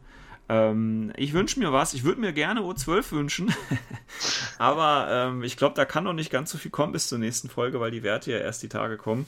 Ähm, 0.49 1.13
ich 1.17 1.33
wünsche 1.33 1.61
mir 1.61 1.73
was. 1.73 1.95
Ich 1.95 2.03
würde 2.03 2.21
mir 2.21 2.33
gerne 2.33 2.61
O12 2.61 3.13
wünschen. 3.13 3.55
Aber 4.59 5.07
ähm, 5.11 5.43
ich 5.45 5.57
glaube, 5.57 5.75
da 5.77 5.85
kann 5.85 6.05
noch 6.05 6.13
nicht 6.13 6.31
ganz 6.31 6.51
so 6.51 6.59
viel 6.59 6.71
kommen 6.71 6.93
bis 6.93 7.09
zur 7.09 7.19
nächsten 7.19 7.49
Folge, 7.49 7.81
weil 7.81 7.91
die 7.93 8.03
Werte 8.03 8.33
ja 8.33 8.39
erst 8.39 8.63
die 8.63 8.69
Tage 8.69 8.97
kommen. 8.97 9.27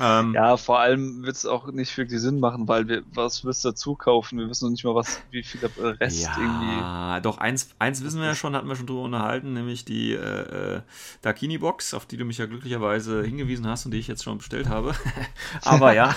Ähm, 0.00 0.34
ja, 0.34 0.56
vor 0.56 0.78
allem 0.80 1.24
wird 1.24 1.36
es 1.36 1.46
auch 1.46 1.66
nicht 1.72 1.96
wirklich 1.96 2.20
Sinn 2.20 2.40
machen, 2.40 2.68
weil 2.68 2.88
wir, 2.88 3.02
was 3.12 3.44
wirst 3.44 3.64
du 3.64 3.70
dazu 3.70 3.94
kaufen? 3.94 4.38
Wir 4.38 4.48
wissen 4.48 4.66
noch 4.66 4.70
nicht 4.70 4.84
mal, 4.84 4.94
was, 4.94 5.20
wie 5.30 5.42
viel 5.42 5.60
der 5.60 6.00
Rest 6.00 6.22
ja, 6.22 6.36
irgendwie. 6.38 7.22
Doch, 7.22 7.38
eins, 7.38 7.70
eins 7.78 8.02
wissen 8.04 8.20
wir 8.20 8.28
ja 8.28 8.34
schon, 8.34 8.54
hatten 8.54 8.68
wir 8.68 8.76
schon 8.76 8.86
drüber 8.86 9.02
unterhalten, 9.02 9.52
nämlich 9.52 9.84
die 9.84 10.12
äh, 10.12 10.76
äh, 10.76 10.80
Dakini-Box, 11.22 11.94
auf 11.94 12.06
die 12.06 12.16
du 12.16 12.24
mich 12.24 12.38
ja 12.38 12.46
glücklicherweise 12.46 13.22
hingewiesen 13.22 13.66
hast 13.66 13.84
und 13.86 13.92
die 13.92 13.98
ich 13.98 14.08
jetzt 14.08 14.24
schon 14.24 14.38
bestellt 14.38 14.68
habe. 14.68 14.94
Aber 15.62 15.92
ja. 15.94 16.14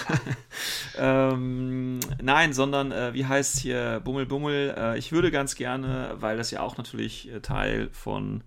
ähm, 0.98 2.00
nein, 2.22 2.54
sondern 2.54 2.92
äh, 2.92 3.14
wie 3.14 3.26
heißt 3.26 3.60
hier 3.60 4.02
Bummel 4.04 4.26
Bummel? 4.26 4.76
Äh, 4.78 4.98
ich 4.98 5.12
würde 5.12 5.32
ganz 5.32 5.56
gerne, 5.56 6.16
weil 6.20 6.38
das 6.38 6.52
ja 6.52 6.62
auch 6.62 6.78
natürlich 6.78 7.32
äh, 7.32 7.40
Teil 7.40 7.90
von 7.92 8.44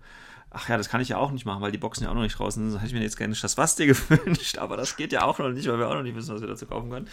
ach 0.55 0.69
ja, 0.69 0.77
das 0.77 0.89
kann 0.89 1.01
ich 1.01 1.09
ja 1.09 1.17
auch 1.17 1.31
nicht 1.31 1.45
machen, 1.45 1.61
weil 1.61 1.71
die 1.71 1.77
Boxen 1.77 2.05
ja 2.05 2.09
auch 2.09 2.15
noch 2.15 2.21
nicht 2.21 2.39
draußen 2.39 2.63
sind. 2.63 2.73
Das 2.73 2.81
hätte 2.81 2.87
ich 2.87 2.97
mir 2.97 3.03
jetzt 3.03 3.17
gerne 3.17 3.35
das 3.39 3.57
Wasste 3.57 3.85
gewünscht, 3.87 4.57
aber 4.57 4.77
das 4.77 4.95
geht 4.95 5.11
ja 5.11 5.23
auch 5.23 5.37
noch 5.37 5.49
nicht, 5.49 5.67
weil 5.67 5.77
wir 5.77 5.89
auch 5.89 5.95
noch 5.95 6.03
nicht 6.03 6.15
wissen, 6.15 6.33
was 6.33 6.41
wir 6.41 6.47
dazu 6.47 6.65
kaufen 6.65 6.89
können. 6.89 7.09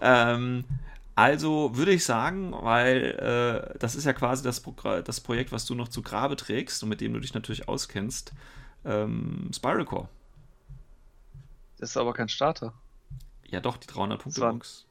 Ähm, 0.00 0.64
also 1.16 1.76
würde 1.76 1.92
ich 1.92 2.04
sagen, 2.04 2.52
weil 2.52 3.72
äh, 3.74 3.78
das 3.78 3.94
ist 3.96 4.04
ja 4.04 4.12
quasi 4.12 4.42
das, 4.42 4.60
Pro 4.60 5.00
das 5.00 5.20
Projekt, 5.20 5.52
was 5.52 5.64
du 5.66 5.74
noch 5.74 5.88
zu 5.88 6.02
Grabe 6.02 6.36
trägst 6.36 6.82
und 6.82 6.88
mit 6.88 7.00
dem 7.00 7.12
du 7.12 7.20
dich 7.20 7.34
natürlich 7.34 7.68
auskennst, 7.68 8.32
ähm, 8.84 9.50
Spiral 9.54 9.84
Core. 9.84 10.08
Das 11.78 11.90
ist 11.90 11.96
aber 11.96 12.12
kein 12.12 12.28
Starter. 12.28 12.72
Ja, 13.48 13.60
doch, 13.60 13.76
die 13.76 13.86
300 13.86 14.22
Punkte 14.22 14.40
Box. 14.40 14.86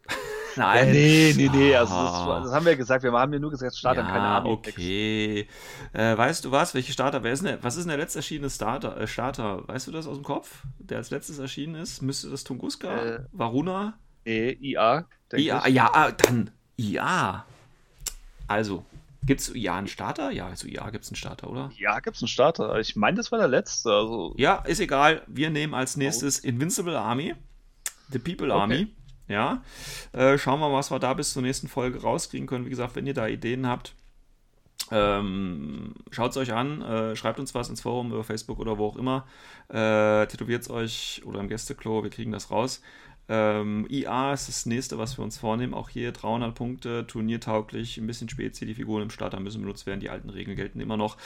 Nein. 0.56 0.88
Ja, 0.88 0.94
nee, 0.94 1.34
nee, 1.36 1.50
nee. 1.50 1.76
Also 1.76 1.94
das, 1.94 2.44
das, 2.44 2.54
haben 2.54 2.66
wir 2.66 2.76
gesagt. 2.76 3.04
Wir 3.04 3.12
haben 3.12 3.34
ja 3.34 3.40
nur 3.40 3.52
gesagt, 3.52 3.76
Starter, 3.76 4.02
ja, 4.02 4.08
keine 4.08 4.26
Ahnung. 4.26 4.54
Okay. 4.54 5.48
Äh, 5.94 6.18
weißt 6.18 6.46
du 6.46 6.52
was? 6.52 6.74
Welche 6.74 6.94
Starter? 6.94 7.24
Wer 7.24 7.34
ist 7.34 7.44
denn, 7.44 7.58
was 7.62 7.76
ist 7.76 7.84
denn 7.84 7.90
der 7.90 7.98
letzte 7.98 8.20
erschienene 8.20 8.50
Starter, 8.50 8.98
äh, 8.98 9.08
Starter? 9.08 9.68
Weißt 9.68 9.88
du 9.88 9.92
das 9.92 10.08
aus 10.08 10.18
dem 10.18 10.24
Kopf? 10.24 10.64
Der 10.80 10.98
als 10.98 11.10
letztes 11.12 11.40
erschienen 11.40 11.76
ist? 11.76 12.02
Müsste 12.02 12.30
das 12.30 12.44
Tunguska? 12.44 13.04
Äh, 13.04 13.20
Varuna? 13.32 13.98
Nee, 14.26 14.52
IA. 14.62 15.06
IA, 15.34 15.66
ich. 15.66 15.74
ja, 15.74 15.90
ah, 15.94 16.12
dann 16.12 16.52
IA. 16.78 17.46
Also, 18.48 18.86
Gibt 19.26 19.40
es 19.40 19.56
IA 19.56 19.78
einen 19.78 19.88
Starter? 19.88 20.32
Ja, 20.32 20.48
also 20.48 20.68
IA 20.68 20.90
gibt 20.90 21.06
es 21.06 21.10
einen 21.10 21.16
Starter, 21.16 21.50
oder? 21.50 21.72
Ja, 21.78 22.00
gibt 22.00 22.18
es 22.18 22.22
einen 22.22 22.28
Starter. 22.28 22.78
Ich 22.80 22.96
meine, 22.96 23.18
das 23.18 23.32
war 23.32 23.40
der 23.40 23.48
letzte. 23.48 23.90
Also. 23.90 24.34
Ja, 24.38 24.58
ist 24.58 24.80
egal. 24.80 25.22
Wir 25.28 25.50
nehmen 25.50 25.74
als 25.74 25.96
nächstes 25.96 26.40
Invincible 26.40 26.98
Army. 26.98 27.34
The 28.12 28.20
People 28.20 28.54
okay. 28.54 28.88
Ja, 29.28 29.64
äh, 30.12 30.38
schauen 30.38 30.60
wir 30.60 30.70
mal, 30.70 30.76
was 30.76 30.92
wir 30.92 31.00
da 31.00 31.14
bis 31.14 31.34
zur 31.34 31.42
nächsten 31.42 31.68
Folge 31.68 32.02
rauskriegen 32.02 32.48
können. 32.48 32.66
Wie 32.66 32.70
gesagt, 32.70 32.96
wenn 32.96 33.08
ihr 33.08 33.14
da 33.14 33.28
Ideen 33.28 33.68
habt, 33.68 33.96
ähm, 34.92 35.94
schaut 36.12 36.32
es 36.32 36.38
euch 36.38 36.54
an, 36.54 36.82
äh, 36.82 37.16
schreibt 37.16 37.40
uns 37.40 37.56
was 37.56 37.70
ins 37.70 37.82
Forum 37.82 38.12
über 38.12 38.24
Facebook 38.24 38.60
oder 38.60 38.78
wo 38.78 38.88
auch 38.88 38.98
immer. 38.98 39.26
Äh, 39.70 40.28
Tätowiert 40.28 40.64
es 40.64 40.70
euch 40.70 41.22
oder 41.26 41.40
im 41.40 41.48
Gästeklo, 41.48 42.04
wir 42.04 42.10
kriegen 42.10 42.32
das 42.32 42.52
raus. 42.52 42.82
Ähm, 43.30 43.88
IA 43.90 44.34
ist 44.34 44.50
das 44.50 44.66
nächste, 44.66 44.98
was 44.98 45.18
wir 45.18 45.24
uns 45.24 45.38
vornehmen. 45.38 45.74
Auch 45.74 45.90
hier 45.90 46.12
300 46.12 46.54
Punkte, 46.54 47.08
turniertauglich, 47.08 47.98
ein 47.98 48.08
bisschen 48.08 48.28
Spezi. 48.28 48.66
Die 48.66 48.76
Figuren 48.76 49.04
im 49.04 49.10
Starter 49.10 49.40
müssen 49.40 49.62
benutzt 49.62 49.86
werden. 49.86 50.02
Die 50.02 50.10
alten 50.10 50.30
Regeln 50.30 50.58
gelten 50.58 50.82
immer 50.82 50.98
noch. 50.98 51.18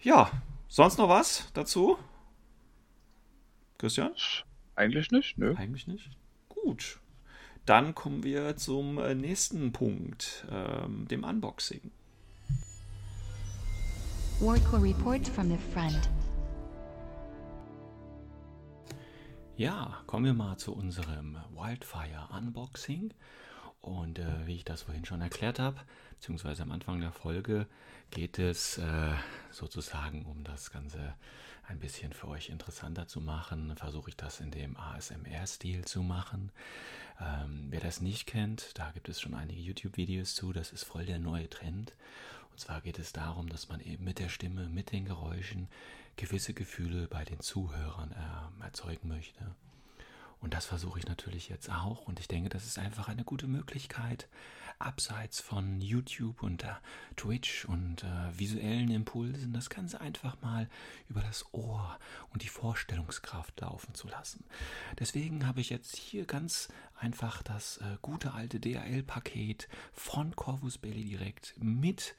Ja, 0.00 0.30
sonst 0.68 0.98
noch 0.98 1.08
was 1.08 1.50
dazu? 1.54 1.96
Christian? 3.78 4.12
Eigentlich 4.76 5.10
nicht, 5.10 5.38
nö. 5.38 5.54
Eigentlich 5.56 5.86
nicht. 5.86 6.10
Gut. 6.64 6.98
Dann 7.66 7.94
kommen 7.94 8.22
wir 8.22 8.56
zum 8.56 8.96
äh, 8.96 9.14
nächsten 9.14 9.72
Punkt, 9.72 10.46
ähm, 10.50 11.06
dem 11.08 11.22
Unboxing. 11.22 11.90
Wardcore 14.40 14.82
Reports 14.82 15.28
from 15.28 15.50
the 15.50 15.58
front. 15.74 16.08
Ja, 19.58 19.98
kommen 20.06 20.24
wir 20.24 20.32
mal 20.32 20.56
zu 20.56 20.74
unserem 20.74 21.36
Wildfire 21.54 22.28
Unboxing. 22.34 23.12
Und 23.82 24.18
äh, 24.18 24.46
wie 24.46 24.56
ich 24.56 24.64
das 24.64 24.82
vorhin 24.82 25.04
schon 25.04 25.20
erklärt 25.20 25.58
habe, 25.58 25.76
beziehungsweise 26.14 26.62
am 26.62 26.72
Anfang 26.72 27.00
der 27.00 27.12
Folge, 27.12 27.66
geht 28.10 28.38
es 28.38 28.78
äh, 28.78 29.12
sozusagen 29.50 30.24
um 30.24 30.44
das 30.44 30.70
Ganze 30.70 31.14
ein 31.68 31.78
bisschen 31.78 32.12
für 32.12 32.28
euch 32.28 32.50
interessanter 32.50 33.06
zu 33.06 33.20
machen, 33.20 33.74
versuche 33.76 34.10
ich 34.10 34.16
das 34.16 34.40
in 34.40 34.50
dem 34.50 34.76
ASMR-Stil 34.76 35.84
zu 35.84 36.02
machen. 36.02 36.52
Ähm, 37.20 37.66
wer 37.70 37.80
das 37.80 38.00
nicht 38.00 38.26
kennt, 38.26 38.78
da 38.78 38.90
gibt 38.92 39.08
es 39.08 39.20
schon 39.20 39.34
einige 39.34 39.60
YouTube-Videos 39.60 40.34
zu, 40.34 40.52
das 40.52 40.72
ist 40.72 40.84
voll 40.84 41.06
der 41.06 41.18
neue 41.18 41.48
Trend. 41.48 41.94
Und 42.50 42.60
zwar 42.60 42.80
geht 42.80 42.98
es 42.98 43.12
darum, 43.12 43.48
dass 43.48 43.68
man 43.68 43.80
eben 43.80 44.04
mit 44.04 44.18
der 44.18 44.28
Stimme, 44.28 44.68
mit 44.68 44.92
den 44.92 45.04
Geräuschen 45.04 45.68
gewisse 46.16 46.54
Gefühle 46.54 47.08
bei 47.08 47.24
den 47.24 47.40
Zuhörern 47.40 48.12
äh, 48.12 48.64
erzeugen 48.64 49.08
möchte. 49.08 49.54
Und 50.40 50.52
das 50.54 50.66
versuche 50.66 50.98
ich 50.98 51.06
natürlich 51.06 51.48
jetzt 51.48 51.70
auch. 51.70 52.02
Und 52.02 52.20
ich 52.20 52.28
denke, 52.28 52.50
das 52.50 52.66
ist 52.66 52.78
einfach 52.78 53.08
eine 53.08 53.24
gute 53.24 53.46
Möglichkeit, 53.46 54.28
abseits 54.78 55.40
von 55.40 55.80
YouTube 55.80 56.42
und 56.42 56.64
Twitch 57.16 57.64
und 57.64 58.04
äh, 58.04 58.38
visuellen 58.38 58.90
Impulsen 58.90 59.52
das 59.52 59.70
Ganze 59.70 60.00
einfach 60.00 60.40
mal 60.42 60.68
über 61.08 61.20
das 61.20 61.44
Ohr 61.52 61.98
und 62.30 62.42
die 62.42 62.48
Vorstellungskraft 62.48 63.60
laufen 63.60 63.94
zu 63.94 64.08
lassen. 64.08 64.44
Deswegen 64.98 65.46
habe 65.46 65.60
ich 65.60 65.70
jetzt 65.70 65.96
hier 65.96 66.26
ganz 66.26 66.68
einfach 66.98 67.42
das 67.42 67.78
äh, 67.78 67.96
gute 68.02 68.34
alte 68.34 68.60
DHL-Paket 68.60 69.68
von 69.92 70.34
Corvus 70.36 70.78
Belly 70.78 71.04
direkt 71.04 71.54
mit 71.58 72.14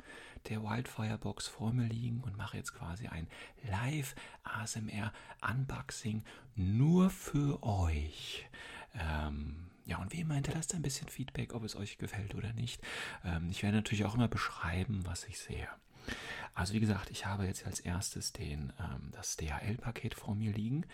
der 0.49 0.63
Wildfire 0.63 1.17
Box 1.17 1.47
vor 1.47 1.73
mir 1.73 1.87
liegen 1.87 2.21
und 2.21 2.37
mache 2.37 2.57
jetzt 2.57 2.73
quasi 2.73 3.07
ein 3.07 3.27
Live 3.63 4.15
ASMR 4.43 5.11
Unboxing 5.41 6.23
nur 6.55 7.09
für 7.09 7.61
euch. 7.63 8.45
Ähm, 8.93 9.71
ja, 9.85 9.97
und 9.97 10.13
wie 10.13 10.21
immer 10.21 10.35
hinterlasst 10.35 10.73
ein 10.73 10.81
bisschen 10.81 11.07
Feedback, 11.07 11.53
ob 11.53 11.63
es 11.63 11.75
euch 11.75 11.97
gefällt 11.97 12.35
oder 12.35 12.53
nicht. 12.53 12.81
Ähm, 13.23 13.49
ich 13.49 13.63
werde 13.63 13.77
natürlich 13.77 14.05
auch 14.05 14.15
immer 14.15 14.27
beschreiben, 14.27 15.01
was 15.05 15.25
ich 15.25 15.39
sehe. 15.39 15.67
Also 16.53 16.73
wie 16.73 16.79
gesagt, 16.79 17.09
ich 17.11 17.25
habe 17.25 17.45
jetzt 17.45 17.65
als 17.65 17.79
erstes 17.79 18.31
den, 18.31 18.71
ähm, 18.79 19.11
das 19.11 19.37
DHL-Paket 19.37 20.15
vor 20.15 20.35
mir 20.35 20.51
liegen. 20.51 20.85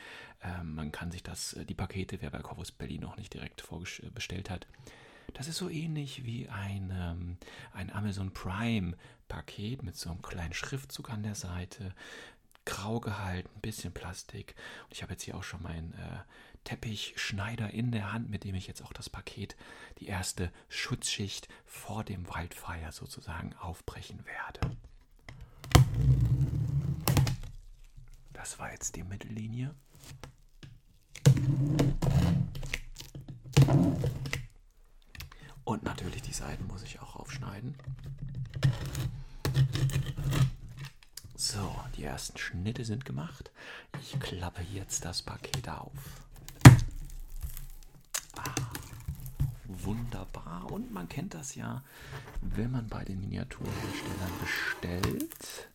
Ähm, 0.44 0.76
man 0.76 0.92
kann 0.92 1.12
sich 1.12 1.24
das, 1.24 1.54
äh, 1.54 1.66
die 1.66 1.76
Pakete, 1.76 2.22
wer 2.22 2.32
bei 2.32 2.40
Corvus 2.40 2.72
Berlin 2.72 3.02
noch 3.02 3.18
nicht 3.18 3.34
direkt 3.34 3.64
bestellt 4.14 4.50
hat, 4.50 4.68
das 5.34 5.48
ist 5.48 5.58
so 5.58 5.70
ähnlich 5.70 6.26
wie 6.26 6.50
ein, 6.50 6.92
ähm, 6.94 7.38
ein 7.74 7.92
Amazon 7.92 8.34
Prime-Paket 8.34 9.84
mit 9.84 9.96
so 9.96 10.10
einem 10.10 10.22
kleinen 10.22 10.54
Schriftzug 10.54 11.10
an 11.10 11.24
der 11.24 11.36
Seite, 11.36 11.94
grau 12.66 13.00
gehalten, 13.00 13.50
ein 13.56 13.62
bisschen 13.62 13.94
Plastik. 13.94 14.56
Und 14.86 14.94
ich 14.94 15.04
habe 15.04 15.14
jetzt 15.14 15.24
hier 15.24 15.36
auch 15.36 15.44
schon 15.44 15.64
meinen 15.64 15.94
äh, 15.94 16.20
Teppichschneider 16.64 17.72
in 17.72 17.92
der 17.92 18.12
Hand, 18.14 18.30
mit 18.30 18.44
dem 18.44 18.56
ich 18.56 18.68
jetzt 18.68 18.84
auch 18.84 18.94
das 18.94 19.10
Paket, 19.10 19.56
die 20.00 20.08
erste 20.08 20.52
Schutzschicht 20.70 21.48
vor 21.66 22.04
dem 22.04 22.28
Wildfire 22.28 22.92
sozusagen 22.92 23.54
aufbrechen 23.56 24.24
werde. 24.26 24.78
Das 28.34 28.60
war 28.60 28.72
jetzt 28.72 28.96
die 28.96 29.04
Mittellinie. 29.04 29.76
Und 35.64 35.84
natürlich 35.84 36.22
die 36.22 36.34
Seiten 36.34 36.66
muss 36.68 36.84
ich 36.84 37.00
auch 37.00 37.16
aufschneiden. 37.16 37.76
So, 41.36 41.80
die 41.96 42.04
ersten 42.04 42.38
Schnitte 42.38 42.86
sind 42.86 43.06
gemacht. 43.06 43.52
Ich 44.02 44.20
klappe 44.20 44.62
jetzt 44.74 45.06
das 45.06 45.22
Paket 45.22 45.70
auf. 45.70 45.92
Wunderbar. 49.84 50.72
Und 50.72 50.92
man 50.92 51.10
kennt 51.10 51.34
das 51.34 51.56
ja, 51.56 51.84
wenn 52.42 52.72
man 52.72 52.88
bei 52.88 53.04
den 53.04 53.20
Miniaturherstellern 53.20 54.40
bestellt. 54.40 55.70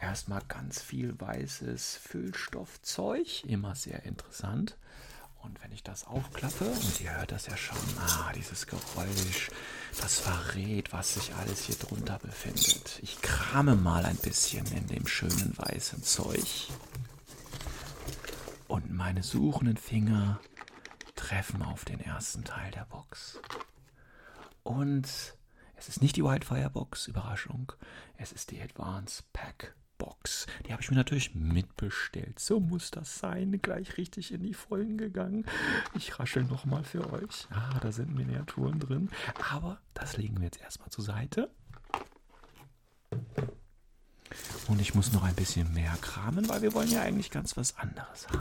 Erstmal 0.00 0.42
ganz 0.46 0.80
viel 0.80 1.18
weißes 1.20 1.96
Füllstoffzeug, 1.96 3.44
immer 3.44 3.74
sehr 3.74 4.04
interessant. 4.04 4.76
Und 5.42 5.62
wenn 5.62 5.72
ich 5.72 5.82
das 5.82 6.06
aufklappe, 6.06 6.64
und 6.64 7.00
ihr 7.00 7.16
hört 7.16 7.32
das 7.32 7.46
ja 7.46 7.56
schon, 7.56 7.78
ah, 8.00 8.32
dieses 8.34 8.66
Geräusch, 8.66 9.50
das 10.00 10.18
verrät, 10.18 10.92
was 10.92 11.14
sich 11.14 11.34
alles 11.34 11.64
hier 11.64 11.76
drunter 11.76 12.18
befindet. 12.18 12.98
Ich 13.02 13.20
krame 13.22 13.74
mal 13.76 14.04
ein 14.04 14.16
bisschen 14.16 14.66
in 14.72 14.86
dem 14.88 15.06
schönen 15.06 15.54
weißen 15.56 16.02
Zeug. 16.02 16.68
Und 18.66 18.92
meine 18.92 19.22
suchenden 19.22 19.76
Finger 19.76 20.40
treffen 21.18 21.62
auf 21.62 21.84
den 21.84 22.00
ersten 22.00 22.44
Teil 22.44 22.70
der 22.70 22.84
Box. 22.84 23.40
Und 24.62 25.06
es 25.76 25.88
ist 25.88 26.00
nicht 26.00 26.16
die 26.16 26.22
Wildfire 26.22 26.70
Box, 26.70 27.08
Überraschung. 27.08 27.72
Es 28.16 28.32
ist 28.32 28.52
die 28.52 28.60
Advance 28.62 29.24
Pack 29.32 29.74
Box. 29.98 30.46
Die 30.64 30.72
habe 30.72 30.80
ich 30.80 30.90
mir 30.90 30.96
natürlich 30.96 31.34
mitbestellt. 31.34 32.38
So 32.38 32.60
muss 32.60 32.92
das 32.92 33.18
sein. 33.18 33.60
Gleich 33.60 33.96
richtig 33.96 34.32
in 34.32 34.44
die 34.44 34.54
Vollen 34.54 34.96
gegangen. 34.96 35.44
Ich 35.94 36.18
raschel 36.20 36.44
nochmal 36.44 36.84
für 36.84 37.12
euch. 37.12 37.48
Ah, 37.50 37.80
da 37.80 37.90
sind 37.90 38.14
Miniaturen 38.14 38.78
drin. 38.78 39.10
Aber 39.50 39.80
das 39.94 40.16
legen 40.16 40.36
wir 40.36 40.44
jetzt 40.44 40.60
erstmal 40.60 40.90
zur 40.90 41.04
Seite. 41.04 41.50
Und 44.68 44.80
ich 44.80 44.94
muss 44.94 45.12
noch 45.12 45.24
ein 45.24 45.34
bisschen 45.34 45.72
mehr 45.74 45.96
kramen, 46.00 46.48
weil 46.48 46.62
wir 46.62 46.74
wollen 46.74 46.90
ja 46.90 47.02
eigentlich 47.02 47.30
ganz 47.30 47.56
was 47.56 47.76
anderes 47.76 48.28
haben. 48.28 48.38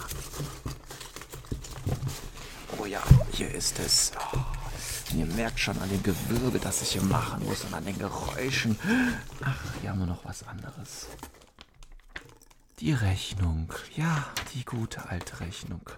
Oh 2.75 2.85
ja, 2.85 3.01
hier 3.31 3.49
ist 3.53 3.79
es. 3.79 4.11
Oh, 4.33 5.15
ihr 5.15 5.25
merkt 5.25 5.59
schon 5.59 5.79
an 5.79 5.89
dem 5.89 6.03
Gewürbe, 6.03 6.59
das 6.59 6.81
ich 6.81 6.91
hier 6.91 7.03
machen 7.03 7.45
muss 7.45 7.63
und 7.63 7.73
an 7.73 7.85
den 7.85 7.97
Geräuschen. 7.97 8.77
Ach, 9.41 9.63
hier 9.81 9.91
haben 9.91 9.99
wir 9.99 10.05
noch 10.05 10.25
was 10.25 10.47
anderes. 10.47 11.07
Die 12.79 12.93
Rechnung. 12.93 13.73
Ja, 13.95 14.27
die 14.53 14.65
gute 14.65 15.09
alte 15.09 15.39
Rechnung. 15.39 15.89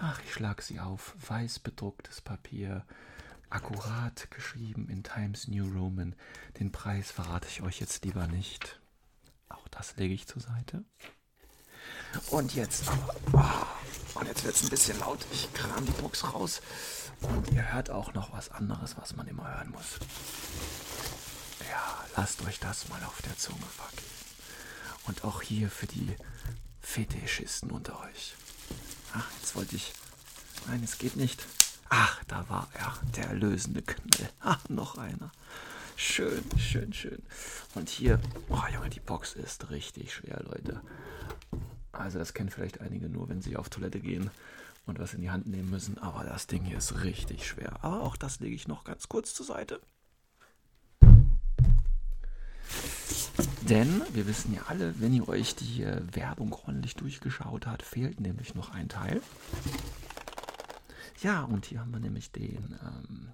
Ach, 0.00 0.20
ich 0.24 0.32
schlag 0.32 0.62
sie 0.62 0.78
auf. 0.78 1.14
Weiß 1.26 1.58
bedrucktes 1.58 2.20
Papier. 2.20 2.84
Akkurat 3.50 4.30
geschrieben 4.30 4.88
in 4.88 5.02
Times 5.02 5.48
New 5.48 5.66
Roman. 5.66 6.14
Den 6.58 6.70
Preis 6.70 7.10
verrate 7.10 7.48
ich 7.48 7.62
euch 7.62 7.80
jetzt 7.80 8.04
lieber 8.04 8.26
nicht. 8.26 8.80
Auch 9.48 9.66
das 9.68 9.96
lege 9.96 10.14
ich 10.14 10.26
zur 10.26 10.42
Seite. 10.42 10.84
Und 12.30 12.54
jetzt. 12.54 12.84
Oh, 13.32 13.40
und 14.18 14.26
jetzt 14.26 14.44
wird 14.44 14.54
es 14.54 14.62
ein 14.62 14.68
bisschen 14.68 14.98
laut. 15.00 15.18
Ich 15.32 15.52
kram 15.52 15.84
die 15.84 15.92
Box 15.92 16.24
raus. 16.24 16.60
Und 17.20 17.50
ihr 17.52 17.72
hört 17.72 17.90
auch 17.90 18.12
noch 18.14 18.32
was 18.32 18.50
anderes, 18.50 18.96
was 18.96 19.16
man 19.16 19.26
immer 19.26 19.48
hören 19.48 19.70
muss. 19.70 19.98
Ja, 21.68 22.04
lasst 22.16 22.42
euch 22.42 22.58
das 22.60 22.88
mal 22.88 23.02
auf 23.04 23.22
der 23.22 23.36
Zunge 23.36 23.64
vergehen. 23.76 24.04
Und 25.06 25.24
auch 25.24 25.42
hier 25.42 25.70
für 25.70 25.86
die 25.86 26.16
Fetischisten 26.80 27.70
unter 27.70 28.00
euch. 28.00 28.34
Ach, 29.14 29.26
jetzt 29.40 29.54
wollte 29.54 29.76
ich. 29.76 29.92
Nein, 30.66 30.82
es 30.84 30.98
geht 30.98 31.16
nicht. 31.16 31.44
Ach, 31.88 32.22
da 32.24 32.48
war 32.48 32.68
er, 32.74 32.94
der 33.16 33.26
erlösende 33.26 33.82
Knall. 33.82 34.30
Ach, 34.40 34.60
noch 34.68 34.98
einer. 34.98 35.30
Schön, 35.96 36.44
schön, 36.58 36.92
schön. 36.92 37.22
Und 37.74 37.88
hier, 37.88 38.20
oh 38.48 38.62
Junge, 38.72 38.90
die 38.90 39.00
Box 39.00 39.34
ist 39.34 39.70
richtig 39.70 40.12
schwer, 40.12 40.42
Leute. 40.42 40.80
Also 41.98 42.18
das 42.18 42.34
kennen 42.34 42.50
vielleicht 42.50 42.80
einige 42.80 43.08
nur, 43.08 43.28
wenn 43.28 43.42
sie 43.42 43.56
auf 43.56 43.68
Toilette 43.68 44.00
gehen 44.00 44.30
und 44.86 44.98
was 44.98 45.14
in 45.14 45.20
die 45.20 45.30
Hand 45.30 45.46
nehmen 45.46 45.70
müssen. 45.70 45.98
Aber 45.98 46.24
das 46.24 46.46
Ding 46.46 46.64
hier 46.64 46.78
ist 46.78 47.02
richtig 47.04 47.46
schwer. 47.46 47.82
Aber 47.82 48.02
auch 48.02 48.16
das 48.16 48.40
lege 48.40 48.54
ich 48.54 48.68
noch 48.68 48.84
ganz 48.84 49.08
kurz 49.08 49.34
zur 49.34 49.46
Seite. 49.46 49.80
Denn 53.68 54.02
wir 54.12 54.26
wissen 54.26 54.54
ja 54.54 54.62
alle, 54.68 55.00
wenn 55.00 55.14
ihr 55.14 55.26
euch 55.26 55.54
die 55.54 55.82
äh, 55.82 56.02
Werbung 56.12 56.52
ordentlich 56.52 56.96
durchgeschaut 56.96 57.66
habt, 57.66 57.82
fehlt 57.82 58.20
nämlich 58.20 58.54
noch 58.54 58.74
ein 58.74 58.88
Teil. 58.88 59.22
Ja, 61.22 61.44
und 61.44 61.64
hier 61.66 61.80
haben 61.80 61.92
wir 61.92 62.00
nämlich 62.00 62.30
den, 62.30 62.78
ähm, 62.82 63.28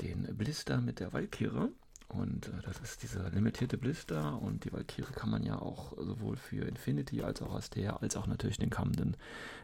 den 0.00 0.36
Blister 0.36 0.80
mit 0.80 0.98
der 0.98 1.12
Valkyrie. 1.12 1.68
Und 2.10 2.48
äh, 2.48 2.62
das 2.64 2.78
ist 2.80 3.02
dieser 3.02 3.30
limitierte 3.30 3.78
Blister 3.78 4.40
und 4.40 4.64
die 4.64 4.72
Valkyrie 4.72 5.12
kann 5.12 5.30
man 5.30 5.42
ja 5.44 5.58
auch 5.60 5.92
sowohl 5.96 6.36
für 6.36 6.64
Infinity 6.66 7.22
als 7.22 7.40
auch 7.42 7.54
Astea 7.54 7.96
als 7.96 8.16
auch 8.16 8.26
natürlich 8.26 8.58
den 8.58 8.70
kommenden 8.70 9.16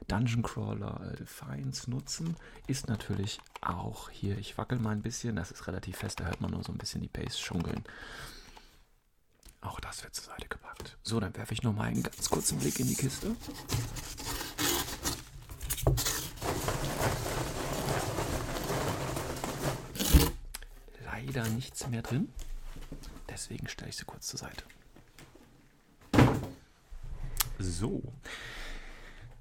Dungeon 0.08 0.42
Crawler 0.42 1.12
äh, 1.12 1.16
Defiance 1.16 1.90
nutzen. 1.90 2.36
Ist 2.66 2.88
natürlich 2.88 3.40
auch 3.60 4.10
hier, 4.10 4.38
ich 4.38 4.56
wackel 4.58 4.78
mal 4.78 4.90
ein 4.90 5.02
bisschen, 5.02 5.36
das 5.36 5.50
ist 5.50 5.66
relativ 5.66 5.96
fest, 5.96 6.20
da 6.20 6.24
hört 6.24 6.40
man 6.40 6.52
nur 6.52 6.62
so 6.62 6.72
ein 6.72 6.78
bisschen 6.78 7.02
die 7.02 7.08
Pace 7.08 7.38
schunkeln. 7.38 7.82
Auch 9.60 9.80
das 9.80 10.04
wird 10.04 10.14
zur 10.14 10.26
Seite 10.26 10.46
gepackt. 10.48 10.96
So, 11.02 11.18
dann 11.18 11.36
werfe 11.36 11.52
ich 11.52 11.62
noch 11.62 11.74
mal 11.74 11.84
einen 11.84 12.02
ganz 12.02 12.30
kurzen 12.30 12.58
Blick 12.58 12.78
in 12.78 12.86
die 12.86 12.94
Kiste. 12.94 13.34
Leider 21.26 21.48
nichts 21.48 21.86
mehr 21.88 22.02
drin. 22.02 22.28
Deswegen 23.28 23.68
stelle 23.68 23.90
ich 23.90 23.96
sie 23.96 24.04
kurz 24.04 24.28
zur 24.28 24.38
Seite. 24.38 24.64
So. 27.58 28.02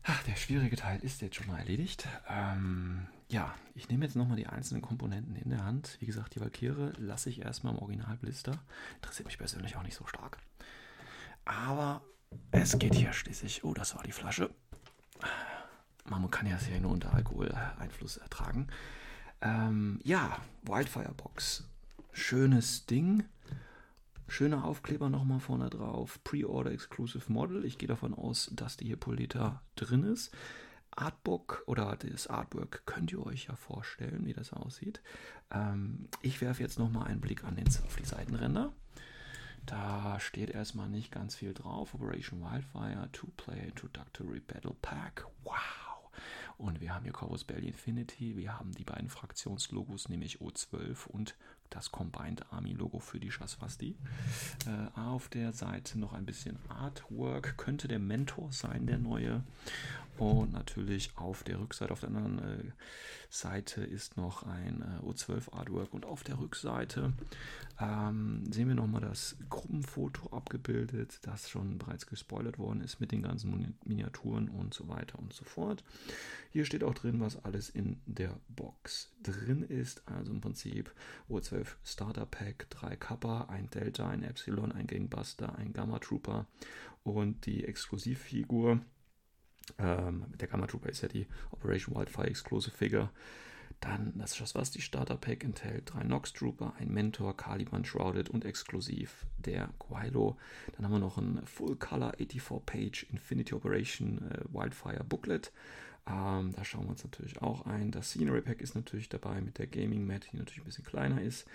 Ach, 0.04 0.24
der 0.24 0.36
schwierige 0.36 0.76
Teil 0.76 1.00
ist 1.02 1.22
jetzt 1.22 1.36
schon 1.36 1.48
mal 1.48 1.60
erledigt. 1.60 2.08
Ähm, 2.28 3.08
ja, 3.30 3.54
ich 3.76 3.88
nehme 3.88 4.04
jetzt 4.04 4.16
nochmal 4.16 4.38
die 4.38 4.48
einzelnen 4.48 4.82
Komponenten 4.82 5.36
in 5.36 5.52
der 5.52 5.64
Hand. 5.64 5.98
Wie 6.00 6.06
gesagt, 6.06 6.36
die 6.36 6.42
Valkyrie 6.42 6.92
lasse 6.98 7.30
ich 7.30 7.42
erstmal 7.42 7.74
im 7.74 7.80
Originalblister. 7.80 8.58
Interessiert 8.96 9.28
mich 9.28 9.38
persönlich 9.38 9.76
auch 9.76 9.84
nicht 9.84 9.96
so 9.96 10.08
stark. 10.08 10.40
Aber 11.46 12.02
es 12.52 12.78
geht 12.80 12.96
hier 12.96 13.14
schließlich. 13.14 13.64
Oh, 13.64 13.74
das 13.74 13.96
war 13.96 14.04
die 14.04 14.12
Flasche. 14.12 14.50
Man 16.04 16.30
kann 16.32 16.48
ja 16.48 16.58
sehr 16.58 16.80
nur 16.82 16.92
unter 16.92 17.14
Alkoholeinfluss 17.14 18.18
ertragen. 18.18 18.68
Ähm, 19.42 20.00
ja, 20.04 20.40
Wildfire 20.64 21.14
Box. 21.14 21.64
Schönes 22.18 22.86
Ding. 22.86 23.26
Schöner 24.30 24.64
Aufkleber 24.64 25.10
nochmal 25.10 25.42
vorne 25.42 25.70
drauf. 25.70 26.18
Pre-Order 26.24 26.72
Exclusive 26.72 27.32
Model. 27.32 27.66
Ich 27.66 27.78
gehe 27.78 27.90
davon 27.90 28.14
aus, 28.14 28.50
dass 28.54 28.78
die 28.78 28.86
hier 28.86 28.96
Polita 28.96 29.62
drin 29.76 30.06
ist. 30.06 30.34
Artbook 30.92 31.64
oder 31.68 31.98
das 31.98 32.28
Artwork 32.28 32.84
könnt 32.86 33.12
ihr 33.12 33.24
euch 33.24 33.48
ja 33.48 33.58
vorstellen, 33.58 34.26
wie 34.26 34.34
das 34.34 34.54
aussieht. 34.54 35.02
Ähm, 35.52 36.08
ich 36.22 36.40
werfe 36.40 36.64
jetzt 36.64 36.80
nochmal 36.80 37.08
einen 37.08 37.20
Blick 37.20 37.44
an 37.44 37.58
den, 37.58 37.68
auf 37.68 37.98
die 37.98 38.06
Seitenränder. 38.06 38.72
Da 39.66 40.18
steht 40.22 40.50
erstmal 40.50 40.88
nicht 40.88 41.12
ganz 41.12 41.36
viel 41.36 41.54
drauf. 41.54 41.94
Operation 41.94 42.42
Wildfire, 42.42 43.10
Two-Player 43.12 43.66
Introductory 43.66 44.40
Battle 44.40 44.76
Pack. 44.82 45.28
Wow! 45.44 45.54
Und 46.58 46.80
wir 46.80 46.96
haben 46.96 47.04
hier 47.04 47.12
Corvus 47.12 47.44
Belly 47.44 47.68
Infinity. 47.68 48.38
Wir 48.38 48.58
haben 48.58 48.72
die 48.72 48.86
beiden 48.86 49.10
Fraktionslogos, 49.10 50.08
nämlich 50.08 50.40
O12 50.40 51.08
und 51.08 51.36
das 51.70 51.92
Combined 51.92 52.46
Army 52.52 52.74
Logo 52.74 53.00
für 53.00 53.20
die 53.20 53.32
Shasvasti. 53.32 53.96
Äh, 54.66 55.00
auf 55.00 55.30
der 55.30 55.54
Seite 55.54 56.00
noch 56.00 56.14
ein 56.14 56.26
bisschen 56.26 56.58
Artwork. 56.70 57.58
Könnte 57.58 57.88
der 57.88 58.00
Mentor 58.00 58.52
sein, 58.52 58.86
der 58.88 58.98
neue. 58.98 59.44
Und 60.18 60.54
natürlich 60.54 61.12
auf 61.18 61.44
der 61.44 61.60
Rückseite, 61.60 61.92
auf 61.92 62.00
der 62.00 62.10
anderen 62.10 62.40
äh, 62.40 62.72
Seite 63.30 63.84
ist 63.84 64.16
noch 64.16 64.44
ein 64.44 64.82
äh, 64.82 65.06
O12 65.06 65.54
Artwork 65.54 65.94
und 65.94 66.06
auf 66.06 66.24
der 66.24 66.40
Rückseite 66.40 67.12
ähm, 67.80 68.44
sehen 68.52 68.68
wir 68.68 68.76
nochmal 68.76 69.02
das 69.02 69.36
Gruppenfoto 69.50 70.30
abgebildet, 70.36 71.20
das 71.24 71.50
schon 71.50 71.78
bereits 71.78 72.08
gespoilert 72.08 72.58
worden 72.58 72.82
ist 72.82 73.00
mit 73.00 73.12
den 73.12 73.22
ganzen 73.22 73.76
Miniaturen 73.84 74.50
und 74.50 74.74
so 74.74 74.88
weiter 74.88 75.20
und 75.20 75.34
so 75.34 75.44
fort. 75.44 75.84
Hier 76.52 76.66
steht 76.66 76.84
auch 76.84 76.94
drin, 76.94 77.20
was 77.20 77.44
alles 77.44 77.70
in 77.70 78.00
der 78.06 78.40
Box 78.48 79.14
drin 79.22 79.64
ist. 79.64 80.04
Also 80.08 80.32
im 80.32 80.42
Prinzip 80.42 80.94
O12 81.30 81.68
Starter 81.84 82.26
Pack, 82.26 82.70
3 82.70 82.96
Kappa, 82.96 83.46
ein 83.50 83.70
Delta, 83.70 84.10
ein 84.10 84.24
Epsilon, 84.24 84.72
ein 84.72 84.88
Gangbuster, 84.88 85.56
ein 85.58 85.74
Gamma 85.74 86.00
Trooper 86.00 86.48
und 87.04 87.46
die 87.46 87.66
Exklusivfigur 87.66 88.80
ähm, 89.80 90.26
der 90.40 90.48
Gamma 90.48 90.68
Trooper 90.68 90.90
ist 90.90 91.02
ja 91.02 91.08
die 91.08 91.28
Operation 91.52 91.96
Wildfire 91.96 92.28
Exclusive 92.28 92.76
Figure. 92.76 93.10
Dann, 93.80 94.14
das 94.18 94.32
ist 94.32 94.42
das 94.42 94.56
was, 94.56 94.72
die 94.72 94.82
Starter 94.82 95.18
Pack 95.18 95.44
enthält 95.44 95.94
drei 95.94 96.04
Nox 96.04 96.34
Trooper, 96.34 96.74
ein 96.80 96.92
Mentor, 96.92 97.38
Caliban 97.38 97.86
Shrouded 97.86 98.30
und 98.30 98.46
exklusiv 98.46 99.26
der 99.38 99.70
Quilo. 99.80 100.38
Dann 100.76 100.86
haben 100.86 100.94
wir 100.94 101.00
noch 101.00 101.18
ein 101.18 101.46
Full 101.46 101.76
Color 101.76 102.14
84-Page 102.16 103.08
Infinity 103.12 103.54
Operation 103.54 104.32
äh, 104.32 104.44
Wildfire 104.52 105.04
Booklet. 105.04 105.52
Ähm, 106.08 106.54
da 106.56 106.64
schauen 106.64 106.86
wir 106.86 106.92
uns 106.92 107.04
natürlich 107.04 107.42
auch 107.42 107.66
ein. 107.66 107.92
Das 107.92 108.10
Scenery 108.10 108.42
Pack 108.42 108.62
ist 108.62 108.76
natürlich 108.76 109.10
dabei 109.10 109.42
mit 109.42 109.58
der 109.58 109.68
Gaming 109.68 110.06
Mat, 110.06 110.28
die 110.32 110.38
natürlich 110.38 110.62
ein 110.62 110.66
bisschen 110.66 110.86
kleiner 110.86 111.22
ist. 111.22 111.48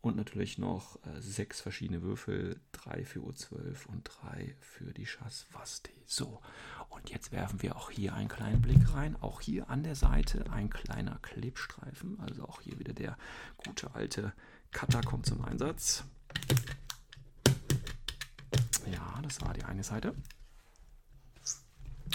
Und 0.00 0.16
natürlich 0.16 0.58
noch 0.58 0.96
äh, 1.04 1.20
sechs 1.20 1.60
verschiedene 1.60 2.02
Würfel, 2.02 2.60
drei 2.70 3.04
für 3.04 3.20
U12 3.20 3.86
und 3.86 4.04
drei 4.04 4.54
für 4.60 4.92
die 4.92 5.06
Schasvasti. 5.06 5.92
So, 6.06 6.40
und 6.88 7.10
jetzt 7.10 7.32
werfen 7.32 7.62
wir 7.62 7.76
auch 7.76 7.90
hier 7.90 8.14
einen 8.14 8.28
kleinen 8.28 8.62
Blick 8.62 8.94
rein. 8.94 9.16
Auch 9.20 9.40
hier 9.40 9.68
an 9.68 9.82
der 9.82 9.96
Seite 9.96 10.50
ein 10.52 10.70
kleiner 10.70 11.18
Klebstreifen. 11.22 12.20
Also 12.20 12.44
auch 12.44 12.60
hier 12.60 12.78
wieder 12.78 12.92
der 12.92 13.18
gute 13.56 13.94
alte 13.94 14.32
Cutter 14.70 15.00
kommt 15.00 15.26
zum 15.26 15.44
Einsatz. 15.44 16.04
Ja, 18.92 19.20
das 19.22 19.40
war 19.40 19.52
die 19.52 19.64
eine 19.64 19.82
Seite. 19.82 20.14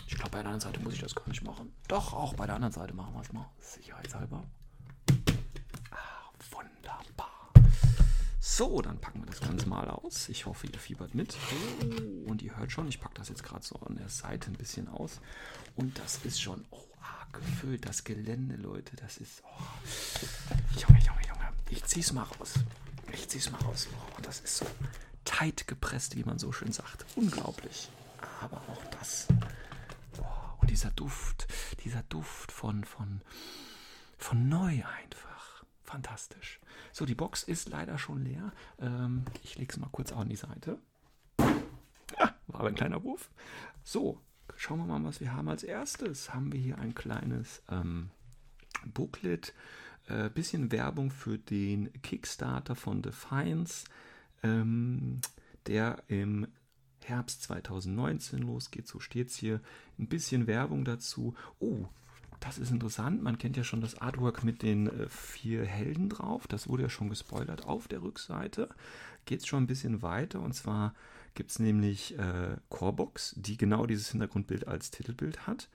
Ich 0.08 0.16
glaube, 0.16 0.32
bei 0.32 0.42
der 0.42 0.52
anderen 0.52 0.62
Seite 0.62 0.80
muss 0.80 0.94
ich 0.94 1.02
das 1.02 1.16
gar 1.16 1.28
nicht 1.28 1.44
machen. 1.44 1.74
Doch, 1.88 2.14
auch 2.14 2.34
bei 2.34 2.46
der 2.46 2.56
anderen 2.56 2.74
Seite 2.74 2.94
machen 2.94 3.14
wir 3.14 3.22
es 3.22 3.34
mal. 3.34 3.50
Sicherheitshalber. 3.60 4.44
So, 8.56 8.84
dann 8.84 9.00
packen 9.00 9.22
wir 9.22 9.26
das 9.26 9.42
Ganze 9.42 9.68
mal 9.68 9.90
aus. 9.90 10.30
Ich 10.30 10.46
hoffe, 10.46 10.68
ihr 10.68 10.78
fiebert 10.78 11.16
mit. 11.16 11.36
Oh, 11.82 12.30
und 12.30 12.44
ihr 12.44 12.56
hört 12.56 12.72
schon, 12.72 12.88
ich 12.88 13.02
packe 13.02 13.16
das 13.16 13.30
jetzt 13.30 13.44
gerade 13.44 13.66
so 13.66 13.78
an 13.78 13.96
der 13.96 14.10
Seite 14.10 14.52
ein 14.52 14.54
bisschen 14.54 14.88
aus. 14.90 15.22
Und 15.76 15.98
das 15.98 16.20
ist 16.24 16.40
schon 16.40 16.64
oh, 16.70 16.78
arg 17.02 17.34
gefüllt. 17.34 17.88
Das 17.88 18.04
Gelände, 18.04 18.56
Leute, 18.58 18.96
das 18.98 19.18
ist. 19.18 19.42
Oh. 19.44 20.80
Junge, 20.80 21.00
Junge, 21.00 21.22
Junge. 21.28 21.50
Ich 21.72 21.84
zieh's 21.86 22.14
mal 22.14 22.22
raus. 22.26 22.54
Ich 23.12 23.28
zieh's 23.28 23.50
mal 23.50 23.58
raus. 23.62 23.88
Oh, 23.92 24.22
das 24.22 24.42
ist 24.42 24.58
so 24.58 24.68
tight 25.26 25.66
gepresst, 25.66 26.16
wie 26.16 26.24
man 26.24 26.38
so 26.38 26.52
schön 26.52 26.72
sagt. 26.72 27.08
Unglaublich. 27.16 27.90
Aber 28.40 28.58
auch 28.70 28.86
das. 29.00 29.30
Boah, 30.16 30.60
und 30.62 30.70
dieser 30.70 30.92
Duft, 30.92 31.48
dieser 31.84 32.04
Duft 32.04 32.52
von, 32.52 32.84
von, 32.84 33.22
von 34.20 34.48
neu 34.48 34.84
einfach. 34.86 35.33
Fantastisch. 35.94 36.60
So, 36.92 37.06
die 37.06 37.14
Box 37.14 37.44
ist 37.44 37.70
leider 37.70 38.00
schon 38.00 38.24
leer. 38.24 38.52
Ähm, 38.80 39.26
ich 39.44 39.60
lege 39.60 39.72
es 39.72 39.78
mal 39.78 39.90
kurz 39.92 40.12
an 40.12 40.28
die 40.28 40.36
Seite. 40.36 40.80
Ja, 41.38 42.34
war 42.48 42.62
aber 42.62 42.70
ein 42.70 42.74
kleiner 42.74 43.04
Wurf. 43.04 43.30
So, 43.84 44.20
schauen 44.56 44.80
wir 44.80 44.88
mal, 44.88 45.04
was 45.04 45.20
wir 45.20 45.36
haben. 45.36 45.50
Als 45.50 45.62
erstes 45.62 46.34
haben 46.34 46.52
wir 46.52 46.60
hier 46.60 46.80
ein 46.80 46.96
kleines 46.96 47.62
ähm, 47.70 48.10
Booklet. 48.88 49.54
Äh, 50.08 50.32
bisschen 50.32 50.72
Werbung 50.72 51.12
für 51.12 51.38
den 51.38 51.94
Kickstarter 52.02 52.74
von 52.74 53.04
Defiance, 53.04 53.86
ähm, 54.42 55.22
der 55.68 56.02
im 56.08 56.48
Herbst 57.04 57.44
2019 57.44 58.40
losgeht. 58.40 58.88
So 58.88 59.00
steht 59.00 59.30
es 59.30 59.36
hier. 59.36 59.62
Ein 60.00 60.08
bisschen 60.08 60.48
Werbung 60.48 60.86
dazu. 60.86 61.36
Oh, 61.60 61.86
das 62.44 62.58
ist 62.58 62.72
interessant. 62.72 63.24
Man 63.24 63.38
kennt 63.38 63.56
ja 63.56 63.64
schon 63.64 63.80
das 63.80 64.02
Artwork 64.02 64.44
mit 64.44 64.64
den 64.64 64.88
äh, 64.88 65.08
vier 65.08 65.64
Helden 65.64 66.10
drauf. 66.10 66.46
Das 66.46 66.68
wurde 66.68 66.84
ja 66.84 66.90
schon 66.90 67.10
gespoilert. 67.10 67.66
Auf 67.66 67.88
der 67.88 68.02
Rückseite 68.02 68.68
geht 69.26 69.40
es 69.40 69.48
schon 69.48 69.64
ein 69.64 69.68
bisschen 69.68 70.02
weiter. 70.02 70.42
Und 70.42 70.54
zwar 70.54 70.94
gibt 71.36 71.52
es 71.52 71.60
nämlich 71.60 72.20
äh, 72.20 72.58
Corebox, 72.68 73.34
die 73.38 73.56
genau 73.56 73.86
dieses 73.86 74.10
Hintergrundbild 74.12 74.68
als 74.68 74.92
Titelbild 74.92 75.48
hat. 75.48 75.70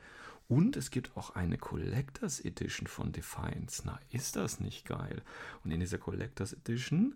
Und 0.47 0.77
es 0.77 0.91
gibt 0.91 1.17
auch 1.17 1.31
eine 1.31 1.57
Collectors 1.57 2.41
Edition 2.41 2.87
von 2.87 3.13
Defiance. 3.13 3.83
Na, 3.87 3.99
ist 4.11 4.37
das 4.37 4.61
nicht 4.61 4.87
geil? 4.87 5.23
Und 5.65 5.71
in 5.71 5.81
dieser 5.81 5.99
Collectors 5.99 6.53
Edition 6.53 7.15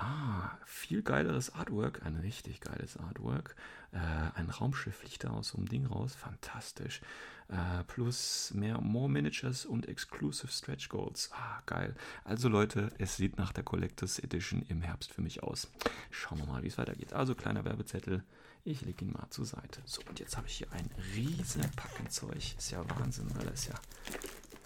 Ah, 0.00 0.56
viel 0.64 1.02
geileres 1.02 1.52
Artwork, 1.56 2.06
ein 2.06 2.14
richtig 2.14 2.60
geiles 2.60 2.96
Artwork. 2.96 3.56
Äh, 3.92 3.98
ein 4.38 4.50
Raumschiff 4.50 4.96
fliegt 4.96 5.24
da 5.24 5.30
aus 5.30 5.48
so 5.48 5.58
einem 5.58 5.68
Ding 5.68 5.86
raus, 5.86 6.14
fantastisch. 6.14 7.00
Äh, 7.48 7.84
plus 7.84 8.52
mehr 8.54 8.80
More 8.80 9.08
Miniatures 9.08 9.64
und 9.64 9.88
Exclusive 9.88 10.52
Stretch 10.52 10.90
Goals. 10.90 11.30
Ah, 11.32 11.62
geil. 11.64 11.94
Also 12.24 12.48
Leute, 12.48 12.92
es 12.98 13.16
sieht 13.16 13.38
nach 13.38 13.52
der 13.52 13.64
Collectors 13.64 14.18
Edition 14.18 14.62
im 14.68 14.82
Herbst 14.82 15.12
für 15.12 15.22
mich 15.22 15.42
aus. 15.42 15.70
Schauen 16.10 16.38
wir 16.38 16.46
mal, 16.46 16.62
wie 16.62 16.68
es 16.68 16.76
weitergeht. 16.76 17.14
Also 17.14 17.34
kleiner 17.34 17.64
Werbezettel. 17.64 18.22
Ich 18.64 18.82
lege 18.82 19.04
ihn 19.04 19.12
mal 19.12 19.30
zur 19.30 19.46
Seite. 19.46 19.80
So, 19.86 20.02
und 20.10 20.20
jetzt 20.20 20.36
habe 20.36 20.46
ich 20.46 20.58
hier 20.58 20.70
ein 20.72 20.90
riesen 21.14 21.62
Packen 21.74 22.10
Zeug. 22.10 22.36
Ist 22.36 22.70
ja 22.70 22.84
Wahnsinn, 22.98 23.34
weil 23.34 23.46
das 23.46 23.60
ist 23.60 23.68
ja 23.68 23.74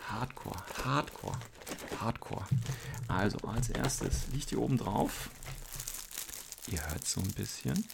Hardcore, 0.09 0.59
Hardcore, 0.85 1.39
Hardcore. 2.01 2.45
Also 3.07 3.39
als 3.47 3.69
erstes 3.69 4.27
liegt 4.33 4.49
hier 4.49 4.61
oben 4.61 4.77
drauf. 4.77 5.31
Ihr 6.67 6.85
hört 6.89 7.07
so 7.07 7.21
ein 7.21 7.31
bisschen. 7.31 7.85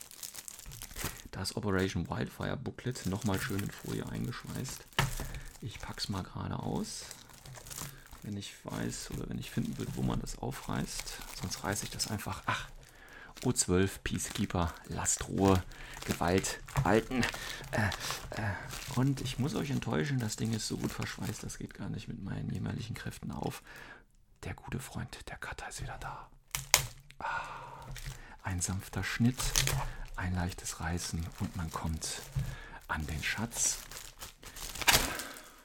Das 1.39 1.57
Operation 1.57 2.11
Wildfire 2.11 2.57
Booklet, 2.57 3.07
nochmal 3.07 3.41
schön 3.41 3.61
in 3.61 3.71
Folie 3.71 4.05
eingeschweißt. 4.09 4.85
Ich 5.61 5.79
packe 5.79 5.99
es 5.99 6.09
mal 6.09 6.25
gerade 6.25 6.59
aus. 6.59 7.05
Wenn 8.25 8.37
ich 8.37 8.53
weiß 8.65 9.13
oder 9.13 9.31
wenn 9.31 9.39
ich 9.39 9.49
finden 9.49 9.79
würde, 9.79 9.93
wo 9.95 10.03
man 10.03 10.21
das 10.21 10.37
aufreißt. 10.39 11.19
Sonst 11.41 11.63
reiße 11.63 11.85
ich 11.85 11.91
das 11.91 12.11
einfach. 12.11 12.43
Ach, 12.47 12.69
O12, 13.45 14.01
Peacekeeper, 14.03 14.75
lasst 14.89 15.29
Ruhe, 15.29 15.63
Gewalt 16.07 16.59
walten. 16.83 17.23
Äh, 17.71 17.87
äh, 18.31 18.51
und 18.97 19.21
ich 19.21 19.39
muss 19.39 19.55
euch 19.55 19.71
enttäuschen, 19.71 20.19
das 20.19 20.35
Ding 20.35 20.53
ist 20.53 20.67
so 20.67 20.77
gut 20.77 20.91
verschweißt, 20.91 21.45
das 21.45 21.59
geht 21.59 21.73
gar 21.73 21.89
nicht 21.89 22.09
mit 22.09 22.21
meinen 22.21 22.51
jämmerlichen 22.51 22.97
Kräften 22.97 23.31
auf. 23.31 23.63
Der 24.43 24.55
gute 24.55 24.81
Freund, 24.81 25.17
der 25.29 25.37
Cutter 25.37 25.69
ist 25.69 25.83
wieder 25.83 25.99
da. 26.01 26.29
Ah, 27.21 27.87
ein 28.43 28.61
sanfter 28.61 29.05
Schnitt, 29.05 29.39
ein 30.19 30.35
leichtes 30.35 30.81
Reißen 30.81 31.25
und 31.41 31.57
man 31.57 31.71
kommt 31.71 32.23
an 32.89 33.07
den 33.07 33.23
Schatz. 33.23 33.79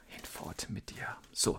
Hinfort 0.06 0.70
mit 0.70 0.90
dir. 0.90 1.16
So, 1.32 1.58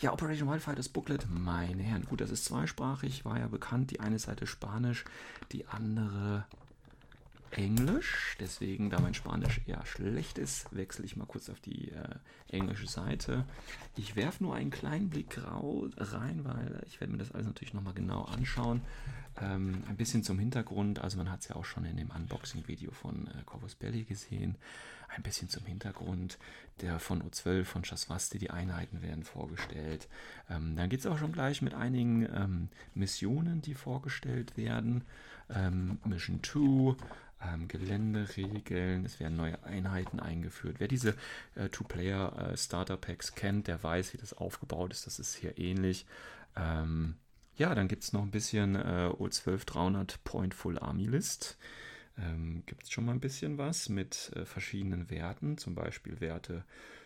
ja, 0.00 0.12
Operation 0.12 0.50
Wildfire, 0.50 0.76
das 0.76 0.88
Booklet, 0.88 1.26
meine 1.30 1.82
Herren. 1.82 2.04
Gut, 2.04 2.20
das 2.20 2.30
ist 2.30 2.44
zweisprachig, 2.44 3.24
war 3.24 3.38
ja 3.38 3.46
bekannt. 3.46 3.92
Die 3.92 4.00
eine 4.00 4.18
Seite 4.18 4.46
Spanisch, 4.46 5.04
die 5.52 5.66
andere 5.68 6.44
Englisch. 7.52 8.36
Deswegen, 8.40 8.90
da 8.90 9.00
mein 9.00 9.14
Spanisch 9.14 9.60
eher 9.66 9.84
schlecht 9.86 10.38
ist, 10.38 10.74
wechsle 10.74 11.04
ich 11.04 11.16
mal 11.16 11.26
kurz 11.26 11.48
auf 11.48 11.60
die 11.60 11.92
äh, 11.92 12.16
englische 12.48 12.88
Seite. 12.88 13.44
Ich 13.96 14.16
werfe 14.16 14.42
nur 14.42 14.56
einen 14.56 14.70
kleinen 14.70 15.10
Blick 15.10 15.38
rein, 15.44 16.44
weil 16.44 16.82
ich 16.86 17.00
werde 17.00 17.12
mir 17.12 17.18
das 17.18 17.32
alles 17.32 17.46
natürlich 17.46 17.74
nochmal 17.74 17.94
genau 17.94 18.22
anschauen. 18.22 18.82
Ähm, 19.40 19.84
ein 19.88 19.96
bisschen 19.96 20.22
zum 20.22 20.38
Hintergrund, 20.38 21.00
also 21.00 21.16
man 21.16 21.30
hat 21.30 21.40
es 21.40 21.48
ja 21.48 21.56
auch 21.56 21.64
schon 21.64 21.84
in 21.84 21.96
dem 21.96 22.10
Unboxing-Video 22.10 22.90
von 22.92 23.28
äh, 23.28 23.42
Corvus 23.46 23.74
Belly 23.74 24.04
gesehen. 24.04 24.56
Ein 25.08 25.22
bisschen 25.22 25.48
zum 25.48 25.64
Hintergrund 25.66 26.38
der 26.80 26.98
von 26.98 27.22
O12, 27.22 27.64
von 27.64 27.82
Chaswasti, 27.82 28.38
die 28.38 28.50
Einheiten 28.50 29.02
werden 29.02 29.24
vorgestellt. 29.24 30.08
Ähm, 30.50 30.76
dann 30.76 30.88
geht 30.88 31.00
es 31.00 31.06
auch 31.06 31.18
schon 31.18 31.32
gleich 31.32 31.62
mit 31.62 31.74
einigen 31.74 32.26
ähm, 32.34 32.68
Missionen, 32.94 33.62
die 33.62 33.74
vorgestellt 33.74 34.56
werden. 34.56 35.04
Ähm, 35.50 35.98
Mission 36.04 36.42
2, 36.42 36.96
ähm, 37.44 37.68
Geländeregeln, 37.68 39.04
es 39.04 39.20
werden 39.20 39.36
neue 39.36 39.62
Einheiten 39.64 40.20
eingeführt. 40.20 40.76
Wer 40.78 40.88
diese 40.88 41.14
äh, 41.54 41.68
Two-Player 41.68 42.54
äh, 42.54 43.16
kennt, 43.34 43.66
der 43.66 43.82
weiß, 43.82 44.14
wie 44.14 44.18
das 44.18 44.34
aufgebaut 44.34 44.92
ist. 44.92 45.06
Das 45.06 45.18
ist 45.18 45.34
hier 45.34 45.58
ähnlich. 45.58 46.06
Ähm, 46.56 47.16
ja, 47.56 47.74
dann 47.74 47.88
gibt 47.88 48.02
es 48.02 48.12
noch 48.12 48.22
ein 48.22 48.30
bisschen 48.30 48.76
äh, 48.76 49.10
O12 49.12 49.64
300 49.66 50.24
Point 50.24 50.54
Full 50.54 50.78
Army 50.78 51.06
List. 51.06 51.58
Ähm, 52.18 52.62
gibt 52.66 52.84
es 52.84 52.90
schon 52.90 53.04
mal 53.04 53.12
ein 53.12 53.20
bisschen 53.20 53.58
was 53.58 53.88
mit 53.88 54.32
äh, 54.34 54.44
verschiedenen 54.44 55.10
Werten, 55.10 55.58
zum 55.58 55.74
Beispiel 55.74 56.20
Werte 56.20 56.64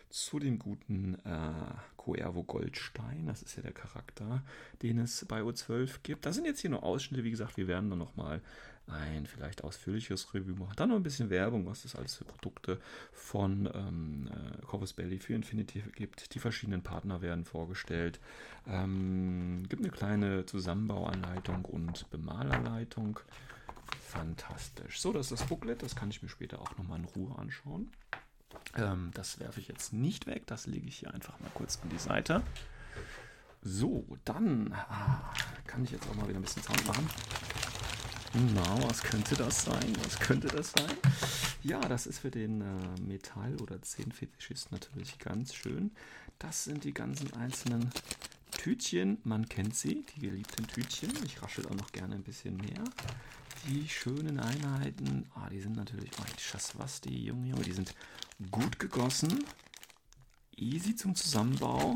zu 0.09 0.39
dem 0.39 0.57
guten 0.57 1.15
äh, 1.25 1.51
Coervo 1.97 2.43
Goldstein. 2.43 3.25
Das 3.27 3.41
ist 3.41 3.55
ja 3.55 3.61
der 3.61 3.73
Charakter, 3.73 4.43
den 4.81 4.99
es 4.99 5.25
bei 5.25 5.41
O12 5.41 5.99
gibt. 6.03 6.25
Das 6.25 6.35
sind 6.35 6.45
jetzt 6.45 6.61
hier 6.61 6.69
nur 6.69 6.83
Ausschnitte. 6.83 7.23
Wie 7.23 7.31
gesagt, 7.31 7.57
wir 7.57 7.67
werden 7.67 7.89
dann 7.89 7.99
nochmal 7.99 8.41
ein 8.87 9.25
vielleicht 9.25 9.63
ausführliches 9.63 10.33
Review 10.33 10.55
machen. 10.55 10.73
Dann 10.75 10.89
noch 10.89 10.95
ein 10.95 11.03
bisschen 11.03 11.29
Werbung, 11.29 11.65
was 11.65 11.85
es 11.85 11.95
alles 11.95 12.15
für 12.15 12.25
Produkte 12.25 12.79
von 13.11 13.69
ähm, 13.73 14.29
äh, 14.31 14.65
Corvus 14.65 14.93
Belly 14.93 15.19
für 15.19 15.33
Infinity 15.33 15.83
gibt. 15.95 16.33
Die 16.33 16.39
verschiedenen 16.39 16.81
Partner 16.81 17.21
werden 17.21 17.45
vorgestellt. 17.45 18.19
Ähm, 18.67 19.65
gibt 19.67 19.83
eine 19.83 19.91
kleine 19.91 20.45
Zusammenbauanleitung 20.45 21.65
und 21.65 22.09
Bemalerleitung. 22.09 23.19
Fantastisch. 24.01 25.01
So, 25.01 25.11
das 25.11 25.31
ist 25.31 25.41
das 25.41 25.47
Booklet. 25.47 25.83
Das 25.83 25.95
kann 25.95 26.09
ich 26.09 26.21
mir 26.21 26.29
später 26.29 26.61
auch 26.61 26.77
nochmal 26.77 26.99
in 26.99 27.05
Ruhe 27.05 27.37
anschauen. 27.37 27.91
Ähm, 28.75 29.11
das 29.13 29.39
werfe 29.39 29.59
ich 29.59 29.67
jetzt 29.67 29.93
nicht 29.93 30.27
weg. 30.27 30.43
Das 30.47 30.65
lege 30.65 30.87
ich 30.87 30.97
hier 30.97 31.13
einfach 31.13 31.39
mal 31.39 31.51
kurz 31.53 31.79
an 31.83 31.89
die 31.89 31.99
Seite. 31.99 32.41
So, 33.61 34.05
dann 34.23 34.73
ah, 34.73 35.33
kann 35.65 35.83
ich 35.83 35.91
jetzt 35.91 36.07
auch 36.09 36.15
mal 36.15 36.27
wieder 36.27 36.39
ein 36.39 36.43
bisschen 36.43 36.63
Sound 36.63 36.87
machen. 36.87 37.09
Na, 38.33 38.83
was 38.83 39.01
könnte 39.01 39.35
das 39.35 39.63
sein? 39.63 39.93
Was 40.03 40.19
könnte 40.19 40.47
das 40.47 40.71
sein? 40.71 40.97
Ja, 41.63 41.79
das 41.79 42.05
ist 42.07 42.19
für 42.19 42.29
den 42.29 42.61
äh, 42.61 43.01
Metall- 43.01 43.55
oder 43.61 43.81
Zehnfetischist 43.81 44.71
natürlich 44.71 45.17
ganz 45.17 45.55
schön. 45.55 45.91
Das 46.37 46.65
sind 46.65 46.83
die 46.83 46.93
ganzen 46.93 47.33
einzelnen 47.33 47.89
Tütchen. 48.51 49.17
Man 49.23 49.47
kennt 49.49 49.75
sie, 49.75 50.05
die 50.15 50.19
geliebten 50.19 50.67
Tütchen. 50.67 51.11
Ich 51.25 51.41
raschel 51.41 51.65
auch 51.67 51.75
noch 51.75 51.91
gerne 51.91 52.15
ein 52.15 52.23
bisschen 52.23 52.57
mehr. 52.57 52.83
Die 53.67 53.87
schönen 53.89 54.39
Einheiten. 54.39 55.29
Ah, 55.33 55.49
die 55.49 55.61
sind 55.61 55.75
natürlich, 55.75 56.11
oh, 56.19 56.25
die 56.37 56.41
Schaswasti, 56.41 57.25
Junge, 57.25 57.49
Junge, 57.49 57.63
die 57.63 57.73
sind 57.73 57.95
gut 58.51 58.77
gegossen. 58.77 59.43
Easy 60.55 60.95
zum 60.95 61.15
Zusammenbau. 61.15 61.95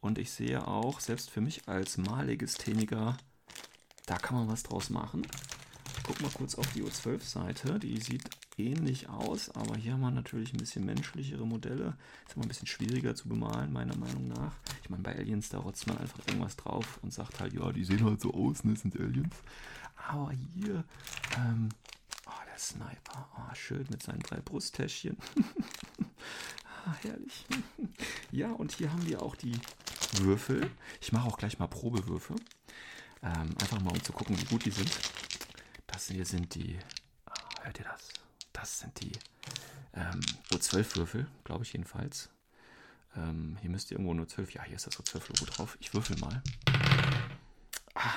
Und 0.00 0.18
ich 0.18 0.32
sehe 0.32 0.66
auch, 0.66 1.00
selbst 1.00 1.30
für 1.30 1.40
mich 1.40 1.68
als 1.68 1.96
Mallegistheniker, 1.96 3.16
da 4.06 4.16
kann 4.16 4.36
man 4.36 4.48
was 4.48 4.62
draus 4.62 4.90
machen. 4.90 5.26
Ich 5.96 6.02
gucke 6.02 6.22
mal 6.22 6.32
kurz 6.32 6.54
auf 6.56 6.70
die 6.72 6.82
O12-Seite. 6.82 7.78
Die 7.78 7.98
sieht 8.00 8.24
ähnlich 8.58 9.08
aus, 9.08 9.50
aber 9.50 9.76
hier 9.76 9.94
haben 9.94 10.02
wir 10.02 10.10
natürlich 10.10 10.52
ein 10.52 10.58
bisschen 10.58 10.84
menschlichere 10.84 11.46
Modelle. 11.46 11.96
Ist 12.26 12.36
immer 12.36 12.44
ein 12.44 12.48
bisschen 12.48 12.66
schwieriger 12.66 13.14
zu 13.14 13.28
bemalen, 13.28 13.72
meiner 13.72 13.96
Meinung 13.96 14.28
nach. 14.28 14.52
Ich 14.82 14.90
meine, 14.90 15.02
bei 15.02 15.16
Aliens, 15.16 15.48
da 15.48 15.58
rotzt 15.58 15.86
man 15.86 15.98
einfach 15.98 16.18
irgendwas 16.26 16.56
drauf 16.56 16.98
und 17.02 17.12
sagt 17.12 17.40
halt, 17.40 17.54
ja, 17.54 17.72
die 17.72 17.84
sehen 17.84 18.04
halt 18.04 18.20
so 18.20 18.34
aus, 18.34 18.64
ne, 18.64 18.76
sind 18.76 18.98
Aliens. 19.00 19.34
Aber 19.96 20.30
hier, 20.54 20.84
ähm, 21.38 21.70
oh, 22.26 22.44
der 22.50 22.58
Sniper, 22.58 23.28
oh, 23.38 23.54
schön 23.54 23.86
mit 23.90 24.02
seinen 24.02 24.20
drei 24.20 24.40
Brusttäschchen. 24.40 25.16
ah, 26.86 26.94
herrlich. 27.00 27.46
ja, 28.30 28.50
und 28.50 28.72
hier 28.72 28.92
haben 28.92 29.06
wir 29.06 29.22
auch 29.22 29.36
die 29.36 29.58
Würfel. 30.20 30.70
Ich 31.00 31.12
mache 31.12 31.26
auch 31.26 31.38
gleich 31.38 31.58
mal 31.58 31.68
Probewürfe. 31.68 32.34
Ähm, 33.24 33.50
einfach 33.60 33.80
mal 33.80 33.92
um 33.92 34.02
zu 34.02 34.12
gucken, 34.12 34.38
wie 34.38 34.44
gut 34.44 34.64
die 34.64 34.70
sind. 34.70 34.90
Das 35.86 36.08
hier 36.08 36.26
sind 36.26 36.54
die, 36.54 36.78
hört 37.62 37.78
ihr 37.78 37.84
das? 37.84 38.08
Das 38.52 38.80
sind 38.80 39.00
die 39.00 39.12
ähm, 39.94 40.20
O12-Würfel, 40.52 41.26
glaube 41.44 41.64
ich 41.64 41.72
jedenfalls. 41.72 42.28
Ähm, 43.16 43.56
hier 43.60 43.70
müsste 43.70 43.94
irgendwo 43.94 44.12
nur 44.12 44.28
12, 44.28 44.52
ja, 44.54 44.62
hier 44.64 44.76
ist 44.76 44.86
das 44.86 44.98
O12-Logo 44.98 45.44
drauf. 45.46 45.78
Ich 45.80 45.94
würfel 45.94 46.18
mal. 46.18 46.42
Ah, 47.94 48.14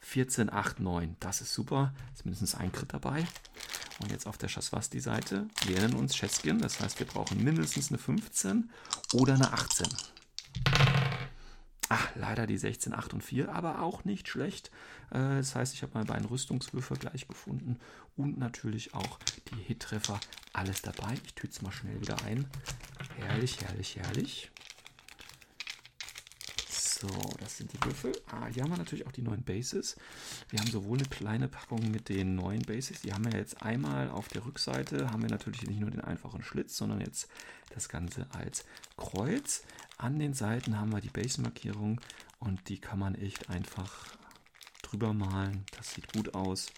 14, 0.00 0.52
8, 0.52 0.80
9. 0.80 1.16
Das 1.20 1.40
ist 1.40 1.54
super. 1.54 1.94
Ist 2.12 2.24
mindestens 2.24 2.54
ein 2.54 2.72
Crit 2.72 2.92
dabei. 2.92 3.26
Und 4.00 4.10
jetzt 4.10 4.26
auf 4.26 4.38
der 4.38 4.48
Schaswasti-Seite. 4.48 5.46
Nennen 5.68 5.94
uns 5.94 6.16
Cheskin. 6.16 6.58
Das 6.58 6.80
heißt, 6.80 6.98
wir 6.98 7.06
brauchen 7.06 7.42
mindestens 7.44 7.90
eine 7.90 7.98
15 7.98 8.70
oder 9.12 9.34
eine 9.34 9.52
18. 9.52 9.86
Ach, 11.92 12.08
leider 12.14 12.46
die 12.46 12.56
16, 12.56 12.94
8 12.94 13.14
und 13.14 13.20
4, 13.20 13.52
aber 13.52 13.82
auch 13.82 14.04
nicht 14.04 14.28
schlecht. 14.28 14.70
Äh, 15.10 15.38
das 15.38 15.56
heißt, 15.56 15.74
ich 15.74 15.82
habe 15.82 15.94
meine 15.94 16.06
beiden 16.06 16.24
Rüstungswürfe 16.26 16.94
gleich 16.94 17.26
gefunden 17.26 17.80
und 18.16 18.38
natürlich 18.38 18.94
auch 18.94 19.18
die 19.50 19.60
Hit-Treffer. 19.60 20.20
Alles 20.52 20.82
dabei. 20.82 21.14
Ich 21.24 21.34
tüte 21.34 21.52
es 21.52 21.62
mal 21.62 21.72
schnell 21.72 22.00
wieder 22.00 22.16
ein. 22.22 22.48
Herrlich, 23.16 23.60
herrlich, 23.60 23.96
herrlich. 23.96 24.52
So, 26.68 27.08
das 27.40 27.56
sind 27.56 27.72
die 27.72 27.84
Würfel. 27.84 28.12
Ah, 28.30 28.46
hier 28.46 28.62
haben 28.62 28.70
wir 28.70 28.78
natürlich 28.78 29.08
auch 29.08 29.12
die 29.12 29.22
neuen 29.22 29.42
Bases. 29.42 29.96
Wir 30.50 30.60
haben 30.60 30.70
sowohl 30.70 30.98
eine 30.98 31.08
kleine 31.08 31.48
Packung 31.48 31.90
mit 31.90 32.08
den 32.08 32.36
neuen 32.36 32.62
Bases, 32.62 33.00
die 33.00 33.12
haben 33.12 33.24
wir 33.24 33.36
jetzt 33.36 33.62
einmal 33.62 34.10
auf 34.10 34.28
der 34.28 34.44
Rückseite, 34.44 35.10
haben 35.10 35.22
wir 35.22 35.30
natürlich 35.30 35.66
nicht 35.66 35.80
nur 35.80 35.90
den 35.90 36.02
einfachen 36.02 36.44
Schlitz, 36.44 36.76
sondern 36.76 37.00
jetzt 37.00 37.28
das 37.70 37.88
Ganze 37.88 38.26
als 38.32 38.64
Kreuz. 38.96 39.62
An 40.00 40.18
den 40.18 40.32
Seiten 40.32 40.78
haben 40.78 40.92
wir 40.92 41.02
die 41.02 41.10
Base-Markierung 41.10 42.00
und 42.38 42.70
die 42.70 42.78
kann 42.80 42.98
man 42.98 43.14
echt 43.16 43.50
einfach 43.50 44.06
drüber 44.80 45.12
malen. 45.12 45.66
Das 45.76 45.92
sieht 45.92 46.10
gut 46.14 46.34
aus. 46.34 46.72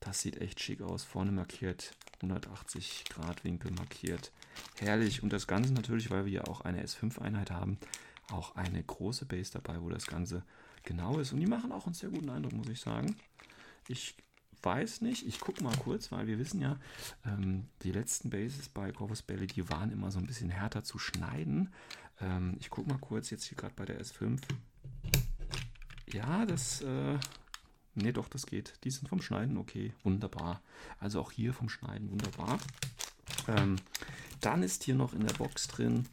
Das 0.00 0.22
sieht 0.22 0.40
echt 0.40 0.60
schick 0.60 0.82
aus. 0.82 1.04
Vorne 1.04 1.30
markiert, 1.30 1.94
180 2.22 3.04
Grad 3.10 3.44
Winkel 3.44 3.70
markiert. 3.70 4.32
Herrlich. 4.80 5.22
Und 5.22 5.32
das 5.32 5.46
Ganze 5.46 5.72
natürlich, 5.72 6.10
weil 6.10 6.24
wir 6.24 6.32
ja 6.32 6.44
auch 6.48 6.62
eine 6.62 6.82
S5-Einheit 6.82 7.52
haben, 7.52 7.78
auch 8.32 8.56
eine 8.56 8.82
große 8.82 9.26
Base 9.26 9.52
dabei, 9.52 9.80
wo 9.80 9.88
das 9.88 10.08
Ganze 10.08 10.42
genau 10.82 11.20
ist. 11.20 11.32
Und 11.32 11.38
die 11.38 11.46
machen 11.46 11.70
auch 11.70 11.86
einen 11.86 11.94
sehr 11.94 12.10
guten 12.10 12.30
Eindruck, 12.30 12.54
muss 12.54 12.68
ich 12.68 12.80
sagen. 12.80 13.14
Ich 13.86 14.16
weiß 14.66 15.00
nicht, 15.00 15.26
ich 15.26 15.40
gucke 15.40 15.62
mal 15.62 15.76
kurz, 15.78 16.12
weil 16.12 16.26
wir 16.26 16.38
wissen 16.38 16.60
ja, 16.60 16.76
ähm, 17.24 17.68
die 17.82 17.92
letzten 17.92 18.30
Bases 18.30 18.68
bei 18.68 18.90
Corvus 18.92 19.22
Belly, 19.22 19.46
die 19.46 19.70
waren 19.70 19.92
immer 19.92 20.10
so 20.10 20.18
ein 20.18 20.26
bisschen 20.26 20.50
härter 20.50 20.82
zu 20.82 20.98
schneiden. 20.98 21.72
Ähm, 22.20 22.56
ich 22.60 22.68
gucke 22.68 22.90
mal 22.90 22.98
kurz 22.98 23.30
jetzt 23.30 23.44
hier 23.44 23.56
gerade 23.56 23.74
bei 23.74 23.84
der 23.84 24.00
S5. 24.00 24.40
Ja, 26.12 26.44
das, 26.44 26.82
äh, 26.82 27.18
ne 27.94 28.12
doch, 28.12 28.28
das 28.28 28.44
geht. 28.44 28.74
Die 28.84 28.90
sind 28.90 29.08
vom 29.08 29.22
Schneiden 29.22 29.56
okay, 29.56 29.92
wunderbar. 30.02 30.60
Also 30.98 31.20
auch 31.20 31.30
hier 31.30 31.54
vom 31.54 31.68
Schneiden 31.68 32.10
wunderbar. 32.10 32.58
Ähm, 33.48 33.76
dann 34.40 34.62
ist 34.62 34.82
hier 34.82 34.96
noch 34.96 35.14
in 35.14 35.24
der 35.24 35.34
Box 35.34 35.68
drin 35.68 36.06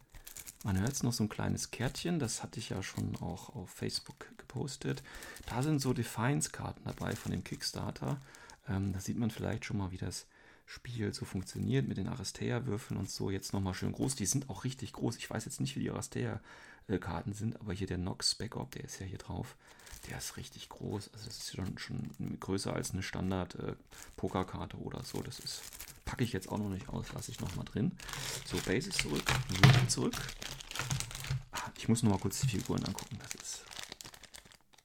man 0.64 0.78
hört 0.78 0.89
jetzt 0.89 1.04
noch 1.04 1.12
so 1.12 1.26
ein 1.26 1.30
kleines 1.30 1.72
Kärtchen, 1.72 2.20
das 2.20 2.41
hatte 2.41 2.58
ich 2.58 2.70
ja 2.70 2.82
schon 2.82 3.18
auch 3.18 3.54
auf 3.54 3.70
Facebook 3.70 4.26
gepostet. 4.38 5.04
Da 5.45 5.62
sind 5.62 5.82
so 5.82 5.93
Defiance-Karten 5.93 6.84
dabei 6.86 7.18
von 7.18 7.34
dem 7.34 7.43
Kickstarter. 7.43 8.18
Ähm, 8.68 8.93
da 8.93 8.99
sieht 8.99 9.18
man 9.18 9.32
vielleicht 9.32 9.66
schon 9.66 9.78
mal, 9.78 9.91
wie 9.91 9.97
das 9.97 10.28
Spiel 10.66 11.14
so 11.14 11.26
funktioniert 11.26 11.88
mit 11.88 11.97
den 11.97 12.07
Aristea-Würfeln 12.07 12.99
und 12.99 13.09
so. 13.09 13.30
Jetzt 13.30 13.53
nochmal 13.53 13.74
schön 13.74 13.91
groß. 13.91 14.16
Die 14.16 14.26
sind 14.26 14.49
auch 14.49 14.64
richtig 14.64 14.93
groß. 14.93 15.18
Ich 15.18 15.30
weiß 15.30 15.45
jetzt 15.45 15.59
nicht, 15.59 15.76
wie 15.76 15.82
die 15.82 15.91
Aristea-Karten 15.91 17.34
sind, 17.34 17.59
aber 17.59 17.74
hier 17.74 17.88
der 17.88 17.97
Nox 17.97 18.36
Backup, 18.36 18.72
der 18.72 18.86
ist 18.86 18.99
ja 18.99 19.05
hier 19.05 19.18
drauf. 19.18 19.55
Der 20.09 20.18
ist 20.18 20.38
richtig 20.38 20.70
groß. 20.70 21.11
Also 21.14 21.26
das 21.26 21.38
ist 21.38 21.55
schon, 21.55 21.78
schon 21.78 22.39
größer 22.39 22.74
als 22.74 22.91
eine 22.91 23.03
Standard-Pokerkarte 23.03 24.78
äh, 24.78 24.82
oder 24.82 25.03
so. 25.03 25.22
Das 25.22 25.39
ist 25.39 25.61
packe 26.05 26.24
ich 26.24 26.34
jetzt 26.34 26.49
auch 26.49 26.57
noch 26.57 26.70
nicht 26.70 26.89
aus, 26.89 27.11
lasse 27.14 27.32
ich 27.32 27.39
noch 27.39 27.55
mal 27.55 27.64
drin. 27.64 27.91
So, 28.45 28.57
Basis 28.57 28.95
zurück, 28.97 29.24
Würfel 29.49 29.88
zurück. 29.88 30.16
Ah, 31.51 31.72
ich 31.78 31.88
muss 31.88 32.03
noch 32.03 32.11
mal 32.11 32.20
kurz 32.20 32.41
die 32.41 32.49
Figuren 32.49 32.84
angucken. 32.86 33.18
Das 33.20 33.34
ist. 33.36 33.66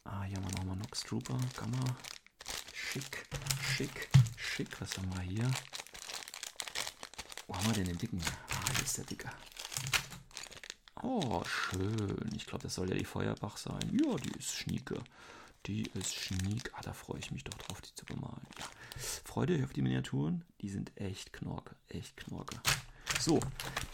Ah, 0.05 0.23
hier 0.23 0.37
haben 0.37 0.45
wir 0.45 0.59
noch 0.59 0.65
mal 0.65 0.77
Nox 0.77 1.01
Trooper, 1.01 1.39
Gamma. 1.55 1.97
Schick, 2.99 3.27
schick, 3.77 4.09
schick. 4.37 4.81
Was 4.81 4.99
haben 4.99 5.09
wir 5.15 5.21
hier? 5.21 5.49
Wo 7.47 7.55
haben 7.55 7.67
wir 7.67 7.75
denn 7.75 7.85
den 7.85 7.99
dicken? 7.99 8.21
Ah, 8.51 8.73
hier 8.75 8.85
ist 8.85 8.99
der 8.99 9.05
dicke. 9.05 9.31
Oh, 11.01 11.45
schön. 11.45 12.29
Ich 12.35 12.47
glaube, 12.47 12.65
das 12.65 12.75
soll 12.75 12.91
ja 12.91 12.97
die 12.97 13.05
Feuerbach 13.05 13.57
sein. 13.57 13.89
Ja, 13.93 14.17
die 14.17 14.37
ist 14.37 14.53
schnieke. 14.53 14.99
Die 15.67 15.89
ist 15.95 16.13
schniek. 16.13 16.73
Ah, 16.75 16.81
da 16.83 16.93
freue 16.93 17.21
ich 17.21 17.31
mich 17.31 17.45
doch 17.45 17.55
drauf, 17.55 17.81
die 17.83 17.95
zu 17.95 18.05
bemalen. 18.05 18.45
Ja. 18.59 18.65
Freude 19.25 19.63
auf 19.63 19.73
die 19.73 19.83
Miniaturen. 19.83 20.45
Die 20.61 20.69
sind 20.69 20.91
echt 20.97 21.33
knorke. 21.33 21.77
Echt 21.89 22.17
knorke. 22.17 22.57
So, 23.21 23.39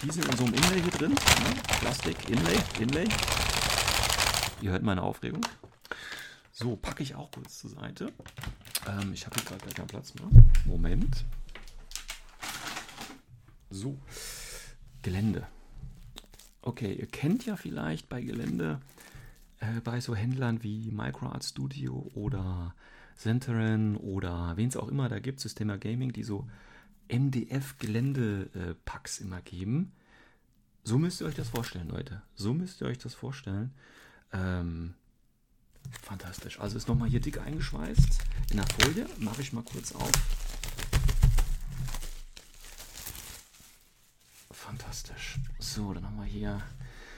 die 0.00 0.10
sind 0.10 0.26
in 0.30 0.36
so 0.38 0.44
einem 0.44 0.54
Inlay 0.54 0.80
hier 0.80 0.92
drin. 0.92 1.10
Ne? 1.10 1.54
Plastik, 1.80 2.30
Inlay, 2.30 2.58
Inlay. 2.80 3.08
Ihr 4.62 4.70
hört 4.70 4.82
meine 4.82 5.02
Aufregung. 5.02 5.44
So, 6.52 6.76
packe 6.76 7.02
ich 7.02 7.14
auch 7.14 7.30
kurz 7.32 7.58
zur 7.58 7.68
Seite. 7.68 8.10
Ähm, 8.86 9.12
ich 9.12 9.26
habe 9.26 9.36
hier 9.36 9.44
gerade 9.44 9.74
keinen 9.74 9.86
Platz 9.86 10.14
mehr. 10.14 10.28
Moment. 10.64 11.24
So, 13.70 13.98
Gelände. 15.02 15.46
Okay, 16.62 16.94
ihr 16.94 17.06
kennt 17.06 17.46
ja 17.46 17.56
vielleicht 17.56 18.08
bei 18.08 18.22
Gelände 18.22 18.80
äh, 19.60 19.80
bei 19.80 20.00
so 20.00 20.14
Händlern 20.14 20.62
wie 20.62 20.90
Microart 20.90 21.44
Studio 21.44 22.10
oder 22.14 22.74
Centerin 23.16 23.96
oder 23.96 24.56
wen 24.56 24.68
es 24.68 24.76
auch 24.76 24.88
immer 24.88 25.08
da 25.08 25.18
gibt, 25.18 25.40
Systema 25.40 25.76
Gaming, 25.76 26.12
die 26.12 26.24
so 26.24 26.46
MDF-Gelände-Packs 27.08 29.20
immer 29.20 29.40
geben. 29.42 29.92
So 30.84 30.98
müsst 30.98 31.20
ihr 31.20 31.26
euch 31.26 31.34
das 31.34 31.48
vorstellen, 31.48 31.88
Leute. 31.88 32.22
So 32.34 32.54
müsst 32.54 32.80
ihr 32.80 32.86
euch 32.86 32.98
das 32.98 33.14
vorstellen. 33.14 33.72
Ähm, 34.32 34.94
fantastisch. 36.02 36.60
Also 36.60 36.76
ist 36.76 36.88
nochmal 36.88 37.08
hier 37.08 37.20
dick 37.20 37.40
eingeschweißt 37.40 38.20
in 38.50 38.56
der 38.56 38.66
Folie. 38.66 39.06
Mache 39.18 39.42
ich 39.42 39.52
mal 39.52 39.64
kurz 39.64 39.92
auf. 39.92 40.10
Fantastisch. 44.50 45.38
So, 45.58 45.92
dann 45.92 46.04
haben 46.04 46.16
wir 46.16 46.24
hier 46.24 46.62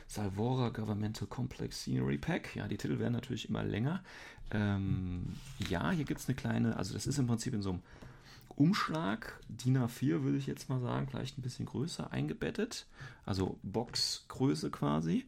Salvora 0.08 0.70
Governmental 0.70 1.26
Complex 1.26 1.80
Scenery 1.80 2.18
Pack. 2.18 2.54
Ja, 2.56 2.68
die 2.68 2.76
Titel 2.76 2.98
werden 2.98 3.12
natürlich 3.12 3.48
immer 3.48 3.64
länger. 3.64 4.02
Ähm, 4.50 5.34
ja, 5.68 5.90
hier 5.90 6.04
gibt 6.04 6.20
es 6.20 6.28
eine 6.28 6.36
kleine, 6.36 6.76
also 6.76 6.94
das 6.94 7.06
ist 7.06 7.18
im 7.18 7.26
Prinzip 7.26 7.54
in 7.54 7.62
so 7.62 7.70
einem 7.70 7.82
Umschlag, 8.56 9.38
DIN 9.48 9.76
A4 9.76 10.22
würde 10.22 10.38
ich 10.38 10.46
jetzt 10.46 10.68
mal 10.68 10.80
sagen, 10.80 11.08
vielleicht 11.08 11.36
ein 11.36 11.42
bisschen 11.42 11.66
größer 11.66 12.10
eingebettet, 12.12 12.86
also 13.26 13.58
Boxgröße 13.62 14.70
quasi. 14.70 15.26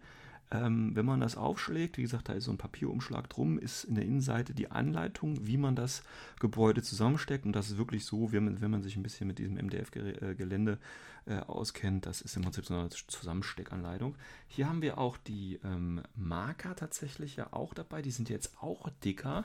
Ähm, 0.51 0.97
wenn 0.97 1.05
man 1.05 1.21
das 1.21 1.37
aufschlägt, 1.37 1.99
wie 1.99 2.03
gesagt, 2.03 2.31
da 2.31 2.33
ist 2.33 2.45
so 2.45 2.51
ein 2.51 2.59
Papierumschlag 2.59 3.29
drum, 3.29 3.59
ist 3.59 3.85
in 3.85 3.97
der 3.97 4.05
Innenseite 4.05 4.55
die 4.55 4.71
Anleitung, 4.71 5.47
wie 5.47 5.59
man 5.59 5.77
das 5.77 6.03
Gebäude 6.41 6.83
zusammensteckt. 6.83 7.45
Und 7.45 7.53
das 7.53 7.69
ist 7.69 7.77
wirklich 7.77 8.07
so, 8.07 8.33
wenn 8.33 8.45
man, 8.45 8.61
wenn 8.63 8.71
man 8.71 8.83
sich 8.83 8.97
ein 8.97 9.03
bisschen 9.03 9.27
mit 9.27 9.39
diesem 9.39 9.57
MDF-Gelände 9.57 10.79
äh, 11.27 11.41
auskennt, 11.41 12.07
das 12.07 12.23
ist 12.23 12.37
im 12.37 12.43
Prinzip 12.43 12.65
so 12.65 12.75
eine 12.75 12.89
Zusammensteckanleitung. 12.89 14.17
Hier 14.47 14.69
haben 14.69 14.81
wir 14.81 14.97
auch 14.97 15.19
die 15.19 15.61
ähm, 15.65 16.03
Marker 16.15 16.75
tatsächlich 16.75 17.37
ja 17.37 17.53
auch 17.53 17.75
dabei. 17.75 18.01
Die 18.01 18.11
sind 18.11 18.31
jetzt 18.31 18.57
auch 18.63 18.89
dicker. 19.05 19.45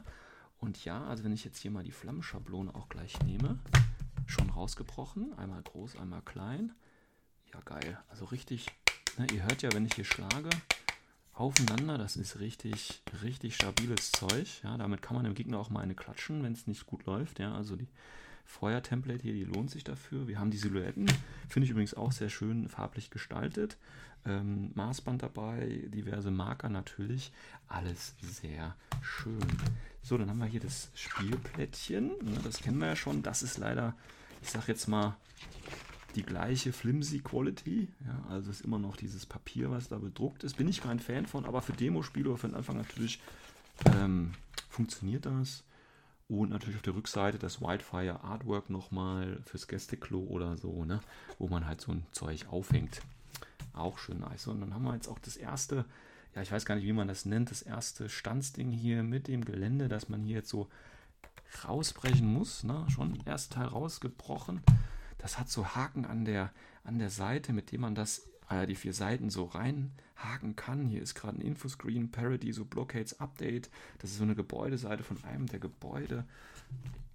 Und 0.59 0.85
ja, 0.85 1.03
also 1.03 1.25
wenn 1.25 1.33
ich 1.33 1.43
jetzt 1.43 1.59
hier 1.59 1.71
mal 1.71 1.83
die 1.83 1.91
Flammenschablone 1.91 2.73
auch 2.73 2.87
gleich 2.87 3.21
nehme, 3.23 3.59
schon 4.25 4.49
rausgebrochen. 4.49 5.33
Einmal 5.37 5.61
groß, 5.61 5.97
einmal 5.97 6.21
klein. 6.21 6.71
Ja, 7.53 7.59
geil. 7.65 7.99
Also 8.07 8.23
richtig, 8.23 8.67
ne, 9.17 9.27
ihr 9.33 9.43
hört 9.43 9.61
ja, 9.61 9.73
wenn 9.73 9.85
ich 9.85 9.95
hier 9.95 10.05
schlage, 10.05 10.49
aufeinander. 11.33 11.97
Das 11.97 12.15
ist 12.15 12.39
richtig, 12.39 13.01
richtig 13.23 13.55
stabiles 13.55 14.11
Zeug. 14.11 14.61
Ja, 14.63 14.77
damit 14.77 15.01
kann 15.01 15.15
man 15.15 15.25
dem 15.25 15.35
Gegner 15.35 15.59
auch 15.59 15.69
mal 15.69 15.81
eine 15.81 15.95
klatschen, 15.95 16.43
wenn 16.43 16.53
es 16.53 16.67
nicht 16.67 16.85
gut 16.85 17.05
läuft. 17.05 17.39
Ja, 17.39 17.53
also 17.55 17.75
die 17.75 17.87
Feuer-Template 18.45 19.21
hier, 19.21 19.33
die 19.33 19.45
lohnt 19.45 19.71
sich 19.71 19.83
dafür. 19.83 20.27
Wir 20.27 20.39
haben 20.39 20.51
die 20.51 20.57
Silhouetten, 20.57 21.07
finde 21.49 21.65
ich 21.65 21.71
übrigens 21.71 21.93
auch 21.93 22.11
sehr 22.11 22.29
schön 22.29 22.69
farblich 22.69 23.09
gestaltet. 23.09 23.77
Ähm, 24.25 24.71
Maßband 24.75 25.21
dabei, 25.21 25.83
diverse 25.87 26.31
Marker 26.31 26.69
natürlich. 26.69 27.31
Alles 27.67 28.15
sehr 28.21 28.75
schön. 29.01 29.39
So, 30.01 30.17
dann 30.17 30.29
haben 30.29 30.39
wir 30.39 30.45
hier 30.45 30.59
das 30.59 30.89
Spielplättchen. 30.95 32.07
Ne, 32.07 32.39
das 32.43 32.59
kennen 32.59 32.77
wir 32.77 32.87
ja 32.87 32.95
schon. 32.95 33.21
Das 33.21 33.43
ist 33.43 33.57
leider, 33.57 33.95
ich 34.41 34.49
sag 34.49 34.67
jetzt 34.67 34.87
mal, 34.87 35.17
die 36.15 36.23
gleiche 36.23 36.73
flimsy 36.73 37.19
Quality. 37.19 37.87
Ja, 38.05 38.25
also 38.29 38.51
ist 38.51 38.61
immer 38.61 38.79
noch 38.79 38.95
dieses 38.95 39.25
Papier, 39.25 39.71
was 39.71 39.89
da 39.89 39.97
bedruckt 39.97 40.43
ist. 40.43 40.57
Bin 40.57 40.67
ich 40.67 40.81
kein 40.81 40.99
Fan 40.99 41.25
von, 41.25 41.45
aber 41.45 41.61
für 41.61 41.73
Demospiele 41.73 42.29
oder 42.29 42.37
für 42.37 42.47
den 42.47 42.55
Anfang 42.55 42.77
natürlich 42.77 43.21
ähm, 43.85 44.33
funktioniert 44.69 45.25
das. 45.25 45.63
Und 46.29 46.49
natürlich 46.49 46.77
auf 46.77 46.83
der 46.83 46.95
Rückseite 46.95 47.37
das 47.37 47.61
Wildfire 47.61 48.23
Artwork 48.23 48.69
nochmal 48.69 49.39
fürs 49.45 49.67
Gästeklo 49.67 50.19
oder 50.19 50.57
so, 50.57 50.85
ne? 50.85 51.01
wo 51.37 51.47
man 51.47 51.67
halt 51.67 51.81
so 51.81 51.91
ein 51.91 52.05
Zeug 52.11 52.47
aufhängt. 52.49 53.01
Auch 53.73 53.97
schön 53.97 54.19
nice. 54.19 54.47
Und 54.47 54.61
dann 54.61 54.73
haben 54.73 54.83
wir 54.83 54.93
jetzt 54.93 55.07
auch 55.07 55.19
das 55.19 55.35
erste, 55.35 55.85
ja, 56.35 56.41
ich 56.41 56.51
weiß 56.51 56.65
gar 56.65 56.75
nicht, 56.75 56.85
wie 56.85 56.93
man 56.93 57.07
das 57.07 57.25
nennt, 57.25 57.51
das 57.51 57.61
erste 57.61 58.07
Standsding 58.09 58.71
hier 58.71 59.03
mit 59.03 59.27
dem 59.27 59.43
Gelände, 59.43 59.89
dass 59.89 60.09
man 60.09 60.23
hier 60.23 60.37
jetzt 60.37 60.49
so 60.49 60.69
rausbrechen 61.67 62.25
muss. 62.25 62.63
Ne? 62.63 62.85
Schon 62.89 63.19
erst 63.25 63.53
Teil 63.53 63.67
rausgebrochen. 63.67 64.61
Das 65.23 65.39
hat 65.39 65.49
so 65.49 65.65
Haken 65.65 66.03
an 66.03 66.25
der, 66.25 66.51
an 66.83 66.99
der 66.99 67.09
Seite, 67.09 67.53
mit 67.53 67.71
dem 67.71 67.79
man 67.79 67.95
das 67.95 68.27
äh, 68.49 68.67
die 68.67 68.75
vier 68.75 68.93
Seiten 68.93 69.29
so 69.29 69.45
reinhaken 69.45 70.57
kann. 70.57 70.85
Hier 70.85 71.01
ist 71.01 71.15
gerade 71.15 71.37
ein 71.37 71.41
Infoscreen, 71.41 72.11
Parody, 72.11 72.51
so 72.51 72.65
Blockades 72.65 73.21
Update. 73.21 73.69
Das 73.99 74.11
ist 74.11 74.17
so 74.17 74.23
eine 74.23 74.35
Gebäudeseite 74.35 75.01
von 75.01 75.23
einem 75.23 75.47
der 75.47 75.59
Gebäude. 75.59 76.25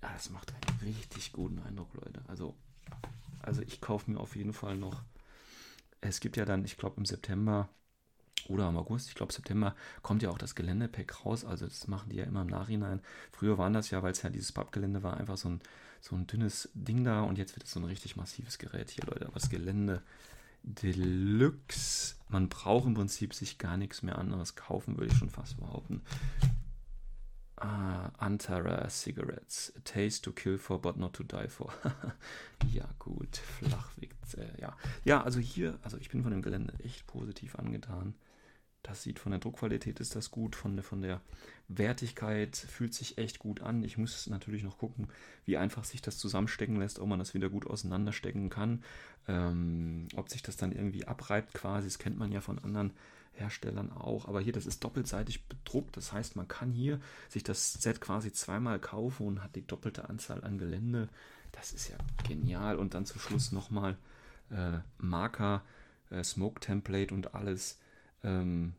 Ja, 0.03 0.11
das 0.15 0.31
macht 0.31 0.55
einen 0.55 0.95
richtig 0.95 1.35
guten 1.35 1.59
Eindruck, 1.59 1.93
Leute. 1.93 2.23
Also, 2.29 2.55
also 3.43 3.61
ich 3.61 3.83
kaufe 3.83 4.11
mir 4.11 4.21
auf 4.21 4.37
jeden 4.37 4.55
Fall 4.55 4.79
noch. 4.79 5.03
Es 6.01 6.21
gibt 6.21 6.39
ja 6.39 6.47
dann, 6.47 6.65
ich 6.65 6.79
glaube, 6.79 6.97
im 6.97 7.05
September 7.05 7.69
oder 8.49 8.69
im 8.69 8.77
August, 8.77 9.09
ich 9.09 9.15
glaube 9.15 9.33
September, 9.33 9.75
kommt 10.03 10.23
ja 10.23 10.31
auch 10.31 10.39
das 10.39 10.55
Geländepack 10.55 11.25
raus. 11.25 11.45
Also 11.45 11.67
das 11.67 11.87
machen 11.89 12.11
die 12.11 12.17
ja 12.17 12.25
immer 12.25 12.43
im 12.43 12.49
Nachhinein. 12.49 13.01
Früher 13.33 13.59
waren 13.59 13.73
das 13.73 13.91
ja, 13.91 14.03
weil 14.03 14.13
es 14.13 14.23
ja 14.23 14.31
dieses 14.31 14.53
Pappgelände 14.53 15.03
war, 15.03 15.17
einfach 15.17 15.37
so 15.37 15.49
ein, 15.49 15.61
so 16.01 16.17
ein 16.17 16.27
dünnes 16.27 16.69
Ding 16.75 17.05
da 17.05 17.23
und 17.23 17.39
jetzt 17.39 17.57
wird 17.57 17.67
es 17.67 17.73
so 17.73 17.81
ein 17.81 17.85
richtig 17.85 18.17
massives 18.17 18.59
Gerät 18.59 18.91
hier, 18.91 19.05
Leute. 19.05 19.27
Aber 19.27 19.39
das 19.39 19.51
Gelände 19.51 20.03
Deluxe, 20.63 22.17
man 22.29 22.49
braucht 22.49 22.87
im 22.87 22.95
Prinzip 22.95 23.35
sich 23.35 23.59
gar 23.59 23.77
nichts 23.77 24.03
mehr 24.03 24.19
anderes 24.19 24.55
kaufen, 24.55 24.97
würde 24.99 25.13
ich 25.13 25.19
schon 25.19 25.31
fast 25.31 25.59
behaupten. 25.59 26.03
Ah, 27.61 28.11
Antara 28.19 28.89
Cigarettes. 28.89 29.73
A 29.77 29.81
taste 29.81 30.23
to 30.23 30.33
kill 30.33 30.59
for, 30.59 30.81
but 30.81 30.97
not 30.97 31.15
to 31.15 31.25
die 31.25 31.49
for. 31.49 31.73
ja, 32.73 32.85
gut. 33.01 33.37
Flachweg. 33.37 34.15
Äh, 34.37 34.61
ja. 34.61 34.77
ja, 35.05 35.23
also 35.25 35.41
hier, 35.41 35.79
also 35.83 35.97
ich 35.97 36.09
bin 36.09 36.23
von 36.23 36.31
dem 36.31 36.43
Gelände 36.43 36.75
echt 36.85 37.07
positiv 37.09 37.57
angetan. 37.57 38.15
Das 38.89 39.03
sieht 39.03 39.19
von 39.19 39.33
der 39.33 39.39
Druckqualität 39.39 40.01
ist 40.01 40.17
das 40.17 40.31
gut, 40.31 40.57
von 40.57 40.75
der, 40.75 40.83
von 40.83 41.03
der 41.03 41.21
Wertigkeit 41.69 42.57
fühlt 42.57 42.95
sich 42.95 43.19
echt 43.19 43.39
gut 43.39 43.61
an. 43.61 43.85
Ich 43.85 43.99
muss 43.99 44.27
natürlich 44.29 44.63
noch 44.63 44.79
gucken, 44.79 45.09
wie 45.45 45.59
einfach 45.59 45.85
sich 45.85 46.01
das 46.01 46.17
zusammenstecken 46.17 46.77
lässt, 46.77 46.99
ob 46.99 47.07
man 47.07 47.19
das 47.19 47.35
wieder 47.35 47.51
gut 47.51 47.67
auseinanderstecken 47.67 48.49
kann, 48.49 48.83
ähm, 49.29 50.09
ob 50.17 50.31
sich 50.31 50.43
das 50.43 50.57
dann 50.57 50.73
irgendwie 50.73 51.07
abreibt 51.07 51.53
quasi. 51.53 51.87
Das 51.87 51.99
kennt 51.99 52.19
man 52.19 52.33
ja 52.33 52.41
von 52.41 52.59
anderen 52.59 52.93
Herstellern 53.33 53.93
auch. 53.93 54.27
Aber 54.27 54.41
hier, 54.41 54.55
das 54.55 54.65
ist 54.65 54.83
doppelseitig 54.83 55.45
bedruckt. 55.45 55.95
Das 55.99 56.15
heißt, 56.15 56.37
man 56.37 56.49
kann 56.49 56.73
hier 56.73 56.99
sich 57.29 57.43
das 57.43 57.75
Set 57.75 58.01
quasi 58.01 58.33
zweimal 58.33 58.79
kaufen 58.79 59.27
und 59.27 59.43
hat 59.43 59.55
die 59.55 59.67
doppelte 59.67 60.09
Anzahl 60.09 60.43
an 60.45 60.57
Gelände. 60.57 61.11
Das 61.53 61.73
ist 61.73 61.89
ja 61.89 61.99
genial. 62.27 62.77
Und 62.77 62.95
dann 62.95 63.05
zum 63.05 63.21
Schluss 63.21 63.53
nochmal 63.53 63.99
äh, 64.51 64.79
Marker, 64.97 65.63
äh, 66.09 66.25
Smoke 66.25 66.61
Template 66.61 67.13
und 67.13 67.35
alles. 67.35 67.79
Ähm, 68.23 68.75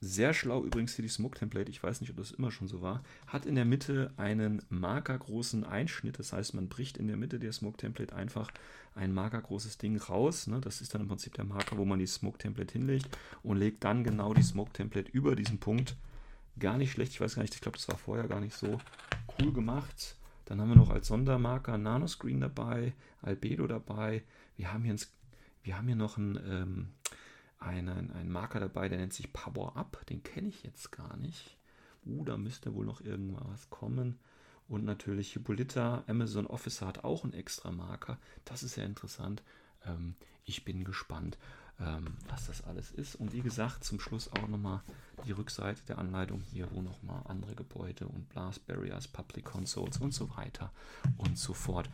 sehr 0.00 0.34
schlau 0.34 0.62
übrigens 0.62 0.94
für 0.94 1.02
die 1.02 1.08
Smoke 1.08 1.38
Template, 1.38 1.70
ich 1.70 1.82
weiß 1.82 2.00
nicht, 2.00 2.10
ob 2.10 2.18
das 2.18 2.30
immer 2.30 2.50
schon 2.50 2.68
so 2.68 2.82
war, 2.82 3.02
hat 3.26 3.46
in 3.46 3.54
der 3.54 3.64
Mitte 3.64 4.12
einen 4.16 4.62
markergroßen 4.68 5.64
Einschnitt. 5.64 6.18
Das 6.18 6.32
heißt, 6.32 6.54
man 6.54 6.68
bricht 6.68 6.98
in 6.98 7.08
der 7.08 7.16
Mitte 7.16 7.38
der 7.38 7.52
Smoke 7.52 7.78
Template 7.78 8.14
einfach 8.14 8.50
ein 8.94 9.12
markergroßes 9.12 9.78
Ding 9.78 9.96
raus. 9.96 10.48
Ne? 10.48 10.60
Das 10.60 10.80
ist 10.80 10.94
dann 10.94 11.00
im 11.00 11.08
Prinzip 11.08 11.34
der 11.34 11.44
Marker, 11.44 11.78
wo 11.78 11.84
man 11.84 11.98
die 11.98 12.06
Smoke 12.06 12.38
Template 12.38 12.72
hinlegt 12.72 13.08
und 13.42 13.56
legt 13.56 13.84
dann 13.84 14.04
genau 14.04 14.34
die 14.34 14.42
Smoke 14.42 14.72
Template 14.72 15.10
über 15.10 15.34
diesen 15.34 15.58
Punkt. 15.58 15.96
Gar 16.58 16.78
nicht 16.78 16.92
schlecht, 16.92 17.12
ich 17.12 17.20
weiß 17.20 17.34
gar 17.34 17.42
nicht, 17.42 17.54
ich 17.54 17.60
glaube, 17.60 17.78
das 17.78 17.88
war 17.88 17.98
vorher 17.98 18.28
gar 18.28 18.40
nicht 18.40 18.54
so 18.54 18.78
cool 19.38 19.52
gemacht. 19.52 20.16
Dann 20.44 20.60
haben 20.60 20.68
wir 20.68 20.76
noch 20.76 20.90
als 20.90 21.08
Sondermarker 21.08 21.78
Nanoscreen 21.78 22.40
dabei, 22.40 22.94
Albedo 23.22 23.66
dabei. 23.66 24.22
Wir 24.56 24.72
haben 24.72 24.84
hier, 24.84 24.94
ein, 24.94 25.00
wir 25.62 25.76
haben 25.76 25.86
hier 25.86 25.96
noch 25.96 26.18
ein. 26.18 26.38
Ähm, 26.46 26.88
einen, 27.58 28.10
einen 28.12 28.30
Marker 28.30 28.60
dabei, 28.60 28.88
der 28.88 28.98
nennt 28.98 29.14
sich 29.14 29.32
Power 29.32 29.76
Up. 29.76 30.04
Den 30.06 30.22
kenne 30.22 30.48
ich 30.48 30.62
jetzt 30.62 30.92
gar 30.92 31.16
nicht. 31.16 31.56
Uh, 32.04 32.24
da 32.24 32.36
müsste 32.36 32.74
wohl 32.74 32.86
noch 32.86 33.00
irgendwas 33.00 33.70
kommen. 33.70 34.18
Und 34.68 34.84
natürlich 34.84 35.32
Hippolyta, 35.32 36.04
Amazon 36.06 36.46
Officer 36.46 36.86
hat 36.86 37.04
auch 37.04 37.24
einen 37.24 37.32
extra 37.32 37.70
Marker. 37.70 38.18
Das 38.44 38.62
ist 38.62 38.74
sehr 38.74 38.84
interessant. 38.84 39.42
Ähm, 39.84 40.16
ich 40.44 40.64
bin 40.64 40.84
gespannt, 40.84 41.38
ähm, 41.80 42.16
was 42.28 42.46
das 42.46 42.64
alles 42.64 42.90
ist. 42.90 43.14
Und 43.16 43.32
wie 43.32 43.42
gesagt, 43.42 43.84
zum 43.84 44.00
Schluss 44.00 44.30
auch 44.32 44.48
nochmal 44.48 44.82
die 45.24 45.32
Rückseite 45.32 45.82
der 45.86 45.98
Anleitung 45.98 46.40
hier, 46.40 46.70
wo 46.72 46.82
nochmal 46.82 47.22
andere 47.26 47.54
Gebäude 47.54 48.06
und 48.08 48.28
Blast 48.28 48.66
Barriers, 48.66 49.08
Public 49.08 49.44
Consoles 49.44 49.98
und 49.98 50.12
so 50.12 50.34
weiter 50.36 50.72
und 51.16 51.38
so 51.38 51.54
fort. 51.54 51.88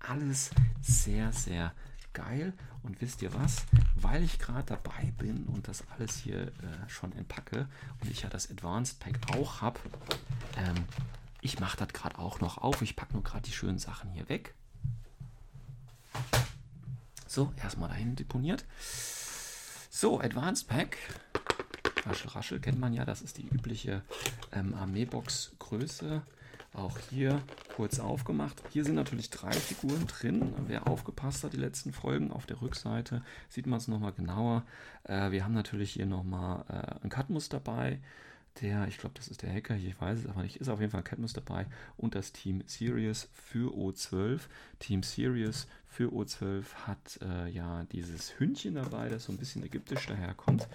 Alles 0.00 0.50
sehr, 0.80 1.32
sehr 1.32 1.74
geil. 2.12 2.52
Und 2.82 3.00
wisst 3.00 3.22
ihr 3.22 3.32
was? 3.34 3.66
Weil 3.94 4.22
ich 4.22 4.38
gerade 4.38 4.64
dabei 4.66 5.12
bin 5.18 5.44
und 5.46 5.68
das 5.68 5.84
alles 5.90 6.16
hier 6.16 6.48
äh, 6.48 6.88
schon 6.88 7.12
entpacke 7.12 7.68
und 8.00 8.10
ich 8.10 8.22
ja 8.22 8.30
das 8.30 8.50
Advanced 8.50 8.98
Pack 9.00 9.18
auch 9.36 9.60
habe, 9.60 9.78
ähm, 10.56 10.84
ich 11.42 11.58
mache 11.60 11.76
das 11.76 11.88
gerade 11.88 12.18
auch 12.18 12.40
noch 12.40 12.58
auf. 12.58 12.82
Ich 12.82 12.96
packe 12.96 13.12
nur 13.14 13.22
gerade 13.22 13.42
die 13.42 13.52
schönen 13.52 13.78
Sachen 13.78 14.10
hier 14.10 14.28
weg. 14.28 14.54
So, 17.26 17.52
erstmal 17.62 17.88
dahin 17.88 18.16
deponiert. 18.16 18.64
So, 19.90 20.20
Advanced 20.20 20.68
Pack. 20.68 20.96
Raschel, 22.04 22.30
raschel 22.30 22.60
kennt 22.60 22.80
man 22.80 22.92
ja, 22.92 23.04
das 23.04 23.22
ist 23.22 23.38
die 23.38 23.46
übliche 23.46 24.02
ähm, 24.52 24.74
Armeebox-Größe. 24.74 26.22
Auch 26.72 26.98
hier 27.10 27.42
kurz 27.74 27.98
aufgemacht. 27.98 28.62
Hier 28.70 28.84
sind 28.84 28.94
natürlich 28.94 29.30
drei 29.30 29.52
Figuren 29.52 30.06
drin. 30.06 30.54
Wer 30.68 30.86
aufgepasst 30.86 31.42
hat, 31.42 31.52
die 31.52 31.58
letzten 31.58 31.92
Folgen, 31.92 32.30
auf 32.30 32.46
der 32.46 32.62
Rückseite 32.62 33.22
sieht 33.48 33.66
man 33.66 33.78
es 33.78 33.88
nochmal 33.88 34.12
genauer. 34.12 34.64
Äh, 35.04 35.32
wir 35.32 35.44
haben 35.44 35.54
natürlich 35.54 35.92
hier 35.92 36.06
nochmal 36.06 36.64
äh, 36.68 37.04
ein 37.04 37.10
Cadmus 37.10 37.48
dabei. 37.48 37.98
Der, 38.60 38.86
ich 38.88 38.98
glaube, 38.98 39.14
das 39.16 39.28
ist 39.28 39.42
der 39.42 39.52
Hacker, 39.52 39.76
ich 39.76 40.00
weiß 40.00 40.18
es 40.20 40.26
aber 40.26 40.42
nicht, 40.42 40.56
ist 40.56 40.68
auf 40.68 40.80
jeden 40.80 40.90
Fall 40.90 41.00
ein 41.00 41.04
Cadmus 41.04 41.32
dabei. 41.32 41.66
Und 41.96 42.14
das 42.14 42.32
Team 42.32 42.62
Sirius 42.66 43.28
für 43.32 43.72
O12. 43.72 44.40
Team 44.78 45.02
Sirius 45.02 45.66
für 45.86 46.08
O12 46.10 46.64
hat 46.86 47.18
äh, 47.22 47.48
ja 47.48 47.84
dieses 47.92 48.38
Hündchen 48.38 48.74
dabei, 48.74 49.08
das 49.08 49.24
so 49.24 49.32
ein 49.32 49.38
bisschen 49.38 49.64
ägyptisch 49.64 50.06
daherkommt. 50.06 50.68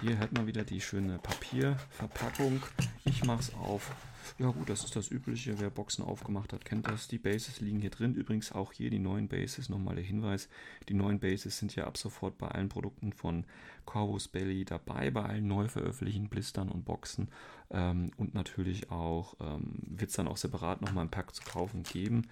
Hier 0.00 0.18
hat 0.18 0.32
man 0.32 0.46
wieder 0.46 0.64
die 0.64 0.80
schöne 0.80 1.18
Papierverpackung. 1.18 2.62
Ich 3.04 3.24
mache 3.24 3.40
es 3.40 3.54
auf 3.54 3.90
ja 4.38 4.50
gut, 4.50 4.68
das 4.68 4.84
ist 4.84 4.96
das 4.96 5.10
Übliche. 5.10 5.58
Wer 5.58 5.70
Boxen 5.70 6.04
aufgemacht 6.04 6.52
hat, 6.52 6.64
kennt 6.64 6.88
das. 6.88 7.08
Die 7.08 7.18
Bases 7.18 7.60
liegen 7.60 7.80
hier 7.80 7.90
drin. 7.90 8.14
Übrigens 8.14 8.52
auch 8.52 8.72
hier 8.72 8.90
die 8.90 8.98
neuen 8.98 9.28
Bases. 9.28 9.68
Nochmal 9.68 9.96
der 9.96 10.04
Hinweis, 10.04 10.48
die 10.88 10.94
neuen 10.94 11.18
Bases 11.18 11.58
sind 11.58 11.74
ja 11.74 11.86
ab 11.86 11.96
sofort 11.96 12.38
bei 12.38 12.48
allen 12.48 12.68
Produkten 12.68 13.12
von 13.12 13.44
Corvus 13.84 14.28
Belly 14.28 14.64
dabei, 14.64 15.10
bei 15.10 15.22
allen 15.24 15.46
neu 15.46 15.68
veröffentlichten 15.68 16.28
Blistern 16.28 16.68
und 16.68 16.84
Boxen. 16.84 17.28
Ähm, 17.70 18.10
und 18.16 18.34
natürlich 18.34 18.90
auch 18.90 19.34
ähm, 19.40 19.78
wird 19.82 20.10
es 20.10 20.16
dann 20.16 20.28
auch 20.28 20.36
separat 20.36 20.82
nochmal 20.82 21.04
ein 21.04 21.10
Pack 21.10 21.34
zu 21.34 21.42
kaufen 21.42 21.82
geben. 21.82 22.28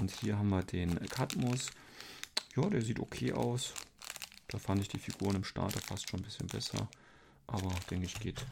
Und 0.00 0.10
hier 0.10 0.38
haben 0.38 0.50
wir 0.50 0.62
den 0.62 0.98
Cadmus. 1.08 1.70
Ja, 2.56 2.68
der 2.68 2.82
sieht 2.82 3.00
okay 3.00 3.32
aus. 3.32 3.74
Da 4.48 4.58
fand 4.58 4.80
ich 4.80 4.88
die 4.88 4.98
Figuren 4.98 5.36
im 5.36 5.44
Starter 5.44 5.80
fast 5.80 6.08
schon 6.08 6.20
ein 6.20 6.24
bisschen 6.24 6.46
besser. 6.46 6.88
Aber 7.48 7.70
denke 7.90 8.06
ich, 8.06 8.14
geht 8.20 8.44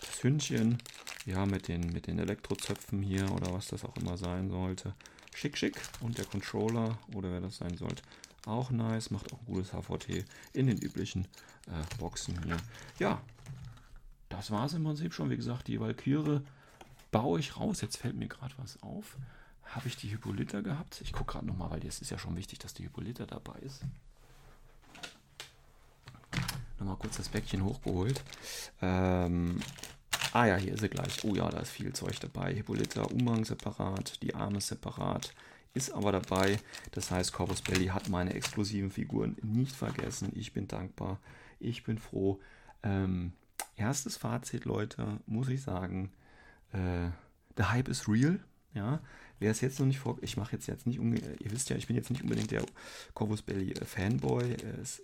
das 0.00 0.22
Hündchen. 0.22 0.78
Ja, 1.24 1.46
mit 1.46 1.68
den, 1.68 1.92
mit 1.92 2.06
den 2.06 2.18
Elektrozöpfen 2.18 3.02
hier 3.02 3.30
oder 3.32 3.52
was 3.52 3.68
das 3.68 3.84
auch 3.84 3.96
immer 3.96 4.16
sein 4.16 4.50
sollte. 4.50 4.94
Schick, 5.34 5.56
schick. 5.56 5.80
Und 6.00 6.18
der 6.18 6.24
Controller 6.24 6.98
oder 7.14 7.30
wer 7.32 7.40
das 7.40 7.56
sein 7.56 7.76
sollte. 7.76 8.02
Auch 8.46 8.70
nice. 8.70 9.10
Macht 9.10 9.32
auch 9.32 9.38
ein 9.40 9.46
gutes 9.46 9.72
HVT 9.72 10.24
in 10.52 10.66
den 10.66 10.78
üblichen 10.78 11.26
äh, 11.66 11.96
Boxen 11.98 12.42
hier. 12.44 12.56
Ja, 12.98 13.22
das 14.28 14.50
war 14.50 14.66
es 14.66 14.74
im 14.74 14.84
Prinzip 14.84 15.14
schon. 15.14 15.30
Wie 15.30 15.36
gesagt, 15.36 15.68
die 15.68 15.80
Valkyrie 15.80 16.40
baue 17.10 17.40
ich 17.40 17.56
raus. 17.56 17.80
Jetzt 17.80 17.96
fällt 17.96 18.16
mir 18.16 18.28
gerade 18.28 18.54
was 18.58 18.82
auf. 18.82 19.16
Habe 19.64 19.88
ich 19.88 19.96
die 19.96 20.08
Hippolyta 20.08 20.60
gehabt? 20.60 21.00
Ich 21.02 21.12
gucke 21.12 21.32
gerade 21.32 21.46
nochmal, 21.46 21.70
weil 21.70 21.86
es 21.86 22.00
ist 22.00 22.10
ja 22.10 22.18
schon 22.18 22.36
wichtig, 22.36 22.58
dass 22.58 22.74
die 22.74 22.82
Hippolyta 22.82 23.24
dabei 23.24 23.58
ist 23.60 23.84
nochmal 26.82 26.98
kurz 26.98 27.16
das 27.16 27.28
Päckchen 27.28 27.64
hochgeholt. 27.64 28.22
Ähm, 28.80 29.60
ah 30.32 30.46
ja, 30.46 30.56
hier 30.56 30.74
ist 30.74 30.80
sie 30.80 30.88
gleich. 30.88 31.24
Oh 31.24 31.34
ja, 31.34 31.48
da 31.48 31.60
ist 31.60 31.70
viel 31.70 31.92
Zeug 31.92 32.18
dabei. 32.20 32.52
Hippolyta, 32.54 33.02
Umhang 33.02 33.44
separat, 33.44 34.22
die 34.22 34.34
Arme 34.34 34.60
separat. 34.60 35.32
Ist 35.74 35.92
aber 35.92 36.12
dabei. 36.12 36.58
Das 36.90 37.10
heißt, 37.10 37.32
Corvus 37.32 37.62
Belly 37.62 37.86
hat 37.86 38.08
meine 38.08 38.34
exklusiven 38.34 38.90
Figuren 38.90 39.36
nicht 39.42 39.74
vergessen. 39.74 40.30
Ich 40.34 40.52
bin 40.52 40.68
dankbar. 40.68 41.18
Ich 41.60 41.84
bin 41.84 41.98
froh. 41.98 42.40
Ähm, 42.82 43.32
erstes 43.76 44.16
Fazit, 44.16 44.64
Leute, 44.64 45.20
muss 45.26 45.48
ich 45.48 45.62
sagen. 45.62 46.12
Äh, 46.72 47.08
der 47.56 47.70
Hype 47.70 47.88
ist 47.88 48.08
real. 48.08 48.40
Ja, 48.74 49.00
wer 49.42 49.50
es 49.50 49.60
jetzt 49.60 49.78
noch 49.80 49.86
nicht 49.86 49.98
vor, 49.98 50.16
ich 50.22 50.36
mache 50.36 50.52
jetzt 50.52 50.68
jetzt 50.68 50.86
nicht, 50.86 50.98
ihr 51.00 51.50
wisst 51.50 51.68
ja, 51.68 51.76
ich 51.76 51.88
bin 51.88 51.96
jetzt 51.96 52.10
nicht 52.10 52.22
unbedingt 52.22 52.52
der 52.52 52.64
Corvus 53.12 53.42
Belly 53.42 53.72
äh, 53.72 53.84
Fanboy. 53.84 54.56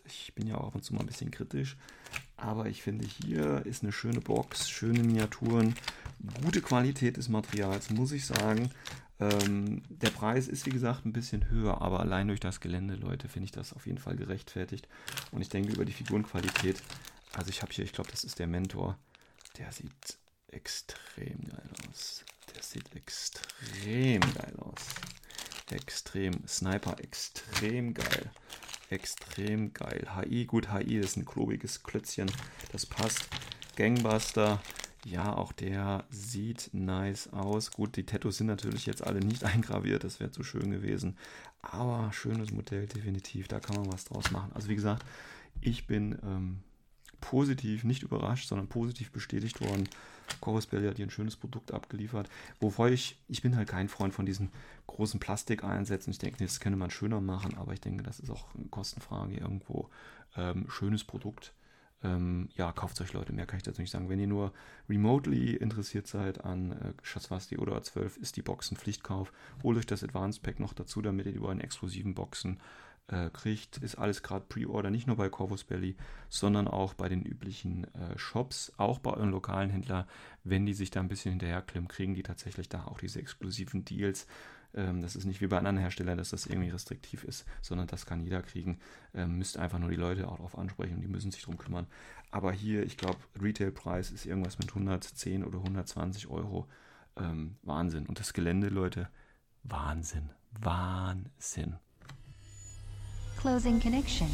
Ich 0.07 0.33
bin 0.35 0.47
ja 0.47 0.57
auch 0.57 0.69
ab 0.69 0.75
und 0.77 0.85
zu 0.85 0.95
mal 0.95 1.01
ein 1.01 1.07
bisschen 1.07 1.31
kritisch, 1.31 1.77
aber 2.37 2.67
ich 2.67 2.83
finde 2.83 3.07
hier 3.07 3.67
ist 3.67 3.83
eine 3.83 3.93
schöne 3.93 4.21
Box, 4.21 4.71
schöne 4.71 5.03
Miniaturen, 5.03 5.75
gute 6.43 6.63
Qualität 6.63 7.17
des 7.17 7.29
Materials, 7.29 7.91
muss 7.91 8.13
ich 8.13 8.25
sagen. 8.25 8.71
Ähm, 9.21 9.83
der 9.89 10.11
Preis 10.11 10.47
ist 10.47 10.65
wie 10.67 10.71
gesagt 10.71 11.05
ein 11.05 11.13
bisschen 11.13 11.51
höher, 11.51 11.83
aber 11.83 12.01
allein 12.01 12.29
durch 12.29 12.41
das 12.41 12.61
Gelände, 12.61 12.95
Leute, 12.95 13.29
finde 13.29 13.47
ich 13.47 13.53
das 13.53 13.73
auf 13.73 13.87
jeden 13.87 13.99
Fall 13.99 14.15
gerechtfertigt. 14.15 14.87
Und 15.33 15.43
ich 15.43 15.49
denke 15.49 15.73
über 15.73 15.85
die 15.85 15.93
Figurenqualität, 15.93 16.81
also 17.33 17.51
ich 17.51 17.63
habe 17.63 17.73
hier, 17.73 17.85
ich 17.85 17.93
glaube, 17.93 18.11
das 18.13 18.23
ist 18.23 18.39
der 18.39 18.47
Mentor, 18.47 18.97
der 19.59 19.73
sieht 19.73 20.19
extrem 20.47 21.43
geil 21.45 21.71
aus. 21.91 22.25
Das 22.59 22.73
sieht 22.73 22.93
extrem 22.97 24.21
geil 24.21 24.55
aus. 24.59 24.83
Extrem. 25.71 26.45
Sniper 26.49 26.99
extrem 26.99 27.95
geil. 27.95 28.33
extrem 28.91 29.73
geil. 29.73 30.09
HI, 30.17 30.45
gut, 30.45 30.73
HI 30.73 30.97
ist 30.97 31.17
ein 31.17 31.25
klobiges 31.25 31.85
Klötzchen, 31.85 32.29
das 32.73 32.85
passt. 32.85 33.29
Gangbuster, 33.77 34.61
ja, 35.05 35.37
auch 35.37 35.53
der 35.53 36.05
sieht 36.11 36.71
nice 36.73 37.33
aus. 37.33 37.71
Gut, 37.71 37.95
die 37.97 38.05
Tattoos 38.05 38.39
sind 38.39 38.49
natürlich 38.49 38.87
jetzt 38.87 39.07
alle 39.07 39.21
nicht 39.21 39.45
eingraviert, 39.45 40.03
das 40.03 40.19
wäre 40.19 40.33
zu 40.33 40.43
schön 40.43 40.73
gewesen. 40.73 41.17
Aber 41.63 42.13
schönes 42.13 42.51
Modell, 42.51 42.87
definitiv, 42.87 43.47
da 43.47 43.61
kann 43.61 43.77
man 43.77 43.93
was 43.93 44.05
draus 44.05 44.33
machen. 44.33 44.51
Also 44.53 44.69
wie 44.69 44.75
gesagt, 44.75 45.07
ich 45.61 45.87
bin 45.87 46.19
ähm, 46.25 46.59
positiv, 47.21 47.85
nicht 47.85 48.03
überrascht, 48.03 48.49
sondern 48.49 48.67
positiv 48.67 49.13
bestätigt 49.13 49.61
worden. 49.61 49.89
Chorus 50.41 50.67
Belly 50.67 50.87
hat 50.87 50.97
hier 50.97 51.07
ein 51.07 51.11
schönes 51.11 51.37
Produkt 51.37 51.73
abgeliefert. 51.73 52.29
Wobei 52.61 52.93
ich, 52.93 53.19
ich 53.29 53.43
bin 53.43 53.57
halt 53.57 53.69
kein 53.69 53.89
Freund 53.89 54.15
von 54.15 54.27
diesen 54.27 54.51
großen 54.87 55.21
Plastikeinsätzen. 55.21 56.11
Ich 56.11 56.19
denke, 56.19 56.43
das 56.45 56.61
könnte 56.61 56.79
man 56.79 56.91
schöner 56.91 57.21
machen, 57.21 57.57
aber 57.57 57.73
ich 57.73 57.81
denke, 57.81 58.03
das 58.03 58.21
ist 58.21 58.31
auch 58.31 58.55
eine 58.55 58.69
Kostenfrage 58.69 59.37
irgendwo. 59.37 59.89
Ähm, 60.37 60.67
schönes 60.69 61.05
Produkt. 61.05 61.53
Ähm, 62.05 62.49
ja, 62.55 62.71
kauft 62.71 63.01
euch 63.01 63.13
Leute, 63.13 63.33
mehr 63.33 63.47
kann 63.47 63.57
ich 63.57 63.65
dazu 63.65 63.81
nicht 63.81 63.91
sagen. 63.91 64.09
Wenn 64.09 64.21
ihr 64.21 64.29
nur 64.29 64.53
remotely 64.89 65.57
interessiert 65.57 66.07
seid 66.07 66.45
an 66.45 66.73
äh, 66.73 66.93
Schatzwasti 67.03 67.59
oder 67.59 67.83
12, 67.83 68.19
ist 68.19 68.37
die 68.37 68.43
Box 68.43 68.71
ein 68.71 68.77
Pflichtkauf. 68.77 69.33
Holt 69.63 69.79
euch 69.79 69.87
das 69.87 70.05
Advanced 70.05 70.43
Pack 70.43 70.61
noch 70.61 70.73
dazu, 70.73 71.03
damit 71.03 71.27
ihr 71.27 71.33
die 71.33 71.41
beiden 71.41 71.61
exklusiven 71.61 72.15
Boxen 72.15 72.61
äh, 73.09 73.31
kriegt, 73.31 73.79
ist 73.79 73.97
alles 73.97 74.23
gerade 74.23 74.45
Pre-Order, 74.49 74.91
nicht 74.91 75.07
nur 75.07 75.17
bei 75.17 75.29
Corvus 75.29 75.65
Belly, 75.65 75.97
sondern 76.29 76.69
auch 76.69 76.95
bei 76.95 77.09
den 77.09 77.23
üblichen 77.23 77.85
äh, 77.95 78.19
Shops, 78.19 78.73
auch 78.77 78.99
bei 78.99 79.13
euren 79.13 79.31
lokalen 79.31 79.71
Händlern, 79.71 80.05
wenn 80.45 80.67
die 80.67 80.75
sich 80.75 80.91
da 80.91 81.01
ein 81.01 81.09
bisschen 81.09 81.33
hinterherklemmen, 81.33 81.89
kriegen 81.89 82.15
die 82.15 82.23
tatsächlich 82.23 82.69
da 82.69 82.85
auch 82.85 82.99
diese 82.99 83.19
exklusiven 83.21 83.85
Deals. 83.85 84.27
Ähm, 84.75 85.01
das 85.01 85.17
ist 85.17 85.25
nicht 85.25 85.41
wie 85.41 85.47
bei 85.47 85.59
anderen 85.59 85.79
Herstellern, 85.79 86.19
dass 86.19 86.31
das 86.31 86.47
irgendwie 86.47 86.69
restriktiv 86.69 87.25
ist, 87.25 87.47
sondern 87.63 87.87
das 87.87 88.05
kann 88.05 88.21
jeder 88.21 88.43
kriegen. 88.43 88.79
Ähm, 89.15 89.39
müsst 89.39 89.57
einfach 89.57 89.79
nur 89.79 89.91
die 89.91 89.97
Leute 89.97 90.29
auch 90.29 90.37
darauf 90.37 90.59
ansprechen 90.59 90.97
und 90.97 91.01
die 91.01 91.09
müssen 91.09 91.31
sich 91.31 91.43
darum 91.43 91.59
kümmern. 91.59 91.87
Aber 92.31 92.53
hier, 92.53 92.85
ich 92.85 92.99
glaube, 92.99 93.19
Retailpreis 93.41 94.11
ist 94.11 94.27
irgendwas 94.27 94.59
mit 94.59 94.69
110 94.69 95.45
oder 95.45 95.59
120 95.59 96.29
Euro. 96.29 96.69
Ähm, 97.17 97.57
Wahnsinn. 97.63 98.07
Und 98.07 98.21
das 98.21 98.35
Gelände, 98.35 98.69
Leute, 98.69 99.09
Wahnsinn. 99.65 100.31
Wahnsinn. 100.53 101.77
Closing 103.41 103.81
connection. 103.81 104.29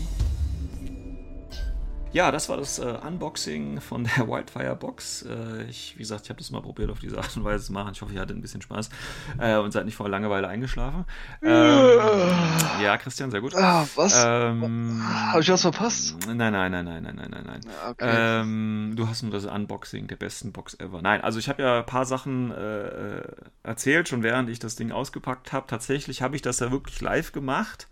Ja, 2.15 2.31
das 2.31 2.49
war 2.49 2.57
das 2.57 2.79
äh, 2.79 2.97
Unboxing 3.07 3.81
von 3.81 4.05
der 4.05 4.29
Wildfire 4.29 4.77
Box. 4.77 5.27
Äh, 5.29 5.65
ich, 5.65 5.95
wie 5.97 5.99
gesagt, 5.99 6.23
ich 6.25 6.31
habe 6.31 6.39
das 6.39 6.53
mal 6.53 6.63
probiert, 6.63 6.89
auf 6.91 7.01
diese 7.01 7.19
Art 7.19 7.37
und 7.37 7.43
Weise 7.43 7.67
zu 7.67 7.73
machen. 7.73 7.91
Ich 7.93 8.01
hoffe, 8.03 8.15
ihr 8.15 8.21
hattet 8.21 8.37
ein 8.37 8.41
bisschen 8.41 8.63
Spaß 8.63 8.89
äh, 9.41 9.57
und 9.57 9.73
seid 9.73 9.85
nicht 9.85 9.97
vor 9.97 10.09
Langeweile 10.09 10.47
eingeschlafen. 10.47 11.07
Ähm, 11.43 11.99
ja, 12.81 12.97
Christian, 12.99 13.33
sehr 13.33 13.41
gut. 13.41 13.55
Ah, 13.57 13.85
was? 13.97 14.25
Ähm, 14.25 15.03
Habe 15.05 15.41
ich 15.41 15.51
was 15.51 15.63
verpasst? 15.63 16.17
Nein, 16.29 16.37
nein, 16.37 16.71
nein, 16.71 16.85
nein, 16.85 17.03
nein, 17.03 17.03
nein, 17.17 17.31
nein, 17.31 17.45
nein. 17.47 17.61
Ja, 17.65 17.91
okay. 17.91 18.41
Ähm, 18.41 18.93
du 18.95 19.09
hast 19.09 19.23
nur 19.23 19.33
das 19.33 19.45
Unboxing 19.45 20.07
der 20.07 20.17
besten 20.17 20.53
Box 20.53 20.75
ever. 20.79 21.03
Nein, 21.03 21.21
also 21.21 21.41
ich 21.41 21.49
habe 21.49 21.63
ja 21.63 21.81
ein 21.81 21.87
paar 21.87 22.07
Sachen 22.07 22.53
äh, 22.53 23.23
erzählt, 23.65 24.09
schon 24.09 24.23
während 24.23 24.49
ich 24.49 24.61
das 24.61 24.77
Ding 24.77 24.93
ausgepackt 24.93 25.53
habe. 25.53 25.67
Tatsächlich 25.67 26.23
habe 26.23 26.37
ich 26.37 26.43
das 26.43 26.61
ja 26.61 26.71
wirklich 26.71 27.01
live 27.01 27.33
gemacht. 27.33 27.89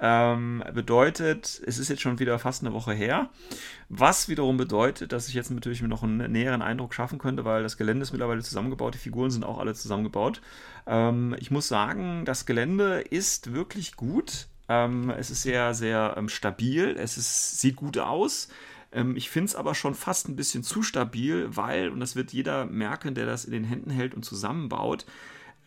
Ähm, 0.00 0.62
bedeutet, 0.74 1.60
es 1.66 1.78
ist 1.78 1.88
jetzt 1.88 2.02
schon 2.02 2.20
wieder 2.20 2.38
fast 2.38 2.62
eine 2.62 2.72
Woche 2.72 2.92
her. 2.92 3.30
Was 3.88 4.28
wiederum 4.28 4.56
bedeutet, 4.56 5.12
dass 5.12 5.28
ich 5.28 5.34
jetzt 5.34 5.50
natürlich 5.50 5.82
noch 5.82 6.02
einen 6.04 6.30
näheren 6.30 6.62
Eindruck 6.62 6.94
schaffen 6.94 7.18
könnte, 7.18 7.44
weil 7.44 7.62
das 7.62 7.76
Gelände 7.76 8.02
ist 8.02 8.12
mittlerweile 8.12 8.42
zusammengebaut, 8.42 8.94
die 8.94 8.98
Figuren 8.98 9.30
sind 9.30 9.44
auch 9.44 9.58
alle 9.58 9.74
zusammengebaut. 9.74 10.40
Ähm, 10.86 11.34
ich 11.38 11.50
muss 11.50 11.68
sagen, 11.68 12.24
das 12.24 12.46
Gelände 12.46 13.00
ist 13.00 13.52
wirklich 13.52 13.96
gut. 13.96 14.46
Ähm, 14.68 15.10
es 15.10 15.30
ist 15.30 15.42
sehr, 15.42 15.74
sehr 15.74 16.14
ähm, 16.16 16.28
stabil. 16.28 16.96
Es 16.96 17.16
ist, 17.16 17.60
sieht 17.60 17.76
gut 17.76 17.98
aus. 17.98 18.48
Ähm, 18.92 19.16
ich 19.16 19.30
finde 19.30 19.46
es 19.46 19.56
aber 19.56 19.74
schon 19.74 19.94
fast 19.94 20.28
ein 20.28 20.36
bisschen 20.36 20.62
zu 20.62 20.82
stabil, 20.82 21.48
weil, 21.56 21.90
und 21.90 22.00
das 22.00 22.16
wird 22.16 22.32
jeder 22.32 22.66
merken, 22.66 23.14
der 23.14 23.26
das 23.26 23.44
in 23.44 23.52
den 23.52 23.64
Händen 23.64 23.90
hält 23.90 24.14
und 24.14 24.24
zusammenbaut, 24.24 25.06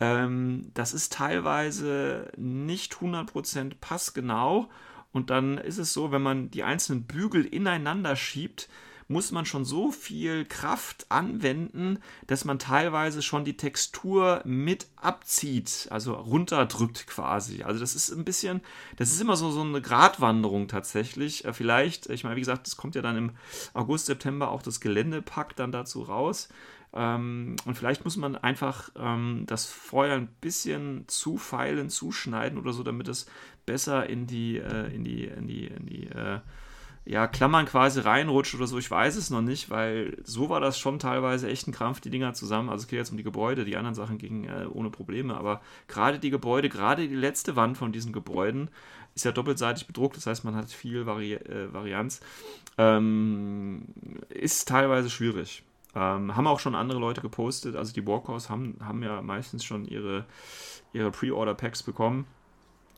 ähm, 0.01 0.71
das 0.73 0.93
ist 0.93 1.13
teilweise 1.13 2.31
nicht 2.35 2.95
100% 2.95 3.73
passgenau. 3.79 4.67
Und 5.13 5.29
dann 5.29 5.57
ist 5.57 5.77
es 5.77 5.93
so, 5.93 6.11
wenn 6.11 6.23
man 6.23 6.49
die 6.49 6.63
einzelnen 6.63 7.03
Bügel 7.03 7.45
ineinander 7.45 8.15
schiebt, 8.15 8.67
muss 9.07 9.31
man 9.31 9.45
schon 9.45 9.65
so 9.65 9.91
viel 9.91 10.45
Kraft 10.45 11.05
anwenden, 11.09 11.99
dass 12.27 12.45
man 12.45 12.59
teilweise 12.59 13.21
schon 13.21 13.43
die 13.43 13.57
Textur 13.57 14.41
mit 14.45 14.87
abzieht, 14.95 15.87
also 15.91 16.13
runterdrückt 16.13 17.07
quasi. 17.07 17.63
Also 17.63 17.81
das 17.81 17.93
ist 17.93 18.09
ein 18.09 18.23
bisschen, 18.23 18.61
das 18.95 19.11
ist 19.11 19.21
immer 19.21 19.35
so, 19.35 19.51
so 19.51 19.61
eine 19.61 19.81
Gratwanderung 19.81 20.69
tatsächlich. 20.69 21.45
Äh, 21.45 21.53
vielleicht, 21.53 22.09
ich 22.09 22.23
meine, 22.23 22.37
wie 22.37 22.41
gesagt, 22.41 22.67
es 22.67 22.77
kommt 22.77 22.95
ja 22.95 23.01
dann 23.01 23.17
im 23.17 23.31
August, 23.73 24.05
September 24.05 24.49
auch 24.49 24.61
das 24.63 24.79
Geländepack 24.79 25.57
dann 25.57 25.73
dazu 25.73 26.01
raus. 26.03 26.47
Ähm, 26.93 27.55
und 27.65 27.75
vielleicht 27.75 28.03
muss 28.03 28.17
man 28.17 28.35
einfach 28.35 28.89
ähm, 28.97 29.43
das 29.47 29.65
Feuer 29.65 30.15
ein 30.15 30.27
bisschen 30.41 31.05
zufeilen, 31.07 31.89
zuschneiden 31.89 32.59
oder 32.59 32.73
so, 32.73 32.83
damit 32.83 33.07
es 33.07 33.27
besser 33.65 34.09
in 34.09 34.27
die, 34.27 34.57
äh, 34.57 34.93
in 34.93 35.03
die, 35.03 35.25
in 35.25 35.47
die, 35.47 35.67
in 35.67 35.85
die 35.85 36.07
äh, 36.07 36.39
ja, 37.05 37.27
Klammern 37.27 37.65
quasi 37.65 37.99
reinrutscht 38.01 38.55
oder 38.55 38.67
so. 38.67 38.77
Ich 38.77 38.91
weiß 38.91 39.15
es 39.15 39.29
noch 39.29 39.41
nicht, 39.41 39.69
weil 39.69 40.17
so 40.23 40.49
war 40.49 40.59
das 40.59 40.77
schon 40.77 40.99
teilweise 40.99 41.49
echt 41.49 41.67
ein 41.67 41.73
Krampf, 41.73 41.99
die 41.99 42.11
Dinger 42.11 42.33
zusammen. 42.33 42.69
Also 42.69 42.83
es 42.83 42.87
geht 42.87 42.99
jetzt 42.99 43.11
um 43.11 43.17
die 43.17 43.23
Gebäude, 43.23 43.65
die 43.65 43.77
anderen 43.77 43.95
Sachen 43.95 44.17
gingen 44.17 44.43
äh, 44.45 44.65
ohne 44.65 44.89
Probleme. 44.89 45.35
Aber 45.35 45.61
gerade 45.87 46.19
die 46.19 46.29
Gebäude, 46.29 46.69
gerade 46.69 47.07
die 47.07 47.15
letzte 47.15 47.55
Wand 47.55 47.77
von 47.77 47.91
diesen 47.91 48.13
Gebäuden 48.13 48.69
ist 49.15 49.25
ja 49.25 49.31
doppelseitig 49.31 49.87
bedruckt, 49.87 50.15
das 50.15 50.25
heißt, 50.25 50.45
man 50.45 50.55
hat 50.55 50.69
viel 50.69 51.05
Vari 51.05 51.33
äh, 51.33 51.73
Varianz. 51.73 52.21
Ähm, 52.77 53.87
ist 54.29 54.67
teilweise 54.67 55.09
schwierig. 55.09 55.63
Ähm, 55.95 56.35
haben 56.35 56.47
auch 56.47 56.59
schon 56.59 56.75
andere 56.75 56.99
Leute 56.99 57.21
gepostet, 57.21 57.75
also 57.75 57.93
die 57.93 58.05
Walkhouse 58.05 58.49
haben, 58.49 58.77
haben 58.81 59.03
ja 59.03 59.21
meistens 59.21 59.63
schon 59.63 59.85
ihre, 59.85 60.25
ihre 60.93 61.11
Pre-Order-Packs 61.11 61.83
bekommen 61.83 62.25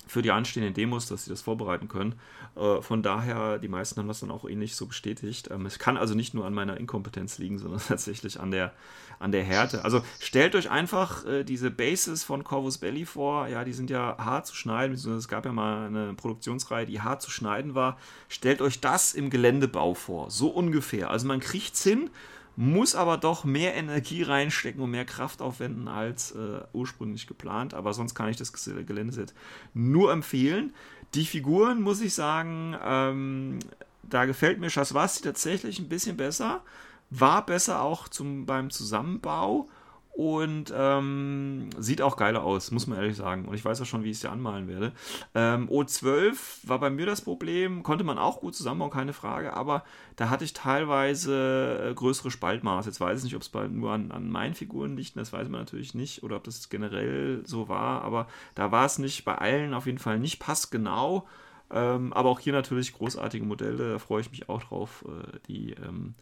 für 0.05 0.21
die 0.21 0.31
anstehenden 0.31 0.73
Demos, 0.73 1.07
dass 1.07 1.25
sie 1.25 1.29
das 1.29 1.41
vorbereiten 1.41 1.87
können. 1.87 2.15
Äh, 2.55 2.81
von 2.81 3.01
daher, 3.03 3.57
die 3.57 3.67
meisten 3.67 3.99
haben 3.99 4.07
das 4.07 4.19
dann 4.19 4.31
auch 4.31 4.47
ähnlich 4.47 4.75
so 4.75 4.85
bestätigt. 4.85 5.49
Ähm, 5.51 5.65
es 5.65 5.79
kann 5.79 5.97
also 5.97 6.13
nicht 6.13 6.33
nur 6.33 6.45
an 6.45 6.53
meiner 6.53 6.77
Inkompetenz 6.77 7.37
liegen, 7.37 7.57
sondern 7.57 7.81
tatsächlich 7.87 8.39
an 8.39 8.51
der, 8.51 8.73
an 9.19 9.31
der 9.31 9.43
Härte. 9.43 9.83
Also 9.85 10.03
stellt 10.19 10.55
euch 10.55 10.69
einfach 10.69 11.25
äh, 11.25 11.43
diese 11.43 11.71
Bases 11.71 12.23
von 12.23 12.43
Corvus 12.43 12.77
Belly 12.77 13.05
vor. 13.05 13.47
Ja, 13.47 13.63
die 13.63 13.73
sind 13.73 13.89
ja 13.89 14.17
hart 14.17 14.45
zu 14.45 14.55
schneiden. 14.55 14.95
Es 14.95 15.27
gab 15.27 15.45
ja 15.45 15.53
mal 15.53 15.87
eine 15.87 16.13
Produktionsreihe, 16.13 16.85
die 16.85 17.01
hart 17.01 17.21
zu 17.21 17.31
schneiden 17.31 17.75
war. 17.75 17.97
Stellt 18.27 18.61
euch 18.61 18.81
das 18.81 19.13
im 19.13 19.29
Geländebau 19.29 19.93
vor. 19.93 20.29
So 20.29 20.49
ungefähr. 20.49 21.09
Also 21.09 21.27
man 21.27 21.39
kriegt 21.39 21.75
es 21.75 21.83
hin 21.83 22.09
muss 22.55 22.95
aber 22.95 23.17
doch 23.17 23.43
mehr 23.43 23.75
Energie 23.75 24.21
reinstecken 24.21 24.81
und 24.81 24.91
mehr 24.91 25.05
Kraft 25.05 25.41
aufwenden 25.41 25.87
als 25.87 26.31
äh, 26.31 26.61
ursprünglich 26.73 27.27
geplant. 27.27 27.73
Aber 27.73 27.93
sonst 27.93 28.13
kann 28.13 28.29
ich 28.29 28.37
das 28.37 28.53
Geländeset 28.53 29.33
nur 29.73 30.11
empfehlen. 30.11 30.73
Die 31.15 31.25
Figuren, 31.25 31.81
muss 31.81 32.01
ich 32.01 32.13
sagen, 32.13 32.75
ähm, 32.83 33.59
da 34.03 34.25
gefällt 34.25 34.59
mir 34.59 34.69
Schaswasti 34.69 35.23
tatsächlich 35.23 35.79
ein 35.79 35.89
bisschen 35.89 36.17
besser. 36.17 36.61
War 37.09 37.45
besser 37.45 37.81
auch 37.81 38.07
zum, 38.07 38.45
beim 38.45 38.69
Zusammenbau 38.69 39.69
und 40.13 40.71
ähm, 40.75 41.69
sieht 41.79 42.01
auch 42.01 42.17
geiler 42.17 42.43
aus, 42.43 42.69
muss 42.69 42.85
man 42.85 42.99
ehrlich 42.99 43.17
sagen. 43.17 43.45
Und 43.45 43.55
ich 43.55 43.65
weiß 43.65 43.81
auch 43.81 43.85
schon, 43.85 44.03
wie 44.03 44.11
ich 44.11 44.17
es 44.17 44.21
dir 44.21 44.31
anmalen 44.31 44.67
werde. 44.67 44.91
Ähm, 45.33 45.67
O12 45.69 46.35
war 46.63 46.79
bei 46.79 46.91
mir 46.91 47.07
das 47.07 47.21
Problem, 47.21 47.81
konnte 47.81 48.03
man 48.03 48.19
auch 48.19 48.41
gut 48.41 48.55
zusammenbauen, 48.55 48.91
keine 48.91 49.13
Frage, 49.13 49.53
aber 49.53 49.83
da 50.15 50.29
hatte 50.29 50.43
ich 50.43 50.53
teilweise 50.53 51.89
äh, 51.89 51.93
größere 51.95 52.29
Spaltmaße. 52.29 52.89
Jetzt 52.89 53.01
weiß 53.01 53.19
ich 53.19 53.23
nicht, 53.23 53.35
ob 53.35 53.41
es 53.41 53.51
nur 53.71 53.91
an, 53.91 54.11
an 54.11 54.29
meinen 54.29 54.53
Figuren 54.53 54.95
liegt, 54.95 55.17
das 55.17 55.33
weiß 55.33 55.49
man 55.49 55.61
natürlich 55.61 55.95
nicht, 55.95 56.21
oder 56.21 56.35
ob 56.35 56.43
das 56.43 56.69
generell 56.69 57.41
so 57.45 57.67
war, 57.67 58.03
aber 58.03 58.27
da 58.53 58.71
war 58.71 58.85
es 58.85 58.99
nicht 58.99 59.25
bei 59.25 59.35
allen 59.35 59.73
auf 59.73 59.87
jeden 59.87 59.99
Fall 59.99 60.19
nicht 60.19 60.39
passgenau. 60.39 61.27
Ähm, 61.71 62.13
aber 62.13 62.29
auch 62.29 62.39
hier 62.39 62.53
natürlich 62.53 62.93
großartige 62.93 63.45
Modelle, 63.45 63.93
da 63.93 63.99
freue 63.99 64.21
ich 64.21 64.29
mich 64.29 64.47
auch 64.47 64.61
drauf, 64.63 65.03
äh, 65.07 65.39
die 65.47 65.71
ähm, 65.71 66.13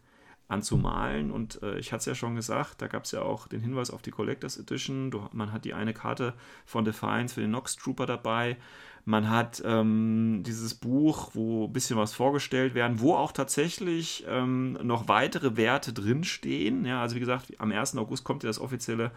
anzumalen. 0.52 1.30
Und 1.30 1.62
äh, 1.62 1.78
ich 1.78 1.92
hatte 1.92 2.00
es 2.00 2.06
ja 2.06 2.14
schon 2.14 2.36
gesagt, 2.36 2.80
da 2.82 2.86
gab 2.86 3.04
es 3.04 3.12
ja 3.12 3.22
auch 3.22 3.48
den 3.48 3.60
Hinweis 3.60 3.90
auf 3.90 4.02
die 4.02 4.10
Collectors 4.10 4.58
Edition. 4.58 5.10
Du, 5.10 5.28
man 5.32 5.52
hat 5.52 5.64
die 5.64 5.74
eine 5.74 5.94
Karte 5.94 6.34
von 6.66 6.84
Defiance 6.84 7.34
für 7.34 7.40
den 7.40 7.50
Nox 7.50 7.76
Trooper 7.76 8.06
dabei. 8.06 8.56
Man 9.04 9.28
hat 9.28 9.60
ähm, 9.66 10.44
dieses 10.46 10.74
Buch, 10.74 11.30
wo 11.34 11.66
ein 11.66 11.72
bisschen 11.72 11.96
was 11.96 12.14
vorgestellt 12.14 12.74
werden, 12.74 13.00
wo 13.00 13.14
auch 13.14 13.32
tatsächlich 13.32 14.24
ähm, 14.28 14.74
noch 14.82 15.08
weitere 15.08 15.56
Werte 15.56 15.92
drinstehen. 15.92 16.84
Ja, 16.84 17.02
also 17.02 17.16
wie 17.16 17.20
gesagt, 17.20 17.52
am 17.58 17.72
1. 17.72 17.96
August 17.96 18.22
kommt 18.22 18.44
ja 18.44 18.48
das 18.48 18.60
offizielle 18.60 19.10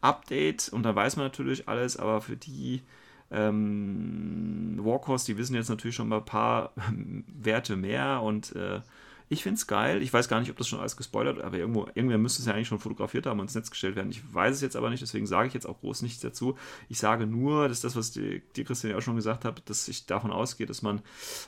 Update 0.00 0.68
und 0.70 0.82
da 0.82 0.94
weiß 0.94 1.16
man 1.16 1.26
natürlich 1.26 1.68
alles, 1.68 1.96
aber 1.96 2.20
für 2.20 2.36
die 2.36 2.82
ähm, 3.30 4.78
Warhorse, 4.82 5.26
die 5.26 5.38
wissen 5.38 5.54
jetzt 5.54 5.68
natürlich 5.68 5.96
schon 5.96 6.08
mal 6.08 6.18
ein 6.18 6.24
paar 6.24 6.72
Werte 7.26 7.76
mehr 7.76 8.22
und 8.22 8.56
äh, 8.56 8.80
Ich 9.28 9.42
finde 9.42 9.56
es 9.56 9.66
geil. 9.66 10.02
Ich 10.02 10.12
weiß 10.12 10.28
gar 10.28 10.40
nicht, 10.40 10.50
ob 10.50 10.56
das 10.56 10.68
schon 10.68 10.80
alles 10.80 10.96
gespoilert 10.96 11.38
aber 11.40 11.58
irgendwo, 11.58 11.86
irgendwer 11.94 12.18
müsste 12.18 12.42
es 12.42 12.46
ja 12.46 12.54
eigentlich 12.54 12.68
schon 12.68 12.78
fotografiert 12.78 13.26
haben 13.26 13.40
und 13.40 13.46
ins 13.46 13.54
Netz 13.54 13.70
gestellt 13.70 13.96
werden. 13.96 14.10
Ich 14.10 14.22
weiß 14.32 14.54
es 14.54 14.62
jetzt 14.62 14.76
aber 14.76 14.90
nicht, 14.90 15.02
deswegen 15.02 15.26
sage 15.26 15.48
ich 15.48 15.54
jetzt 15.54 15.66
auch 15.66 15.80
groß 15.80 16.02
nichts 16.02 16.20
dazu. 16.20 16.56
Ich 16.88 16.98
sage 16.98 17.26
nur, 17.26 17.68
dass 17.68 17.80
das, 17.80 17.96
was 17.96 18.12
dir, 18.12 18.40
Christian, 18.52 18.90
ja 18.90 18.98
auch 18.98 19.02
schon 19.02 19.16
gesagt 19.16 19.44
hat, 19.44 19.68
dass 19.68 19.88
ich 19.88 20.06
davon 20.06 20.30
ausgehe, 20.30 20.66
dass 20.66 20.82
man, 20.82 21.02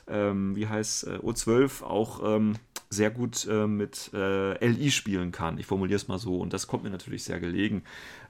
ähm, 0.07 0.55
wie 0.55 0.67
heißt 0.67 1.07
äh, 1.07 1.17
O12 1.17 1.83
auch 1.83 2.21
ähm, 2.23 2.55
sehr 2.91 3.09
gut 3.09 3.47
äh, 3.47 3.67
mit 3.67 4.11
äh, 4.13 4.65
LI 4.67 4.91
spielen 4.91 5.31
kann. 5.31 5.57
Ich 5.57 5.65
formuliere 5.65 5.95
es 5.95 6.09
mal 6.09 6.19
so. 6.19 6.37
Und 6.37 6.51
das 6.51 6.67
kommt 6.67 6.83
mir 6.83 6.89
natürlich 6.89 7.23
sehr 7.23 7.39
gelegen. 7.39 7.83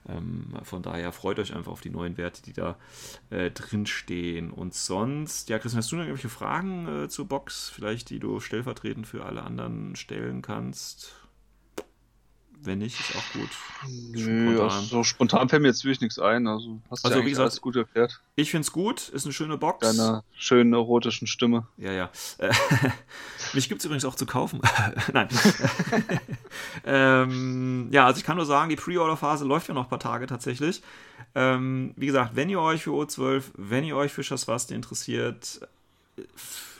Ähm, 0.08 0.54
von 0.62 0.82
daher 0.82 1.10
freut 1.10 1.40
euch 1.40 1.54
einfach 1.54 1.72
auf 1.72 1.80
die 1.80 1.90
neuen 1.90 2.16
Werte, 2.16 2.42
die 2.42 2.52
da 2.52 2.76
äh, 3.30 3.50
drinstehen. 3.50 4.52
Und 4.52 4.74
sonst, 4.74 5.48
ja, 5.48 5.58
Christian, 5.58 5.78
hast 5.78 5.90
du 5.90 5.96
noch 5.96 6.04
irgendwelche 6.04 6.28
Fragen 6.28 7.04
äh, 7.04 7.08
zur 7.08 7.26
Box, 7.26 7.70
vielleicht, 7.74 8.08
die 8.10 8.20
du 8.20 8.38
stellvertretend 8.38 9.08
für 9.08 9.24
alle 9.24 9.42
anderen 9.42 9.96
stellen 9.96 10.42
kannst? 10.42 11.21
Wenn 12.64 12.78
nicht, 12.78 12.98
ist 13.00 13.16
auch 13.16 13.32
gut. 13.32 13.48
Nö, 14.12 14.52
spontan. 14.52 14.70
Also 14.70 14.80
so 14.86 15.04
spontan 15.04 15.48
fällt 15.48 15.62
mir 15.62 15.68
jetzt 15.68 15.84
wirklich 15.84 16.00
nichts 16.00 16.18
ein. 16.18 16.46
Also 16.46 16.80
hast 16.90 17.04
also, 17.04 17.18
ja 17.18 17.24
wie 17.24 17.30
gesagt, 17.30 17.46
alles 17.46 17.60
gut 17.60 17.74
erklärt. 17.74 18.20
Ich 18.36 18.52
finde 18.52 18.62
es 18.62 18.72
gut, 18.72 19.08
ist 19.08 19.24
eine 19.24 19.32
schöne 19.32 19.58
Box. 19.58 19.80
Deiner 19.80 20.22
schönen 20.36 20.72
erotischen 20.72 21.26
Stimme. 21.26 21.66
Ja, 21.76 21.92
ja. 21.92 22.10
Mich 23.52 23.68
gibt 23.68 23.80
es 23.80 23.84
übrigens 23.84 24.04
auch 24.04 24.14
zu 24.14 24.26
kaufen. 24.26 24.60
Nein. 25.12 25.28
ähm, 26.86 27.88
ja, 27.90 28.06
also 28.06 28.18
ich 28.18 28.24
kann 28.24 28.36
nur 28.36 28.46
sagen, 28.46 28.70
die 28.70 28.76
Pre-Order-Phase 28.76 29.44
läuft 29.44 29.66
ja 29.66 29.74
noch 29.74 29.84
ein 29.84 29.90
paar 29.90 29.98
Tage 29.98 30.26
tatsächlich. 30.26 30.80
Ähm, 31.34 31.94
wie 31.96 32.06
gesagt, 32.06 32.36
wenn 32.36 32.48
ihr 32.48 32.60
euch 32.60 32.84
für 32.84 32.90
O12, 32.90 33.44
wenn 33.56 33.82
ihr 33.82 33.96
euch 33.96 34.12
für 34.12 34.22
Schaswasti 34.22 34.74
interessiert, 34.74 35.60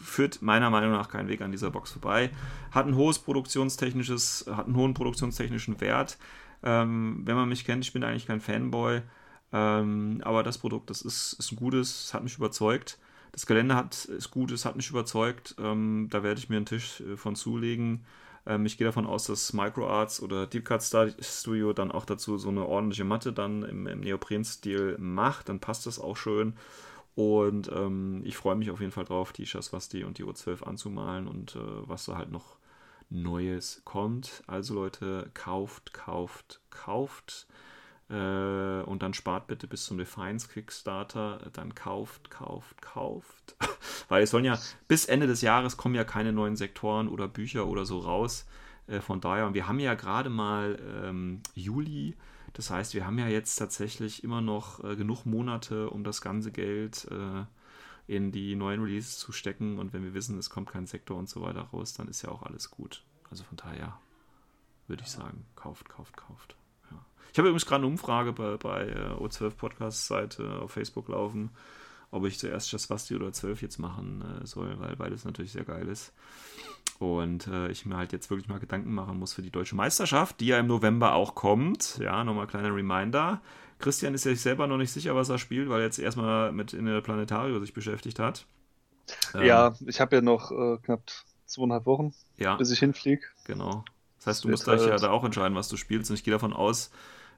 führt 0.03 0.43
meiner 0.43 0.71
Meinung 0.71 0.93
nach 0.93 1.09
keinen 1.09 1.29
Weg 1.29 1.41
an 1.41 1.53
dieser 1.53 1.71
Box 1.71 1.93
vorbei. 1.93 2.31
Hat 2.71 2.87
ein 2.87 2.97
hohes 2.97 3.19
produktionstechnisches, 3.19 4.47
hat 4.51 4.67
einen 4.67 4.77
hohen 4.77 4.95
produktionstechnischen 4.95 5.81
Wert. 5.81 6.19
Ähm, 6.63 7.23
wenn 7.25 7.37
man 7.37 7.49
mich 7.49 7.65
kennt, 7.65 7.85
ich 7.85 7.93
bin 7.93 8.05
eigentlich 8.05 8.27
kein 8.27 8.41
Fanboy, 8.41 9.03
ähm, 9.53 10.21
aber 10.25 10.43
das 10.43 10.59
Produkt, 10.59 10.91
das 10.91 11.03
ist, 11.03 11.35
ist 11.35 11.53
ein 11.53 11.57
gutes, 11.57 12.15
hat 12.15 12.23
mich 12.23 12.37
überzeugt. 12.37 12.99
Das 13.33 13.47
Gelände 13.47 13.75
hat, 13.75 14.05
ist 14.05 14.31
gut, 14.31 14.53
es 14.53 14.65
hat 14.65 14.77
mich 14.77 14.91
überzeugt. 14.91 15.55
Ähm, 15.59 16.09
da 16.11 16.23
werde 16.23 16.39
ich 16.39 16.49
mir 16.49 16.57
einen 16.57 16.67
Tisch 16.67 17.01
äh, 17.01 17.17
von 17.17 17.35
zulegen. 17.35 18.05
Ähm, 18.47 18.67
ich 18.67 18.77
gehe 18.77 18.87
davon 18.87 19.07
aus, 19.07 19.25
dass 19.25 19.53
MicroArts 19.53 20.23
oder 20.23 20.47
Deep 20.47 20.65
Cut 20.65 20.83
Studio 21.21 21.73
dann 21.73 21.91
auch 21.93 22.05
dazu 22.05 22.39
so 22.39 22.49
eine 22.49 22.67
ordentliche 22.67 23.05
Matte 23.05 23.33
dann 23.33 23.63
im, 23.63 23.87
im 23.87 24.01
Neopren-Stil 24.01 24.97
macht. 24.99 25.49
Dann 25.49 25.61
passt 25.61 25.87
das 25.87 25.99
auch 25.99 26.17
schön. 26.17 26.55
Und 27.15 27.71
ähm, 27.71 28.23
ich 28.25 28.37
freue 28.37 28.57
mich 28.57 28.71
auf 28.71 28.81
jeden 28.81 28.93
Fall 28.93 29.05
drauf, 29.05 29.33
die 29.33 29.47
Schaswasti 29.47 30.05
und 30.05 30.19
die 30.19 30.25
O12 30.25 30.63
anzumalen 30.63 31.29
und 31.29 31.57
äh, 31.57 31.59
was 31.89 32.07
da 32.07 32.17
halt 32.17 32.31
noch 32.31 32.57
Neues 33.11 33.83
kommt. 33.85 34.43
Also 34.47 34.75
Leute, 34.75 35.31
kauft, 35.35 35.93
kauft, 35.93 36.61
kauft. 36.71 37.47
Äh, 38.09 38.83
und 38.83 39.03
dann 39.03 39.15
spart 39.15 39.47
bitte 39.47 39.67
bis 39.67 39.85
zum 39.85 39.99
Defiance 39.99 40.49
Kickstarter. 40.49 41.51
Dann 41.53 41.75
kauft, 41.75 42.31
kauft, 42.31 42.81
kauft. 42.81 43.57
Weil 44.09 44.23
es 44.23 44.31
sollen 44.31 44.45
ja 44.47 44.59
bis 44.89 45.05
Ende 45.05 45.27
des 45.27 45.43
Jahres 45.43 45.77
kommen 45.77 45.95
ja 45.95 46.05
keine 46.05 46.33
neuen 46.33 46.57
Sektoren 46.57 47.09
oder 47.09 47.29
Bücher 47.29 47.67
oder 47.67 47.85
so 47.85 47.99
raus. 47.99 48.47
Äh, 48.87 49.01
von 49.01 49.21
daher, 49.21 49.47
und 49.47 49.55
wir 49.55 49.69
haben 49.69 49.79
ja 49.81 49.95
gerade 49.95 50.31
mal 50.31 50.79
ähm, 51.05 51.43
Juli. 51.55 52.17
Das 52.53 52.71
heißt, 52.71 52.95
wir 52.95 53.07
haben 53.07 53.19
ja 53.19 53.29
jetzt 53.29 53.57
tatsächlich 53.57 54.25
immer 54.25 54.41
noch 54.41 54.85
äh, 54.85 54.97
genug 54.97 55.25
Monate, 55.25 55.89
um 55.91 56.05
das 56.05 56.21
ganze 56.21 56.53
Geld 56.53 57.07
äh, 57.11 57.45
in 58.07 58.33
die 58.33 58.57
neuen 58.57 58.83
Releases 58.83 59.19
zu 59.19 59.33
stecken. 59.33 59.79
Und 59.79 59.93
wenn 59.93 60.05
wir 60.05 60.15
wissen, 60.15 60.39
es 60.39 60.51
kommt 60.51 60.71
kein 60.71 60.87
Sektor 60.87 61.17
und 61.17 61.29
so 61.29 61.41
weiter 61.41 61.63
raus, 61.73 61.95
dann 61.95 62.09
ist 62.09 62.23
ja 62.23 62.31
auch 62.31 62.43
alles 62.43 62.71
gut. 62.71 63.05
Also 63.31 63.45
von 63.45 63.57
daher 63.57 63.99
würde 64.87 65.03
ich 65.03 65.11
sagen, 65.11 65.47
kauft, 65.55 65.89
kauft, 65.89 66.17
kauft. 66.17 66.57
Ja. 66.91 66.99
Ich 67.33 67.39
habe 67.39 67.49
übrigens 67.49 67.65
gerade 67.65 67.85
eine 67.85 67.93
Umfrage 67.93 68.33
bei, 68.33 68.57
bei 68.59 68.89
äh, 68.89 69.15
O12 69.15 69.51
Podcast 69.51 70.07
Seite 70.07 70.61
auf 70.61 70.73
Facebook 70.73 71.09
laufen, 71.09 71.51
ob 72.11 72.27
ich 72.27 72.39
zuerst 72.39 72.71
Jaswasti 72.73 73.17
oder 73.17 73.33
12 73.33 73.63
jetzt 73.63 73.79
machen 73.79 74.23
äh, 74.43 74.47
soll, 74.47 74.79
weil 74.79 74.97
beides 74.97 75.25
natürlich 75.25 75.53
sehr 75.53 75.65
geil 75.65 75.89
ist. 75.89 76.13
Und 76.99 77.47
äh, 77.49 77.69
ich 77.69 77.87
mir 77.87 77.97
halt 77.97 78.13
jetzt 78.13 78.31
wirklich 78.31 78.49
mal 78.49 78.61
Gedanken 78.61 78.95
machen 78.95 79.19
muss 79.19 79.33
für 79.33 79.43
die 79.43 79.51
deutsche 79.51 79.75
Meisterschaft, 79.75 80.41
die 80.41 80.47
ja 80.47 80.59
im 80.59 80.67
November 80.67 81.15
auch 81.15 81.35
kommt. 81.35 81.99
Ja, 81.99 82.25
nochmal 82.25 82.47
kleiner 82.47 82.75
Reminder. 82.75 83.41
Christian 83.79 84.15
ist 84.15 84.25
ja 84.25 84.31
sich 84.31 84.41
selber 84.41 84.67
noch 84.67 84.77
nicht 84.77 84.93
sicher, 84.93 85.15
was 85.15 85.29
er 85.29 85.39
spielt, 85.39 85.69
weil 85.69 85.81
er 85.81 85.87
jetzt 85.87 85.99
erstmal 85.99 86.53
mit 86.53 86.73
in 86.73 86.87
der 86.87 87.01
Planetario 87.01 87.59
sich 87.61 87.75
beschäftigt 87.75 88.19
hat. 88.19 88.47
Ähm, 89.35 89.43
ja, 89.43 89.75
ich 89.87 90.01
habe 90.01 90.17
ja 90.17 90.23
noch 90.23 90.53
äh, 90.53 90.79
knapp 90.83 91.03
zweieinhalb 91.47 91.87
Wochen, 91.87 92.15
ja, 92.37 92.57
bis 92.57 92.71
ich 92.71 92.79
hinfliege. 92.79 93.23
Genau. 93.45 93.85
Das 94.19 94.29
heißt, 94.29 94.45
du 94.45 94.49
musst 94.51 94.65
gleich 94.65 94.81
halt 94.81 94.91
ja 94.91 94.97
da 94.99 95.11
auch 95.11 95.25
entscheiden, 95.25 95.57
was 95.57 95.69
du 95.69 95.77
spielst. 95.77 96.11
Und 96.11 96.15
ich 96.15 96.23
gehe 96.23 96.33
davon 96.33 96.53
aus, 96.53 96.93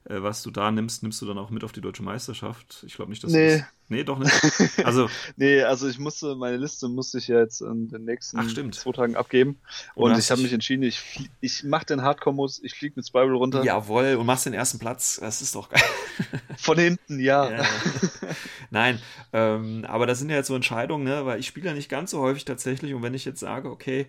was 0.07 0.43
du 0.43 0.51
da 0.51 0.71
nimmst, 0.71 1.03
nimmst 1.03 1.21
du 1.23 1.27
dann 1.27 1.39
auch 1.39 1.51
mit 1.51 1.65
auf 1.65 1.73
die 1.73 1.81
deutsche 1.81 2.03
Meisterschaft. 2.03 2.85
Ich 2.87 2.95
glaube 2.95 3.11
nicht, 3.11 3.25
dass 3.25 3.33
nee. 3.33 3.59
du 3.59 3.65
Nee, 3.89 4.05
doch 4.05 4.19
nicht. 4.19 4.33
Also 4.85 5.09
nee, 5.37 5.63
also 5.63 5.89
ich 5.89 5.99
musste 5.99 6.35
meine 6.37 6.57
Liste 6.57 6.89
musste 6.89 7.19
ich 7.19 7.29
ja 7.29 7.39
jetzt 7.39 7.61
in 7.61 7.89
den 7.89 8.05
nächsten 8.05 8.39
Ach, 8.39 8.47
zwei 8.47 8.93
Tagen 8.93 9.15
abgeben 9.15 9.59
und, 9.95 10.13
und 10.13 10.19
ich 10.19 10.31
habe 10.31 10.41
mich 10.43 10.53
entschieden, 10.53 10.83
ich 10.83 11.31
ich 11.41 11.65
mache 11.65 11.87
den 11.87 12.03
Hardcore-Modus, 12.03 12.63
ich 12.63 12.75
fliege 12.75 12.95
mit 12.97 13.07
Spiral 13.07 13.35
runter. 13.35 13.63
Jawohl, 13.63 14.17
und 14.17 14.27
machst 14.27 14.47
den 14.47 14.55
ersten 14.55 14.79
Platz. 14.79 15.19
Das 15.21 15.43
ist 15.43 15.55
doch 15.55 15.69
geil. 15.69 15.83
Von 16.57 16.79
hinten, 16.79 17.21
ja. 17.21 17.51
ja. 17.51 17.65
Nein, 18.71 19.01
ähm, 19.33 19.85
aber 19.87 20.07
das 20.07 20.19
sind 20.19 20.31
ja 20.31 20.37
jetzt 20.37 20.49
so 20.49 20.55
Entscheidungen, 20.55 21.05
ne, 21.05 21.27
weil 21.27 21.39
ich 21.39 21.47
spiele 21.47 21.69
ja 21.69 21.75
nicht 21.75 21.89
ganz 21.89 22.11
so 22.11 22.21
häufig 22.21 22.45
tatsächlich 22.45 22.95
und 22.95 23.03
wenn 23.03 23.15
ich 23.15 23.25
jetzt 23.25 23.41
sage, 23.41 23.71
okay, 23.71 24.07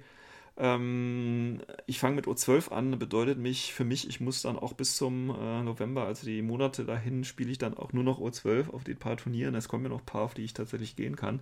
ähm, 0.58 1.62
ich 1.86 2.00
fange 2.00 2.16
mit 2.16 2.28
O12 2.28 2.72
an, 2.72 2.98
bedeutet 2.98 3.38
mich 3.38 3.74
für 3.74 3.84
mich, 3.84 4.08
ich 4.08 4.22
muss 4.22 4.42
dann 4.42 4.58
auch 4.58 4.74
bis 4.74 4.96
zum 4.96 5.30
äh, 5.30 5.64
November, 5.64 6.06
also 6.06 6.26
die 6.26 6.42
Monate 6.42 6.86
dahin, 6.86 7.24
spiele 7.26 7.52
ich 7.52 7.58
dann 7.58 7.76
auch 7.76 7.92
nur 7.92 8.04
noch 8.04 8.20
O12 8.20 8.70
auf 8.70 8.84
den 8.84 8.98
paar 8.98 9.18
Turnieren. 9.18 9.56
Es 9.56 9.68
kommen 9.68 9.84
ja 9.84 9.90
noch 9.90 10.00
ein 10.00 10.06
paar, 10.06 10.22
auf 10.22 10.34
die 10.34 10.44
ich 10.44 10.54
tatsächlich 10.54 10.96
gehen 10.96 11.16
kann. 11.16 11.42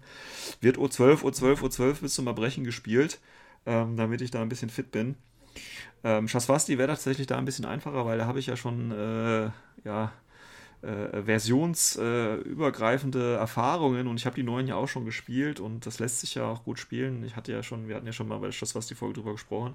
Wird 0.62 0.78
O12, 0.78 1.22
O12, 1.22 1.62
O12 1.62 2.02
bis 2.02 2.16
zum 2.16 2.28
Erbrechen 2.28 2.64
gespielt, 2.64 3.20
ähm, 3.66 3.98
damit 3.98 4.22
ich 4.22 4.32
da 4.32 4.42
ein 4.42 4.50
bisschen 4.50 4.70
fit 4.70 4.92
bin. 4.92 5.16
Ähm, 6.04 6.28
Schaswasti 6.28 6.78
wäre 6.78 6.90
tatsächlich 6.90 7.28
da 7.28 7.38
ein 7.38 7.46
bisschen 7.46 7.66
einfacher, 7.66 8.06
weil 8.06 8.18
da 8.18 8.26
habe 8.26 8.40
ich 8.40 8.48
ja 8.48 8.58
schon 8.58 8.92
äh, 8.92 9.52
ja, 9.84 10.12
äh, 10.84 11.24
versionsübergreifende 11.24 13.36
äh, 13.36 13.38
Erfahrungen 13.38 14.08
und 14.08 14.20
ich 14.20 14.26
habe 14.26 14.36
die 14.36 14.44
neuen 14.44 14.68
ja 14.68 14.76
auch 14.76 14.88
schon 14.88 15.06
gespielt 15.06 15.60
und 15.60 15.86
das 15.86 16.00
lässt 16.00 16.20
sich 16.20 16.36
ja 16.36 16.46
auch 16.46 16.64
gut 16.64 16.80
spielen. 16.80 17.24
Ich 17.24 17.36
hatte 17.36 17.52
ja 17.52 17.64
schon, 17.64 17.88
wir 17.88 17.96
hatten 17.96 18.06
ja 18.06 18.14
schon 18.14 18.28
mal 18.28 18.40
bei 18.40 18.50
das 18.50 18.76
was 18.76 18.88
die 18.88 18.96
Folge 18.96 19.16
drüber 19.16 19.34
gesprochen. 19.34 19.74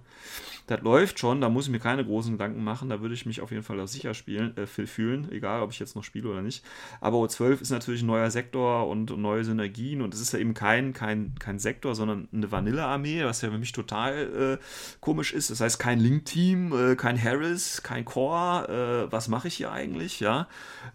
Das 0.67 0.81
läuft 0.83 1.19
schon, 1.19 1.41
da 1.41 1.49
muss 1.49 1.67
ich 1.67 1.73
mir 1.73 1.79
keine 1.79 2.05
großen 2.05 2.33
Gedanken 2.33 2.63
machen, 2.63 2.91
da 2.91 3.01
würde 3.01 3.15
ich 3.15 3.27
mich 3.27 3.41
auf 3.41 3.51
jeden 3.51 3.63
Fall 3.63 3.81
auch 3.81 3.89
sicher 3.89 4.15
spielen, 4.15 4.57
äh, 4.57 4.67
fühlen, 4.67 5.31
egal 5.33 5.63
ob 5.63 5.73
ich 5.73 5.79
jetzt 5.79 5.97
noch 5.97 6.05
spiele 6.05 6.29
oder 6.29 6.43
nicht. 6.43 6.65
Aber 7.01 7.19
O12 7.19 7.63
ist 7.63 7.71
natürlich 7.71 8.03
ein 8.03 8.07
neuer 8.07 8.31
Sektor 8.31 8.89
und, 8.89 9.11
und 9.11 9.23
neue 9.23 9.45
Synergien 9.45 10.03
und 10.03 10.15
es 10.15 10.21
ist 10.21 10.33
ja 10.33 10.39
eben 10.39 10.55
kein, 10.55 10.93
kein, 10.93 11.35
kein 11.39 11.59
Sektor, 11.59 11.95
sondern 11.95 12.29
eine 12.33 12.53
Vanille-Armee, 12.53 13.25
was 13.25 13.43
ja 13.43 13.51
für 13.51 13.59
mich 13.59 13.73
total 13.73 14.59
äh, 14.61 14.65
komisch 15.01 15.33
ist. 15.33 15.51
Das 15.51 15.61
heißt 15.61 15.79
kein 15.79 16.01
Link-Team, 16.01 16.73
äh, 16.73 16.97
kein 16.97 17.23
Harris, 17.23 17.83
kein 17.83 18.05
Core, 18.05 19.07
äh, 19.09 19.13
was 19.13 19.29
mache 19.29 19.49
ich 19.49 19.55
hier 19.55 19.73
eigentlich, 19.73 20.21
ja? 20.21 20.49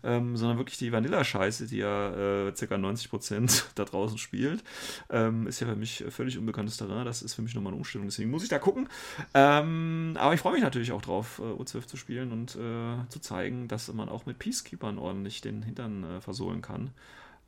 Ähm, 0.03 0.35
sondern 0.37 0.57
wirklich 0.57 0.77
die 0.77 0.91
Vanilla-Scheiße, 0.91 1.67
die 1.67 1.77
ja 1.77 2.47
äh, 2.47 2.51
ca. 2.51 2.75
90% 2.75 3.63
da 3.75 3.85
draußen 3.85 4.17
spielt. 4.17 4.63
Ähm, 5.09 5.47
ist 5.47 5.59
ja 5.59 5.67
für 5.67 5.75
mich 5.75 6.03
völlig 6.09 6.37
unbekanntes 6.37 6.77
Terrain. 6.77 7.05
Das 7.05 7.21
ist 7.21 7.33
für 7.33 7.41
mich 7.41 7.55
nochmal 7.55 7.71
eine 7.71 7.77
Umstellung. 7.77 8.07
Deswegen 8.07 8.29
muss 8.29 8.43
ich 8.43 8.49
da 8.49 8.59
gucken. 8.59 8.89
Ähm, 9.33 10.15
aber 10.19 10.33
ich 10.33 10.41
freue 10.41 10.53
mich 10.53 10.63
natürlich 10.63 10.91
auch 10.91 11.01
drauf, 11.01 11.39
äh, 11.39 11.61
U12 11.61 11.87
zu 11.87 11.97
spielen 11.97 12.31
und 12.31 12.55
äh, 12.55 13.07
zu 13.09 13.19
zeigen, 13.19 13.67
dass 13.67 13.91
man 13.93 14.09
auch 14.09 14.25
mit 14.25 14.39
Peacekeepern 14.39 14.97
ordentlich 14.97 15.41
den 15.41 15.63
Hintern 15.63 16.03
äh, 16.03 16.21
versohlen 16.21 16.61
kann. 16.61 16.91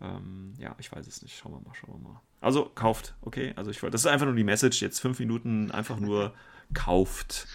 Ähm, 0.02 0.54
ja, 0.58 0.76
ich 0.80 0.92
weiß 0.92 1.08
es 1.08 1.22
nicht. 1.22 1.38
Schauen 1.38 1.54
wir 1.54 1.60
mal, 1.60 1.74
schauen 1.74 2.02
wir 2.02 2.10
mal. 2.10 2.22
Also 2.42 2.72
kauft, 2.76 3.16
okay? 3.22 3.54
Also 3.56 3.72
ich 3.72 3.80
das 3.80 4.02
ist 4.02 4.08
einfach 4.08 4.26
nur 4.26 4.36
die 4.36 4.44
Message. 4.44 4.82
Jetzt 4.82 5.00
fünf 5.00 5.20
Minuten 5.20 5.72
einfach 5.72 6.00
nur 6.00 6.34
kauft 6.74 7.48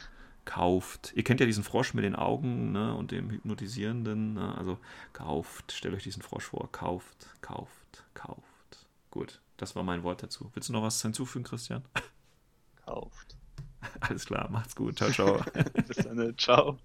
kauft. 0.51 1.13
Ihr 1.15 1.23
kennt 1.23 1.39
ja 1.39 1.47
diesen 1.47 1.63
Frosch 1.63 1.95
mit 1.95 2.05
den 2.05 2.17
Augen 2.17 2.73
ne, 2.73 2.93
und 2.97 3.13
dem 3.13 3.31
Hypnotisierenden. 3.31 4.35
Ne? 4.35 4.59
Also 4.59 4.79
kauft, 5.13 5.71
stellt 5.71 5.95
euch 5.95 6.03
diesen 6.03 6.23
Frosch 6.23 6.47
vor. 6.47 6.71
Kauft, 6.73 7.29
kauft, 7.41 8.05
kauft. 8.15 8.43
Gut, 9.13 9.41
das 9.59 9.77
war 9.77 9.85
mein 9.85 10.03
Wort 10.03 10.25
dazu. 10.25 10.51
Willst 10.55 10.69
du 10.69 10.73
noch 10.73 10.83
was 10.83 11.01
hinzufügen, 11.03 11.45
Christian? 11.45 11.85
Kauft. 12.85 13.37
Alles 14.01 14.27
klar, 14.27 14.51
macht's 14.51 14.75
gut. 14.75 14.99
Ciao, 14.99 15.11
ciao. 15.11 15.41
Bis 15.87 15.99
dann, 15.99 16.37
ciao. 16.37 16.79